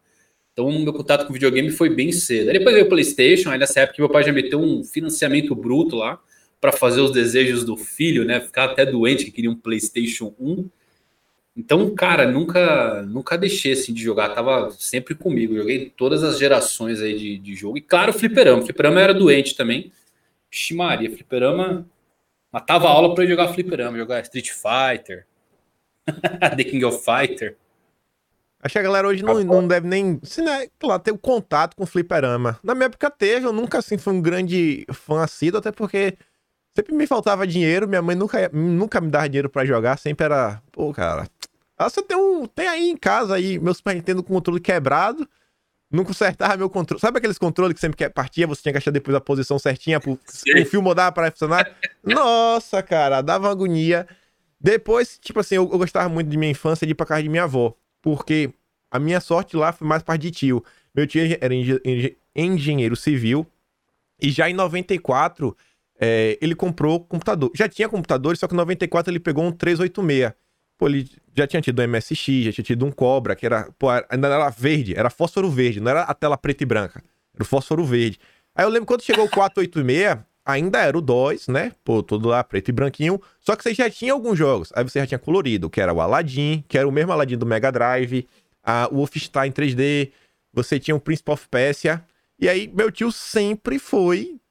Então 0.52 0.70
meu 0.80 0.92
contato 0.92 1.26
com 1.26 1.32
videogame 1.32 1.70
foi 1.70 1.88
bem 1.88 2.12
cedo. 2.12 2.48
Aí 2.48 2.58
depois 2.58 2.74
veio 2.74 2.86
o 2.86 2.88
PlayStation, 2.88 3.50
aí 3.50 3.58
nessa 3.58 3.80
época 3.80 4.02
meu 4.02 4.10
pai 4.10 4.22
já 4.22 4.32
meteu 4.32 4.60
um 4.60 4.84
financiamento 4.84 5.54
bruto 5.54 5.96
lá 5.96 6.20
para 6.60 6.72
fazer 6.72 7.00
os 7.00 7.10
desejos 7.10 7.64
do 7.64 7.76
filho, 7.76 8.24
né? 8.24 8.40
Ficar 8.40 8.64
até 8.64 8.84
doente 8.84 9.24
que 9.24 9.30
queria 9.30 9.50
um 9.50 9.56
PlayStation 9.56 10.34
1. 10.38 10.68
Então, 11.54 11.94
cara, 11.94 12.26
nunca 12.26 13.02
nunca 13.02 13.36
deixei 13.36 13.72
assim 13.72 13.92
de 13.92 14.02
jogar, 14.02 14.30
tava 14.30 14.70
sempre 14.70 15.14
comigo. 15.14 15.54
Joguei 15.54 15.90
todas 15.90 16.22
as 16.22 16.38
gerações 16.38 17.00
aí 17.00 17.16
de, 17.16 17.38
de 17.38 17.54
jogo. 17.54 17.76
E 17.76 17.80
claro, 17.80 18.12
fliperama. 18.12 18.62
Fliperama 18.62 19.00
era 19.00 19.12
doente 19.12 19.54
também. 19.54 19.92
Ximaria, 20.50 21.10
fliperama. 21.10 21.86
Matava 22.50 22.88
aula 22.88 23.14
para 23.14 23.26
jogar 23.26 23.48
fliperama, 23.48 23.96
jogar 23.96 24.20
Street 24.22 24.50
Fighter, 24.50 25.26
The 26.56 26.64
King 26.64 26.84
of 26.84 27.02
Fighter. 27.02 27.56
Acho 28.62 28.74
que 28.74 28.78
a 28.78 28.82
galera 28.82 29.08
hoje 29.08 29.24
não, 29.24 29.42
não 29.42 29.66
deve 29.66 29.88
nem. 29.88 30.20
Se 30.22 30.40
né, 30.40 30.68
lá, 30.82 30.98
ter 30.98 31.10
o 31.10 31.18
contato 31.18 31.74
com 31.74 31.84
fliperama. 31.84 32.60
Na 32.62 32.74
minha 32.74 32.86
época 32.86 33.10
teve, 33.10 33.46
eu 33.46 33.52
nunca 33.52 33.78
assim 33.78 33.98
fui 33.98 34.12
um 34.12 34.22
grande 34.22 34.86
fã 34.92 35.22
assíduo, 35.22 35.58
até 35.58 35.72
porque 35.72 36.16
sempre 36.74 36.94
me 36.94 37.06
faltava 37.06 37.46
dinheiro, 37.46 37.88
minha 37.88 38.02
mãe 38.02 38.16
nunca, 38.16 38.48
nunca 38.52 39.00
me 39.00 39.10
dava 39.10 39.28
dinheiro 39.28 39.50
para 39.50 39.64
jogar, 39.64 39.98
sempre 39.98 40.24
era. 40.24 40.62
Pô, 40.72 40.92
cara, 40.92 41.26
ah, 41.76 41.88
você 41.88 42.02
tem 42.02 42.16
um. 42.16 42.46
Tem 42.46 42.68
aí 42.68 42.90
em 42.90 42.96
casa 42.96 43.34
aí, 43.34 43.58
meu 43.58 43.74
Super 43.74 43.94
Nintendo 43.94 44.22
com 44.22 44.34
controle 44.34 44.60
quebrado. 44.60 45.28
Não 45.90 46.04
consertava 46.04 46.56
meu 46.56 46.70
controle. 46.70 47.00
Sabe 47.00 47.18
aqueles 47.18 47.36
controles 47.36 47.74
que 47.74 47.80
sempre 47.80 47.96
que 47.98 48.08
partia, 48.08 48.46
você 48.46 48.62
tinha 48.62 48.72
que 48.72 48.78
achar 48.78 48.90
depois 48.90 49.14
a 49.14 49.20
posição 49.20 49.58
certinha 49.58 50.00
pro 50.00 50.12
o 50.62 50.64
fio 50.64 50.80
mudar 50.80 51.12
para 51.12 51.30
funcionar? 51.30 51.70
Nossa, 52.02 52.82
cara, 52.82 53.20
dava 53.20 53.50
agonia. 53.50 54.06
Depois, 54.58 55.18
tipo 55.18 55.40
assim, 55.40 55.56
eu, 55.56 55.68
eu, 55.70 55.78
gostava 55.78 56.08
muito 56.08 56.28
de 56.28 56.36
minha 56.38 56.50
infância 56.50 56.86
de 56.86 56.92
ir 56.92 56.94
pra 56.94 57.04
casa 57.04 57.22
de 57.22 57.28
minha 57.28 57.42
avó. 57.44 57.74
Porque 58.00 58.54
a 58.90 58.98
minha 58.98 59.20
sorte 59.20 59.56
lá 59.56 59.72
foi 59.72 59.86
mais 59.86 60.02
parte 60.02 60.22
de 60.22 60.30
tio. 60.30 60.64
Meu 60.94 61.06
tio 61.06 61.36
era 61.40 61.52
engenheiro 62.34 62.96
civil. 62.96 63.46
E 64.20 64.30
já 64.30 64.48
em 64.48 64.54
94, 64.54 65.56
é, 66.04 66.36
ele 66.42 66.56
comprou 66.56 66.98
computador. 66.98 67.52
Já 67.54 67.68
tinha 67.68 67.88
computador, 67.88 68.36
só 68.36 68.48
que 68.48 68.54
em 68.54 68.56
94 68.56 69.12
ele 69.12 69.20
pegou 69.20 69.44
um 69.44 69.52
386. 69.52 70.32
Pô, 70.76 70.88
ele 70.88 71.08
já 71.32 71.46
tinha 71.46 71.62
tido 71.62 71.80
um 71.80 71.86
MSX, 71.86 72.44
já 72.46 72.52
tinha 72.52 72.64
tido 72.64 72.84
um 72.84 72.90
Cobra, 72.90 73.36
que 73.36 73.46
era, 73.46 73.70
pô, 73.78 73.86
ainda 73.88 74.26
era 74.26 74.50
verde, 74.50 74.96
era 74.96 75.08
fósforo 75.08 75.48
verde, 75.48 75.80
não 75.80 75.92
era 75.92 76.02
a 76.02 76.12
tela 76.12 76.36
preta 76.36 76.64
e 76.64 76.66
branca, 76.66 77.04
era 77.32 77.44
o 77.44 77.46
fósforo 77.46 77.84
verde. 77.84 78.18
Aí 78.52 78.64
eu 78.64 78.68
lembro 78.68 78.86
quando 78.86 79.02
chegou 79.02 79.26
o 79.26 79.30
486, 79.30 80.18
ainda 80.44 80.80
era 80.80 80.98
o 80.98 81.00
DOS, 81.00 81.46
né? 81.46 81.70
Pô, 81.84 82.02
todo 82.02 82.28
lá 82.28 82.42
preto 82.42 82.70
e 82.70 82.72
branquinho, 82.72 83.22
só 83.38 83.54
que 83.54 83.62
você 83.62 83.72
já 83.72 83.88
tinha 83.88 84.12
alguns 84.12 84.36
jogos. 84.36 84.72
Aí 84.74 84.82
você 84.82 84.98
já 84.98 85.06
tinha 85.06 85.20
colorido, 85.20 85.70
que 85.70 85.80
era 85.80 85.94
o 85.94 86.00
Aladdin, 86.00 86.64
que 86.66 86.76
era 86.76 86.88
o 86.88 86.90
mesmo 86.90 87.12
Aladdin 87.12 87.38
do 87.38 87.46
Mega 87.46 87.70
Drive, 87.70 88.26
a, 88.60 88.88
o 88.90 88.96
Wolfenstein 88.96 89.52
3D, 89.52 90.10
você 90.52 90.80
tinha 90.80 90.96
o 90.96 91.00
Prince 91.00 91.22
of 91.28 91.46
Persia, 91.48 92.04
e 92.40 92.48
aí 92.48 92.68
meu 92.74 92.90
tio 92.90 93.12
sempre 93.12 93.78
foi 93.78 94.41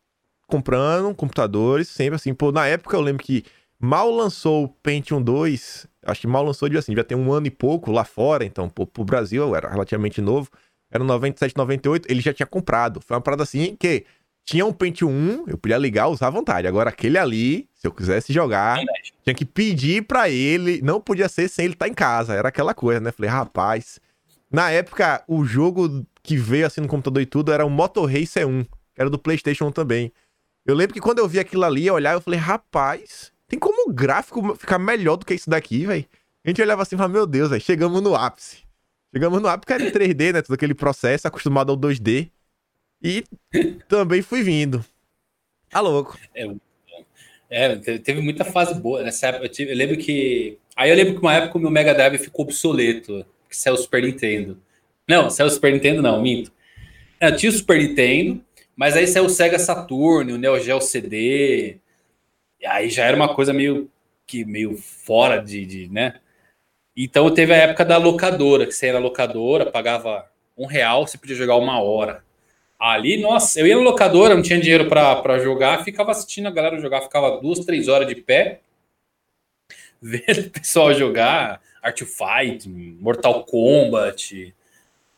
comprando 0.51 1.15
computadores, 1.15 1.87
sempre 1.87 2.15
assim, 2.15 2.33
pô, 2.33 2.51
na 2.51 2.67
época 2.67 2.97
eu 2.97 3.01
lembro 3.01 3.23
que 3.23 3.45
mal 3.79 4.11
lançou 4.11 4.65
o 4.65 4.67
Pentium 4.67 5.21
2, 5.21 5.87
acho 6.05 6.21
que 6.21 6.27
mal 6.27 6.43
lançou, 6.43 6.67
de 6.67 6.77
assim, 6.77 6.93
já 6.93 7.03
tem 7.05 7.17
um 7.17 7.31
ano 7.31 7.47
e 7.47 7.51
pouco 7.51 7.89
lá 7.89 8.03
fora, 8.03 8.43
então, 8.43 8.69
pô, 8.69 8.85
pro 8.85 9.05
Brasil 9.05 9.55
era 9.55 9.69
relativamente 9.69 10.21
novo, 10.21 10.49
era 10.91 11.03
97, 11.03 11.55
98, 11.55 12.11
ele 12.11 12.19
já 12.19 12.33
tinha 12.33 12.45
comprado. 12.45 12.99
Foi 12.99 13.15
uma 13.15 13.21
parada 13.21 13.43
assim 13.43 13.77
que 13.79 14.05
tinha 14.43 14.65
um 14.65 14.73
Pentium 14.73 15.09
1, 15.09 15.45
eu 15.47 15.57
podia 15.57 15.77
ligar, 15.77 16.09
usar 16.09 16.27
à 16.27 16.29
vontade. 16.29 16.67
Agora, 16.67 16.89
aquele 16.89 17.17
ali, 17.17 17.69
se 17.73 17.87
eu 17.87 17.91
quisesse 17.93 18.33
jogar, 18.33 18.77
tinha 19.23 19.33
que 19.33 19.45
pedir 19.45 20.03
para 20.03 20.29
ele, 20.29 20.81
não 20.81 20.99
podia 20.99 21.29
ser 21.29 21.47
sem 21.47 21.63
ele 21.63 21.73
estar 21.75 21.85
tá 21.85 21.89
em 21.89 21.93
casa, 21.93 22.33
era 22.33 22.49
aquela 22.49 22.73
coisa, 22.73 22.99
né? 22.99 23.11
Falei, 23.13 23.31
rapaz. 23.31 24.01
Na 24.51 24.69
época, 24.69 25.23
o 25.29 25.45
jogo 25.45 26.05
que 26.21 26.35
veio 26.35 26.67
assim 26.67 26.81
no 26.81 26.87
computador 26.89 27.21
e 27.21 27.25
tudo 27.25 27.53
era 27.53 27.65
o 27.65 27.69
Motor 27.69 28.11
Racer 28.11 28.45
1, 28.45 28.63
que 28.63 28.69
era 28.97 29.09
do 29.09 29.17
PlayStation 29.17 29.67
1 29.67 29.71
também. 29.71 30.11
Eu 30.65 30.75
lembro 30.75 30.93
que 30.93 31.01
quando 31.01 31.19
eu 31.19 31.27
vi 31.27 31.39
aquilo 31.39 31.63
ali, 31.63 31.87
eu 31.87 31.95
olhava, 31.95 32.17
eu 32.17 32.21
falei, 32.21 32.39
rapaz, 32.39 33.31
tem 33.47 33.59
como 33.59 33.89
o 33.89 33.93
gráfico 33.93 34.55
ficar 34.55 34.79
melhor 34.79 35.17
do 35.17 35.25
que 35.25 35.33
isso 35.33 35.49
daqui, 35.49 35.85
velho? 35.85 36.05
A 36.43 36.49
gente 36.49 36.61
olhava 36.61 36.81
assim 36.81 36.95
e 36.95 36.97
falava, 36.97 37.13
meu 37.13 37.27
Deus, 37.27 37.49
velho, 37.49 37.61
chegamos 37.61 38.01
no 38.01 38.15
ápice. 38.15 38.63
Chegamos 39.13 39.41
no 39.41 39.47
ápice, 39.47 39.59
porque 39.65 39.73
era 39.73 39.83
em 39.83 39.91
3D, 39.91 40.33
né? 40.33 40.41
Todo 40.41 40.53
aquele 40.53 40.73
processo, 40.73 41.27
acostumado 41.27 41.71
ao 41.71 41.77
2D. 41.77 42.29
E 43.03 43.23
também 43.87 44.21
fui 44.21 44.43
vindo. 44.43 44.85
Tá 45.69 45.79
louco. 45.79 46.17
É, 46.35 46.47
é, 47.49 47.75
teve 47.75 48.21
muita 48.21 48.45
fase 48.45 48.79
boa 48.79 49.03
nessa 49.03 49.27
época. 49.27 49.45
Eu, 49.45 49.49
tive, 49.49 49.71
eu, 49.71 49.77
lembro 49.77 49.97
que. 49.97 50.57
Aí 50.75 50.89
eu 50.89 50.95
lembro 50.95 51.15
que 51.15 51.21
uma 51.21 51.33
época 51.33 51.57
o 51.57 51.61
meu 51.61 51.69
Mega 51.69 51.93
Drive 51.93 52.17
ficou 52.17 52.45
obsoleto, 52.45 53.25
que 53.49 53.57
saiu 53.57 53.73
o 53.73 53.77
Super 53.77 54.03
Nintendo. 54.03 54.57
Não, 55.07 55.29
saiu 55.29 55.47
o 55.47 55.49
Super 55.51 55.73
Nintendo, 55.73 56.01
não, 56.01 56.21
minto. 56.21 56.51
Eu 57.19 57.35
tinha 57.35 57.49
o 57.49 57.53
Super 57.53 57.77
Nintendo, 57.79 58.41
mas 58.81 58.97
aí 58.97 59.05
saiu 59.05 59.25
o 59.25 59.29
Sega 59.29 59.59
Saturn, 59.59 60.33
o 60.33 60.39
Neo 60.39 60.59
Geo 60.59 60.81
CD. 60.81 61.77
E 62.59 62.65
aí 62.65 62.89
já 62.89 63.05
era 63.05 63.15
uma 63.15 63.35
coisa 63.35 63.53
meio 63.53 63.87
que 64.25 64.43
meio 64.43 64.75
fora 64.75 65.37
de, 65.37 65.63
de 65.67 65.87
né? 65.87 66.19
Então 66.97 67.31
teve 67.31 67.53
a 67.53 67.57
época 67.57 67.85
da 67.85 67.97
locadora, 67.97 68.65
que 68.65 68.71
você 68.71 68.87
era 68.87 68.97
locadora, 68.97 69.69
pagava 69.69 70.27
um 70.57 70.65
real, 70.65 71.05
você 71.05 71.15
podia 71.15 71.35
jogar 71.35 71.57
uma 71.57 71.79
hora. 71.79 72.23
Ali, 72.79 73.21
nossa, 73.21 73.59
eu 73.59 73.67
ia 73.67 73.75
no 73.75 73.83
locadora, 73.83 74.33
não 74.33 74.41
tinha 74.41 74.59
dinheiro 74.59 74.89
para 74.89 75.37
jogar, 75.37 75.83
ficava 75.83 76.09
assistindo 76.09 76.47
a 76.47 76.51
galera 76.51 76.79
jogar, 76.79 77.01
ficava 77.01 77.39
duas, 77.39 77.59
três 77.59 77.87
horas 77.87 78.07
de 78.07 78.15
pé, 78.15 78.61
vendo 80.01 80.47
o 80.47 80.49
pessoal 80.49 80.91
jogar 80.91 81.61
Art 81.83 82.01
Fight, 82.01 82.67
Mortal 82.67 83.43
Kombat. 83.43 84.55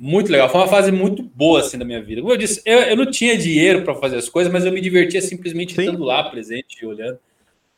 Muito 0.06 0.30
legal. 0.30 0.50
Foi 0.50 0.60
uma 0.60 0.68
fase 0.68 0.92
muito 0.92 1.24
boa 1.24 1.62
assim 1.62 1.78
da 1.78 1.86
minha 1.86 2.04
vida. 2.04 2.20
Como 2.20 2.34
eu 2.34 2.38
disse, 2.38 2.62
eu, 2.66 2.78
eu 2.80 2.98
não 2.98 3.10
tinha 3.10 3.38
dinheiro 3.38 3.84
para 3.84 3.96
fazer 3.96 4.18
as 4.18 4.28
coisas, 4.28 4.52
mas 4.52 4.66
eu 4.66 4.72
me 4.74 4.82
divertia 4.82 5.22
simplesmente 5.22 5.74
Sim. 5.74 5.84
estando 5.84 6.04
lá 6.04 6.30
presente 6.30 6.82
e 6.82 6.86
olhando. 6.86 7.18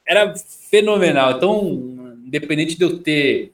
Era 0.04 0.36
fenomenal. 0.36 1.34
Então, 1.34 2.18
independente 2.26 2.76
de 2.76 2.84
eu 2.84 2.98
ter 2.98 3.52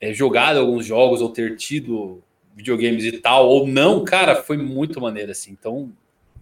é, 0.00 0.14
jogado 0.14 0.58
alguns 0.58 0.86
jogos 0.86 1.20
ou 1.20 1.28
ter 1.28 1.54
tido 1.58 2.22
videogames 2.56 3.04
e 3.04 3.12
tal, 3.12 3.46
ou 3.46 3.66
não, 3.66 4.02
cara, 4.06 4.36
foi 4.36 4.56
muito 4.56 4.98
maneiro, 5.02 5.30
assim. 5.30 5.50
Então, 5.52 5.92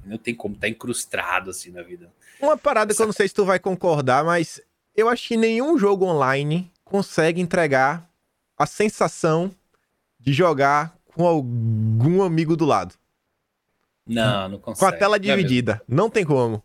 não 0.05 0.19
tem 0.19 0.37
como, 0.37 0.55
tá 0.55 0.69
incrustado, 0.69 1.51
assim, 1.51 1.73
na 1.73 1.83
vida. 1.83 2.09
Uma 2.41 2.57
parada 2.57 2.95
que 2.95 3.03
eu 3.03 3.07
não 3.07 3.13
sei 3.13 3.27
se 3.27 3.35
tu 3.35 3.45
vai 3.45 3.59
concordar, 3.59 4.25
mas 4.25 4.61
eu 4.95 5.09
acho 5.09 5.27
que 5.27 5.37
nenhum 5.37 5.77
jogo 5.77 6.05
online 6.05 6.71
consegue 6.85 7.41
entregar 7.41 8.09
a 8.57 8.67
sensação 8.67 9.51
de 10.21 10.33
jogar 10.33 10.96
com 11.17 11.27
algum 11.27 12.23
amigo 12.23 12.55
do 12.55 12.67
lado. 12.67 12.95
Não, 14.07 14.51
não 14.51 14.59
consegue. 14.59 14.79
Com 14.79 14.95
a 14.95 14.99
tela 14.99 15.17
é 15.17 15.19
dividida. 15.19 15.83
Não, 15.89 15.97
não 15.97 16.11
tem 16.11 16.27
como. 16.27 16.63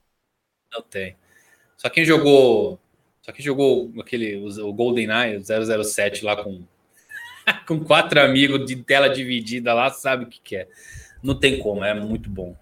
Não 0.73 0.81
tem. 0.81 1.15
Só 1.77 1.89
quem 1.89 2.03
jogou. 2.03 2.77
Só 3.21 3.31
quem 3.31 3.43
jogou 3.43 3.93
aquele, 3.99 4.35
o 4.35 4.73
GoldenEye, 4.73 5.37
o 5.37 5.83
007 5.83 6.25
lá 6.25 6.35
com 6.43 6.63
com 7.65 7.79
quatro 7.79 8.19
amigos 8.21 8.65
de 8.65 8.75
tela 8.75 9.07
dividida 9.07 9.73
lá, 9.73 9.89
sabe 9.89 10.25
o 10.25 10.27
que, 10.27 10.41
que 10.41 10.57
é. 10.57 10.67
Não 11.23 11.33
tem 11.33 11.59
como, 11.59 11.83
é 11.83 11.93
muito 11.93 12.29
bom. 12.29 12.55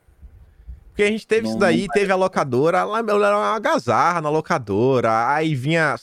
Porque 0.89 1.03
a 1.03 1.07
gente 1.07 1.25
teve 1.25 1.43
não, 1.43 1.51
isso 1.51 1.59
daí, 1.59 1.87
teve 1.87 2.11
a 2.11 2.15
locadora, 2.15 2.83
lá 2.83 2.99
era 2.99 3.37
uma 3.37 3.53
algazarra 3.53 4.21
na 4.21 4.29
locadora, 4.29 5.27
aí 5.33 5.55
vinha. 5.55 5.95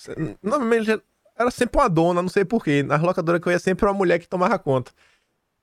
Normalmente 0.42 1.00
era 1.38 1.50
sempre 1.50 1.78
uma 1.78 1.88
dona, 1.88 2.22
não 2.22 2.28
sei 2.28 2.44
porquê. 2.44 2.82
Na 2.82 2.96
locadora 2.96 3.38
que 3.38 3.46
eu 3.46 3.52
ia 3.52 3.58
sempre 3.58 3.86
uma 3.86 3.94
mulher 3.94 4.18
que 4.18 4.28
tomava 4.28 4.58
conta. 4.58 4.90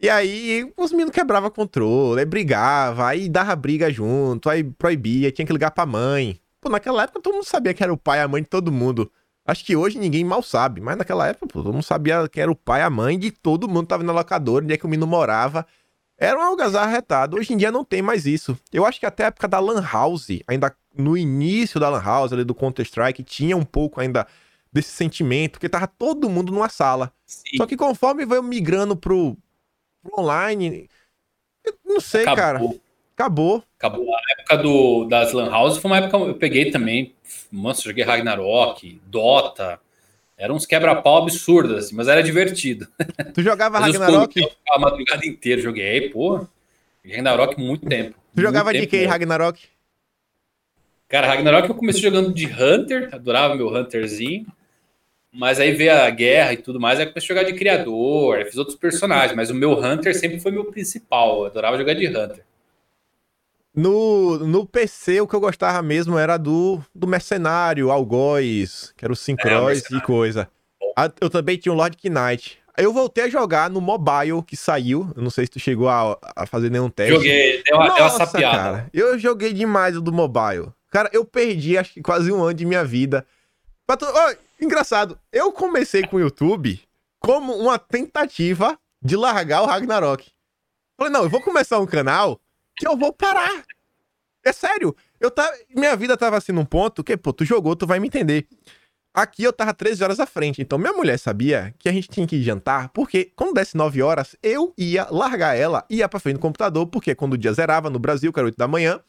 E 0.03 0.09
aí 0.09 0.69
os 0.75 0.91
meninos 0.91 1.13
quebravam 1.13 1.49
controle, 1.49 2.19
aí 2.19 2.25
brigava, 2.25 3.07
aí 3.07 3.29
dava 3.29 3.55
briga 3.55 3.89
junto, 3.89 4.49
aí 4.49 4.61
proibia, 4.61 5.31
tinha 5.31 5.45
que 5.45 5.53
ligar 5.53 5.71
pra 5.71 5.85
mãe. 5.85 6.37
Pô, 6.59 6.67
naquela 6.67 7.03
época 7.03 7.21
todo 7.21 7.35
mundo 7.35 7.45
sabia 7.45 7.73
que 7.73 7.81
era 7.81 7.93
o 7.93 7.95
pai 7.95 8.19
e 8.19 8.21
a 8.21 8.27
mãe 8.27 8.43
de 8.43 8.49
todo 8.49 8.69
mundo. 8.69 9.09
Acho 9.47 9.63
que 9.63 9.77
hoje 9.77 9.97
ninguém 9.97 10.25
mal 10.25 10.43
sabe, 10.43 10.81
mas 10.81 10.97
naquela 10.97 11.29
época, 11.29 11.47
pô, 11.47 11.63
todo 11.63 11.71
mundo 11.71 11.85
sabia 11.85 12.27
quem 12.27 12.43
era 12.43 12.51
o 12.51 12.55
pai, 12.55 12.81
a 12.81 12.89
mãe 12.89 13.17
de 13.17 13.31
todo 13.31 13.65
mundo 13.65 13.87
tava 13.87 14.03
na 14.03 14.11
locadora, 14.11 14.65
onde 14.65 14.73
é 14.73 14.77
que 14.77 14.85
o 14.85 14.89
menino 14.89 15.07
morava. 15.07 15.65
Era 16.17 16.37
um 16.37 16.41
algazarra 16.41 16.91
retado. 16.91 17.37
Hoje 17.37 17.53
em 17.53 17.57
dia 17.57 17.71
não 17.71 17.85
tem 17.85 18.01
mais 18.01 18.25
isso. 18.25 18.59
Eu 18.73 18.85
acho 18.85 18.99
que 18.99 19.05
até 19.05 19.23
a 19.23 19.27
época 19.27 19.47
da 19.47 19.59
Lan 19.61 19.81
House, 19.89 20.27
ainda 20.45 20.75
no 20.97 21.15
início 21.15 21.79
da 21.79 21.87
Lan 21.87 22.03
House, 22.03 22.33
ali 22.33 22.43
do 22.43 22.53
Counter-Strike, 22.53 23.23
tinha 23.23 23.55
um 23.55 23.63
pouco 23.63 24.01
ainda 24.01 24.27
desse 24.69 24.89
sentimento, 24.89 25.53
porque 25.53 25.69
tava 25.69 25.87
todo 25.87 26.29
mundo 26.29 26.51
numa 26.51 26.67
sala. 26.67 27.09
Sim. 27.25 27.55
Só 27.55 27.65
que 27.65 27.77
conforme 27.77 28.25
veio 28.25 28.43
migrando 28.43 28.97
pro, 28.97 29.37
pro 30.03 30.19
online, 30.21 30.89
não 31.85 31.99
sei, 31.99 32.23
Acabou. 32.23 32.35
cara. 32.37 32.59
Acabou. 33.15 33.63
Acabou. 33.77 34.15
A 34.15 34.19
época 34.37 34.57
do, 34.57 35.05
das 35.05 35.31
Lan 35.33 35.49
House 35.49 35.77
foi 35.77 35.89
uma 35.91 35.97
época 35.97 36.17
que 36.17 36.29
eu 36.29 36.35
peguei 36.35 36.71
também. 36.71 37.13
Nossa, 37.51 37.83
joguei 37.83 38.03
Ragnarok, 38.03 39.01
Dota. 39.05 39.79
Eram 40.37 40.55
uns 40.55 40.65
quebra-pau 40.65 41.21
absurdos, 41.21 41.77
assim, 41.77 41.95
mas 41.95 42.07
era 42.07 42.23
divertido. 42.23 42.87
Tu 43.33 43.41
jogava 43.41 43.77
Ragnarok? 43.79 44.41
Eu 44.41 44.51
a 44.71 44.79
madrugada 44.79 45.25
inteira 45.25 45.61
joguei, 45.61 46.09
pô. 46.09 46.45
Ragnarok 47.05 47.59
muito 47.59 47.87
tempo. 47.87 48.15
Tu 48.35 48.41
jogava 48.41 48.73
de 48.73 48.87
que 48.87 49.05
Ragnarok? 49.05 49.61
Cara, 51.07 51.27
Ragnarok 51.27 51.69
eu 51.69 51.75
comecei 51.75 52.01
jogando 52.01 52.33
de 52.33 52.47
Hunter, 52.47 53.09
adorava 53.13 53.55
meu 53.55 53.67
Hunterzinho. 53.67 54.47
Mas 55.33 55.59
aí 55.59 55.71
veio 55.71 55.93
a 55.93 56.09
guerra 56.11 56.53
e 56.53 56.57
tudo 56.57 56.79
mais, 56.79 56.99
aí 56.99 57.07
comecei 57.07 57.35
a 57.35 57.39
jogar 57.39 57.51
de 57.51 57.57
criador, 57.57 58.45
fiz 58.45 58.55
outros 58.55 58.77
personagens, 58.77 59.35
mas 59.35 59.49
o 59.49 59.55
meu 59.55 59.71
Hunter 59.71 60.15
sempre 60.17 60.39
foi 60.39 60.51
meu 60.51 60.65
principal. 60.65 61.39
Eu 61.39 61.45
adorava 61.47 61.77
jogar 61.77 61.95
de 61.95 62.07
Hunter. 62.07 62.45
No, 63.75 64.37
no 64.37 64.67
PC, 64.67 65.19
o 65.21 65.27
que 65.27 65.35
eu 65.35 65.39
gostava 65.39 65.81
mesmo 65.81 66.19
era 66.19 66.37
do, 66.37 66.79
do 66.93 67.07
Mercenário, 67.07 67.89
Algoz, 67.89 68.93
que 68.95 69.03
era 69.03 69.11
o 69.11 69.15
Syncross 69.15 69.91
é, 69.91 69.95
e 69.95 70.01
coisa. 70.01 70.47
Eu 71.19 71.27
também 71.27 71.57
tinha 71.57 71.73
o 71.73 71.75
Lord 71.75 71.97
Knight. 72.03 72.59
Eu 72.77 72.93
voltei 72.93 73.23
a 73.23 73.29
jogar 73.29 73.71
no 73.71 73.81
mobile 73.81 74.43
que 74.45 74.55
saiu. 74.55 75.11
Eu 75.15 75.23
não 75.23 75.31
sei 75.31 75.45
se 75.45 75.51
tu 75.51 75.59
chegou 75.59 75.89
a, 75.89 76.17
a 76.35 76.45
fazer 76.45 76.69
nenhum 76.69 76.89
teste. 76.89 77.13
Joguei, 77.13 77.63
deu 77.63 77.77
uma, 77.77 77.87
Nossa, 77.87 77.95
deu 77.95 78.05
uma 78.05 78.25
sapiada. 78.25 78.57
Cara, 78.57 78.89
eu 78.93 79.17
joguei 79.17 79.53
demais 79.53 79.97
o 79.97 80.01
do 80.01 80.11
mobile. 80.11 80.67
Cara, 80.91 81.09
eu 81.11 81.25
perdi 81.25 81.75
acho 81.75 81.93
que 81.93 82.01
quase 82.01 82.31
um 82.31 82.43
ano 82.43 82.53
de 82.53 82.65
minha 82.65 82.83
vida. 82.83 83.25
Tu... 83.87 84.05
Oh, 84.05 84.35
engraçado, 84.63 85.19
eu 85.31 85.51
comecei 85.51 86.05
com 86.05 86.17
o 86.17 86.19
YouTube 86.19 86.81
como 87.19 87.53
uma 87.53 87.79
tentativa 87.79 88.77
de 89.01 89.15
largar 89.15 89.61
o 89.61 89.65
Ragnarok. 89.65 90.29
Falei, 90.97 91.11
não, 91.11 91.23
eu 91.23 91.29
vou 91.29 91.41
começar 91.41 91.79
um 91.79 91.85
canal 91.85 92.39
que 92.75 92.87
eu 92.87 92.97
vou 92.97 93.13
parar. 93.13 93.63
É 94.43 94.51
sério. 94.51 94.95
Eu 95.19 95.31
tava, 95.31 95.53
minha 95.73 95.95
vida 95.95 96.17
tava 96.17 96.37
assim 96.37 96.51
num 96.51 96.65
ponto 96.65 97.03
que, 97.03 97.15
pô, 97.15 97.31
tu 97.31 97.45
jogou, 97.45 97.75
tu 97.75 97.87
vai 97.87 97.99
me 97.99 98.07
entender. 98.07 98.47
Aqui 99.13 99.43
eu 99.43 99.53
tava 99.53 99.73
13 99.73 100.03
horas 100.03 100.19
à 100.19 100.25
frente, 100.25 100.59
então 100.59 100.79
minha 100.79 100.91
mulher 100.91 101.19
sabia 101.19 101.73
que 101.77 101.87
a 101.87 101.91
gente 101.91 102.09
tinha 102.09 102.25
que 102.25 102.41
jantar, 102.41 102.89
porque 102.89 103.31
quando 103.35 103.53
desse 103.53 103.77
9 103.77 104.01
horas, 104.01 104.35
eu 104.41 104.73
ia 104.75 105.07
largar 105.11 105.55
ela, 105.55 105.85
ia 105.87 106.09
pra 106.09 106.19
frente 106.19 106.37
do 106.37 106.39
computador, 106.39 106.87
porque 106.87 107.13
quando 107.13 107.33
o 107.33 107.37
dia 107.37 107.53
zerava 107.53 107.91
no 107.91 107.99
Brasil, 107.99 108.33
que 108.33 108.39
era 108.39 108.47
8 108.47 108.57
da 108.57 108.67
manhã, 108.67 108.99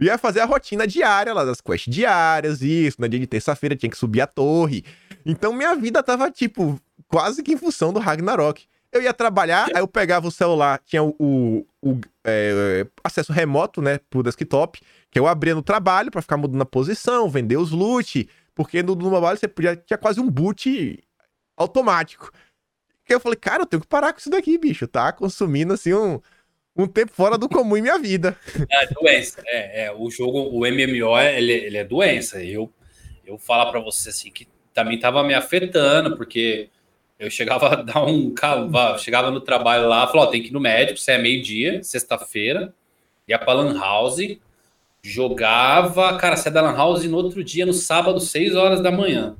ia 0.00 0.16
fazer 0.16 0.40
a 0.40 0.46
rotina 0.46 0.86
diária 0.86 1.34
lá 1.34 1.44
das 1.44 1.60
quests 1.60 1.94
diárias, 1.94 2.62
isso, 2.62 2.96
no 2.98 3.06
dia 3.06 3.20
de 3.20 3.26
terça-feira 3.26 3.76
tinha 3.76 3.90
que 3.90 3.98
subir 3.98 4.22
a 4.22 4.26
torre. 4.26 4.82
Então 5.24 5.52
minha 5.52 5.74
vida 5.74 6.02
tava, 6.02 6.30
tipo, 6.30 6.80
quase 7.08 7.42
que 7.42 7.52
em 7.52 7.56
função 7.56 7.92
do 7.92 8.00
Ragnarok. 8.00 8.66
Eu 8.92 9.00
ia 9.00 9.14
trabalhar, 9.14 9.68
aí 9.72 9.80
eu 9.80 9.86
pegava 9.86 10.26
o 10.26 10.32
celular, 10.32 10.80
tinha 10.84 11.02
o, 11.02 11.64
o, 11.80 12.00
é, 12.24 12.84
acesso 13.04 13.32
remoto, 13.32 13.80
né, 13.80 14.00
pro 14.10 14.22
desktop, 14.22 14.80
que 15.08 15.18
eu 15.18 15.28
abria 15.28 15.54
no 15.54 15.62
trabalho 15.62 16.10
para 16.10 16.22
ficar 16.22 16.36
mudando 16.36 16.62
a 16.62 16.66
posição, 16.66 17.30
vender 17.30 17.56
os 17.56 17.70
loot, 17.70 18.28
porque 18.52 18.82
no, 18.82 18.96
no 18.96 19.10
mobile 19.10 19.36
você 19.36 19.46
podia, 19.46 19.76
tinha 19.76 19.96
quase 19.96 20.18
um 20.18 20.28
boot 20.28 20.98
automático. 21.56 22.32
Que 23.04 23.14
eu 23.14 23.20
falei, 23.20 23.36
cara, 23.36 23.62
eu 23.62 23.66
tenho 23.66 23.80
que 23.80 23.86
parar 23.86 24.12
com 24.12 24.18
isso 24.18 24.30
daqui, 24.30 24.58
bicho, 24.58 24.88
tá 24.88 25.12
consumindo, 25.12 25.72
assim, 25.72 25.94
um, 25.94 26.20
um 26.76 26.88
tempo 26.88 27.12
fora 27.12 27.38
do 27.38 27.48
comum 27.48 27.76
em 27.76 27.82
minha 27.82 27.98
vida. 27.98 28.36
É 28.70 28.86
doença, 28.88 29.40
é, 29.46 29.84
é 29.84 29.92
o 29.92 30.10
jogo, 30.10 30.48
o 30.52 30.60
MMO, 30.60 31.16
ele, 31.20 31.52
ele 31.52 31.76
é 31.76 31.84
doença, 31.84 32.42
eu, 32.42 32.72
eu 33.24 33.38
falo 33.38 33.70
para 33.70 33.78
você, 33.78 34.08
assim, 34.08 34.32
que 34.32 34.48
também 34.72 34.98
tava 34.98 35.22
me 35.22 35.34
afetando, 35.34 36.16
porque 36.16 36.68
eu 37.18 37.30
chegava 37.30 37.68
a 37.68 37.76
dar 37.76 38.04
um 38.04 38.34
chegava 38.98 39.30
no 39.30 39.40
trabalho 39.40 39.88
lá, 39.88 40.06
falou: 40.06 40.26
ó, 40.26 40.26
tem 40.26 40.42
que 40.42 40.48
ir 40.48 40.52
no 40.52 40.60
médico, 40.60 40.98
você 40.98 41.12
é 41.12 41.18
meio-dia, 41.18 41.82
sexta-feira, 41.82 42.74
ia 43.28 43.38
pra 43.38 43.52
Lan 43.52 43.78
House, 43.78 44.38
jogava, 45.02 46.16
cara, 46.16 46.34
é 46.34 46.50
da 46.50 46.62
Lan 46.62 46.76
House 46.76 47.04
no 47.04 47.16
outro 47.16 47.44
dia, 47.44 47.66
no 47.66 47.72
sábado, 47.72 48.20
6 48.20 48.54
horas 48.54 48.82
da 48.82 48.90
manhã. 48.90 49.36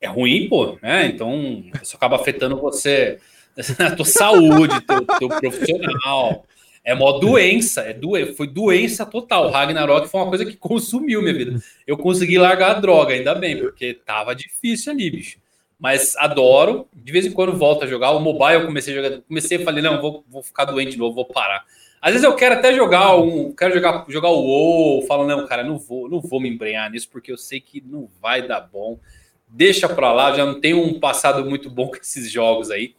É 0.00 0.08
ruim, 0.08 0.48
pô, 0.48 0.78
né? 0.82 1.06
Então, 1.06 1.64
isso 1.80 1.96
acaba 1.96 2.16
afetando 2.16 2.60
você, 2.60 3.20
a 3.78 3.94
tua 3.94 4.04
saúde, 4.04 4.80
teu, 4.80 5.06
teu 5.18 5.28
profissional. 5.28 6.44
É 6.84 6.94
uma 6.94 7.20
doença, 7.20 7.82
é 7.82 7.96
foi 8.34 8.48
doença 8.48 9.06
total. 9.06 9.46
O 9.46 9.50
Ragnarok 9.50 10.08
foi 10.08 10.20
uma 10.20 10.28
coisa 10.28 10.44
que 10.44 10.56
consumiu 10.56 11.22
minha 11.22 11.34
vida. 11.34 11.62
Eu 11.86 11.96
consegui 11.96 12.38
largar 12.38 12.76
a 12.76 12.80
droga, 12.80 13.14
ainda 13.14 13.34
bem, 13.34 13.56
porque 13.56 13.94
tava 13.94 14.34
difícil 14.34 14.92
ali, 14.92 15.10
bicho 15.10 15.42
mas 15.82 16.14
adoro. 16.16 16.86
De 16.94 17.10
vez 17.10 17.26
em 17.26 17.32
quando 17.32 17.58
volto 17.58 17.82
a 17.82 17.88
jogar. 17.88 18.12
O 18.12 18.20
mobile 18.20 18.60
eu 18.60 18.66
comecei 18.66 18.96
a 18.96 19.02
jogar. 19.02 19.20
Comecei 19.22 19.60
a 19.60 19.64
falei, 19.64 19.82
não, 19.82 20.00
vou, 20.00 20.24
vou 20.28 20.40
ficar 20.40 20.64
doente 20.64 20.92
de 20.92 20.96
novo, 20.96 21.12
vou 21.12 21.24
parar. 21.24 21.64
Às 22.00 22.12
vezes 22.12 22.24
eu 22.24 22.36
quero 22.36 22.54
até 22.54 22.72
jogar 22.72 23.16
um. 23.16 23.52
Quero 23.52 23.74
jogar, 23.74 24.04
jogar 24.08 24.28
o 24.28 24.42
WoW. 24.42 25.06
Falo, 25.08 25.26
não, 25.26 25.44
cara, 25.44 25.64
não 25.64 25.76
vou, 25.76 26.08
não 26.08 26.20
vou 26.20 26.40
me 26.40 26.48
embrenhar 26.48 26.88
nisso, 26.88 27.08
porque 27.10 27.32
eu 27.32 27.36
sei 27.36 27.60
que 27.60 27.82
não 27.84 28.08
vai 28.20 28.46
dar 28.46 28.60
bom. 28.60 29.00
Deixa 29.48 29.88
pra 29.88 30.12
lá, 30.12 30.32
já 30.32 30.46
não 30.46 30.60
tenho 30.60 30.80
um 30.80 31.00
passado 31.00 31.44
muito 31.44 31.68
bom 31.68 31.88
com 31.88 31.96
esses 31.96 32.30
jogos 32.30 32.70
aí. 32.70 32.94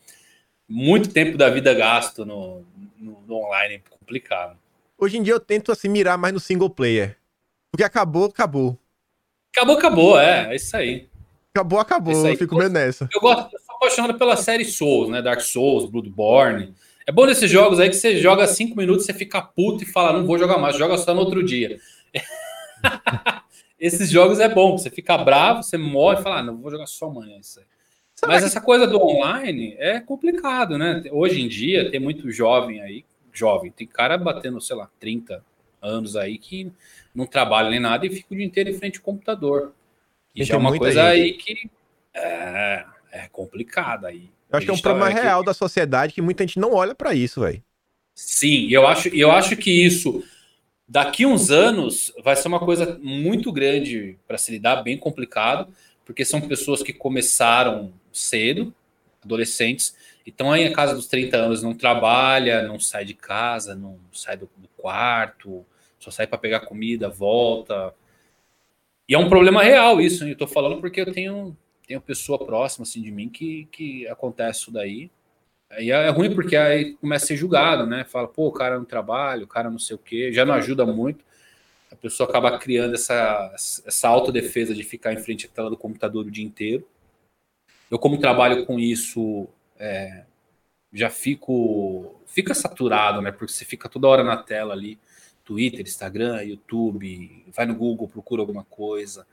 Muito 0.68 1.10
tempo 1.10 1.38
da 1.38 1.50
vida 1.50 1.74
gasto 1.74 2.26
no, 2.26 2.66
no, 3.04 3.22
no 3.28 3.36
online, 3.36 3.76
é 3.76 3.82
complicado. 3.90 4.58
Hoje 4.98 5.18
em 5.18 5.24
dia 5.24 5.34
eu 5.34 5.40
tento 5.40 5.72
assim 5.72 5.90
mirar 5.90 6.18
mais 6.18 6.34
no 6.34 6.40
single 6.40 6.70
player. 6.70 7.18
Porque 7.72 7.84
acabou, 7.84 8.26
acabou. 8.26 8.80
Acabou, 9.56 9.78
acabou, 9.78 10.20
é, 10.20 10.52
é 10.52 10.56
isso 10.56 10.76
aí. 10.76 11.10
Acabou, 11.54 11.80
acabou. 11.80 12.26
Aí, 12.26 12.34
eu 12.34 12.38
fico 12.38 12.56
meio 12.56 12.70
nessa. 12.70 13.08
Eu 13.14 13.22
gosto, 13.22 13.54
eu 13.54 13.60
sou 13.60 13.76
apaixonado 13.76 14.18
pela 14.18 14.36
série 14.36 14.66
Souls, 14.66 15.10
né? 15.10 15.22
Dark 15.22 15.42
Souls, 15.42 15.90
Bloodborne. 15.90 16.74
É 17.06 17.12
bom 17.12 17.26
nesses 17.26 17.52
jogos 17.52 17.80
aí 17.80 17.90
que 17.90 17.96
você 17.96 18.18
joga 18.18 18.48
cinco 18.48 18.78
minutos, 18.78 19.06
você 19.06 19.14
fica 19.14 19.42
puto 19.42 19.84
e 19.84 19.86
fala, 19.86 20.18
não 20.18 20.26
vou 20.26 20.40
jogar 20.40 20.58
mais, 20.58 20.78
joga 20.78 20.98
só 20.98 21.14
no 21.14 21.20
outro 21.20 21.44
dia. 21.44 21.80
Esses 23.78 24.10
jogos 24.10 24.40
é 24.40 24.48
bom, 24.48 24.78
você 24.78 24.90
fica 24.90 25.18
bravo, 25.18 25.62
você 25.62 25.78
morre 25.78 26.20
e 26.20 26.24
fala, 26.24 26.40
ah, 26.40 26.44
não 26.44 26.58
vou 26.58 26.72
jogar 26.72 26.88
só 26.88 27.08
amanhã 27.08 27.38
isso 27.38 27.60
aí. 27.60 27.66
Mas 28.28 28.44
essa 28.44 28.62
coisa 28.62 28.88
do 28.88 29.00
online 29.02 29.76
é 29.78 30.00
complicado, 30.00 30.78
né? 30.78 31.04
Hoje 31.12 31.42
em 31.42 31.48
dia 31.48 31.90
tem 31.90 32.00
muito 32.00 32.32
jovem 32.32 32.82
aí 32.82 33.06
jovem. 33.34 33.72
Tem 33.72 33.88
cara 33.88 34.18
batendo, 34.18 34.62
sei 34.62 34.76
lá, 34.76 34.90
30 35.00 35.44
anos 35.82 36.16
aí 36.16 36.38
que 36.38 36.72
não 37.14 37.26
trabalha 37.26 37.70
nem 37.70 37.80
nada 37.80 38.06
e 38.06 38.10
fica 38.10 38.34
o 38.34 38.38
dia 38.38 38.46
inteiro 38.46 38.70
em 38.70 38.78
frente 38.78 39.00
ao 39.00 39.04
computador. 39.04 39.74
E 40.36 40.44
já 40.44 40.56
é 40.56 40.58
uma 40.58 40.78
coisa 40.78 41.14
gente. 41.14 41.22
aí 41.22 41.34
que 41.34 41.70
é, 42.14 42.86
é 43.12 43.28
complicada 43.32 44.08
aí. 44.08 44.30
Eu 44.50 44.58
acho 44.58 44.66
que 44.66 44.72
é 44.72 44.76
um 44.76 44.80
problema 44.80 45.14
tá, 45.14 45.22
real 45.22 45.44
da 45.44 45.54
sociedade 45.54 46.14
que 46.14 46.22
muita 46.22 46.44
gente 46.44 46.60
não 46.60 46.74
olha 46.74 46.94
para 46.94 47.14
isso, 47.14 47.42
velho. 47.42 47.62
Sim, 48.16 48.68
eu 48.70 48.86
acho, 48.86 49.10
eu 49.10 49.32
acho 49.32 49.58
que 49.58 49.72
isso 49.72 50.24
daqui 50.88 51.26
uns 51.26 51.50
anos 51.50 52.14
vai 52.24 52.36
ser 52.36 52.48
uma 52.48 52.60
coisa 52.60 53.00
muito 53.02 53.52
grande 53.52 54.18
para 54.28 54.38
se 54.38 54.52
lidar, 54.52 54.84
bem 54.84 54.98
complicado, 54.98 55.74
porque 56.06 56.24
são 56.24 56.40
pessoas 56.40 56.84
que 56.84 56.94
começaram 56.94 57.92
cedo, 58.14 58.74
adolescentes, 59.24 59.96
e 60.26 60.30
estão 60.30 60.52
aí 60.52 60.66
a 60.66 60.74
casa 60.74 60.96
dos 60.96 61.08
30 61.08 61.38
anos, 61.38 61.64
não 61.64 61.74
trabalha, 61.74 62.64
não 62.64 62.80
sai 62.80 63.04
de 63.04 63.14
casa, 63.14 63.76
não 63.76 64.00
sai 64.12 64.38
do, 64.38 64.50
do 64.58 64.68
quarto, 64.78 65.66
só 66.00 66.12
sai 66.12 66.28
para 66.28 66.38
pegar 66.38 66.62
comida, 66.62 67.10
volta. 67.10 67.94
E 69.08 69.14
é 69.14 69.18
um 69.18 69.30
problema 69.30 69.64
real 69.64 70.00
isso, 70.00 70.26
eu 70.26 70.34
estou 70.34 70.48
falando 70.48 70.80
porque 70.80 71.02
eu 71.02 71.12
tenho, 71.12 71.58
tenho 71.88 72.00
pessoa 72.02 72.38
próxima 72.38 72.84
assim, 72.84 73.02
de 73.02 73.12
mim 73.12 73.30
que, 73.30 73.68
que 73.72 74.08
acontece 74.08 74.62
isso 74.62 74.72
daí. 74.72 75.10
E 75.80 75.92
é 75.92 76.10
ruim 76.10 76.34
porque 76.34 76.56
aí 76.56 76.94
começa 76.96 77.26
a 77.26 77.28
ser 77.30 77.38
julgado, 77.38 77.86
né? 77.88 78.06
Fala, 78.06 78.28
pô, 78.28 78.48
o 78.48 78.52
cara 78.52 78.78
não 78.78 78.86
trabalha, 78.86 79.44
o 79.44 79.48
cara 79.48 79.70
não 79.70 79.80
sei 79.80 79.96
o 79.96 80.00
quê, 80.00 80.32
já 80.32 80.46
não 80.46 80.54
ajuda 80.54 80.86
muito. 80.86 81.26
A 81.92 81.96
pessoa 81.96 82.30
acaba 82.30 82.58
criando 82.58 82.96
essa, 82.96 83.52
essa 83.86 84.08
autodefesa 84.08 84.74
de 84.74 84.84
ficar 84.84 85.14
em 85.14 85.18
frente 85.18 85.46
à 85.46 85.50
tela 85.50 85.70
do 85.70 85.78
computador 85.78 86.26
o 86.26 86.32
dia 86.32 86.46
inteiro. 86.46 86.88
Eu, 87.94 88.00
como 88.00 88.18
trabalho 88.18 88.66
com 88.66 88.80
isso, 88.80 89.48
é, 89.78 90.24
já 90.92 91.10
fico. 91.10 92.16
Fica 92.26 92.54
saturado, 92.54 93.22
né? 93.22 93.32
Porque 93.32 93.54
você 93.54 93.66
fica 93.66 93.88
toda 93.88 94.08
hora 94.08 94.24
na 94.24 94.38
tela 94.38 94.74
ali. 94.74 94.98
Twitter, 95.46 95.82
Instagram, 95.82 96.42
YouTube, 96.42 97.46
vai 97.54 97.66
no 97.66 97.76
Google, 97.76 98.08
procura 98.08 98.42
alguma 98.42 98.64
coisa 98.64 99.28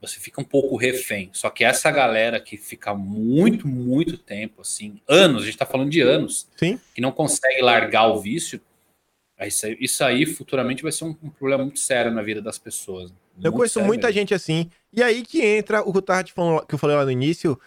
você 0.00 0.20
fica 0.20 0.40
um 0.40 0.44
pouco 0.44 0.76
refém. 0.76 1.30
Só 1.32 1.50
que 1.50 1.64
essa 1.64 1.90
galera 1.90 2.40
que 2.40 2.56
fica 2.56 2.94
muito, 2.94 3.66
muito 3.66 4.16
tempo, 4.16 4.62
assim, 4.62 5.00
anos, 5.08 5.42
a 5.42 5.44
gente 5.44 5.54
está 5.54 5.66
falando 5.66 5.90
de 5.90 6.00
anos, 6.00 6.48
Sim. 6.56 6.78
que 6.94 7.00
não 7.00 7.10
consegue 7.10 7.60
largar 7.62 8.06
o 8.06 8.20
vício, 8.20 8.60
isso 9.80 10.04
aí, 10.04 10.26
futuramente 10.26 10.82
vai 10.82 10.92
ser 10.92 11.04
um, 11.04 11.16
um, 11.22 11.30
problema 11.30 11.64
muito 11.64 11.78
sério 11.78 12.10
na 12.12 12.22
vida 12.22 12.42
das 12.42 12.58
pessoas. 12.58 13.12
eu 13.42 13.52
conheço 13.52 13.80
muita 13.80 14.08
mesmo. 14.08 14.20
gente 14.20 14.34
assim, 14.34 14.68
e 14.92 15.02
aí 15.02 15.22
que 15.22 15.44
entra 15.44 15.80
o 15.82 15.92
que 15.92 15.98
eu, 15.98 16.02
tava 16.02 16.26
falando, 16.28 16.66
que 16.66 16.74
eu 16.74 16.78
falei 16.78 16.96
lá 16.96 17.04
no 17.04 17.10
início, 17.10 17.58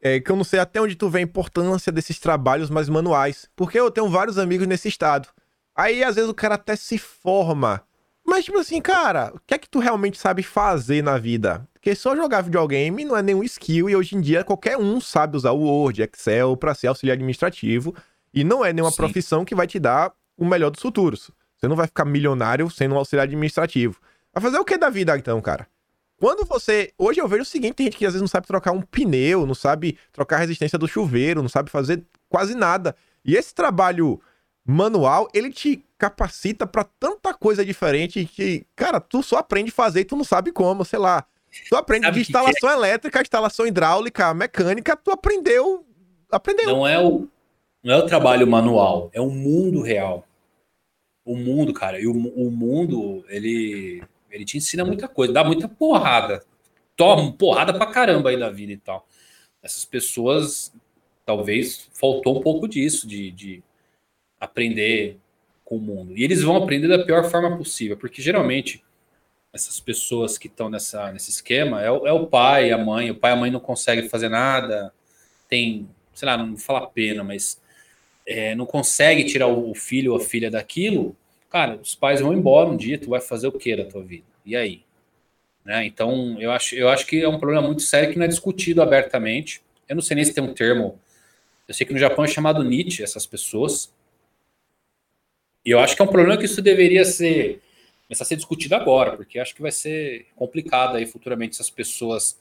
é, 0.00 0.20
que 0.20 0.30
eu 0.30 0.36
não 0.36 0.44
sei 0.44 0.60
até 0.60 0.80
onde 0.80 0.96
tu 0.96 1.08
vê 1.08 1.18
a 1.18 1.22
importância 1.22 1.92
desses 1.92 2.18
trabalhos 2.18 2.70
mais 2.70 2.88
manuais, 2.88 3.48
porque 3.56 3.78
eu 3.78 3.90
tenho 3.90 4.08
vários 4.08 4.38
amigos 4.38 4.66
nesse 4.66 4.88
estado. 4.88 5.28
Aí, 5.74 6.02
às 6.02 6.16
vezes, 6.16 6.30
o 6.30 6.34
cara 6.34 6.56
até 6.56 6.74
se 6.76 6.98
forma 6.98 7.82
mas, 8.28 8.44
tipo 8.44 8.58
assim, 8.58 8.78
cara, 8.78 9.32
o 9.34 9.40
que 9.46 9.54
é 9.54 9.58
que 9.58 9.70
tu 9.70 9.78
realmente 9.78 10.18
sabe 10.18 10.42
fazer 10.42 11.02
na 11.02 11.16
vida? 11.16 11.66
Porque 11.72 11.94
só 11.94 12.14
jogar 12.14 12.42
videogame 12.42 13.02
não 13.02 13.16
é 13.16 13.22
nenhum 13.22 13.42
skill 13.42 13.88
e 13.88 13.96
hoje 13.96 14.16
em 14.16 14.20
dia 14.20 14.44
qualquer 14.44 14.76
um 14.76 15.00
sabe 15.00 15.34
usar 15.34 15.52
o 15.52 15.60
Word, 15.60 16.02
Excel 16.02 16.54
para 16.54 16.74
ser 16.74 16.88
auxiliar 16.88 17.14
administrativo 17.14 17.94
e 18.34 18.44
não 18.44 18.62
é 18.62 18.70
nenhuma 18.70 18.90
Sim. 18.90 18.98
profissão 18.98 19.46
que 19.46 19.54
vai 19.54 19.66
te 19.66 19.78
dar 19.78 20.12
o 20.36 20.44
melhor 20.44 20.68
dos 20.68 20.82
futuros. 20.82 21.30
Você 21.56 21.66
não 21.66 21.74
vai 21.74 21.86
ficar 21.86 22.04
milionário 22.04 22.68
sendo 22.68 22.96
um 22.96 22.98
auxiliar 22.98 23.24
administrativo. 23.24 23.98
Vai 24.34 24.42
fazer 24.42 24.58
o 24.58 24.64
que 24.64 24.76
da 24.76 24.90
vida 24.90 25.16
então, 25.16 25.40
cara? 25.40 25.66
Quando 26.18 26.44
você. 26.44 26.92
Hoje 26.98 27.20
eu 27.20 27.28
vejo 27.28 27.42
o 27.42 27.46
seguinte: 27.46 27.74
tem 27.74 27.86
gente 27.86 27.96
que 27.96 28.04
às 28.04 28.12
vezes 28.12 28.20
não 28.20 28.28
sabe 28.28 28.46
trocar 28.46 28.72
um 28.72 28.82
pneu, 28.82 29.46
não 29.46 29.54
sabe 29.54 29.96
trocar 30.12 30.36
a 30.36 30.40
resistência 30.40 30.78
do 30.78 30.88
chuveiro, 30.88 31.42
não 31.42 31.48
sabe 31.48 31.70
fazer 31.70 32.02
quase 32.28 32.54
nada. 32.54 32.94
E 33.24 33.36
esse 33.36 33.54
trabalho 33.54 34.20
manual, 34.66 35.28
ele 35.32 35.50
te 35.50 35.84
capacita 35.96 36.66
para 36.66 36.84
tanta 36.84 37.32
coisa 37.32 37.64
diferente 37.64 38.24
que, 38.26 38.66
cara, 38.74 39.00
tu 39.00 39.22
só 39.22 39.38
aprende 39.38 39.70
a 39.70 39.74
fazer 39.74 40.00
e 40.00 40.04
tu 40.04 40.16
não 40.16 40.24
sabe 40.24 40.52
como, 40.52 40.84
sei 40.84 40.98
lá. 40.98 41.24
Tu 41.68 41.76
aprende 41.76 42.06
sabe 42.06 42.14
de 42.14 42.20
instalação 42.20 42.68
que... 42.68 42.76
elétrica, 42.76 43.20
instalação 43.20 43.66
hidráulica, 43.66 44.34
mecânica, 44.34 44.96
tu 44.96 45.10
aprendeu, 45.10 45.84
aprendeu. 46.30 46.66
Não 46.66 46.86
é 46.86 46.98
o 46.98 47.26
não 47.82 47.94
é 47.94 47.98
o 47.98 48.06
trabalho 48.06 48.46
manual, 48.46 49.08
é 49.12 49.20
o 49.20 49.30
mundo 49.30 49.80
real. 49.80 50.26
O 51.24 51.36
mundo, 51.36 51.72
cara, 51.72 52.00
e 52.00 52.06
o, 52.06 52.12
o 52.12 52.50
mundo, 52.50 53.24
ele 53.28 54.02
ele 54.30 54.44
te 54.44 54.56
ensina 54.56 54.84
muita 54.84 55.08
coisa, 55.08 55.32
dá 55.32 55.44
muita 55.44 55.68
porrada. 55.68 56.44
Toma 56.96 57.32
porrada 57.32 57.72
pra 57.72 57.86
caramba 57.86 58.30
aí 58.30 58.36
na 58.36 58.50
vida 58.50 58.72
e 58.72 58.76
tal. 58.76 59.06
Essas 59.62 59.84
pessoas, 59.84 60.72
talvez, 61.24 61.88
faltou 61.92 62.38
um 62.38 62.42
pouco 62.42 62.68
disso, 62.68 63.06
de, 63.06 63.30
de 63.30 63.62
aprender 64.40 65.16
com 65.64 65.76
o 65.76 65.80
mundo. 65.80 66.16
E 66.16 66.24
eles 66.24 66.42
vão 66.42 66.56
aprender 66.56 66.88
da 66.88 67.04
pior 67.04 67.30
forma 67.30 67.56
possível, 67.56 67.96
porque 67.96 68.22
geralmente 68.22 68.82
essas 69.52 69.80
pessoas 69.80 70.36
que 70.36 70.46
estão 70.46 70.68
nessa, 70.68 71.10
nesse 71.12 71.30
esquema 71.30 71.82
é 71.82 71.90
o, 71.90 72.06
é 72.06 72.12
o 72.12 72.26
pai, 72.26 72.70
a 72.70 72.78
mãe. 72.78 73.10
O 73.10 73.14
pai 73.14 73.32
e 73.32 73.34
a 73.34 73.36
mãe 73.36 73.50
não 73.50 73.60
conseguem 73.60 74.08
fazer 74.08 74.28
nada, 74.28 74.92
tem, 75.48 75.88
sei 76.14 76.26
lá, 76.26 76.36
não 76.36 76.48
vou 76.48 76.58
falar 76.58 76.86
pena, 76.88 77.24
mas 77.24 77.60
é, 78.26 78.54
não 78.54 78.66
consegue 78.66 79.24
tirar 79.24 79.46
o 79.46 79.74
filho 79.74 80.12
ou 80.12 80.18
a 80.18 80.20
filha 80.20 80.50
daquilo. 80.50 81.16
Cara, 81.50 81.76
os 81.76 81.94
pais 81.94 82.20
vão 82.20 82.32
embora 82.32 82.68
um 82.68 82.76
dia, 82.76 82.98
tu 82.98 83.10
vai 83.10 83.20
fazer 83.20 83.48
o 83.48 83.52
que 83.52 83.74
da 83.74 83.84
tua 83.84 84.02
vida? 84.02 84.26
E 84.44 84.54
aí? 84.54 84.82
Né? 85.64 85.86
Então, 85.86 86.40
eu 86.40 86.50
acho, 86.50 86.74
eu 86.74 86.88
acho 86.88 87.06
que 87.06 87.22
é 87.22 87.28
um 87.28 87.38
problema 87.38 87.66
muito 87.66 87.82
sério 87.82 88.10
que 88.10 88.18
não 88.18 88.24
é 88.24 88.28
discutido 88.28 88.82
abertamente. 88.82 89.62
Eu 89.88 89.96
não 89.96 90.02
sei 90.02 90.14
nem 90.14 90.24
se 90.24 90.34
tem 90.34 90.44
um 90.44 90.52
termo. 90.52 90.98
Eu 91.66 91.74
sei 91.74 91.86
que 91.86 91.92
no 91.92 91.98
Japão 91.98 92.24
é 92.24 92.28
chamado 92.28 92.62
Nietzsche, 92.62 93.02
essas 93.02 93.26
pessoas. 93.26 93.92
E 95.64 95.70
eu 95.70 95.78
acho 95.78 95.94
que 95.94 96.02
é 96.02 96.04
um 96.04 96.08
problema 96.08 96.38
que 96.38 96.44
isso 96.44 96.62
deveria 96.62 97.04
ser 97.04 97.62
começar 98.06 98.24
a 98.24 98.26
ser 98.26 98.36
discutido 98.36 98.74
agora, 98.74 99.16
porque 99.16 99.38
acho 99.38 99.54
que 99.54 99.60
vai 99.60 99.70
ser 99.70 100.26
complicado 100.34 100.96
aí 100.96 101.04
futuramente 101.04 101.52
essas 101.52 101.68
pessoas 101.68 102.38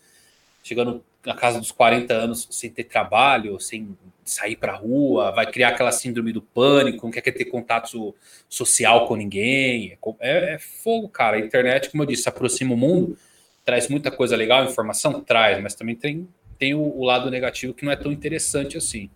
chegando 0.68 1.04
na 1.26 1.34
casa 1.34 1.60
dos 1.60 1.72
40 1.72 2.14
anos 2.14 2.48
sem 2.52 2.70
ter 2.70 2.84
trabalho, 2.84 3.60
sem 3.60 3.98
sair 4.26 4.58
para 4.58 4.76
rua, 4.76 5.32
vai 5.32 5.50
criar 5.50 5.70
aquela 5.70 5.92
síndrome 5.92 6.34
do 6.34 6.42
pânico, 6.42 7.06
não 7.06 7.12
quer 7.12 7.22
ter 7.22 7.46
contato 7.46 8.14
social 8.50 9.08
com 9.08 9.16
ninguém. 9.16 9.98
É, 10.20 10.56
é, 10.56 10.60
fogo, 10.60 11.08
cara. 11.08 11.38
A 11.38 11.40
internet, 11.40 11.90
como 11.90 12.04
eu 12.04 12.08
disse, 12.08 12.28
aproxima 12.28 12.74
o 12.74 12.78
mundo, 12.78 13.18
traz 13.64 13.88
muita 13.88 14.12
coisa 14.12 14.36
legal, 14.36 14.66
informação 14.66 15.22
traz, 15.22 15.62
mas 15.62 15.76
também 15.76 15.96
tem, 15.96 16.28
tem 16.60 16.74
o, 16.74 16.82
o 16.82 17.04
lado 17.06 17.32
negativo 17.32 17.74
que 17.74 17.86
não 17.86 17.92
é 17.92 17.96
tão 17.96 18.12
interessante 18.12 18.78
assim. 18.78 19.10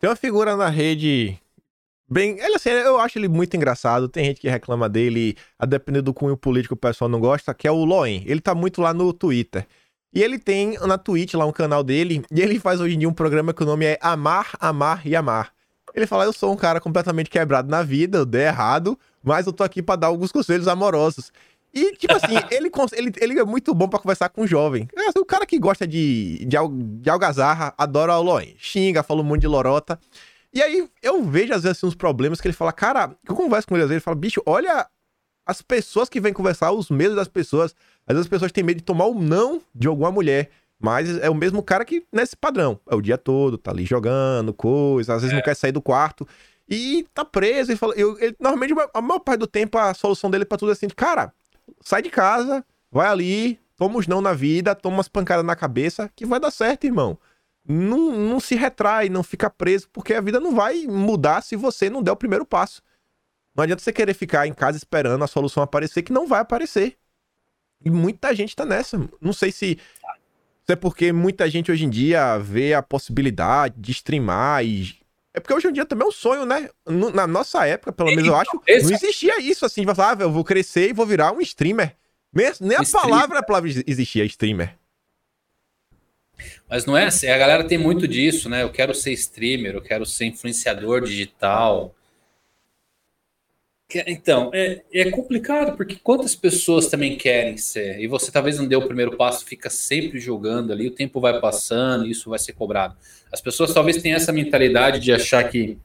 Tem 0.00 0.10
uma 0.10 0.16
figura 0.16 0.56
na 0.56 0.68
rede 0.68 1.38
bem. 2.08 2.38
Ele, 2.38 2.56
assim, 2.56 2.70
eu 2.70 2.98
acho 2.98 3.18
ele 3.18 3.28
muito 3.28 3.56
engraçado. 3.56 4.08
Tem 4.08 4.24
gente 4.24 4.40
que 4.40 4.48
reclama 4.48 4.88
dele, 4.88 5.36
a 5.58 5.66
depender 5.66 6.02
do 6.02 6.14
cunho 6.14 6.36
político, 6.36 6.74
o 6.74 6.76
pessoal 6.76 7.08
não 7.08 7.20
gosta, 7.20 7.54
que 7.54 7.66
é 7.66 7.70
o 7.70 7.84
Loen. 7.84 8.22
Ele 8.26 8.40
tá 8.40 8.54
muito 8.54 8.80
lá 8.80 8.92
no 8.92 9.12
Twitter. 9.12 9.66
E 10.14 10.22
ele 10.22 10.38
tem 10.38 10.78
na 10.78 10.96
Twitch 10.96 11.34
lá 11.34 11.44
um 11.44 11.52
canal 11.52 11.82
dele, 11.82 12.24
e 12.30 12.40
ele 12.40 12.60
faz 12.60 12.80
hoje 12.80 12.94
em 12.94 12.98
dia 12.98 13.08
um 13.08 13.12
programa 13.12 13.52
que 13.52 13.62
o 13.62 13.66
nome 13.66 13.84
é 13.84 13.98
Amar, 14.00 14.52
Amar 14.60 15.06
e 15.06 15.16
Amar. 15.16 15.52
Ele 15.94 16.06
fala: 16.06 16.24
Eu 16.24 16.32
sou 16.32 16.52
um 16.52 16.56
cara 16.56 16.80
completamente 16.80 17.28
quebrado 17.28 17.68
na 17.68 17.82
vida, 17.82 18.18
eu 18.18 18.26
dei 18.26 18.42
errado, 18.42 18.98
mas 19.22 19.46
eu 19.46 19.52
tô 19.52 19.64
aqui 19.64 19.82
para 19.82 19.96
dar 19.96 20.06
alguns 20.06 20.30
conselhos 20.30 20.68
amorosos. 20.68 21.32
E, 21.72 21.96
tipo 21.96 22.14
assim, 22.14 22.36
ele, 22.52 22.70
ele, 22.92 23.12
ele 23.20 23.40
é 23.40 23.44
muito 23.44 23.74
bom 23.74 23.88
para 23.88 23.98
conversar 23.98 24.28
com 24.28 24.42
um 24.42 24.46
jovem. 24.46 24.88
É, 24.96 25.18
o 25.18 25.24
cara 25.24 25.44
que 25.44 25.58
gosta 25.58 25.86
de, 25.86 26.44
de, 26.46 26.56
de 27.00 27.10
algazarra 27.10 27.74
adora 27.76 28.16
o 28.16 28.22
Loen. 28.22 28.54
Xinga, 28.56 29.02
fala 29.02 29.20
um 29.20 29.24
monte 29.24 29.40
de 29.40 29.48
lorota. 29.48 29.98
E 30.52 30.62
aí 30.62 30.88
eu 31.02 31.24
vejo 31.24 31.52
às 31.52 31.64
vezes 31.64 31.78
assim, 31.78 31.86
uns 31.86 31.96
problemas 31.96 32.40
que 32.40 32.46
ele 32.46 32.54
fala, 32.54 32.72
cara, 32.72 33.16
eu 33.28 33.34
converso 33.34 33.66
com 33.66 33.74
ele 33.74 33.82
às 33.82 33.88
vezes, 33.88 34.00
ele 34.00 34.04
fala, 34.04 34.14
bicho, 34.14 34.40
olha 34.46 34.86
as 35.44 35.60
pessoas 35.60 36.08
que 36.08 36.20
vêm 36.20 36.32
conversar, 36.32 36.70
os 36.70 36.88
medos 36.90 37.16
das 37.16 37.28
pessoas. 37.28 37.74
Às 38.06 38.14
vezes 38.14 38.26
as 38.26 38.28
pessoas 38.28 38.52
têm 38.52 38.64
medo 38.64 38.78
de 38.78 38.84
tomar 38.84 39.06
o 39.06 39.14
não 39.14 39.60
de 39.74 39.86
alguma 39.88 40.10
mulher. 40.10 40.50
Mas 40.78 41.16
é 41.18 41.30
o 41.30 41.34
mesmo 41.34 41.62
cara 41.62 41.84
que 41.84 42.04
nesse 42.12 42.36
padrão. 42.36 42.78
É 42.88 42.94
o 42.94 43.00
dia 43.00 43.16
todo, 43.16 43.56
tá 43.56 43.70
ali 43.70 43.84
jogando 43.84 44.52
coisa, 44.52 45.14
às 45.14 45.22
vezes 45.22 45.32
é. 45.32 45.36
não 45.36 45.42
quer 45.42 45.54
sair 45.54 45.72
do 45.72 45.80
quarto. 45.80 46.26
E 46.68 47.06
tá 47.14 47.24
preso. 47.24 47.72
E 47.72 47.76
fala, 47.76 47.94
eu, 47.94 48.18
ele, 48.18 48.36
normalmente, 48.38 48.74
a 48.92 49.00
maior 49.00 49.20
parte 49.20 49.40
do 49.40 49.46
tempo, 49.46 49.78
a 49.78 49.94
solução 49.94 50.30
dele 50.30 50.44
pra 50.44 50.58
tudo 50.58 50.70
é 50.70 50.72
assim: 50.72 50.88
cara, 50.88 51.32
sai 51.80 52.02
de 52.02 52.10
casa, 52.10 52.64
vai 52.90 53.06
ali, 53.06 53.58
toma 53.76 53.98
os 53.98 54.06
não 54.06 54.20
na 54.20 54.32
vida, 54.32 54.74
toma 54.74 54.96
umas 54.96 55.08
pancadas 55.08 55.44
na 55.44 55.56
cabeça, 55.56 56.10
que 56.14 56.26
vai 56.26 56.40
dar 56.40 56.50
certo, 56.50 56.84
irmão 56.84 57.18
não, 57.66 58.12
não 58.12 58.40
se 58.40 58.54
retrai, 58.54 59.08
não 59.08 59.22
fica 59.22 59.48
preso, 59.48 59.88
porque 59.92 60.12
a 60.14 60.20
vida 60.20 60.38
não 60.38 60.54
vai 60.54 60.86
mudar 60.86 61.42
se 61.42 61.56
você 61.56 61.88
não 61.88 62.02
der 62.02 62.12
o 62.12 62.16
primeiro 62.16 62.44
passo. 62.44 62.82
Não 63.56 63.64
adianta 63.64 63.82
você 63.82 63.92
querer 63.92 64.14
ficar 64.14 64.46
em 64.46 64.52
casa 64.52 64.76
esperando 64.76 65.22
a 65.22 65.26
solução 65.28 65.62
aparecer, 65.62 66.02
que 66.02 66.12
não 66.12 66.26
vai 66.26 66.40
aparecer. 66.40 66.96
E 67.84 67.90
muita 67.90 68.34
gente 68.34 68.56
tá 68.56 68.64
nessa. 68.64 68.98
Não 69.20 69.32
sei 69.32 69.52
se, 69.52 69.78
se 70.66 70.72
é 70.72 70.76
porque 70.76 71.12
muita 71.12 71.48
gente 71.50 71.70
hoje 71.70 71.84
em 71.84 71.90
dia 71.90 72.38
vê 72.38 72.74
a 72.74 72.82
possibilidade 72.82 73.74
de 73.78 73.92
streamar 73.92 74.64
e. 74.64 74.96
É 75.32 75.40
porque 75.40 75.52
hoje 75.52 75.66
em 75.66 75.72
dia 75.72 75.84
também 75.84 76.06
é 76.06 76.08
um 76.08 76.12
sonho, 76.12 76.46
né? 76.46 76.70
Na 76.86 77.26
nossa 77.26 77.66
época, 77.66 77.92
pelo 77.92 78.10
menos 78.10 78.24
eu 78.24 78.36
acho, 78.36 78.50
não 78.54 78.92
existia 78.92 79.40
isso 79.40 79.66
assim. 79.66 79.84
Vai 79.84 79.94
falar, 79.94 80.16
ah, 80.16 80.22
eu 80.22 80.30
vou 80.30 80.44
crescer 80.44 80.90
e 80.90 80.92
vou 80.92 81.04
virar 81.04 81.32
um 81.32 81.40
streamer. 81.40 81.96
Nem, 82.32 82.52
nem 82.60 82.76
a 82.76 82.82
palavra, 82.84 83.38
a 83.40 83.42
palavra 83.42 83.68
existia, 83.86 84.24
streamer. 84.24 84.76
Mas 86.68 86.86
não 86.86 86.96
é 86.96 87.06
assim, 87.06 87.28
a 87.28 87.38
galera 87.38 87.64
tem 87.64 87.78
muito 87.78 88.08
disso, 88.08 88.48
né? 88.48 88.62
Eu 88.62 88.70
quero 88.70 88.94
ser 88.94 89.12
streamer, 89.12 89.74
eu 89.74 89.82
quero 89.82 90.06
ser 90.06 90.26
influenciador 90.26 91.02
digital. 91.02 91.94
Então, 94.06 94.50
é, 94.52 94.82
é 94.92 95.10
complicado, 95.10 95.76
porque 95.76 95.96
quantas 95.96 96.34
pessoas 96.34 96.88
também 96.88 97.16
querem 97.16 97.56
ser? 97.56 98.00
E 98.00 98.06
você 98.06 98.32
talvez 98.32 98.58
não 98.58 98.66
dê 98.66 98.74
o 98.76 98.86
primeiro 98.86 99.16
passo, 99.16 99.44
fica 99.44 99.70
sempre 99.70 100.18
jogando 100.18 100.72
ali, 100.72 100.88
o 100.88 100.94
tempo 100.94 101.20
vai 101.20 101.40
passando 101.40 102.06
isso 102.06 102.30
vai 102.30 102.38
ser 102.38 102.52
cobrado. 102.54 102.96
As 103.32 103.40
pessoas 103.40 103.72
talvez 103.72 104.00
tenham 104.02 104.16
essa 104.16 104.32
mentalidade 104.32 105.00
de 105.00 105.12
achar 105.12 105.48
que, 105.48 105.78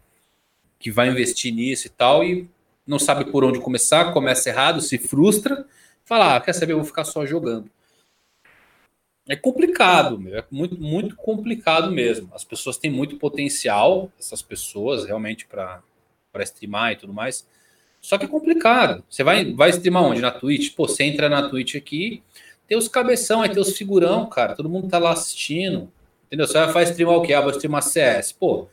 que 0.79 0.89
vai 0.89 1.09
investir 1.09 1.53
nisso 1.53 1.87
e 1.87 1.89
tal, 1.89 2.23
e 2.23 2.49
não 2.85 2.97
sabe 2.97 3.25
por 3.25 3.43
onde 3.43 3.59
começar, 3.59 4.13
começa 4.13 4.49
errado, 4.49 4.81
se 4.81 4.97
frustra, 4.97 5.65
fala, 6.03 6.35
ah, 6.35 6.41
quer 6.41 6.53
saber, 6.53 6.73
eu 6.73 6.77
vou 6.77 6.85
ficar 6.85 7.03
só 7.03 7.25
jogando. 7.25 7.69
É 9.27 9.35
complicado, 9.35 10.17
meu, 10.17 10.39
é 10.39 10.43
muito, 10.49 10.75
muito 10.81 11.15
complicado 11.15 11.91
mesmo. 11.91 12.31
As 12.33 12.43
pessoas 12.43 12.77
têm 12.77 12.89
muito 12.89 13.17
potencial, 13.17 14.11
essas 14.19 14.41
pessoas, 14.41 15.05
realmente, 15.05 15.45
para 15.45 15.83
streamar 16.43 16.93
e 16.93 16.95
tudo 16.95 17.13
mais 17.13 17.45
só 18.01 18.17
que 18.17 18.25
é 18.25 18.27
complicado. 18.27 19.03
Você 19.09 19.23
vai, 19.23 19.53
vai 19.53 19.69
streamar 19.69 20.03
onde? 20.03 20.21
Na 20.21 20.31
Twitch? 20.31 20.73
Pô, 20.75 20.87
você 20.87 21.03
entra 21.03 21.29
na 21.29 21.49
Twitch 21.49 21.75
aqui, 21.75 22.23
tem 22.67 22.77
os 22.77 22.87
cabeção, 22.87 23.41
aí 23.41 23.49
tem 23.49 23.61
os 23.61 23.75
figurão, 23.75 24.27
cara. 24.27 24.55
Todo 24.55 24.69
mundo 24.69 24.87
tá 24.87 24.99
lá 24.99 25.11
assistindo. 25.11 25.91
Entendeu? 26.27 26.47
Você 26.47 26.65
vai 26.67 26.83
streamar 26.83 27.15
o 27.15 27.21
quê? 27.21 27.33
Ah, 27.33 27.41
vou 27.41 27.51
streamar 27.51 27.81
CS. 27.81 28.31
Pô, 28.31 28.61
o 28.61 28.67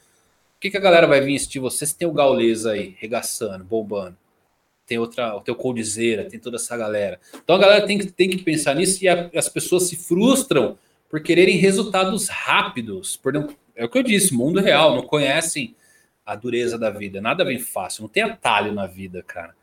que, 0.61 0.71
que 0.71 0.77
a 0.77 0.81
galera 0.81 1.07
vai 1.07 1.21
vir 1.21 1.35
assistir 1.37 1.59
você 1.59 1.87
se 1.87 1.97
tem 1.97 2.07
o 2.07 2.13
Gaules 2.13 2.67
aí, 2.67 2.95
regaçando, 2.99 3.65
bombando? 3.65 4.17
Tem 4.87 4.99
outra, 4.99 5.35
o 5.35 5.41
teu 5.41 5.55
Coldzera, 5.57 6.25
tem 6.25 6.39
toda 6.39 6.57
essa 6.57 6.77
galera. 6.77 7.19
Então 7.43 7.57
a 7.57 7.59
galera 7.59 7.87
tem 7.87 7.99
que, 7.99 8.07
tem 8.07 8.31
que 8.31 8.39
pensar 8.39 8.75
nisso 8.75 9.03
e 9.03 9.09
a, 9.09 9.31
as 9.35 9.49
pessoas 9.49 9.85
se 9.85 9.97
frustram 9.97 10.79
por 11.09 11.21
quererem 11.21 11.57
resultados 11.57 12.29
rápidos. 12.29 13.17
Por 13.17 13.33
não, 13.33 13.49
é 13.75 13.85
o 13.85 13.89
que 13.89 13.99
eu 13.99 14.03
disse, 14.03 14.33
mundo 14.33 14.61
real, 14.61 14.95
não 14.95 15.03
conhecem 15.03 15.75
a 16.27 16.35
dureza 16.35 16.77
da 16.77 16.91
vida. 16.91 17.21
Nada 17.21 17.45
vem 17.45 17.61
fácil, 17.61 18.03
não 18.03 18.09
tem 18.09 18.25
atalho 18.25 18.73
na 18.73 18.85
vida, 18.87 19.23
cara. 19.23 19.55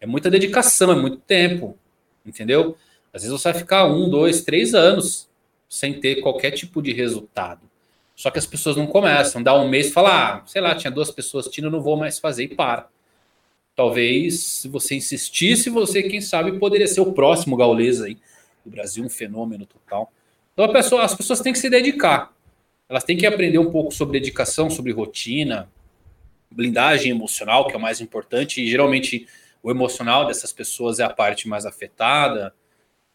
É 0.00 0.06
muita 0.06 0.28
dedicação, 0.28 0.90
é 0.90 0.96
muito 0.96 1.18
tempo, 1.18 1.78
entendeu? 2.26 2.76
Às 3.12 3.22
vezes 3.22 3.40
você 3.40 3.52
vai 3.52 3.60
ficar 3.60 3.86
um, 3.86 4.10
dois, 4.10 4.42
três 4.42 4.74
anos 4.74 5.28
sem 5.68 6.00
ter 6.00 6.16
qualquer 6.16 6.50
tipo 6.50 6.82
de 6.82 6.92
resultado. 6.92 7.60
Só 8.16 8.30
que 8.30 8.38
as 8.38 8.46
pessoas 8.46 8.76
não 8.76 8.86
começam, 8.86 9.42
dá 9.42 9.54
um 9.54 9.68
mês 9.68 9.88
e 9.88 9.92
fala, 9.92 10.38
ah, 10.38 10.46
sei 10.46 10.60
lá, 10.60 10.74
tinha 10.74 10.90
duas 10.90 11.10
pessoas 11.10 11.46
assistindo, 11.46 11.70
não 11.70 11.80
vou 11.80 11.96
mais 11.96 12.18
fazer 12.18 12.44
e 12.44 12.48
para. 12.48 12.88
Talvez, 13.74 14.40
se 14.40 14.68
você 14.68 14.94
insistisse, 14.94 15.70
você, 15.70 16.02
quem 16.02 16.20
sabe, 16.20 16.58
poderia 16.58 16.86
ser 16.86 17.00
o 17.00 17.12
próximo 17.12 17.56
gaulês 17.56 18.00
aí. 18.00 18.16
O 18.64 18.70
Brasil, 18.70 19.04
um 19.04 19.08
fenômeno 19.08 19.66
total. 19.66 20.12
Então, 20.52 20.72
pessoa, 20.72 21.02
as 21.02 21.14
pessoas 21.14 21.40
têm 21.40 21.52
que 21.52 21.58
se 21.58 21.68
dedicar. 21.68 22.32
Elas 22.88 23.02
têm 23.02 23.16
que 23.16 23.26
aprender 23.26 23.58
um 23.58 23.70
pouco 23.70 23.92
sobre 23.92 24.20
dedicação, 24.20 24.70
sobre 24.70 24.92
rotina, 24.92 25.68
blindagem 26.54 27.10
emocional, 27.10 27.66
que 27.66 27.74
é 27.74 27.76
o 27.76 27.80
mais 27.80 28.00
importante, 28.00 28.62
e 28.62 28.70
geralmente 28.70 29.26
o 29.62 29.70
emocional 29.70 30.26
dessas 30.26 30.52
pessoas 30.52 31.00
é 31.00 31.04
a 31.04 31.10
parte 31.10 31.48
mais 31.48 31.66
afetada, 31.66 32.54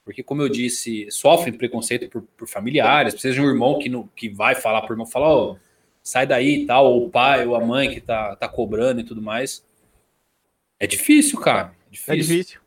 porque, 0.04 0.24
como 0.24 0.42
eu 0.42 0.50
disse, 0.50 1.06
sofrem 1.12 1.54
preconceito 1.54 2.10
por, 2.10 2.24
por 2.36 2.48
familiares, 2.48 3.14
precisa 3.14 3.36
de 3.36 3.42
um 3.42 3.48
irmão 3.48 3.78
que, 3.78 3.88
no, 3.88 4.08
que 4.16 4.28
vai 4.28 4.56
falar 4.56 4.82
para 4.82 4.92
o 4.92 4.94
irmão, 4.94 5.06
falar, 5.06 5.36
oh, 5.36 5.58
sai 6.02 6.26
daí 6.26 6.64
e 6.64 6.66
tal, 6.66 6.86
ou 6.86 7.06
o 7.06 7.10
pai 7.10 7.46
ou 7.46 7.56
a 7.56 7.64
mãe 7.64 7.92
que 7.92 8.02
tá, 8.02 8.36
tá 8.36 8.48
cobrando 8.48 9.02
e 9.02 9.04
tudo 9.04 9.22
mais. 9.22 9.64
É 10.80 10.88
difícil, 10.88 11.40
cara. 11.40 11.76
É 11.88 11.92
difícil. 11.92 12.14
É 12.14 12.18
difícil. 12.18 12.62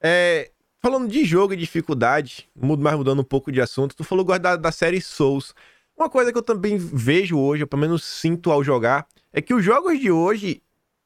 É, 0.00 0.50
falando 0.80 1.08
de 1.08 1.24
jogo 1.24 1.54
e 1.54 1.56
dificuldade, 1.56 2.48
mudo 2.54 2.82
mais 2.82 2.96
mudando 2.96 3.20
um 3.20 3.24
pouco 3.24 3.50
de 3.50 3.60
assunto, 3.60 3.96
tu 3.96 4.04
falou 4.04 4.24
da, 4.24 4.54
da 4.54 4.70
série 4.70 5.00
Souls. 5.00 5.54
Uma 6.00 6.08
coisa 6.08 6.32
que 6.32 6.38
eu 6.38 6.42
também 6.42 6.78
vejo 6.78 7.38
hoje, 7.38 7.62
ou 7.62 7.68
pelo 7.68 7.82
menos 7.82 8.02
sinto 8.02 8.50
ao 8.50 8.64
jogar, 8.64 9.06
é 9.30 9.42
que 9.42 9.52
os 9.52 9.62
jogos 9.62 10.00
de 10.00 10.10
hoje, 10.10 10.62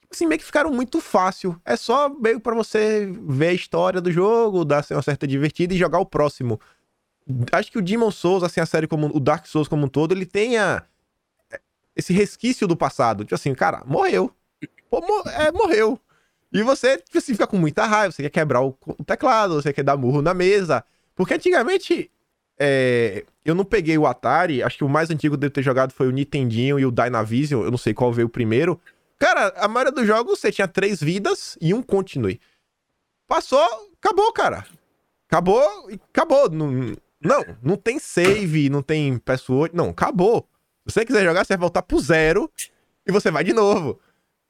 assim, 0.08 0.24
meio 0.24 0.38
que 0.38 0.44
ficaram 0.44 0.70
muito 0.70 1.00
fácil. 1.00 1.60
É 1.64 1.74
só 1.74 2.08
meio 2.08 2.38
para 2.38 2.54
você 2.54 3.12
ver 3.26 3.48
a 3.48 3.52
história 3.52 4.00
do 4.00 4.12
jogo, 4.12 4.64
dar 4.64 4.78
assim, 4.78 4.94
uma 4.94 5.02
certa 5.02 5.26
divertida 5.26 5.74
e 5.74 5.76
jogar 5.76 5.98
o 5.98 6.06
próximo. 6.06 6.60
Acho 7.50 7.72
que 7.72 7.78
o 7.78 7.82
Demon 7.82 8.12
Souls, 8.12 8.44
assim, 8.44 8.60
a 8.60 8.66
série 8.66 8.86
como 8.86 9.10
o 9.12 9.18
Dark 9.18 9.46
Souls 9.46 9.66
como 9.66 9.86
um 9.86 9.88
todo, 9.88 10.12
ele 10.12 10.24
tem 10.24 10.58
a, 10.58 10.84
esse 11.96 12.12
resquício 12.12 12.68
do 12.68 12.76
passado. 12.76 13.24
Tipo 13.24 13.34
assim, 13.34 13.52
cara, 13.52 13.82
morreu. 13.84 14.32
Pô, 14.88 15.02
é, 15.28 15.50
morreu. 15.50 15.98
E 16.52 16.62
você, 16.62 16.98
tipo 16.98 17.18
assim, 17.18 17.32
fica 17.32 17.48
com 17.48 17.58
muita 17.58 17.84
raiva, 17.84 18.12
você 18.12 18.22
quer 18.22 18.30
quebrar 18.30 18.62
o 18.62 18.78
teclado, 19.04 19.60
você 19.60 19.72
quer 19.72 19.82
dar 19.82 19.96
murro 19.96 20.22
na 20.22 20.32
mesa. 20.32 20.84
Porque 21.16 21.34
antigamente, 21.34 22.12
é, 22.58 23.24
eu 23.44 23.54
não 23.54 23.64
peguei 23.64 23.98
o 23.98 24.06
Atari, 24.06 24.62
acho 24.62 24.78
que 24.78 24.84
o 24.84 24.88
mais 24.88 25.10
antigo 25.10 25.36
deve 25.36 25.52
ter 25.52 25.62
jogado 25.62 25.92
foi 25.92 26.06
o 26.06 26.12
Nintendinho 26.12 26.78
e 26.78 26.86
o 26.86 26.90
Dynavision, 26.90 27.64
eu 27.64 27.70
não 27.70 27.78
sei 27.78 27.92
qual 27.92 28.12
veio 28.12 28.28
primeiro. 28.28 28.80
Cara, 29.18 29.48
a 29.56 29.68
maioria 29.68 29.92
dos 29.92 30.06
jogos 30.06 30.38
você 30.38 30.50
tinha 30.52 30.68
três 30.68 31.00
vidas 31.00 31.56
e 31.60 31.72
um 31.72 31.82
continue. 31.82 32.40
Passou, 33.26 33.66
acabou, 33.98 34.32
cara. 34.32 34.66
Acabou 35.28 35.88
acabou. 36.12 36.50
Não, 36.50 36.94
não, 37.20 37.44
não 37.62 37.76
tem 37.76 37.98
save, 37.98 38.68
não 38.68 38.82
tem 38.82 39.18
password, 39.18 39.74
não, 39.74 39.90
acabou. 39.90 40.48
Se 40.86 40.94
você 40.94 41.04
quiser 41.06 41.24
jogar, 41.24 41.44
você 41.44 41.54
vai 41.54 41.60
voltar 41.60 41.82
pro 41.82 41.98
zero 41.98 42.50
e 43.06 43.10
você 43.12 43.30
vai 43.30 43.42
de 43.42 43.52
novo. 43.52 43.98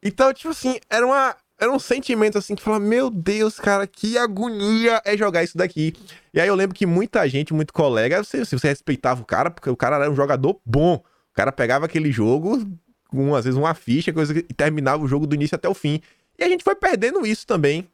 Então, 0.03 0.33
tipo 0.35 0.51
assim, 0.51 0.79
era 0.91 1.07
uma 1.07 1.37
era 1.65 1.73
um 1.73 1.79
sentimento 1.79 2.39
assim 2.39 2.55
que 2.55 2.63
fala: 2.63 2.79
Meu 2.79 3.11
Deus, 3.11 3.59
cara, 3.59 3.87
que 3.87 4.17
agonia 4.17 5.03
é 5.05 5.17
jogar 5.17 5.43
isso 5.43 5.57
daqui. 5.57 5.95
E 6.33 6.41
aí 6.41 6.49
eu 6.49 6.55
lembro 6.55 6.75
que 6.75 6.87
muita 6.87 7.29
gente, 7.29 7.53
muito 7.53 7.73
colega, 7.73 8.23
se 8.23 8.45
você, 8.45 8.59
você 8.59 8.69
respeitava 8.69 9.23
o 9.23 9.25
cara, 9.25 9.51
porque 9.51 9.69
o 9.69 9.77
cara 9.77 9.97
era 9.97 10.11
um 10.11 10.17
jogador 10.17 10.61
bom. 10.65 10.95
O 10.95 11.35
cara 11.35 11.51
pegava 11.51 11.87
aquele 11.87 12.13
jogo, 12.13 12.65
com 13.09 13.35
às 13.35 13.45
vezes 13.45 13.59
uma 13.59 13.75
ficha, 13.75 14.13
coisa, 14.13 14.39
e 14.39 14.43
terminava 14.43 15.03
o 15.03 15.09
jogo 15.09 15.27
do 15.27 15.35
início 15.35 15.57
até 15.57 15.69
o 15.69 15.75
fim. 15.75 16.01
E 16.39 16.45
a 16.45 16.49
gente 16.49 16.63
foi 16.65 16.75
perdendo 16.75 17.27
isso 17.27 17.47
também. 17.47 17.89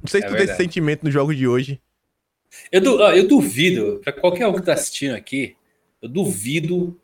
Não 0.00 0.08
sei 0.08 0.20
se 0.20 0.26
é 0.26 0.30
tu 0.30 0.36
tem 0.36 0.44
esse 0.44 0.56
sentimento 0.56 1.04
nos 1.04 1.12
jogos 1.12 1.36
de 1.36 1.46
hoje. 1.46 1.80
Eu, 2.70 2.80
du 2.80 3.00
eu 3.00 3.26
duvido, 3.26 4.00
para 4.02 4.12
qualquer 4.12 4.46
um 4.46 4.54
que 4.54 4.62
tá 4.62 4.74
assistindo 4.74 5.14
aqui, 5.14 5.56
eu 6.00 6.08
duvido 6.08 7.00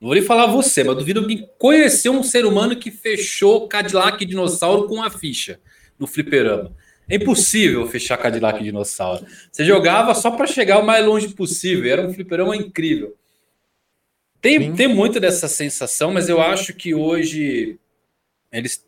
não 0.00 0.08
vou 0.08 0.14
nem 0.14 0.24
falar 0.24 0.46
você, 0.46 0.84
mas 0.84 0.96
duvido 0.96 1.26
que 1.26 1.46
conheceu 1.58 2.12
um 2.12 2.22
ser 2.22 2.44
humano 2.44 2.76
que 2.76 2.90
fechou 2.90 3.68
Cadillac 3.68 4.24
Dinossauro 4.24 4.86
com 4.88 5.02
a 5.02 5.10
ficha 5.10 5.60
no 5.98 6.06
fliperama. 6.06 6.74
É 7.08 7.16
impossível 7.16 7.86
fechar 7.86 8.16
Cadillac 8.16 8.62
Dinossauro. 8.62 9.26
Você 9.50 9.64
jogava 9.64 10.14
só 10.14 10.30
para 10.30 10.46
chegar 10.46 10.78
o 10.78 10.86
mais 10.86 11.04
longe 11.04 11.28
possível. 11.28 11.90
Era 11.90 12.06
um 12.06 12.12
fliperama 12.12 12.56
incrível. 12.56 13.14
Tem, 14.40 14.72
tem 14.74 14.88
muito 14.88 15.20
dessa 15.20 15.48
sensação, 15.48 16.12
mas 16.12 16.28
eu 16.28 16.40
acho 16.40 16.74
que 16.74 16.94
hoje 16.94 17.78
eles 18.52 18.84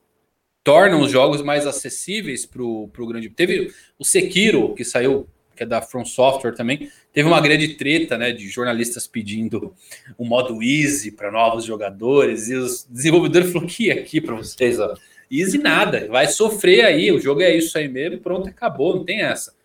tornam 0.62 1.00
os 1.00 1.10
jogos 1.10 1.42
mais 1.42 1.66
acessíveis 1.66 2.44
para 2.44 2.62
o 2.62 3.06
grande. 3.06 3.30
Teve 3.30 3.72
o 3.98 4.04
Sekiro, 4.04 4.74
que 4.74 4.84
saiu 4.84 5.28
que 5.56 5.62
é 5.62 5.66
da 5.66 5.80
From 5.80 6.04
Software 6.04 6.54
também, 6.54 6.90
teve 7.12 7.26
uma 7.26 7.40
grande 7.40 7.74
treta, 7.74 8.18
né, 8.18 8.30
de 8.30 8.48
jornalistas 8.48 9.06
pedindo 9.06 9.74
o 10.18 10.24
modo 10.24 10.62
easy 10.62 11.10
para 11.10 11.32
novos 11.32 11.64
jogadores 11.64 12.48
e 12.48 12.54
os 12.54 12.86
desenvolvedores 12.88 13.48
falaram 13.52 13.68
que 13.68 13.90
aqui 13.90 14.20
para 14.20 14.34
vocês, 14.34 14.78
ó, 14.78 14.94
easy 15.30 15.58
nada, 15.58 16.06
vai 16.08 16.28
sofrer 16.28 16.84
aí, 16.84 17.10
o 17.10 17.18
jogo 17.18 17.40
é 17.40 17.56
isso 17.56 17.76
aí 17.76 17.88
mesmo, 17.88 18.20
pronto, 18.20 18.48
acabou, 18.48 18.94
não 18.94 19.04
tem 19.04 19.22
essa. 19.22 19.56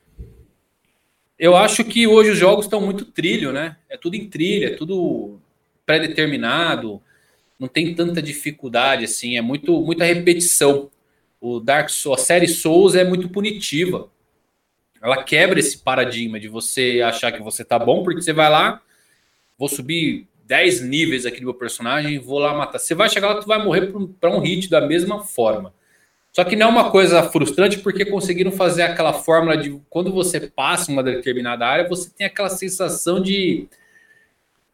Eu 1.37 1.55
acho 1.55 1.83
que 1.83 2.07
hoje 2.07 2.31
os 2.31 2.37
jogos 2.37 2.65
estão 2.65 2.79
muito 2.79 3.03
trilho, 3.03 3.51
né? 3.51 3.75
É 3.89 3.97
tudo 3.97 4.15
em 4.15 4.29
trilha, 4.29 4.67
é 4.67 4.75
tudo 4.75 5.39
pré-determinado, 5.87 7.01
não 7.59 7.67
tem 7.67 7.95
tanta 7.95 8.21
dificuldade 8.21 9.05
assim, 9.05 9.37
é 9.37 9.41
muito 9.41 9.81
muita 9.81 10.05
repetição. 10.05 10.89
O 11.39 11.59
Dark 11.59 11.89
Souls, 11.89 12.21
a 12.21 12.23
série 12.23 12.47
Souls 12.47 12.93
é 12.93 13.03
muito 13.03 13.27
punitiva 13.27 14.07
ela 15.01 15.23
quebra 15.23 15.59
esse 15.59 15.79
paradigma 15.79 16.39
de 16.39 16.47
você 16.47 17.01
achar 17.03 17.31
que 17.31 17.41
você 17.41 17.65
tá 17.65 17.79
bom, 17.79 18.03
porque 18.03 18.21
você 18.21 18.33
vai 18.33 18.49
lá, 18.49 18.81
vou 19.57 19.67
subir 19.67 20.27
10 20.45 20.81
níveis 20.81 21.25
aqui 21.25 21.39
do 21.39 21.45
meu 21.45 21.53
personagem, 21.53 22.19
vou 22.19 22.37
lá 22.37 22.53
matar. 22.53 22.77
Você 22.77 22.93
vai 22.93 23.09
chegar 23.09 23.29
lá, 23.29 23.41
tu 23.41 23.47
vai 23.47 23.63
morrer 23.63 23.91
para 24.19 24.29
um 24.29 24.39
hit 24.39 24.69
da 24.69 24.81
mesma 24.81 25.23
forma. 25.23 25.73
Só 26.31 26.43
que 26.43 26.55
não 26.55 26.67
é 26.67 26.69
uma 26.69 26.91
coisa 26.91 27.23
frustrante 27.23 27.79
porque 27.79 28.05
conseguiram 28.05 28.51
fazer 28.51 28.83
aquela 28.83 29.11
fórmula 29.11 29.57
de 29.57 29.81
quando 29.89 30.11
você 30.11 30.39
passa 30.39 30.91
uma 30.91 31.03
determinada 31.03 31.65
área, 31.65 31.89
você 31.89 32.09
tem 32.09 32.25
aquela 32.25 32.49
sensação 32.49 33.21
de, 33.21 33.67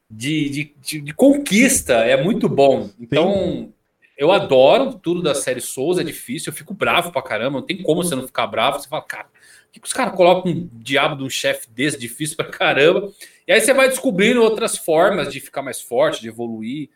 de, 0.09 0.49
de, 0.49 0.73
de, 0.81 1.01
de 1.01 1.13
conquista. 1.13 1.93
É 1.93 2.21
muito 2.21 2.47
bom. 2.47 2.89
Então, 2.99 3.73
eu 4.17 4.31
adoro 4.31 4.93
tudo 4.93 5.21
da 5.21 5.33
série 5.33 5.61
Souls, 5.61 5.97
é 5.99 6.03
difícil, 6.03 6.51
eu 6.51 6.55
fico 6.55 6.73
bravo 6.73 7.11
pra 7.11 7.21
caramba, 7.21 7.59
não 7.59 7.65
tem 7.65 7.81
como 7.81 8.03
você 8.03 8.15
não 8.15 8.25
ficar 8.25 8.45
bravo. 8.47 8.79
Você 8.79 8.87
fala, 8.87 9.01
cara, 9.01 9.27
que, 9.71 9.79
que 9.79 9.87
os 9.87 9.93
caras 9.93 10.15
colocam 10.15 10.51
um 10.51 10.69
diabo 10.73 11.15
de 11.17 11.23
um 11.23 11.29
chefe 11.29 11.69
desse 11.69 11.97
difícil 11.99 12.35
pra 12.35 12.45
caramba? 12.45 13.11
E 13.47 13.51
aí 13.51 13.61
você 13.61 13.73
vai 13.73 13.87
descobrindo 13.87 14.41
outras 14.41 14.77
formas 14.77 15.31
de 15.31 15.39
ficar 15.39 15.61
mais 15.61 15.81
forte, 15.81 16.21
de 16.21 16.27
evoluir. 16.27 16.89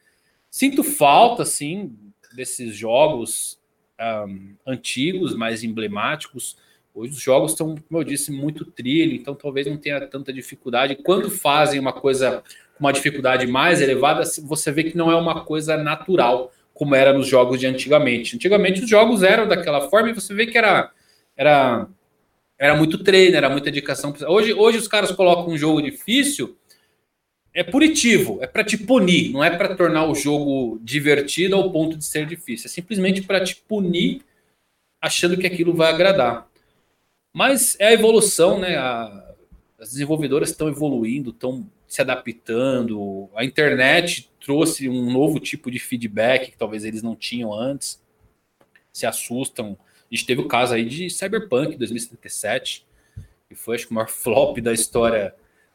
Sinto 0.50 0.84
falta, 0.84 1.44
assim, 1.44 1.96
desses 2.34 2.76
jogos 2.76 3.60
um, 4.28 4.56
antigos, 4.66 5.36
mais 5.36 5.64
emblemáticos. 5.64 6.58
Hoje 6.94 7.14
os 7.14 7.22
jogos 7.22 7.52
estão, 7.52 7.76
como 7.76 8.02
eu 8.02 8.04
disse, 8.04 8.32
muito 8.32 8.66
trilho, 8.66 9.14
então 9.14 9.34
talvez 9.34 9.66
não 9.68 9.78
tenha 9.78 10.06
tanta 10.08 10.34
dificuldade. 10.34 10.98
Quando 10.98 11.32
fazem 11.32 11.80
uma 11.80 11.94
coisa 11.94 12.44
com 12.78 12.86
uma 12.86 12.92
dificuldade 12.92 13.48
mais 13.48 13.80
elevada, 13.80 14.24
você 14.44 14.72
vê 14.72 14.84
que 14.84 14.98
não 14.98 15.10
é 15.10 15.16
uma 15.16 15.46
coisa 15.46 15.78
natural. 15.78 16.52
como 16.74 16.96
era 16.96 17.14
nos 17.14 17.28
jogos 17.28 17.60
de 17.60 17.68
antigamente. 17.68 18.36
Antigamente 18.36 18.82
os 18.82 18.90
jogos 18.90 19.22
eram 19.22 19.48
daquela 19.48 19.88
forma 19.90 20.10
e 20.10 20.14
você 20.14 20.34
vê 20.34 20.48
que 20.48 20.58
era 20.58 20.92
era 21.38 21.88
era 22.62 22.76
muito 22.76 23.00
treino, 23.00 23.36
era 23.36 23.50
muita 23.50 23.72
dedicação. 23.72 24.14
Hoje, 24.28 24.54
hoje 24.54 24.78
os 24.78 24.88
caras 24.88 25.12
colocam 25.12 25.52
um 25.52 25.58
jogo 25.58 25.82
difícil, 25.82 26.56
é 27.52 27.64
punitivo, 27.64 28.38
é 28.40 28.46
para 28.46 28.64
te 28.64 28.78
punir, 28.78 29.32
não 29.32 29.44
é 29.44 29.50
para 29.50 29.76
tornar 29.76 30.06
o 30.06 30.14
jogo 30.14 30.80
divertido 30.84 31.56
ao 31.56 31.72
ponto 31.72 31.98
de 31.98 32.06
ser 32.06 32.28
difícil. 32.28 32.68
É 32.68 32.70
simplesmente 32.70 33.24
para 33.24 33.44
te 33.44 33.56
punir, 33.56 34.22
achando 35.02 35.36
que 35.38 35.48
aquilo 35.48 35.74
vai 35.74 35.92
agradar. 35.92 36.48
Mas 37.34 37.76
é 37.80 37.88
a 37.88 37.94
evolução, 37.94 38.60
né? 38.60 38.78
A, 38.78 39.34
as 39.80 39.94
desenvolvedoras 39.94 40.52
estão 40.52 40.68
evoluindo, 40.68 41.32
estão 41.32 41.68
se 41.88 42.00
adaptando. 42.00 43.28
A 43.34 43.44
internet 43.44 44.30
trouxe 44.40 44.88
um 44.88 45.12
novo 45.12 45.40
tipo 45.40 45.72
de 45.72 45.80
feedback 45.80 46.52
que 46.52 46.58
talvez 46.60 46.86
eles 46.86 47.02
não 47.02 47.16
tinham 47.16 47.52
antes. 47.52 48.00
Se 48.94 49.08
assustam 49.08 49.76
a 50.12 50.16
gente 50.16 50.26
teve 50.26 50.42
o 50.42 50.48
caso 50.48 50.74
aí 50.74 50.84
de 50.84 51.10
Cyberpunk 51.10 51.78
2077, 51.78 52.86
que 53.48 53.56
foi 53.56 53.76
acho 53.76 53.86
que 53.88 53.92
o 53.92 53.96
maior 53.96 54.10
flop 54.10 54.58
da 54.60 54.74
história 54.74 55.34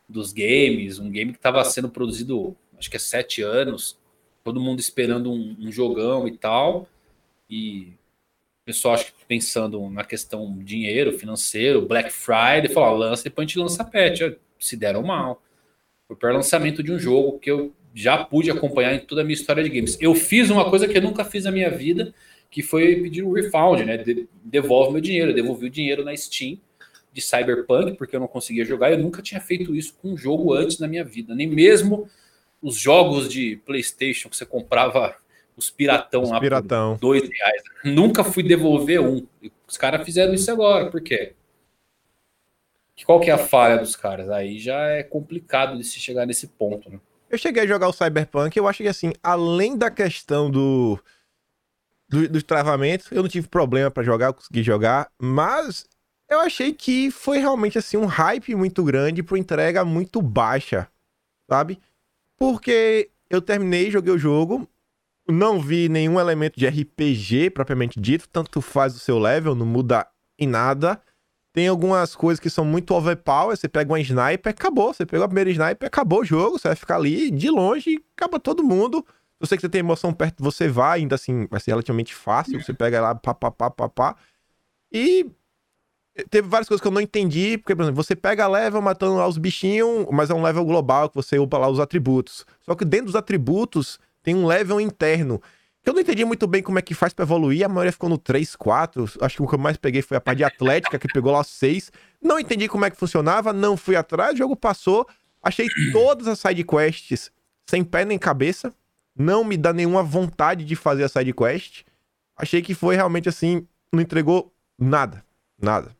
dos 0.08 0.32
games, 0.32 0.98
um 0.98 1.10
game 1.10 1.32
que 1.32 1.38
estava 1.38 1.64
sendo 1.64 1.88
produzido 1.88 2.56
acho 2.78 2.90
que 2.90 2.96
há 2.96 3.00
sete 3.00 3.42
anos, 3.42 3.98
todo 4.44 4.60
mundo 4.60 4.80
esperando 4.80 5.32
um, 5.32 5.56
um 5.58 5.72
jogão 5.72 6.28
e 6.28 6.36
tal, 6.36 6.88
e 7.48 7.92
o 8.62 8.66
pessoal 8.66 8.94
acho 8.94 9.06
que 9.06 9.24
pensando 9.26 9.88
na 9.90 10.04
questão 10.04 10.58
dinheiro, 10.58 11.18
financeiro, 11.18 11.86
Black 11.86 12.12
Friday, 12.12 12.68
falou, 12.68 12.98
lança, 12.98 13.24
depois 13.24 13.44
a 13.44 13.48
gente 13.48 13.58
lança 13.58 13.84
patch, 13.84 14.36
se 14.58 14.76
deram 14.76 15.02
mal. 15.02 15.42
Foi 16.06 16.16
para 16.16 16.32
lançamento 16.32 16.82
de 16.82 16.92
um 16.92 16.98
jogo 16.98 17.38
que 17.38 17.50
eu 17.50 17.74
já 17.94 18.22
pude 18.24 18.50
acompanhar 18.50 18.94
em 18.94 19.00
toda 19.00 19.22
a 19.22 19.24
minha 19.24 19.34
história 19.34 19.62
de 19.62 19.70
games. 19.70 19.96
Eu 20.00 20.14
fiz 20.14 20.50
uma 20.50 20.68
coisa 20.68 20.86
que 20.86 20.96
eu 20.96 21.02
nunca 21.02 21.24
fiz 21.24 21.44
na 21.44 21.50
minha 21.50 21.70
vida, 21.70 22.14
que 22.56 22.62
foi 22.62 23.02
pedir 23.02 23.22
um 23.22 23.32
refund, 23.32 23.84
né? 23.84 23.98
De, 23.98 24.26
devolve 24.42 24.90
meu 24.90 25.00
dinheiro. 25.02 25.30
Eu 25.30 25.34
devolvi 25.34 25.66
o 25.66 25.70
dinheiro 25.70 26.02
na 26.02 26.16
Steam 26.16 26.58
de 27.12 27.20
Cyberpunk, 27.20 27.98
porque 27.98 28.16
eu 28.16 28.20
não 28.20 28.26
conseguia 28.26 28.64
jogar. 28.64 28.90
Eu 28.90 28.98
nunca 28.98 29.20
tinha 29.20 29.42
feito 29.42 29.74
isso 29.74 29.94
com 30.00 30.14
um 30.14 30.16
jogo 30.16 30.54
antes 30.54 30.78
na 30.78 30.88
minha 30.88 31.04
vida. 31.04 31.34
Nem 31.34 31.46
mesmo 31.46 32.08
os 32.62 32.74
jogos 32.78 33.28
de 33.28 33.56
PlayStation 33.66 34.30
que 34.30 34.38
você 34.38 34.46
comprava 34.46 35.14
os 35.54 35.68
piratão 35.68 36.22
os 36.22 36.30
lá 36.30 36.40
piratão. 36.40 36.94
por 36.94 37.00
dois 37.00 37.28
reais. 37.28 37.62
Nunca 37.84 38.24
fui 38.24 38.42
devolver 38.42 39.02
um. 39.02 39.26
Os 39.68 39.76
caras 39.76 40.02
fizeram 40.02 40.32
isso 40.32 40.50
agora. 40.50 40.90
Por 40.90 41.02
quê? 41.02 41.34
Qual 43.04 43.20
que 43.20 43.28
é 43.28 43.34
a 43.34 43.38
falha 43.38 43.76
dos 43.76 43.94
caras? 43.94 44.30
Aí 44.30 44.58
já 44.58 44.80
é 44.80 45.02
complicado 45.02 45.76
de 45.76 45.84
se 45.84 46.00
chegar 46.00 46.24
nesse 46.24 46.46
ponto, 46.46 46.88
né? 46.88 46.98
Eu 47.28 47.36
cheguei 47.36 47.64
a 47.64 47.66
jogar 47.66 47.88
o 47.88 47.92
Cyberpunk, 47.92 48.56
eu 48.56 48.66
acho 48.66 48.82
que 48.82 48.88
assim, 48.88 49.12
além 49.22 49.76
da 49.76 49.90
questão 49.90 50.50
do 50.50 50.98
do, 52.08 52.28
dos 52.28 52.42
travamentos. 52.42 53.10
Eu 53.10 53.22
não 53.22 53.28
tive 53.28 53.48
problema 53.48 53.90
para 53.90 54.02
jogar, 54.02 54.26
eu 54.26 54.34
consegui 54.34 54.62
jogar, 54.62 55.10
mas 55.20 55.86
eu 56.28 56.40
achei 56.40 56.72
que 56.72 57.10
foi 57.10 57.38
realmente 57.38 57.78
assim 57.78 57.96
um 57.96 58.06
hype 58.06 58.54
muito 58.54 58.82
grande 58.82 59.22
por 59.22 59.38
entrega 59.38 59.84
muito 59.84 60.20
baixa, 60.20 60.88
sabe? 61.48 61.78
Porque 62.36 63.10
eu 63.30 63.40
terminei, 63.40 63.90
joguei 63.90 64.12
o 64.12 64.18
jogo, 64.18 64.68
não 65.28 65.60
vi 65.60 65.88
nenhum 65.88 66.20
elemento 66.20 66.58
de 66.58 66.66
RPG 66.66 67.50
propriamente 67.50 68.00
dito, 68.00 68.28
tanto 68.28 68.60
faz 68.60 68.94
o 68.94 68.98
seu 68.98 69.18
level, 69.18 69.54
não 69.54 69.66
muda 69.66 70.06
em 70.38 70.46
nada. 70.46 71.00
Tem 71.52 71.68
algumas 71.68 72.14
coisas 72.14 72.38
que 72.38 72.50
são 72.50 72.64
muito 72.64 72.94
overpower, 72.94 73.56
você 73.56 73.66
pega 73.66 73.90
uma 73.90 74.00
sniper, 74.00 74.50
acabou, 74.50 74.92
você 74.92 75.06
pegou 75.06 75.24
a 75.24 75.28
primeira 75.28 75.50
sniper, 75.50 75.86
acabou 75.86 76.20
o 76.20 76.24
jogo, 76.24 76.58
você 76.58 76.68
vai 76.68 76.76
ficar 76.76 76.96
ali 76.96 77.30
de 77.30 77.48
longe, 77.48 78.04
acaba 78.14 78.38
todo 78.38 78.62
mundo. 78.62 79.04
Eu 79.40 79.46
sei 79.46 79.58
que 79.58 79.62
você 79.62 79.68
tem 79.68 79.80
emoção 79.80 80.12
perto, 80.12 80.42
você 80.42 80.68
vai, 80.68 81.00
ainda 81.00 81.14
assim, 81.14 81.46
vai 81.46 81.60
ser 81.60 81.72
relativamente 81.72 82.14
fácil. 82.14 82.60
Você 82.62 82.72
pega 82.72 83.00
lá, 83.00 83.14
pá, 83.14 83.34
pá, 83.34 83.50
pá, 83.50 83.70
pá, 83.70 83.88
pá. 83.88 84.16
E 84.90 85.30
teve 86.30 86.48
várias 86.48 86.66
coisas 86.66 86.80
que 86.80 86.88
eu 86.88 86.92
não 86.92 87.00
entendi, 87.00 87.58
porque, 87.58 87.76
por 87.76 87.82
exemplo, 87.82 88.02
você 88.02 88.16
pega 88.16 88.46
level 88.48 88.80
matando 88.80 89.16
lá 89.16 89.26
os 89.26 89.36
bichinhos, 89.36 90.06
mas 90.10 90.30
é 90.30 90.34
um 90.34 90.42
level 90.42 90.64
global 90.64 91.10
que 91.10 91.14
você 91.14 91.38
upa 91.38 91.58
lá 91.58 91.68
os 91.68 91.78
atributos. 91.78 92.46
Só 92.62 92.74
que 92.74 92.84
dentro 92.84 93.06
dos 93.06 93.16
atributos 93.16 93.98
tem 94.22 94.34
um 94.34 94.46
level 94.46 94.80
interno. 94.80 95.40
Que 95.82 95.90
eu 95.90 95.94
não 95.94 96.00
entendi 96.00 96.24
muito 96.24 96.46
bem 96.46 96.62
como 96.62 96.78
é 96.78 96.82
que 96.82 96.94
faz 96.94 97.12
para 97.12 97.24
evoluir. 97.24 97.64
A 97.64 97.68
maioria 97.68 97.92
ficou 97.92 98.08
no 98.08 98.18
3, 98.18 98.56
4. 98.56 99.04
Acho 99.20 99.36
que 99.36 99.42
o 99.42 99.46
que 99.46 99.54
eu 99.54 99.58
mais 99.58 99.76
peguei 99.76 100.00
foi 100.00 100.16
a 100.16 100.20
parte 100.20 100.38
de 100.38 100.44
atlética, 100.44 100.98
que 100.98 101.06
pegou 101.08 101.30
lá 101.30 101.44
6. 101.44 101.92
Não 102.22 102.40
entendi 102.40 102.68
como 102.68 102.86
é 102.86 102.90
que 102.90 102.96
funcionava, 102.96 103.52
não 103.52 103.76
fui 103.76 103.94
atrás, 103.94 104.32
o 104.34 104.36
jogo 104.38 104.56
passou. 104.56 105.06
Achei 105.42 105.68
todas 105.92 106.26
as 106.26 106.40
side 106.40 106.64
quests 106.64 107.30
sem 107.68 107.84
pé 107.84 108.04
nem 108.04 108.18
cabeça 108.18 108.72
não 109.16 109.42
me 109.42 109.56
dá 109.56 109.72
nenhuma 109.72 110.02
vontade 110.02 110.64
de 110.64 110.76
fazer 110.76 111.04
a 111.04 111.08
side 111.08 111.32
quest. 111.32 111.84
Achei 112.36 112.60
que 112.60 112.74
foi 112.74 112.96
realmente 112.96 113.28
assim, 113.28 113.66
não 113.90 114.00
entregou 114.00 114.52
nada, 114.78 115.24
nada. 115.60 115.96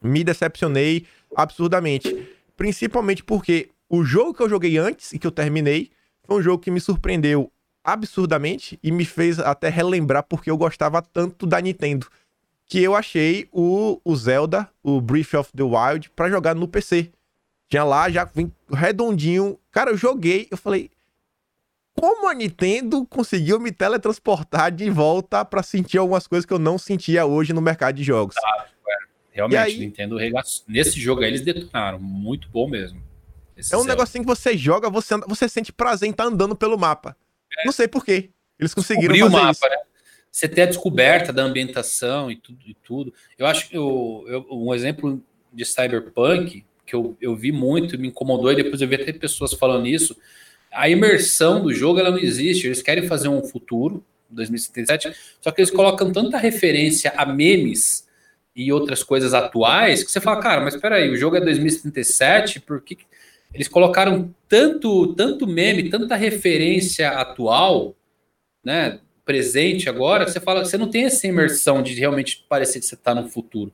Me 0.00 0.22
decepcionei 0.22 1.06
absurdamente, 1.34 2.28
principalmente 2.56 3.24
porque 3.24 3.70
o 3.88 4.04
jogo 4.04 4.34
que 4.34 4.42
eu 4.42 4.48
joguei 4.48 4.78
antes 4.78 5.12
e 5.12 5.18
que 5.18 5.26
eu 5.26 5.32
terminei 5.32 5.90
foi 6.22 6.38
um 6.38 6.42
jogo 6.42 6.62
que 6.62 6.70
me 6.70 6.80
surpreendeu 6.80 7.50
absurdamente 7.82 8.78
e 8.82 8.90
me 8.90 9.04
fez 9.04 9.38
até 9.38 9.68
relembrar 9.68 10.22
porque 10.22 10.50
eu 10.50 10.56
gostava 10.56 11.02
tanto 11.02 11.46
da 11.46 11.60
Nintendo, 11.60 12.06
que 12.66 12.82
eu 12.82 12.94
achei 12.94 13.48
o, 13.52 14.00
o 14.04 14.16
Zelda, 14.16 14.70
o 14.82 15.00
Breath 15.00 15.34
of 15.34 15.50
the 15.54 15.62
Wild 15.62 16.10
para 16.10 16.30
jogar 16.30 16.54
no 16.54 16.68
PC. 16.68 17.10
Tinha 17.68 17.84
lá, 17.84 18.08
já 18.08 18.28
redondinho. 18.70 19.58
Cara, 19.70 19.90
eu 19.90 19.96
joguei, 19.96 20.46
eu 20.50 20.56
falei, 20.56 20.90
como 21.94 22.28
a 22.28 22.34
Nintendo 22.34 23.06
conseguiu 23.06 23.60
me 23.60 23.70
teletransportar 23.70 24.72
de 24.72 24.90
volta 24.90 25.44
para 25.44 25.62
sentir 25.62 25.98
algumas 25.98 26.26
coisas 26.26 26.44
que 26.44 26.52
eu 26.52 26.58
não 26.58 26.76
sentia 26.76 27.24
hoje 27.24 27.52
no 27.52 27.60
mercado 27.60 27.94
de 27.94 28.02
jogos. 28.02 28.34
É. 28.36 28.96
Realmente, 29.30 29.58
aí, 29.58 29.78
Nintendo 29.78 30.16
regaçou. 30.16 30.64
Nesse 30.68 30.98
jogo 31.00 31.22
aí 31.22 31.28
eles 31.28 31.40
detonaram. 31.40 31.98
Muito 31.98 32.48
bom 32.48 32.68
mesmo. 32.68 33.02
é 33.70 33.76
um 33.76 33.84
negocinho 33.84 34.24
que 34.24 34.28
você 34.28 34.56
joga, 34.56 34.90
você, 34.90 35.16
você 35.26 35.48
sente 35.48 35.72
prazer 35.72 36.08
em 36.08 36.10
estar 36.10 36.24
tá 36.24 36.30
andando 36.30 36.56
pelo 36.56 36.78
mapa. 36.78 37.16
É. 37.58 37.64
Não 37.64 37.72
sei 37.72 37.88
porquê. 37.88 38.30
Eles 38.58 38.74
conseguiram 38.74 39.14
Descobrir 39.14 39.32
fazer 39.32 39.42
o 39.42 39.46
mapa, 39.46 39.66
isso. 39.66 39.68
Né? 39.68 39.82
Você 40.30 40.48
ter 40.48 40.62
a 40.62 40.66
descoberta 40.66 41.32
da 41.32 41.42
ambientação 41.42 42.30
e 42.30 42.36
tudo. 42.36 42.58
E 42.66 42.74
tudo. 42.74 43.14
Eu 43.38 43.46
acho 43.46 43.68
que 43.68 43.76
eu, 43.76 44.24
eu, 44.28 44.46
um 44.50 44.74
exemplo 44.74 45.22
de 45.52 45.64
Cyberpunk 45.64 46.64
que 46.84 46.94
eu, 46.94 47.16
eu 47.20 47.34
vi 47.34 47.50
muito, 47.50 47.98
me 47.98 48.08
incomodou, 48.08 48.52
e 48.52 48.56
depois 48.56 48.80
eu 48.80 48.88
vi 48.88 48.96
até 48.96 49.12
pessoas 49.12 49.54
falando 49.54 49.86
isso, 49.86 50.16
a 50.74 50.88
imersão 50.88 51.62
do 51.62 51.72
jogo 51.72 52.00
ela 52.00 52.10
não 52.10 52.18
existe. 52.18 52.66
Eles 52.66 52.82
querem 52.82 53.06
fazer 53.06 53.28
um 53.28 53.42
futuro, 53.42 54.04
2077, 54.30 55.14
só 55.40 55.50
que 55.50 55.60
eles 55.60 55.70
colocam 55.70 56.12
tanta 56.12 56.38
referência 56.38 57.12
a 57.16 57.24
memes 57.24 58.06
e 58.54 58.72
outras 58.72 59.02
coisas 59.02 59.34
atuais 59.34 60.02
que 60.02 60.10
você 60.10 60.20
fala, 60.20 60.40
cara, 60.40 60.60
mas 60.60 60.74
espera 60.74 60.96
aí, 60.96 61.10
o 61.10 61.16
jogo 61.16 61.36
é 61.36 61.40
2077, 61.40 62.60
por 62.60 62.80
que 62.82 62.98
eles 63.52 63.68
colocaram 63.68 64.34
tanto, 64.48 65.14
tanto 65.14 65.46
meme, 65.46 65.88
tanta 65.88 66.16
referência 66.16 67.10
atual, 67.10 67.94
né, 68.64 68.98
presente 69.24 69.88
agora, 69.88 70.24
que 70.24 70.32
você 70.32 70.40
fala 70.40 70.62
que 70.62 70.68
você 70.68 70.76
não 70.76 70.90
tem 70.90 71.04
essa 71.04 71.26
imersão 71.26 71.82
de 71.82 71.94
realmente 71.94 72.44
parecer 72.48 72.80
que 72.80 72.86
você 72.86 72.94
está 72.94 73.14
no 73.14 73.28
futuro. 73.28 73.72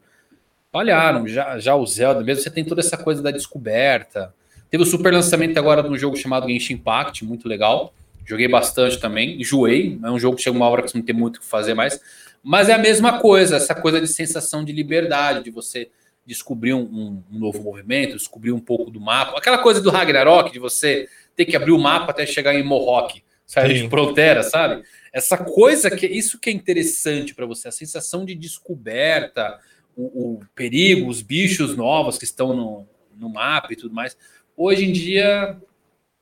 Falharam, 0.71 1.27
já, 1.27 1.59
já 1.59 1.75
o 1.75 1.85
Zelda 1.87 2.23
mesmo, 2.23 2.43
você 2.43 2.51
tem 2.51 2.65
toda 2.65 2.81
essa 2.81 2.97
coisa 2.97 3.23
da 3.23 3.31
descoberta, 3.31 4.35
Teve 4.71 4.85
o 4.85 4.87
super 4.87 5.13
lançamento 5.13 5.59
agora 5.59 5.83
de 5.83 5.89
um 5.89 5.99
jogo 5.99 6.17
chamado 6.17 6.49
Genshin 6.49 6.75
Impact, 6.75 7.25
muito 7.25 7.49
legal. 7.49 7.93
Joguei 8.25 8.47
bastante 8.47 9.01
também, 9.01 9.41
enjoei. 9.41 9.99
É 10.03 10.11
um 10.11 10.19
jogo 10.19 10.37
que 10.37 10.43
chega 10.43 10.57
uma 10.57 10.69
hora 10.69 10.83
que 10.83 10.91
você 10.91 10.99
não 10.99 11.05
tem 11.05 11.15
muito 11.15 11.39
o 11.39 11.41
que 11.41 11.47
fazer 11.47 11.75
mais. 11.75 12.01
Mas 12.43 12.69
é 12.69 12.75
a 12.75 12.79
mesma 12.79 13.19
coisa, 13.19 13.57
essa 13.57 13.75
coisa 13.75 14.01
de 14.01 14.07
sensação 14.07 14.65
de 14.65 14.73
liberdade, 14.73 15.45
de 15.45 15.51
você 15.51 15.91
descobrir 16.25 16.73
um, 16.75 16.83
um, 16.83 17.23
um 17.33 17.39
novo 17.39 17.63
movimento, 17.63 18.17
descobrir 18.17 18.53
um 18.53 18.61
pouco 18.61 18.91
do 18.91 19.01
mapa. 19.01 19.37
Aquela 19.37 19.59
coisa 19.59 19.81
do 19.81 19.91
Ragnarok, 19.91 20.53
de 20.53 20.59
você 20.59 21.09
ter 21.35 21.45
que 21.45 21.57
abrir 21.57 21.73
o 21.73 21.79
mapa 21.79 22.13
até 22.13 22.25
chegar 22.25 22.55
em 22.55 22.63
Mohawk, 22.63 23.23
sair 23.45 23.83
de 23.83 23.89
fronteira, 23.89 24.45
sabe? 24.45 24.85
Essa 25.13 25.37
coisa 25.37 25.91
que 25.91 26.07
isso 26.07 26.39
que 26.39 26.49
é 26.49 26.53
interessante 26.53 27.35
para 27.35 27.47
você, 27.47 27.67
a 27.67 27.73
sensação 27.73 28.25
de 28.25 28.37
descoberta, 28.37 29.59
o, 29.97 30.35
o, 30.35 30.41
perigo, 30.55 31.09
os 31.09 31.21
bichos 31.21 31.77
novos 31.77 32.17
que 32.17 32.25
estão 32.25 32.55
no, 32.55 32.87
no 33.17 33.29
mapa 33.29 33.73
e 33.73 33.77
tudo 33.77 33.93
mais. 33.93 34.17
Hoje 34.63 34.85
em 34.85 34.93
dia 34.93 35.57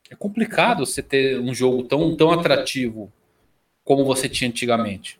é 0.08 0.14
complicado 0.14 0.86
você 0.86 1.02
ter 1.02 1.40
um 1.40 1.52
jogo 1.52 1.82
tão, 1.82 2.16
tão 2.16 2.30
atrativo 2.30 3.12
como 3.82 4.04
você 4.04 4.28
tinha 4.28 4.48
antigamente. 4.48 5.18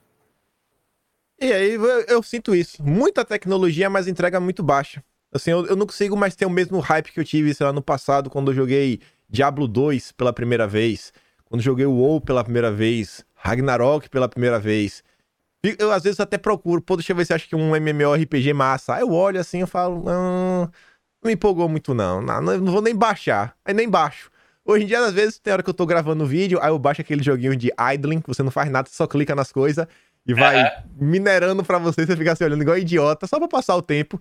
E 1.41 1.53
aí 1.53 1.73
eu, 2.07 2.23
sinto 2.23 2.55
isso. 2.55 2.81
Muita 2.81 3.25
tecnologia, 3.25 3.91
mas 3.91 4.07
entrega 4.07 4.39
muito 4.39 4.63
baixa. 4.63 5.03
Assim, 5.33 5.51
eu, 5.51 5.67
eu, 5.67 5.75
não 5.75 5.85
consigo 5.85 6.17
mais 6.17 6.37
ter 6.37 6.47
o 6.47 6.51
mesmo 6.51 6.79
hype 6.79 7.11
que 7.11 7.19
eu 7.19 7.25
tive, 7.25 7.53
sei 7.53 7.67
lá, 7.67 7.73
no 7.73 7.83
passado, 7.83 8.31
quando 8.31 8.53
eu 8.53 8.55
joguei 8.55 9.01
Diablo 9.29 9.67
2 9.67 10.13
pela 10.13 10.33
primeira 10.33 10.69
vez, 10.69 11.13
quando 11.45 11.61
joguei 11.61 11.87
o 11.87 11.95
WoW 11.97 12.21
pela 12.21 12.45
primeira 12.45 12.71
vez, 12.71 13.27
Ragnarok 13.35 14.09
pela 14.09 14.29
primeira 14.29 14.61
vez. 14.61 15.03
Eu 15.77 15.91
às 15.91 16.05
vezes 16.05 16.21
até 16.21 16.39
procuro, 16.39 16.81
pô, 16.81 16.95
deixa 16.95 17.11
eu 17.11 17.17
ver 17.17 17.25
se 17.25 17.35
acho 17.35 17.49
que 17.49 17.57
um 17.57 17.75
MMORPG 17.75 18.53
massa. 18.53 18.95
Aí 18.95 19.01
eu 19.01 19.11
olho 19.11 19.41
assim, 19.41 19.63
eu 19.63 19.67
falo, 19.67 20.05
não, 20.05 20.71
não 21.23 21.29
me 21.29 21.35
empolgou 21.35 21.69
muito, 21.69 21.95
não. 21.95 22.21
Não, 22.23 22.41
não 22.41 22.73
vou 22.73 22.83
nem 22.83 22.95
baixar. 22.95 23.57
Aí 23.65 23.75
nem 23.75 23.89
baixo. 23.89 24.31
Hoje 24.65 24.85
em 24.85 24.87
dia, 24.87 25.01
às 25.01 25.13
vezes, 25.15 25.39
tem 25.39 25.53
hora 25.53 25.63
que 25.63 25.71
eu 25.71 25.75
tô 25.75 25.87
gravando 25.87 26.27
vídeo, 26.27 26.59
aí 26.61 26.69
eu 26.69 26.79
baixo 26.79 27.01
aquele 27.01 27.23
joguinho 27.23 27.57
de 27.57 27.71
idling, 27.95 28.21
que 28.21 28.29
você 28.29 28.43
não 28.43 28.51
faz 28.51 28.71
nada, 28.71 28.89
você 28.89 28.97
só 28.97 29.07
clica 29.07 29.35
nas 29.35 29.51
coisas 29.51 29.87
e 30.27 30.35
vai 30.35 30.61
É. 30.61 30.83
minerando 31.01 31.65
pra 31.65 31.79
você, 31.79 32.05
você 32.05 32.15
fica 32.17 32.33
assim 32.33 32.45
olhando 32.45 32.61
igual 32.63 32.77
idiota, 32.77 33.27
só 33.27 33.39
pra 33.39 33.49
passar 33.49 33.75
o 33.77 33.83
tempo. 33.83 34.21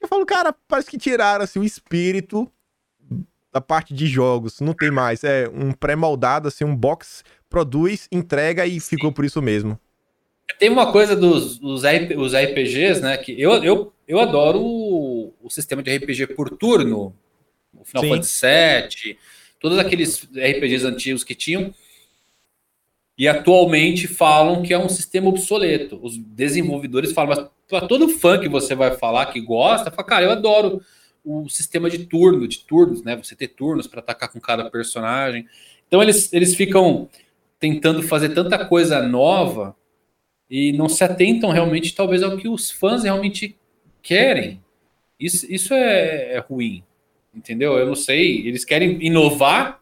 Eu 0.00 0.06
falo, 0.06 0.24
cara, 0.24 0.54
parece 0.68 0.88
que 0.88 0.96
tiraram 0.96 1.42
assim, 1.42 1.58
o 1.58 1.64
espírito 1.64 2.48
da 3.52 3.60
parte 3.60 3.92
de 3.92 4.06
jogos. 4.06 4.60
Não 4.60 4.72
tem 4.72 4.90
mais. 4.90 5.24
É 5.24 5.48
um 5.52 5.72
pré-moldado, 5.72 6.46
assim, 6.46 6.64
um 6.64 6.76
box 6.76 7.24
produz, 7.50 8.06
entrega 8.12 8.64
e 8.66 8.78
ficou 8.78 9.10
por 9.10 9.24
isso 9.24 9.42
mesmo. 9.42 9.78
Tem 10.58 10.70
uma 10.70 10.92
coisa 10.92 11.16
dos 11.16 11.60
os 11.60 11.82
RP 11.84 12.16
os 12.16 12.34
RPGs, 12.34 13.00
né? 13.02 13.16
Que 13.18 13.40
eu, 13.40 13.52
eu, 13.64 13.92
eu 14.06 14.20
adoro 14.20 14.60
o, 15.42 15.50
sistema 15.50 15.82
de 15.82 15.96
RPG 15.96 16.28
por 16.28 16.50
turno, 16.50 17.14
o 17.72 17.84
Final 17.84 18.02
Sim. 18.02 18.08
Fantasy 18.10 19.06
VII, 19.06 19.18
todos 19.60 19.78
aqueles 19.78 20.24
RPGs 20.24 20.86
antigos 20.86 21.24
que 21.24 21.34
tinham. 21.34 21.74
E 23.16 23.26
atualmente 23.26 24.06
falam 24.06 24.62
que 24.62 24.72
é 24.72 24.78
um 24.78 24.88
sistema 24.88 25.28
obsoleto. 25.28 25.98
Os 26.00 26.16
desenvolvedores 26.16 27.12
falam, 27.12 27.34
mas 27.34 27.50
para 27.68 27.86
todo 27.88 28.08
fã 28.08 28.38
que 28.38 28.48
você 28.48 28.76
vai 28.76 28.96
falar 28.96 29.26
que 29.26 29.40
gosta, 29.40 29.90
fala, 29.90 30.06
cara, 30.06 30.24
eu 30.24 30.30
adoro 30.30 30.80
o 31.24 31.48
sistema 31.48 31.90
de 31.90 32.06
turno, 32.06 32.46
de 32.46 32.60
turnos, 32.60 33.02
né? 33.02 33.16
Você 33.16 33.34
ter 33.34 33.48
turnos 33.48 33.88
para 33.88 33.98
atacar 33.98 34.32
com 34.32 34.40
cada 34.40 34.70
personagem. 34.70 35.46
Então 35.86 36.00
eles, 36.00 36.32
eles 36.32 36.54
ficam 36.54 37.08
tentando 37.58 38.02
fazer 38.02 38.28
tanta 38.30 38.64
coisa 38.64 39.02
nova 39.02 39.74
e 40.48 40.72
não 40.72 40.88
se 40.88 41.02
atentam 41.04 41.50
realmente, 41.50 41.94
talvez, 41.94 42.22
ao 42.22 42.36
que 42.36 42.48
os 42.48 42.70
fãs 42.70 43.02
realmente 43.02 43.56
querem. 44.00 44.62
Isso, 45.18 45.46
isso 45.52 45.74
é, 45.74 46.34
é 46.34 46.38
ruim, 46.38 46.82
entendeu? 47.34 47.76
Eu 47.78 47.86
não 47.86 47.94
sei. 47.94 48.46
Eles 48.46 48.64
querem 48.64 49.04
inovar, 49.04 49.80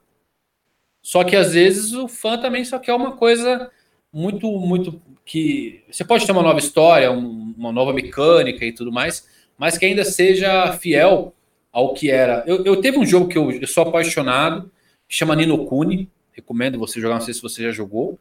só 1.02 1.22
que 1.22 1.36
às 1.36 1.52
vezes 1.52 1.92
o 1.92 2.08
fã 2.08 2.38
também 2.38 2.64
só 2.64 2.78
quer 2.78 2.94
uma 2.94 3.12
coisa 3.16 3.70
muito, 4.12 4.50
muito 4.58 5.00
que 5.24 5.82
você 5.90 6.04
pode 6.04 6.24
ter 6.26 6.32
uma 6.32 6.42
nova 6.42 6.58
história, 6.58 7.10
um- 7.12 7.54
uma 7.56 7.72
nova 7.72 7.92
mecânica 7.92 8.64
e 8.64 8.72
tudo 8.72 8.90
mais, 8.92 9.28
mas 9.58 9.76
que 9.78 9.84
ainda 9.86 10.04
seja 10.04 10.72
fiel 10.74 11.34
ao 11.72 11.92
que 11.94 12.10
era. 12.10 12.42
Eu, 12.46 12.64
eu 12.64 12.80
teve 12.80 12.98
um 12.98 13.04
jogo 13.06 13.28
que 13.28 13.36
eu, 13.38 13.50
eu 13.50 13.66
sou 13.66 13.82
apaixonado, 13.84 14.70
chama 15.08 15.36
Nino 15.36 15.64
Kuni. 15.66 16.08
Recomendo 16.32 16.78
você 16.78 17.00
jogar, 17.00 17.14
não 17.14 17.22
sei 17.22 17.32
se 17.32 17.40
você 17.42 17.62
já 17.62 17.70
jogou. 17.72 18.18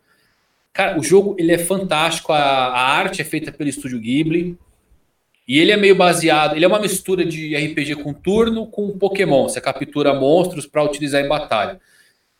Cara, 0.71 0.97
o 0.99 1.03
jogo 1.03 1.35
ele 1.37 1.51
é 1.51 1.57
fantástico. 1.57 2.31
A, 2.31 2.37
a 2.39 2.81
arte 2.97 3.21
é 3.21 3.25
feita 3.25 3.51
pelo 3.51 3.69
estúdio 3.69 3.99
Ghibli. 3.99 4.57
E 5.47 5.59
ele 5.59 5.71
é 5.71 5.77
meio 5.77 5.95
baseado. 5.95 6.55
Ele 6.55 6.65
é 6.65 6.67
uma 6.67 6.79
mistura 6.79 7.23
de 7.23 7.55
RPG 7.55 7.95
com 7.95 8.13
turno 8.13 8.67
com 8.67 8.97
Pokémon. 8.97 9.47
Você 9.47 9.61
captura 9.61 10.13
monstros 10.13 10.65
para 10.65 10.83
utilizar 10.83 11.23
em 11.23 11.27
batalha. 11.27 11.79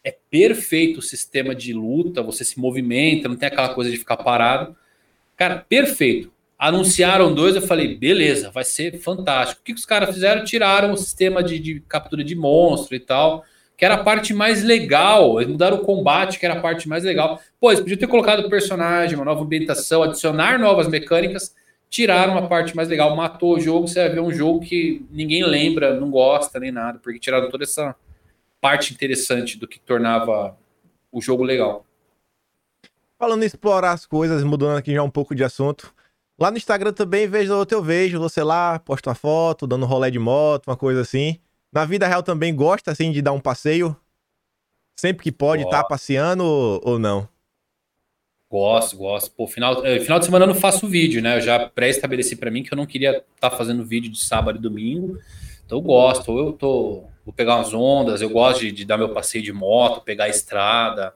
É 0.03 0.15
perfeito 0.29 0.99
o 0.99 1.03
sistema 1.03 1.53
de 1.53 1.73
luta. 1.73 2.23
Você 2.23 2.43
se 2.43 2.59
movimenta, 2.59 3.27
não 3.27 3.35
tem 3.35 3.47
aquela 3.47 3.69
coisa 3.69 3.91
de 3.91 3.97
ficar 3.97 4.17
parado. 4.17 4.75
Cara, 5.37 5.57
perfeito. 5.57 6.31
Anunciaram 6.57 7.33
dois, 7.33 7.55
eu 7.55 7.61
falei, 7.61 7.95
beleza, 7.97 8.49
vai 8.49 8.63
ser 8.63 8.99
fantástico. 8.99 9.61
O 9.61 9.63
que, 9.63 9.73
os 9.73 9.85
caras 9.85 10.13
fizeram? 10.13 10.43
Tiraram 10.43 10.93
o 10.93 10.97
sistema 10.97 11.43
de, 11.43 11.59
de 11.59 11.79
captura 11.81 12.23
de 12.23 12.33
monstro 12.33 12.95
e 12.95 12.99
tal 12.99 13.45
que 13.77 13.83
era 13.83 13.95
a 13.95 14.03
parte 14.03 14.33
mais 14.33 14.63
legal. 14.63 15.39
Eles 15.39 15.51
mudaram 15.51 15.77
o 15.77 15.81
combate, 15.81 16.39
que 16.39 16.45
era 16.45 16.55
a 16.55 16.61
parte 16.61 16.87
mais 16.87 17.03
legal. 17.03 17.41
Pô, 17.59 17.71
eles 17.71 17.81
podiam 17.81 17.97
ter 17.97 18.07
colocado 18.07 18.49
personagem, 18.49 19.15
uma 19.15 19.25
nova 19.25 19.43
ambientação, 19.43 20.03
adicionar 20.03 20.57
novas 20.59 20.87
mecânicas, 20.87 21.53
tiraram 21.95 22.37
a 22.37 22.45
parte 22.45 22.75
mais 22.75 22.89
legal, 22.89 23.15
matou 23.15 23.55
o 23.55 23.59
jogo. 23.59 23.87
Você 23.87 24.01
vai 24.01 24.09
ver 24.09 24.19
um 24.19 24.31
jogo 24.31 24.59
que 24.59 25.05
ninguém 25.09 25.45
lembra, 25.45 25.97
não 25.97 26.11
gosta 26.11 26.59
nem 26.59 26.69
nada, 26.69 26.99
porque 26.99 27.17
tiraram 27.17 27.49
toda 27.49 27.63
essa 27.63 27.95
parte 28.59 28.93
interessante 28.93 29.57
do 29.57 29.65
que 29.65 29.79
tornava 29.79 30.57
o 31.09 31.21
jogo 31.21 31.41
legal. 31.41 31.85
Falando 33.17 33.43
em 33.43 33.45
explorar 33.45 33.93
as 33.93 34.05
coisas, 34.05 34.43
mudando 34.43 34.77
aqui 34.77 34.93
já 34.93 35.01
um 35.01 35.09
pouco 35.09 35.33
de 35.33 35.41
assunto. 35.41 35.93
Lá 36.37 36.51
no 36.51 36.57
Instagram 36.57 36.91
também, 36.91 37.27
vez 37.27 37.49
ou 37.49 37.65
eu 37.71 37.81
vejo 37.81 38.19
você 38.19 38.43
lá, 38.43 38.77
posta 38.77 39.09
uma 39.11 39.15
foto, 39.15 39.65
dando 39.65 39.85
um 39.85 39.87
rolê 39.87 40.11
de 40.11 40.19
moto, 40.19 40.67
uma 40.67 40.75
coisa 40.75 40.99
assim. 40.99 41.39
Na 41.71 41.85
vida 41.85 42.05
real 42.05 42.21
também 42.21 42.53
gosta, 42.53 42.91
assim, 42.91 43.09
de 43.13 43.21
dar 43.21 43.31
um 43.31 43.39
passeio? 43.39 43.95
Sempre 44.99 45.23
que 45.23 45.31
pode, 45.31 45.63
Ó. 45.63 45.69
tá 45.69 45.81
passeando 45.81 46.43
ou 46.43 46.99
não? 46.99 47.25
Gosto, 48.55 48.95
gosto. 48.95 49.31
Pô, 49.31 49.45
final, 49.47 49.85
eh, 49.85 49.99
final 49.99 50.17
de 50.17 50.23
semana 50.23 50.45
eu 50.45 50.47
não 50.47 50.55
faço 50.55 50.87
vídeo, 50.87 51.21
né? 51.21 51.35
Eu 51.35 51.41
já 51.41 51.67
pré-estabeleci 51.67 52.37
para 52.37 52.49
mim 52.49 52.63
que 52.63 52.73
eu 52.73 52.77
não 52.77 52.85
queria 52.85 53.21
estar 53.35 53.51
fazendo 53.51 53.83
vídeo 53.83 54.09
de 54.09 54.17
sábado 54.17 54.57
e 54.57 54.61
domingo. 54.61 55.19
Então 55.65 55.77
eu 55.77 55.81
gosto. 55.81 56.31
Ou 56.31 56.39
eu 56.39 56.53
tô. 56.53 57.03
Vou 57.25 57.33
pegar 57.33 57.57
umas 57.57 57.73
ondas, 57.73 58.21
eu 58.21 58.29
gosto 58.29 58.61
de, 58.61 58.71
de 58.71 58.85
dar 58.85 58.97
meu 58.97 59.09
passeio 59.09 59.43
de 59.43 59.51
moto, 59.51 60.05
pegar 60.05 60.23
a 60.23 60.29
estrada. 60.29 61.13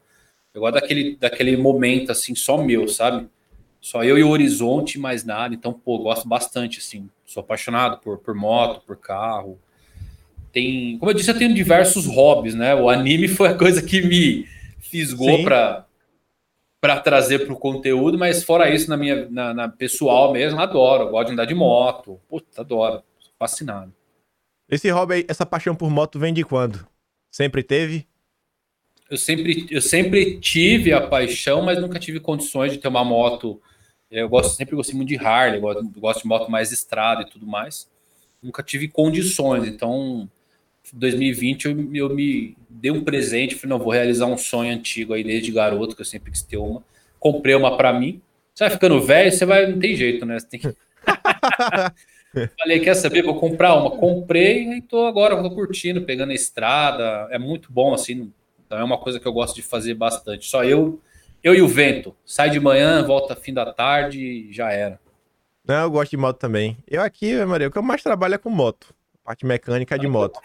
Eu 0.53 0.59
gosto 0.59 0.73
daquele, 0.73 1.15
daquele 1.15 1.55
momento, 1.55 2.11
assim, 2.11 2.35
só 2.35 2.57
meu, 2.57 2.89
sabe? 2.89 3.29
Só 3.79 4.03
eu 4.03 4.17
e 4.17 4.23
o 4.23 4.29
horizonte, 4.29 4.99
mais 4.99 5.23
nada. 5.23 5.55
Então, 5.55 5.71
pô, 5.71 5.97
gosto 5.99 6.27
bastante, 6.27 6.79
assim. 6.79 7.09
Sou 7.25 7.39
apaixonado 7.39 8.01
por, 8.01 8.17
por 8.17 8.35
moto, 8.35 8.81
por 8.85 8.97
carro. 8.97 9.57
Tem. 10.51 10.97
Como 10.97 11.09
eu 11.09 11.15
disse, 11.15 11.31
eu 11.31 11.37
tenho 11.37 11.53
diversos 11.53 12.05
hobbies, 12.05 12.53
né? 12.53 12.75
O 12.75 12.89
anime 12.89 13.29
foi 13.31 13.47
a 13.47 13.55
coisa 13.55 13.81
que 13.81 14.01
me 14.01 14.45
fisgou 14.81 15.41
para 15.45 15.85
para 16.81 16.99
trazer 16.99 17.39
para 17.45 17.53
o 17.53 17.59
conteúdo, 17.59 18.17
mas 18.17 18.43
fora 18.43 18.73
isso, 18.73 18.89
na 18.89 18.95
minha 18.95 19.29
na, 19.29 19.53
na 19.53 19.69
pessoal 19.69 20.31
mesmo, 20.31 20.59
adoro. 20.59 21.09
Gosto 21.09 21.27
de 21.27 21.33
andar 21.33 21.45
de 21.45 21.55
moto. 21.55 22.19
Puta, 22.27 22.61
adoro. 22.61 23.03
Sou 23.19 23.33
fascinado. 23.37 23.93
Esse 24.69 24.89
hobby 24.89 25.25
essa 25.27 25.45
paixão 25.45 25.75
por 25.75 25.89
moto 25.89 26.19
vem 26.19 26.33
de 26.33 26.43
quando? 26.43 26.87
Sempre 27.29 27.63
teve? 27.63 28.07
Eu 29.09 29.17
sempre, 29.17 29.67
eu 29.71 29.81
sempre 29.81 30.39
tive 30.39 30.93
a 30.93 31.05
paixão, 31.07 31.63
mas 31.63 31.81
nunca 31.81 31.99
tive 31.99 32.19
condições 32.19 32.71
de 32.71 32.77
ter 32.77 32.87
uma 32.87 33.03
moto. 33.03 33.59
Eu 34.09 34.29
gosto, 34.29 34.55
sempre 34.55 34.75
gostei 34.75 34.95
muito 34.95 35.09
de 35.09 35.17
Harley, 35.17 35.59
gosto, 35.59 35.83
gosto 35.99 36.21
de 36.21 36.27
moto 36.27 36.49
mais 36.49 36.71
estrada 36.71 37.23
e 37.23 37.25
tudo 37.25 37.45
mais. 37.45 37.89
Nunca 38.41 38.63
tive 38.63 38.87
condições, 38.87 39.67
então 39.67 40.29
2020 40.93 41.65
eu, 41.65 41.95
eu 41.95 42.09
me 42.09 42.55
dei 42.69 42.91
um 42.91 43.03
presente, 43.03 43.55
falei, 43.55 43.69
não, 43.69 43.83
vou 43.83 43.93
realizar 43.93 44.25
um 44.25 44.37
sonho 44.37 44.71
antigo 44.73 45.13
aí 45.13 45.23
desde 45.23 45.51
garoto, 45.51 45.95
que 45.95 46.01
eu 46.01 46.05
sempre 46.05 46.31
quis 46.31 46.41
ter 46.41 46.57
uma. 46.57 46.83
Comprei 47.19 47.55
uma 47.55 47.75
para 47.75 47.91
mim. 47.91 48.21
Você 48.53 48.63
vai 48.63 48.71
ficando 48.71 49.01
velho, 49.01 49.31
você 49.31 49.45
vai, 49.45 49.67
não 49.67 49.79
tem 49.79 49.95
jeito, 49.95 50.25
né? 50.25 50.39
Você 50.39 50.47
tem 50.47 50.59
que... 50.59 50.75
Falei, 52.59 52.79
quer 52.79 52.93
saber? 52.93 53.23
Vou 53.23 53.39
comprar 53.39 53.75
uma. 53.75 53.91
Comprei 53.91 54.73
e 54.73 54.81
tô 54.81 55.05
agora, 55.05 55.41
tô 55.41 55.49
curtindo, 55.49 56.03
pegando 56.03 56.31
a 56.31 56.35
estrada. 56.35 57.27
É 57.31 57.39
muito 57.39 57.71
bom, 57.71 57.93
assim. 57.93 58.31
Então 58.65 58.77
é 58.77 58.83
uma 58.83 58.97
coisa 58.97 59.19
que 59.19 59.27
eu 59.27 59.33
gosto 59.33 59.55
de 59.55 59.61
fazer 59.63 59.95
bastante. 59.95 60.45
Só 60.45 60.63
eu, 60.63 61.01
eu 61.43 61.55
e 61.55 61.61
o 61.61 61.67
vento. 61.67 62.15
Sai 62.25 62.49
de 62.51 62.59
manhã, 62.59 63.03
volta 63.03 63.35
fim 63.35 63.53
da 63.53 63.73
tarde 63.73 64.19
e 64.19 64.53
já 64.53 64.71
era. 64.71 64.99
Não, 65.67 65.83
eu 65.83 65.91
gosto 65.91 66.11
de 66.11 66.17
moto 66.17 66.37
também. 66.37 66.77
Eu 66.87 67.01
aqui, 67.01 67.43
Maria, 67.45 67.67
o 67.67 67.71
que 67.71 67.77
eu 67.77 67.83
mais 67.83 68.03
trabalho 68.03 68.35
é 68.35 68.37
com 68.37 68.49
moto. 68.49 68.93
Parte 69.23 69.45
mecânica 69.45 69.97
de 69.97 70.07
moto. 70.07 70.39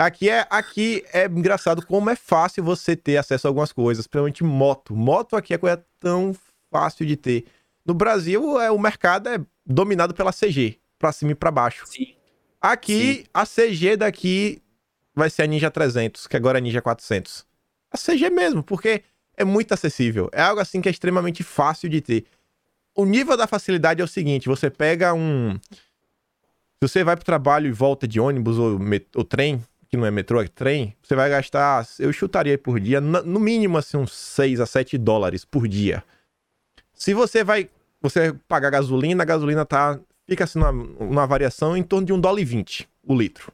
Aqui 0.00 0.30
é, 0.30 0.46
aqui 0.48 1.04
é 1.12 1.26
engraçado 1.26 1.84
como 1.84 2.08
é 2.08 2.16
fácil 2.16 2.64
você 2.64 2.96
ter 2.96 3.18
acesso 3.18 3.46
a 3.46 3.50
algumas 3.50 3.70
coisas, 3.70 4.06
principalmente 4.06 4.42
moto. 4.42 4.96
Moto 4.96 5.36
aqui 5.36 5.52
é 5.52 5.58
coisa 5.58 5.84
tão 5.98 6.34
fácil 6.70 7.04
de 7.04 7.16
ter. 7.16 7.44
No 7.84 7.92
Brasil, 7.92 8.58
é, 8.58 8.70
o 8.70 8.78
mercado 8.78 9.28
é 9.28 9.38
dominado 9.66 10.14
pela 10.14 10.32
CG, 10.32 10.78
pra 10.98 11.12
cima 11.12 11.32
e 11.32 11.34
pra 11.34 11.50
baixo. 11.50 11.84
Sim. 11.86 12.14
Aqui, 12.58 13.26
a 13.34 13.44
CG 13.44 13.96
daqui 13.98 14.62
vai 15.14 15.28
ser 15.28 15.42
a 15.42 15.46
Ninja 15.46 15.70
300, 15.70 16.26
que 16.26 16.34
agora 16.34 16.56
é 16.56 16.60
a 16.60 16.62
Ninja 16.62 16.80
400. 16.80 17.44
A 17.92 17.98
CG 17.98 18.30
mesmo, 18.30 18.62
porque 18.62 19.02
é 19.36 19.44
muito 19.44 19.74
acessível. 19.74 20.30
É 20.32 20.40
algo 20.40 20.62
assim 20.62 20.80
que 20.80 20.88
é 20.88 20.92
extremamente 20.92 21.42
fácil 21.42 21.90
de 21.90 22.00
ter. 22.00 22.24
O 22.94 23.04
nível 23.04 23.36
da 23.36 23.46
facilidade 23.46 24.00
é 24.00 24.04
o 24.04 24.08
seguinte: 24.08 24.48
você 24.48 24.70
pega 24.70 25.12
um. 25.12 25.58
Se 26.78 26.88
você 26.88 27.04
vai 27.04 27.16
pro 27.16 27.24
trabalho 27.24 27.66
e 27.66 27.72
volta 27.72 28.08
de 28.08 28.18
ônibus 28.18 28.56
ou, 28.58 28.78
met- 28.78 29.08
ou 29.14 29.24
trem, 29.24 29.62
que 29.90 29.96
não 29.96 30.06
é 30.06 30.10
metrô, 30.10 30.40
é 30.40 30.46
trem, 30.46 30.96
você 31.02 31.16
vai 31.16 31.28
gastar, 31.28 31.84
eu 31.98 32.12
chutaria 32.12 32.56
por 32.56 32.78
dia, 32.78 33.00
no 33.00 33.40
mínimo 33.40 33.76
assim, 33.76 33.96
uns 33.96 34.12
6 34.12 34.60
a 34.60 34.66
7 34.66 34.96
dólares 34.96 35.44
por 35.44 35.66
dia. 35.66 36.04
Se 36.94 37.12
você 37.12 37.42
vai. 37.42 37.68
Você 38.00 38.30
vai 38.30 38.40
pagar 38.48 38.70
gasolina, 38.70 39.22
a 39.22 39.26
gasolina 39.26 39.66
tá. 39.66 39.98
Fica 40.28 40.44
assim 40.44 40.58
numa, 40.60 40.72
numa 40.72 41.26
variação 41.26 41.76
em 41.76 41.82
torno 41.82 42.06
de 42.06 42.12
1 42.12 42.20
dólar 42.20 42.40
e 42.40 42.44
20 42.44 42.88
o 43.02 43.14
litro. 43.16 43.52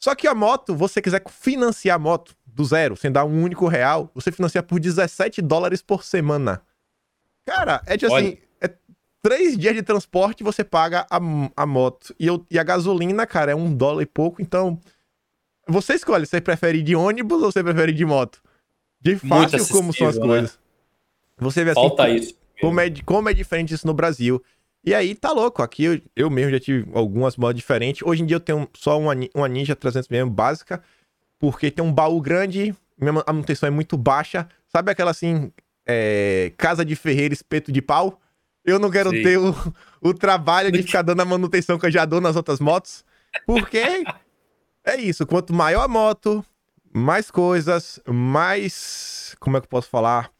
Só 0.00 0.14
que 0.14 0.26
a 0.26 0.34
moto, 0.34 0.74
você 0.74 1.00
quiser 1.00 1.22
financiar 1.30 1.96
a 1.96 1.98
moto 1.98 2.34
do 2.46 2.64
zero, 2.64 2.96
sem 2.96 3.10
dar 3.12 3.24
um 3.24 3.42
único 3.42 3.68
real, 3.68 4.10
você 4.14 4.32
financia 4.32 4.62
por 4.62 4.80
17 4.80 5.40
dólares 5.40 5.80
por 5.80 6.02
semana. 6.02 6.60
Cara, 7.46 7.80
é 7.86 7.96
de 7.96 8.06
assim, 8.06 8.14
Olha. 8.14 8.38
é 8.60 8.70
três 9.22 9.56
dias 9.56 9.74
de 9.74 9.82
transporte 9.82 10.42
você 10.42 10.64
paga 10.64 11.06
a, 11.10 11.18
a 11.56 11.66
moto. 11.66 12.14
E, 12.18 12.26
eu- 12.26 12.44
e 12.50 12.58
a 12.58 12.62
gasolina, 12.64 13.26
cara, 13.26 13.52
é 13.52 13.54
um 13.54 13.72
dólar 13.74 14.02
e 14.02 14.06
pouco, 14.06 14.42
então. 14.42 14.80
Você 15.68 15.94
escolhe, 15.94 16.26
você 16.26 16.40
prefere 16.40 16.78
ir 16.78 16.82
de 16.82 16.96
ônibus 16.96 17.42
ou 17.42 17.52
você 17.52 17.62
prefere 17.62 17.92
ir 17.92 17.94
de 17.94 18.04
moto? 18.04 18.42
De 19.00 19.16
fácil 19.16 19.68
como 19.68 19.92
são 19.92 20.08
as 20.08 20.16
né? 20.16 20.26
coisas. 20.26 20.58
Você 21.38 21.62
vê 21.62 21.70
assim. 21.70 21.80
Falta 21.80 22.08
isso. 22.08 22.34
Como 22.60 22.80
é, 22.80 22.90
como 23.04 23.28
é 23.28 23.34
diferente 23.34 23.74
isso 23.74 23.86
no 23.86 23.94
Brasil. 23.94 24.42
E 24.84 24.94
aí, 24.94 25.14
tá 25.14 25.30
louco. 25.30 25.62
Aqui 25.62 25.84
eu, 25.84 26.00
eu 26.16 26.30
mesmo 26.30 26.50
já 26.50 26.58
tive 26.58 26.88
algumas 26.94 27.36
motos 27.36 27.56
diferentes. 27.56 28.02
Hoje 28.02 28.22
em 28.22 28.26
dia 28.26 28.36
eu 28.36 28.40
tenho 28.40 28.68
só 28.74 28.98
uma, 28.98 29.12
uma 29.34 29.48
Ninja 29.48 29.76
300 29.76 30.08
mesmo, 30.08 30.30
básica. 30.30 30.82
porque 31.38 31.70
tem 31.70 31.84
um 31.84 31.92
baú 31.92 32.20
grande, 32.20 32.74
minha 32.98 33.12
manutenção 33.12 33.66
é 33.66 33.70
muito 33.70 33.96
baixa. 33.96 34.48
Sabe 34.66 34.90
aquela 34.90 35.10
assim, 35.10 35.52
é, 35.86 36.52
casa 36.56 36.84
de 36.84 36.96
ferreiro, 36.96 37.34
espeto 37.34 37.70
de 37.70 37.82
pau? 37.82 38.20
Eu 38.64 38.78
não 38.78 38.90
quero 38.90 39.10
Sim. 39.10 39.22
ter 39.22 39.38
o, 39.38 39.54
o 40.00 40.12
trabalho 40.12 40.72
de 40.72 40.82
ficar 40.82 41.02
dando 41.02 41.20
a 41.20 41.24
manutenção 41.24 41.78
que 41.78 41.86
eu 41.86 41.90
já 41.90 42.04
dou 42.04 42.20
nas 42.20 42.36
outras 42.36 42.60
motos, 42.60 43.04
porque 43.46 43.82
é 44.88 45.00
isso. 45.00 45.26
Quanto 45.26 45.52
maior 45.52 45.82
a 45.82 45.88
moto, 45.88 46.44
mais 46.92 47.30
coisas, 47.30 48.00
mais. 48.06 49.36
Como 49.38 49.56
é 49.56 49.60
que 49.60 49.66
eu 49.66 49.70
posso 49.70 49.88
falar? 49.88 50.30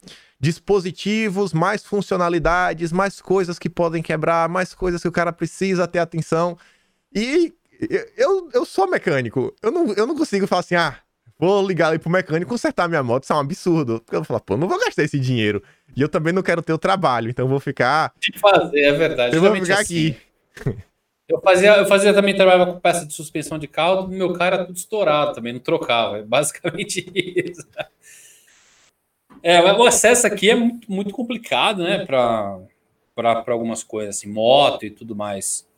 Dispositivos, 0.41 1.53
mais 1.53 1.85
funcionalidades, 1.85 2.93
mais 2.93 3.21
coisas 3.21 3.59
que 3.59 3.69
podem 3.69 4.03
quebrar, 4.03 4.49
mais 4.49 4.75
coisas 4.75 5.03
que 5.03 5.09
o 5.09 5.13
cara 5.13 5.33
precisa 5.33 5.87
ter 5.87 5.99
atenção. 5.99 6.57
E 7.15 7.53
eu, 8.17 8.49
eu 8.53 8.65
sou 8.65 8.89
mecânico. 8.89 9.55
Eu 9.63 9.71
não, 9.71 9.93
eu 9.95 10.07
não 10.07 10.17
consigo 10.17 10.47
falar 10.47 10.61
assim, 10.61 10.77
ah, 10.77 10.97
vou 11.39 11.67
ligar 11.67 11.89
ali 11.89 11.99
pro 11.99 12.11
mecânico 12.11 12.51
consertar 12.51 12.89
minha 12.89 13.03
moto. 13.03 13.25
Isso 13.25 13.33
é 13.33 13.37
um 13.37 13.41
absurdo. 13.41 14.01
Porque 14.01 14.17
eu 14.17 14.21
vou 14.21 14.27
falar, 14.27 14.41
pô, 14.41 14.57
não 14.57 14.69
vou 14.69 14.79
gastar 14.79 15.03
esse 15.03 15.19
dinheiro. 15.19 15.63
E 15.97 16.03
eu 16.03 16.09
também 16.09 16.33
não 16.33 16.43
quero 16.43 16.63
ter 16.63 16.73
o 16.73 16.79
trabalho, 16.79 17.31
então 17.31 17.45
eu 17.45 17.49
vou 17.49 17.61
ficar. 17.61 18.13
De 18.21 18.39
fazer, 18.39 18.81
é 18.81 18.93
verdade. 18.93 19.35
Eu 19.35 19.41
vou 19.41 19.55
ficar 19.55 19.81
assim. 19.81 20.17
aqui. 20.65 20.79
Eu 21.29 21.41
fazia, 21.43 21.77
eu 21.77 21.87
fazia 21.87 22.15
também, 22.15 22.35
trabalhava 22.35 22.73
com 22.73 22.81
peça 22.81 23.05
de 23.05 23.13
suspensão 23.13 23.59
de 23.59 23.69
caldo, 23.69 24.09
meu 24.09 24.33
cara 24.33 24.57
era 24.57 24.65
tudo 24.65 24.77
estourado 24.77 25.35
também, 25.35 25.53
não 25.53 25.61
trocava. 25.61 26.19
É 26.19 26.23
basicamente 26.25 27.07
isso. 27.15 27.69
É, 29.43 29.63
o 29.63 29.85
acesso 29.85 30.27
aqui 30.27 30.51
é 30.51 30.55
muito, 30.55 30.91
muito 30.91 31.13
complicado, 31.13 31.85
né, 31.85 32.05
para 32.05 32.59
algumas 33.49 33.85
coisas, 33.85 34.17
assim, 34.17 34.29
moto 34.29 34.87
e 34.87 34.91
tudo 34.91 35.15
mais. 35.15 35.69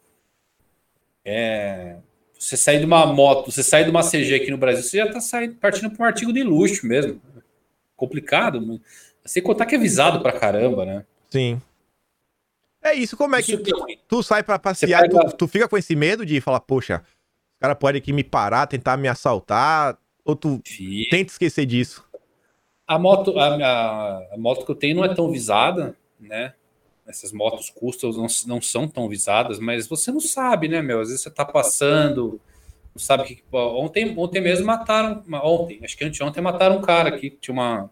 É, 1.25 1.97
você 2.39 2.57
sair 2.57 2.79
de 2.79 2.87
uma 2.87 3.05
moto, 3.05 3.51
você 3.51 3.63
sair 3.63 3.85
de 3.85 3.91
uma 3.91 4.03
CG 4.03 4.35
aqui 4.35 4.51
no 4.51 4.57
Brasil, 4.57 4.83
você 4.83 4.99
já 4.99 5.07
está 5.07 5.21
saindo, 5.21 5.57
partindo 5.57 5.91
para 5.91 6.05
um 6.05 6.07
artigo 6.07 6.33
de 6.33 6.43
luxo 6.43 6.87
mesmo. 6.87 7.21
Complicado. 7.97 8.81
Sem 9.27 9.43
contar 9.43 9.67
que 9.67 9.75
é 9.75 9.79
visado 9.79 10.23
para 10.23 10.39
caramba, 10.39 10.87
né? 10.87 11.05
Sim. 11.29 11.61
É 12.83 12.95
isso, 12.95 13.17
como 13.17 13.37
é 13.37 13.43
que 13.43 13.57
tu, 13.59 13.87
tu 14.09 14.23
sai 14.23 14.43
para 14.43 14.59
passear, 14.59 15.03
pega... 15.03 15.31
tu, 15.31 15.37
tu, 15.37 15.49
fica 15.49 15.69
com 15.69 15.77
esse 15.77 15.95
medo 15.95 16.25
de 16.25 16.41
falar, 16.41 16.61
poxa, 16.61 17.03
o 17.59 17.61
cara 17.61 17.75
pode 17.75 17.99
aqui 17.99 18.13
me 18.13 18.25
parar, 18.25 18.67
tentar 18.67 18.97
me 18.97 19.07
assaltar, 19.07 19.99
ou 20.25 20.35
tu 20.35 20.63
tenta 21.11 21.31
esquecer 21.31 21.67
disso? 21.67 22.05
A 22.87 22.99
moto, 22.99 23.39
a, 23.39 23.55
a, 23.55 24.35
a, 24.35 24.39
moto 24.39 24.65
que 24.65 24.71
eu 24.71 24.75
tenho 24.75 24.97
não 24.97 25.05
é 25.05 25.15
tão 25.15 25.31
visada, 25.31 25.97
né? 26.19 26.55
Essas 27.07 27.33
motos 27.33 27.71
custom 27.71 28.13
não, 28.13 28.27
não 28.47 28.61
são 28.61 28.89
tão 28.89 29.09
visadas, 29.09 29.59
mas 29.59 29.87
você 29.87 30.11
não 30.11 30.21
sabe, 30.21 30.69
né, 30.69 30.81
meu? 30.81 31.01
Às 31.01 31.09
vezes 31.09 31.23
você 31.23 31.31
tá 31.31 31.45
passando, 31.45 32.41
não 32.95 33.01
sabe 33.01 33.25
que. 33.25 33.45
Ontem, 33.53 34.15
ontem 34.17 34.41
mesmo 34.41 34.67
mataram, 34.67 35.23
ontem, 35.45 35.81
acho 35.85 35.97
que 35.97 36.05
anteontem 36.05 36.43
mataram 36.43 36.79
um 36.79 36.83
cara 36.83 37.11
aqui, 37.11 37.31
tinha 37.31 37.53
uma, 37.53 37.91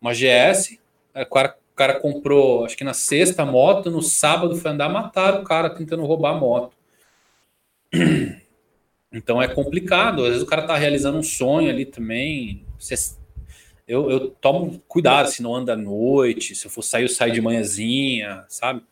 uma 0.00 0.12
GS, 0.12 0.78
o 1.14 1.26
cara 1.26 1.56
cara 1.78 2.00
comprou, 2.00 2.64
acho 2.64 2.76
que 2.76 2.82
na 2.82 2.92
sexta 2.92 3.46
moto, 3.46 3.88
no 3.90 4.02
sábado 4.02 4.56
foi 4.56 4.72
andar, 4.72 4.88
mataram 4.88 5.40
o 5.40 5.44
cara 5.44 5.70
tentando 5.70 6.04
roubar 6.04 6.34
a 6.34 6.38
moto. 6.38 6.76
Então 9.10 9.40
é 9.40 9.48
complicado. 9.48 10.22
Às 10.22 10.28
vezes 10.28 10.42
o 10.42 10.46
cara 10.46 10.66
tá 10.66 10.76
realizando 10.76 11.16
um 11.16 11.22
sonho 11.22 11.70
ali 11.70 11.86
também. 11.86 12.66
Você, 12.78 12.94
eu, 13.86 14.10
eu 14.10 14.28
tomo 14.28 14.82
cuidado 14.86 15.30
se 15.30 15.42
não 15.42 15.56
anda 15.56 15.72
à 15.72 15.76
noite, 15.76 16.54
se 16.54 16.66
eu 16.66 16.70
for 16.70 16.82
sair, 16.82 17.04
eu 17.04 17.08
saio 17.08 17.32
de 17.32 17.40
manhãzinha, 17.40 18.44
sabe? 18.50 18.82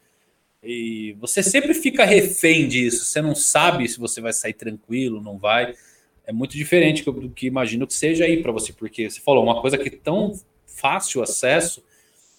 E 0.63 1.15
você 1.21 1.43
sempre 1.43 1.75
fica 1.75 2.07
refém 2.07 2.67
disso. 2.67 3.05
Você 3.05 3.21
não 3.21 3.35
sabe 3.35 3.87
se 3.87 3.99
você 3.99 4.23
vai 4.23 4.33
sair 4.33 4.55
tranquilo, 4.55 5.21
não 5.21 5.37
vai. 5.37 5.75
É 6.27 6.33
muito 6.33 6.57
diferente 6.57 7.05
do 7.05 7.29
que 7.29 7.47
imagino 7.47 7.87
que 7.87 7.93
seja 7.93 8.25
aí 8.25 8.43
para 8.43 8.53
você, 8.53 8.73
porque 8.73 9.11
você 9.11 9.21
falou 9.21 9.45
uma 9.45 9.61
coisa 9.61 9.77
que 9.77 9.89
é 9.89 9.99
tão 10.03 10.33
fácil 10.65 11.23
acesso 11.23 11.85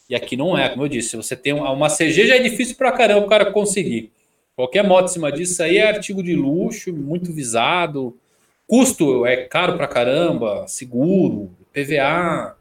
e 0.10 0.16
aqui 0.16 0.38
não 0.38 0.58
é, 0.58 0.70
como 0.70 0.84
eu 0.84 0.88
disse, 0.88 1.18
você 1.18 1.36
tem 1.36 1.54
uma 1.54 1.90
CG 1.90 2.28
já 2.28 2.36
é 2.36 2.40
difícil 2.40 2.76
para 2.78 2.92
caramba 2.92 3.26
o 3.26 3.30
cara 3.30 3.52
conseguir. 3.52 4.12
Qualquer 4.56 4.84
moto 4.84 5.06
em 5.06 5.14
cima 5.14 5.32
disso 5.32 5.62
aí 5.62 5.78
é 5.78 5.88
artigo 5.88 6.24
de 6.24 6.36
luxo, 6.36 6.94
muito 6.94 7.32
visado. 7.34 8.18
Custo 8.66 9.26
é 9.26 9.46
caro 9.46 9.78
para 9.78 9.88
caramba, 9.88 10.66
seguro, 10.68 11.56
PVA. 11.74 12.56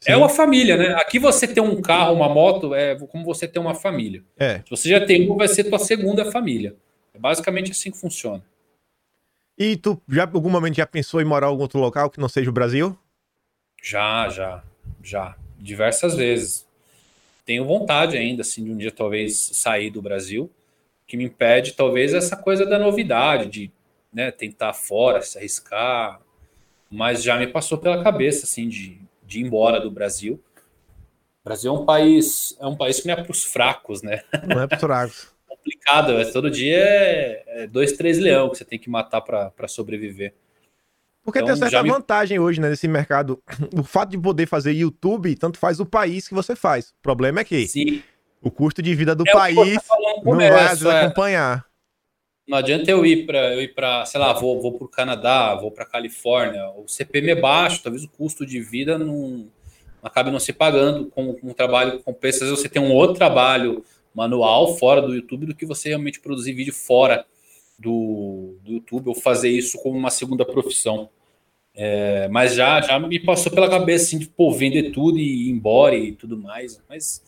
É 0.00 0.06
Sim. 0.06 0.12
É 0.12 0.16
uma 0.16 0.28
família, 0.28 0.76
né? 0.76 0.94
Aqui 0.94 1.18
você 1.18 1.46
tem 1.46 1.62
um 1.62 1.80
carro, 1.80 2.14
uma 2.14 2.28
moto, 2.28 2.74
é 2.74 2.96
como 2.96 3.24
você 3.24 3.46
tem 3.46 3.62
uma 3.62 3.74
família. 3.74 4.24
É. 4.36 4.58
Se 4.58 4.70
você 4.70 4.88
já 4.88 5.04
tem 5.04 5.26
uma, 5.26 5.36
vai 5.36 5.48
ser 5.48 5.64
tua 5.64 5.78
segunda 5.78 6.30
família. 6.32 6.74
É 7.14 7.18
basicamente 7.18 7.70
assim 7.70 7.90
que 7.90 7.98
funciona. 7.98 8.42
E 9.56 9.76
tu 9.76 10.00
já 10.08 10.24
algum 10.24 10.50
momento 10.50 10.76
já 10.76 10.86
pensou 10.86 11.20
em 11.20 11.24
morar 11.24 11.46
em 11.46 11.50
algum 11.50 11.62
outro 11.62 11.78
local 11.78 12.10
que 12.10 12.18
não 12.18 12.28
seja 12.28 12.50
o 12.50 12.52
Brasil? 12.52 12.98
Já, 13.80 14.28
já, 14.28 14.64
já 15.02 15.36
diversas 15.62 16.14
vezes. 16.14 16.66
Tenho 17.44 17.64
vontade 17.64 18.16
ainda, 18.16 18.42
assim, 18.42 18.64
de 18.64 18.70
um 18.70 18.76
dia 18.76 18.90
talvez 18.90 19.38
sair 19.54 19.90
do 19.90 20.02
Brasil, 20.02 20.50
que 21.06 21.16
me 21.16 21.24
impede 21.24 21.72
talvez 21.72 22.14
essa 22.14 22.36
coisa 22.36 22.64
da 22.64 22.78
novidade, 22.78 23.48
de 23.48 23.72
né, 24.12 24.30
tentar 24.30 24.72
fora, 24.72 25.22
se 25.22 25.38
arriscar, 25.38 26.20
mas 26.90 27.22
já 27.22 27.38
me 27.38 27.46
passou 27.46 27.78
pela 27.78 28.02
cabeça, 28.02 28.44
assim, 28.44 28.68
de, 28.68 29.00
de 29.26 29.40
ir 29.40 29.42
embora 29.42 29.80
do 29.80 29.90
Brasil. 29.90 30.40
O 31.40 31.44
Brasil 31.44 31.74
é 31.74 31.78
um 31.78 31.84
país, 31.84 32.56
é 32.60 32.66
um 32.66 32.76
país 32.76 33.00
que 33.00 33.06
não 33.06 33.14
é 33.14 33.22
para 33.22 33.32
os 33.32 33.44
fracos, 33.44 34.02
né? 34.02 34.22
Não 34.46 34.60
é 34.60 34.66
para 34.66 34.76
os 34.76 34.80
fracos. 34.80 35.32
complicado, 35.62 36.18
é, 36.18 36.24
todo 36.24 36.50
dia 36.50 36.76
é, 36.76 37.44
é 37.46 37.66
dois, 37.66 37.92
três 37.92 38.18
leão 38.18 38.50
que 38.50 38.58
você 38.58 38.64
tem 38.64 38.78
que 38.78 38.90
matar 38.90 39.20
para 39.20 39.68
sobreviver. 39.68 40.34
Porque 41.24 41.38
então, 41.38 41.54
tem 41.54 41.56
certa 41.56 41.82
me... 41.82 41.90
vantagem 41.90 42.38
hoje, 42.38 42.60
né, 42.60 42.68
nesse 42.68 42.88
mercado. 42.88 43.40
O 43.78 43.82
fato 43.82 44.10
de 44.10 44.18
poder 44.18 44.46
fazer 44.46 44.72
YouTube, 44.72 45.34
tanto 45.36 45.58
faz 45.58 45.80
o 45.80 45.86
país 45.86 46.28
que 46.28 46.34
você 46.34 46.56
faz. 46.56 46.90
O 46.90 47.02
problema 47.02 47.40
é 47.40 47.44
que 47.44 47.66
Sim. 47.66 48.02
o 48.40 48.50
custo 48.50 48.82
de 48.82 48.94
vida 48.94 49.14
do 49.14 49.26
é 49.26 49.32
país 49.32 49.78
não 50.24 50.36
vai 50.36 50.96
é. 50.96 51.04
acompanhar. 51.04 51.64
Não 52.46 52.58
adianta 52.58 52.90
eu 52.90 53.06
ir 53.06 53.24
para, 53.24 53.54
eu 53.54 53.62
ir 53.62 53.72
para, 53.72 54.04
sei 54.04 54.20
lá, 54.20 54.32
vou, 54.32 54.60
vou 54.60 54.76
para 54.76 54.84
o 54.84 54.88
Canadá, 54.88 55.54
vou 55.54 55.70
para 55.70 55.86
Califórnia, 55.86 56.68
o 56.70 56.88
CPM 56.88 57.30
é 57.30 57.40
baixo, 57.40 57.80
talvez 57.82 58.02
o 58.02 58.08
custo 58.08 58.44
de 58.44 58.60
vida 58.60 58.98
não 58.98 59.48
acabe 60.02 60.32
não 60.32 60.40
se 60.40 60.52
pagando 60.52 61.06
com, 61.06 61.34
com 61.34 61.50
um 61.50 61.54
trabalho 61.54 61.98
que 61.98 62.02
compensa. 62.02 62.38
Às 62.38 62.50
vezes 62.50 62.60
você 62.60 62.68
tem 62.68 62.82
um 62.82 62.92
outro 62.92 63.16
trabalho 63.16 63.84
manual 64.12 64.76
fora 64.76 65.00
do 65.00 65.14
YouTube 65.14 65.46
do 65.46 65.54
que 65.54 65.64
você 65.64 65.90
realmente 65.90 66.20
produzir 66.20 66.52
vídeo 66.52 66.74
fora 66.74 67.24
do, 67.82 68.56
do 68.62 68.72
YouTube 68.72 69.08
ou 69.08 69.14
fazer 69.14 69.50
isso 69.50 69.78
como 69.82 69.98
uma 69.98 70.10
segunda 70.10 70.44
profissão. 70.44 71.10
É, 71.74 72.28
mas 72.28 72.54
já, 72.54 72.80
já 72.80 72.98
me 72.98 73.18
passou 73.18 73.50
pela 73.50 73.68
cabeça 73.68 74.04
assim, 74.04 74.18
de 74.18 74.26
pô, 74.26 74.52
vender 74.52 74.90
tudo 74.92 75.18
e 75.18 75.48
ir 75.48 75.50
embora 75.50 75.96
e 75.96 76.12
tudo 76.12 76.38
mais. 76.38 76.80
Mas 76.88 77.22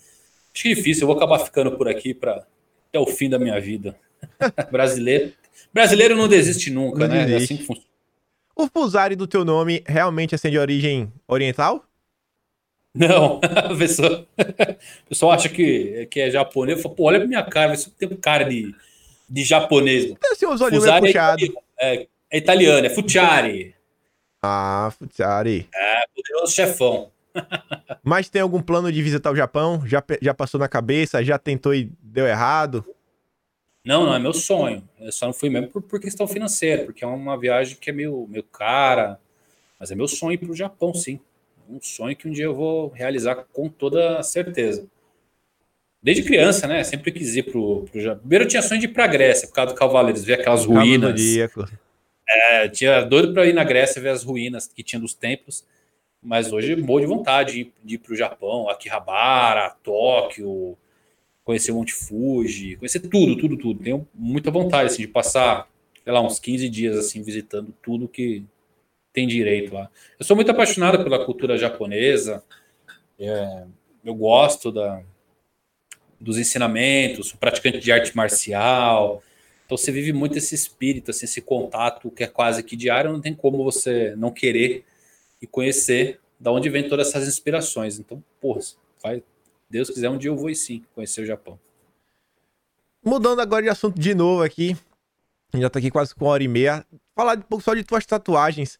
acho 0.52 0.62
que 0.62 0.70
é 0.70 0.74
difícil, 0.74 1.02
eu 1.02 1.06
vou 1.08 1.16
acabar 1.16 1.40
ficando 1.40 1.72
por 1.76 1.88
aqui 1.88 2.14
para 2.14 2.46
até 2.88 2.98
o 2.98 3.06
fim 3.06 3.28
da 3.28 3.38
minha 3.38 3.60
vida. 3.60 3.96
brasileiro. 4.70 5.32
Brasileiro 5.72 6.16
não 6.16 6.28
desiste 6.28 6.70
nunca, 6.70 7.00
não 7.00 7.14
né? 7.14 7.24
Desiste. 7.24 7.32
É 7.32 7.44
assim 7.44 7.56
que 7.56 7.66
funciona. 7.66 7.88
O 8.56 8.68
Fusari 8.68 9.16
do 9.16 9.26
teu 9.26 9.44
nome 9.44 9.82
realmente 9.84 10.34
é 10.34 10.36
assim, 10.36 10.50
de 10.50 10.58
origem 10.58 11.12
oriental? 11.26 11.84
Não, 12.94 13.40
o 15.02 15.08
pessoal 15.08 15.32
acha 15.32 15.48
que, 15.48 16.06
que 16.06 16.20
é 16.20 16.30
japonês. 16.30 16.78
Eu 16.78 16.82
falo, 16.82 16.94
pô, 16.94 17.04
olha 17.04 17.18
pra 17.18 17.26
minha 17.26 17.42
cara, 17.42 17.76
você 17.76 17.90
tem 17.90 18.08
cara 18.10 18.44
de 18.44 18.72
de 19.34 19.42
japonês. 19.42 20.04
Tem 20.04 20.30
assim, 20.30 20.46
os 20.46 20.60
olhinhos 20.60 20.84
meio 20.84 21.00
puxados. 21.00 21.48
É, 21.76 22.06
é, 22.30 22.38
italiano, 22.38 22.86
é 22.86 22.90
Fuciari. 22.90 23.74
Ah, 24.40 24.92
Fuciari. 24.96 25.68
É, 25.74 26.04
poderoso 26.14 26.54
chefão. 26.54 27.10
Mas 28.04 28.28
tem 28.28 28.40
algum 28.40 28.62
plano 28.62 28.92
de 28.92 29.02
visitar 29.02 29.32
o 29.32 29.36
Japão? 29.36 29.82
Já, 29.86 30.04
já 30.22 30.32
passou 30.32 30.60
na 30.60 30.68
cabeça? 30.68 31.24
Já 31.24 31.36
tentou 31.36 31.74
e 31.74 31.90
deu 32.00 32.28
errado? 32.28 32.84
Não, 33.84 34.06
não, 34.06 34.14
é 34.14 34.20
meu 34.20 34.32
sonho. 34.32 34.88
Eu 35.00 35.10
só 35.10 35.26
não 35.26 35.32
fui 35.32 35.50
mesmo 35.50 35.68
por, 35.68 35.82
por 35.82 35.98
questão 35.98 36.28
financeira, 36.28 36.84
porque 36.84 37.02
é 37.02 37.06
uma 37.06 37.36
viagem 37.36 37.76
que 37.76 37.90
é 37.90 37.92
meio, 37.92 38.28
meio 38.28 38.44
cara. 38.44 39.18
Mas 39.80 39.90
é 39.90 39.96
meu 39.96 40.06
sonho 40.06 40.34
ir 40.34 40.38
para 40.38 40.50
o 40.50 40.56
Japão, 40.56 40.94
sim. 40.94 41.18
Um 41.68 41.80
sonho 41.82 42.14
que 42.14 42.28
um 42.28 42.30
dia 42.30 42.44
eu 42.44 42.54
vou 42.54 42.88
realizar 42.88 43.34
com 43.52 43.68
toda 43.68 44.22
certeza. 44.22 44.86
Desde 46.04 46.22
criança, 46.22 46.66
né? 46.66 46.84
Sempre 46.84 47.10
quis 47.10 47.34
ir 47.34 47.44
pro, 47.44 47.86
pro 47.90 47.98
Japão. 47.98 48.18
Primeiro 48.18 48.44
eu 48.44 48.48
tinha 48.48 48.60
sonho 48.60 48.78
de 48.78 48.86
ir 48.86 48.90
pra 48.90 49.06
Grécia, 49.06 49.48
por 49.48 49.54
causa 49.54 49.72
do 49.72 49.78
Cavaleiros, 49.78 50.22
ver 50.22 50.34
aquelas 50.34 50.66
ruínas. 50.66 51.18
É, 52.28 52.68
tinha 52.68 53.00
doido 53.00 53.32
para 53.32 53.46
ir 53.46 53.54
na 53.54 53.64
Grécia 53.64 54.02
ver 54.02 54.10
as 54.10 54.22
ruínas 54.22 54.66
que 54.66 54.82
tinha 54.82 55.00
dos 55.00 55.14
templos. 55.14 55.64
Mas 56.22 56.52
hoje 56.52 56.76
morro 56.76 57.00
de 57.00 57.06
vontade 57.06 57.52
de 57.52 57.60
ir, 57.60 57.72
de 57.82 57.94
ir 57.94 57.98
pro 57.98 58.14
Japão, 58.14 58.68
Akihabara, 58.68 59.74
Tóquio, 59.82 60.76
conhecer 61.42 61.72
o 61.72 61.76
Monte 61.76 61.94
Fuji, 61.94 62.76
conhecer 62.76 63.00
tudo, 63.00 63.38
tudo, 63.38 63.56
tudo. 63.56 63.82
Tenho 63.82 64.06
muita 64.14 64.50
vontade 64.50 64.88
assim, 64.92 65.02
de 65.02 65.08
passar, 65.08 65.66
sei 66.02 66.12
lá, 66.12 66.20
uns 66.20 66.38
15 66.38 66.68
dias 66.68 66.98
assim 66.98 67.22
visitando 67.22 67.74
tudo 67.82 68.06
que 68.06 68.44
tem 69.10 69.26
direito 69.26 69.72
lá. 69.72 69.88
Eu 70.18 70.24
sou 70.26 70.36
muito 70.36 70.50
apaixonado 70.50 71.02
pela 71.02 71.24
cultura 71.24 71.56
japonesa. 71.56 72.44
É, 73.18 73.64
eu 74.04 74.14
gosto 74.14 74.70
da, 74.70 75.02
dos 76.24 76.38
ensinamentos, 76.38 77.32
praticante 77.32 77.78
de 77.78 77.92
arte 77.92 78.16
marcial. 78.16 79.22
Então 79.66 79.76
você 79.76 79.92
vive 79.92 80.12
muito 80.12 80.38
esse 80.38 80.54
espírito, 80.54 81.10
assim, 81.10 81.26
esse 81.26 81.40
contato 81.40 82.10
que 82.10 82.24
é 82.24 82.26
quase 82.26 82.62
que 82.62 82.74
diário, 82.74 83.12
não 83.12 83.20
tem 83.20 83.34
como 83.34 83.62
você 83.62 84.14
não 84.16 84.30
querer 84.30 84.84
e 85.40 85.46
conhecer 85.46 86.20
da 86.40 86.50
onde 86.50 86.68
vem 86.68 86.88
todas 86.88 87.08
essas 87.08 87.28
inspirações. 87.28 87.98
Então, 87.98 88.22
porra, 88.40 88.60
vai, 89.02 89.22
Deus 89.68 89.90
quiser, 89.90 90.08
um 90.08 90.18
dia 90.18 90.30
eu 90.30 90.36
vou 90.36 90.52
sim 90.54 90.82
conhecer 90.94 91.22
o 91.22 91.26
Japão. 91.26 91.58
Mudando 93.04 93.40
agora 93.40 93.62
de 93.62 93.68
assunto 93.68 94.00
de 94.00 94.14
novo 94.14 94.42
aqui, 94.42 94.76
já 95.54 95.68
tá 95.68 95.78
aqui 95.78 95.90
quase 95.90 96.14
com 96.14 96.24
uma 96.24 96.32
hora 96.32 96.42
e 96.42 96.48
meia. 96.48 96.84
Falar 97.14 97.38
um 97.38 97.42
pouco 97.42 97.62
só 97.62 97.74
de 97.74 97.84
tuas 97.84 98.04
tatuagens. 98.06 98.78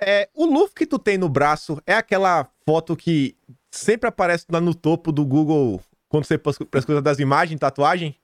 É, 0.00 0.28
o 0.34 0.44
Luffy 0.44 0.74
que 0.74 0.86
tu 0.86 0.98
tem 0.98 1.16
no 1.16 1.28
braço 1.28 1.80
é 1.86 1.94
aquela 1.94 2.48
foto 2.66 2.96
que 2.96 3.36
sempre 3.70 4.08
aparece 4.08 4.46
lá 4.50 4.60
no 4.60 4.74
topo 4.74 5.12
do 5.12 5.24
Google 5.24 5.80
quando 6.08 6.24
você 6.24 6.38
pesquisa 6.38 7.02
das 7.02 7.18
imagens, 7.18 7.58
tatuagem? 7.58 8.16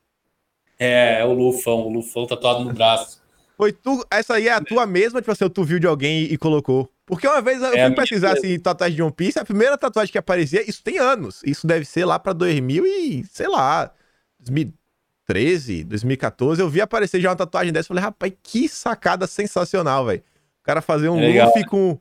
É, 0.79 1.21
é 1.21 1.25
o 1.25 1.33
Lufão, 1.33 1.87
o 1.87 1.93
Lufão 1.93 2.27
tatuado 2.27 2.65
no 2.65 2.73
braço. 2.73 3.23
Foi 3.57 3.73
tu, 3.73 4.05
essa 4.11 4.35
aí 4.35 4.49
é 4.49 4.53
a 4.53 4.61
tua 4.61 4.87
mesma, 4.87 5.21
tipo 5.21 5.31
assim, 5.31 5.49
tu 5.49 5.63
viu 5.63 5.79
de 5.79 5.87
alguém 5.87 6.25
e 6.25 6.37
colocou. 6.37 6.91
Porque 7.07 7.27
uma 7.27 7.41
vez 7.41 7.61
eu 7.61 7.75
é 7.75 7.87
fui 7.87 7.95
pesquisar 7.95 8.33
assim, 8.33 8.59
tatuagem 8.59 8.97
de 8.97 9.03
One 9.03 9.13
Piece, 9.13 9.39
a 9.39 9.45
primeira 9.45 9.77
tatuagem 9.77 10.11
que 10.11 10.19
aparecia, 10.19 10.69
isso 10.69 10.83
tem 10.83 10.99
anos. 10.99 11.41
Isso 11.45 11.67
deve 11.67 11.85
ser 11.85 12.05
lá 12.05 12.19
pra 12.19 12.33
2000 12.33 12.87
e, 12.87 13.25
sei 13.31 13.49
lá, 13.49 13.93
2013, 14.41 15.85
2014. 15.85 16.61
Eu 16.61 16.69
vi 16.69 16.81
aparecer 16.81 17.21
já 17.21 17.31
uma 17.31 17.37
tatuagem 17.37 17.73
dessa 17.73 17.87
e 17.87 17.89
falei, 17.89 18.03
rapaz, 18.03 18.33
que 18.43 18.69
sacada 18.69 19.27
sensacional, 19.27 20.07
velho. 20.07 20.23
O 20.61 20.65
cara 20.65 20.81
fazer 20.81 21.09
um 21.09 21.21
é 21.21 21.45
Luffy 21.45 21.65
com 21.67 21.99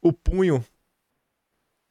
o 0.00 0.12
punho. 0.12 0.64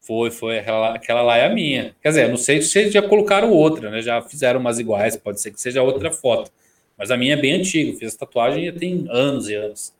Foi, 0.05 0.29
foi. 0.29 0.59
Aquela, 0.59 0.95
aquela 0.95 1.21
lá 1.23 1.37
é 1.37 1.47
a 1.47 1.49
minha. 1.49 1.95
Quer 2.01 2.09
dizer, 2.09 2.29
não 2.29 2.37
sei 2.37 2.61
se 2.61 2.69
vocês 2.69 2.93
já 2.93 3.01
colocaram 3.01 3.51
outra, 3.51 3.89
né? 3.89 4.01
Já 4.01 4.21
fizeram 4.21 4.59
umas 4.59 4.77
iguais, 4.77 5.17
pode 5.17 5.41
ser 5.41 5.51
que 5.51 5.59
seja 5.59 5.81
outra 5.81 6.11
foto. 6.11 6.51
Mas 6.95 7.09
a 7.09 7.17
minha 7.17 7.33
é 7.33 7.37
bem 7.37 7.53
antiga. 7.53 7.91
Fiz 7.93 8.09
essa 8.09 8.19
tatuagem 8.19 8.65
já 8.65 8.71
tem 8.71 9.07
anos 9.09 9.49
e 9.49 9.55
anos. 9.55 9.93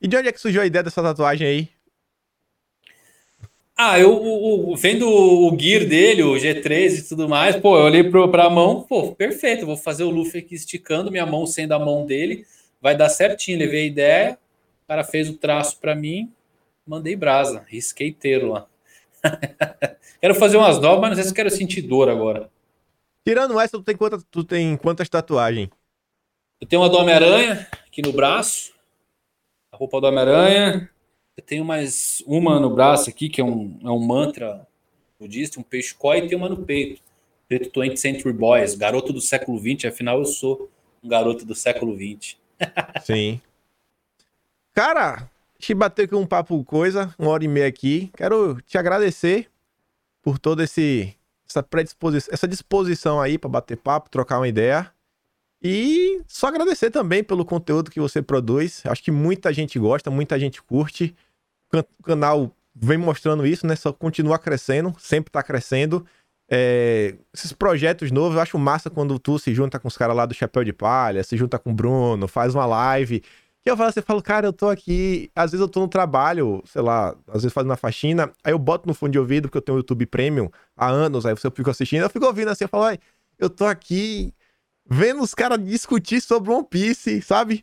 E 0.00 0.08
de 0.08 0.16
onde 0.16 0.28
é 0.28 0.32
que 0.32 0.40
surgiu 0.40 0.62
a 0.62 0.66
ideia 0.66 0.82
dessa 0.82 1.02
tatuagem 1.02 1.46
aí? 1.46 1.68
Ah, 3.76 3.98
eu 3.98 4.74
vendo 4.76 5.08
o 5.08 5.56
gear 5.58 5.86
dele, 5.86 6.22
o 6.22 6.34
G3 6.34 6.98
e 6.98 7.08
tudo 7.08 7.26
mais, 7.26 7.56
pô, 7.56 7.78
eu 7.78 7.84
olhei 7.84 8.04
pro, 8.04 8.30
pra 8.30 8.50
mão, 8.50 8.82
pô, 8.82 9.14
perfeito, 9.14 9.64
vou 9.64 9.76
fazer 9.76 10.04
o 10.04 10.10
Luffy 10.10 10.40
aqui 10.40 10.54
esticando, 10.54 11.10
minha 11.10 11.24
mão 11.24 11.46
sendo 11.46 11.72
a 11.72 11.78
mão 11.78 12.04
dele, 12.04 12.44
vai 12.80 12.94
dar 12.94 13.08
certinho. 13.08 13.58
Levei 13.58 13.84
a 13.84 13.86
ideia, 13.86 14.38
o 14.84 14.88
cara 14.88 15.02
fez 15.02 15.30
o 15.30 15.36
traço 15.38 15.78
para 15.80 15.94
mim, 15.94 16.30
mandei 16.86 17.16
brasa, 17.16 17.64
risquei 17.68 18.08
inteiro 18.08 18.50
lá. 18.50 18.66
quero 20.20 20.34
fazer 20.34 20.56
umas 20.56 20.78
novas, 20.80 21.00
mas 21.00 21.10
não 21.10 21.16
sei 21.16 21.24
se 21.24 21.34
quero 21.34 21.50
sentir 21.50 21.82
dor 21.82 22.08
agora. 22.08 22.50
Tirando 23.26 23.58
essa, 23.60 23.76
tu 23.76 23.82
tem, 23.82 23.96
quanta, 23.96 24.18
tu 24.30 24.44
tem 24.44 24.76
quantas 24.76 25.08
tatuagens? 25.08 25.68
Eu 26.60 26.66
tenho 26.66 26.82
uma 26.82 26.88
do 26.88 26.96
Homem-Aranha 26.96 27.66
aqui 27.86 28.02
no 28.02 28.12
braço, 28.12 28.72
a 29.72 29.76
roupa 29.76 30.00
do 30.00 30.06
Homem-Aranha, 30.06 30.90
eu 31.36 31.42
tenho 31.42 31.64
mais 31.64 32.22
uma 32.26 32.60
no 32.60 32.74
braço 32.74 33.08
aqui, 33.08 33.28
que 33.28 33.40
é 33.40 33.44
um, 33.44 33.78
é 33.82 33.90
um 33.90 33.98
mantra 33.98 34.66
budista, 35.18 35.60
um 35.60 35.62
peixe 35.62 35.94
koi, 35.94 36.18
e 36.18 36.28
tem 36.28 36.36
uma 36.36 36.48
no 36.48 36.64
peito. 36.64 37.00
Preto 37.48 37.80
20 37.80 37.96
Century 37.96 38.32
Boys, 38.32 38.74
garoto 38.74 39.12
do 39.12 39.20
século 39.20 39.58
XX, 39.58 39.86
afinal 39.86 40.18
eu 40.18 40.24
sou 40.24 40.70
um 41.02 41.08
garoto 41.08 41.44
do 41.44 41.54
século 41.54 41.96
XX. 41.96 42.36
Sim. 43.02 43.40
Cara, 44.72 45.28
a 45.60 45.62
gente 45.62 45.74
bateu 45.74 46.06
aqui 46.06 46.14
um 46.14 46.26
papo 46.26 46.64
coisa, 46.64 47.14
uma 47.18 47.30
hora 47.30 47.44
e 47.44 47.48
meia 47.48 47.66
aqui. 47.66 48.10
Quero 48.16 48.60
te 48.62 48.78
agradecer 48.78 49.48
por 50.22 50.38
toda 50.38 50.64
essa 50.64 51.62
predisposição, 51.62 52.32
essa 52.32 52.48
disposição 52.48 53.20
aí 53.20 53.36
para 53.36 53.50
bater 53.50 53.76
papo, 53.76 54.08
trocar 54.08 54.38
uma 54.38 54.48
ideia. 54.48 54.90
E 55.62 56.22
só 56.26 56.46
agradecer 56.46 56.90
também 56.90 57.22
pelo 57.22 57.44
conteúdo 57.44 57.90
que 57.90 58.00
você 58.00 58.22
produz. 58.22 58.82
Acho 58.86 59.02
que 59.02 59.10
muita 59.10 59.52
gente 59.52 59.78
gosta, 59.78 60.10
muita 60.10 60.40
gente 60.40 60.62
curte 60.62 61.14
o 61.72 62.02
canal 62.02 62.50
vem 62.74 62.98
mostrando 62.98 63.46
isso, 63.46 63.66
né? 63.66 63.76
Só 63.76 63.92
continua 63.92 64.38
crescendo, 64.38 64.94
sempre 64.98 65.30
tá 65.30 65.42
crescendo. 65.42 66.04
É, 66.48 67.14
esses 67.32 67.52
projetos 67.52 68.10
novos, 68.10 68.34
eu 68.34 68.40
acho 68.40 68.58
massa 68.58 68.90
quando 68.90 69.18
tu 69.18 69.38
se 69.38 69.54
junta 69.54 69.78
com 69.78 69.86
os 69.86 69.96
caras 69.96 70.16
lá 70.16 70.26
do 70.26 70.34
Chapéu 70.34 70.64
de 70.64 70.72
Palha, 70.72 71.22
se 71.22 71.36
junta 71.36 71.58
com 71.58 71.70
o 71.70 71.74
Bruno, 71.74 72.26
faz 72.26 72.54
uma 72.54 72.66
live. 72.66 73.22
Que 73.62 73.70
eu 73.70 73.76
falo, 73.76 73.92
você 73.92 74.00
fala, 74.00 74.22
cara, 74.22 74.46
eu 74.46 74.52
tô 74.52 74.68
aqui, 74.68 75.30
às 75.34 75.50
vezes 75.50 75.60
eu 75.60 75.68
tô 75.68 75.80
no 75.80 75.88
trabalho, 75.88 76.62
sei 76.64 76.80
lá, 76.80 77.14
às 77.28 77.42
vezes 77.42 77.52
fazendo 77.52 77.70
uma 77.70 77.76
faxina, 77.76 78.32
aí 78.42 78.52
eu 78.52 78.58
boto 78.58 78.88
no 78.88 78.94
fone 78.94 79.12
de 79.12 79.18
ouvido, 79.18 79.48
porque 79.48 79.58
eu 79.58 79.62
tenho 79.62 79.76
o 79.76 79.80
YouTube 79.80 80.06
Premium 80.06 80.50
há 80.76 80.88
anos, 80.88 81.26
aí 81.26 81.32
eu 81.32 81.50
fico 81.50 81.68
assistindo, 81.68 82.02
eu 82.02 82.10
fico 82.10 82.24
ouvindo 82.24 82.48
assim, 82.48 82.64
eu 82.64 82.68
falo, 82.68 82.96
eu 83.38 83.50
tô 83.50 83.66
aqui 83.66 84.32
vendo 84.88 85.22
os 85.22 85.34
caras 85.34 85.62
discutir 85.62 86.22
sobre 86.22 86.50
One 86.50 86.66
Piece, 86.68 87.20
sabe? 87.20 87.62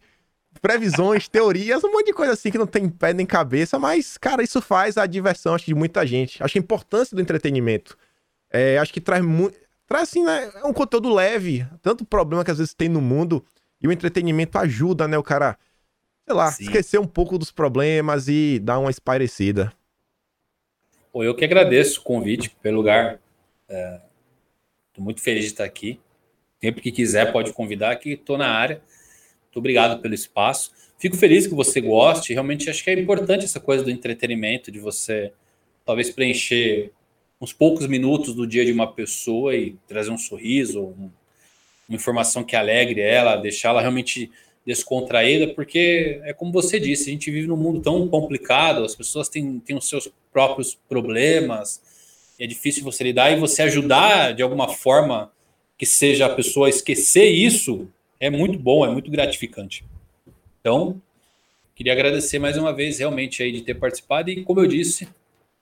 previsões, 0.60 1.28
teorias, 1.30 1.84
um 1.84 1.92
monte 1.92 2.08
de 2.08 2.14
coisa 2.14 2.34
assim 2.34 2.52
que 2.52 2.58
não 2.58 2.68
tem 2.68 2.90
pé 2.90 3.14
nem 3.14 3.26
cabeça, 3.26 3.80
mas, 3.80 4.18
cara, 4.18 4.44
isso 4.44 4.62
faz 4.62 4.98
a 4.98 5.06
diversão, 5.06 5.56
acho, 5.56 5.66
de 5.66 5.76
muita 5.76 6.06
gente. 6.06 6.44
Acho 6.44 6.54
que 6.54 6.60
a 6.60 6.62
importância 6.62 7.16
do 7.16 7.22
entretenimento. 7.22 7.98
É, 8.50 8.78
acho 8.78 8.94
que 8.94 9.02
traz 9.02 9.24
muito. 9.24 9.58
Traz 9.86 10.10
assim, 10.10 10.24
né? 10.24 10.52
É 10.56 10.66
um 10.66 10.74
conteúdo 10.74 11.14
leve. 11.14 11.66
Tanto 11.82 12.06
problema 12.06 12.44
que 12.44 12.52
às 12.52 12.58
vezes 12.58 12.74
tem 12.74 12.90
no 12.90 13.02
mundo. 13.02 13.44
E 13.82 13.88
o 13.88 13.92
entretenimento 13.92 14.58
ajuda, 14.58 15.08
né? 15.08 15.18
O 15.18 15.24
cara, 15.24 15.58
sei 16.28 16.36
lá, 16.36 16.52
Sim. 16.52 16.64
esquecer 16.66 17.00
um 17.00 17.08
pouco 17.08 17.38
dos 17.38 17.52
problemas 17.52 18.28
e 18.28 18.60
dar 18.60 18.80
uma 18.80 18.92
espairecida. 18.92 19.72
Pô, 21.12 21.24
eu 21.24 21.34
que 21.34 21.46
agradeço 21.46 22.02
o 22.02 22.04
convite 22.04 22.50
pelo 22.62 22.78
lugar. 22.78 23.20
É, 23.70 24.02
tô 24.94 25.02
muito 25.02 25.22
feliz 25.22 25.46
de 25.46 25.52
estar 25.52 25.64
aqui. 25.64 26.00
Sempre 26.62 26.82
que 26.82 26.92
quiser, 26.92 27.32
pode 27.32 27.54
convidar, 27.54 27.96
que 27.96 28.12
estou 28.12 28.38
na 28.38 28.50
área. 28.50 28.82
Muito 29.46 29.58
obrigado 29.58 30.02
pelo 30.02 30.14
espaço. 30.14 30.72
Fico 30.98 31.16
feliz 31.16 31.48
que 31.48 31.56
você 31.56 31.80
goste. 31.80 32.34
Realmente 32.34 32.70
acho 32.70 32.84
que 32.84 32.90
é 32.90 33.00
importante 33.00 33.46
essa 33.46 33.60
coisa 33.60 33.84
do 33.84 33.90
entretenimento, 33.90 34.70
de 34.70 34.80
você 34.80 35.32
talvez 35.86 36.10
preencher 36.10 36.92
uns 37.40 37.54
poucos 37.54 37.88
minutos 37.88 38.34
do 38.34 38.46
dia 38.46 38.66
de 38.66 38.74
uma 38.74 38.92
pessoa 38.92 39.56
e 39.56 39.78
trazer 39.88 40.12
um 40.12 40.18
sorriso, 40.18 40.84
um, 40.84 41.10
uma 41.88 41.96
informação 41.96 42.44
que 42.44 42.56
alegre 42.56 43.00
ela, 43.00 43.38
deixar 43.38 43.70
ela 43.70 43.80
realmente 43.80 44.30
descontraída, 44.68 45.48
porque 45.54 46.20
é 46.26 46.34
como 46.34 46.52
você 46.52 46.78
disse, 46.78 47.10
a 47.10 47.14
gente 47.14 47.32
vive 47.32 47.48
num 47.48 47.56
mundo 47.56 47.80
tão 47.80 48.06
complicado, 48.10 48.84
as 48.84 48.94
pessoas 48.94 49.30
têm, 49.30 49.60
têm 49.60 49.78
os 49.78 49.88
seus 49.88 50.12
próprios 50.30 50.78
problemas, 50.90 51.82
é 52.38 52.46
difícil 52.46 52.84
você 52.84 53.02
lidar 53.06 53.32
e 53.32 53.40
você 53.40 53.62
ajudar 53.62 54.34
de 54.34 54.44
alguma 54.44 54.68
forma 54.68 55.32
que 55.78 55.86
seja 55.86 56.26
a 56.26 56.36
pessoa 56.36 56.68
esquecer 56.68 57.30
isso, 57.30 57.88
é 58.20 58.30
muito 58.30 58.60
bom, 58.60 58.86
é 58.86 58.92
muito 58.92 59.10
gratificante. 59.10 59.86
Então, 60.60 61.02
queria 61.74 61.94
agradecer 61.94 62.38
mais 62.38 62.58
uma 62.58 62.74
vez 62.74 63.00
realmente 63.00 63.42
aí 63.42 63.54
de 63.54 63.62
ter 63.62 63.76
participado 63.76 64.30
e, 64.30 64.44
como 64.44 64.60
eu 64.60 64.68
disse, 64.68 65.08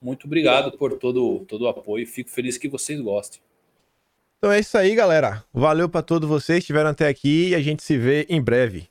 muito 0.02 0.26
obrigado 0.26 0.76
por 0.76 0.98
todo, 0.98 1.44
todo 1.46 1.62
o 1.62 1.68
apoio. 1.68 2.04
Fico 2.08 2.28
feliz 2.28 2.58
que 2.58 2.68
vocês 2.68 3.00
gostem. 3.00 3.40
Então 4.38 4.50
é 4.50 4.58
isso 4.58 4.76
aí, 4.76 4.96
galera. 4.96 5.44
Valeu 5.54 5.88
para 5.88 6.02
todos 6.02 6.28
vocês 6.28 6.58
que 6.58 6.64
estiveram 6.64 6.90
até 6.90 7.06
aqui 7.06 7.50
e 7.50 7.54
a 7.54 7.60
gente 7.60 7.84
se 7.84 7.96
vê 7.96 8.26
em 8.28 8.42
breve. 8.42 8.88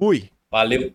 Fui. 0.00 0.30
Valeu. 0.50 0.94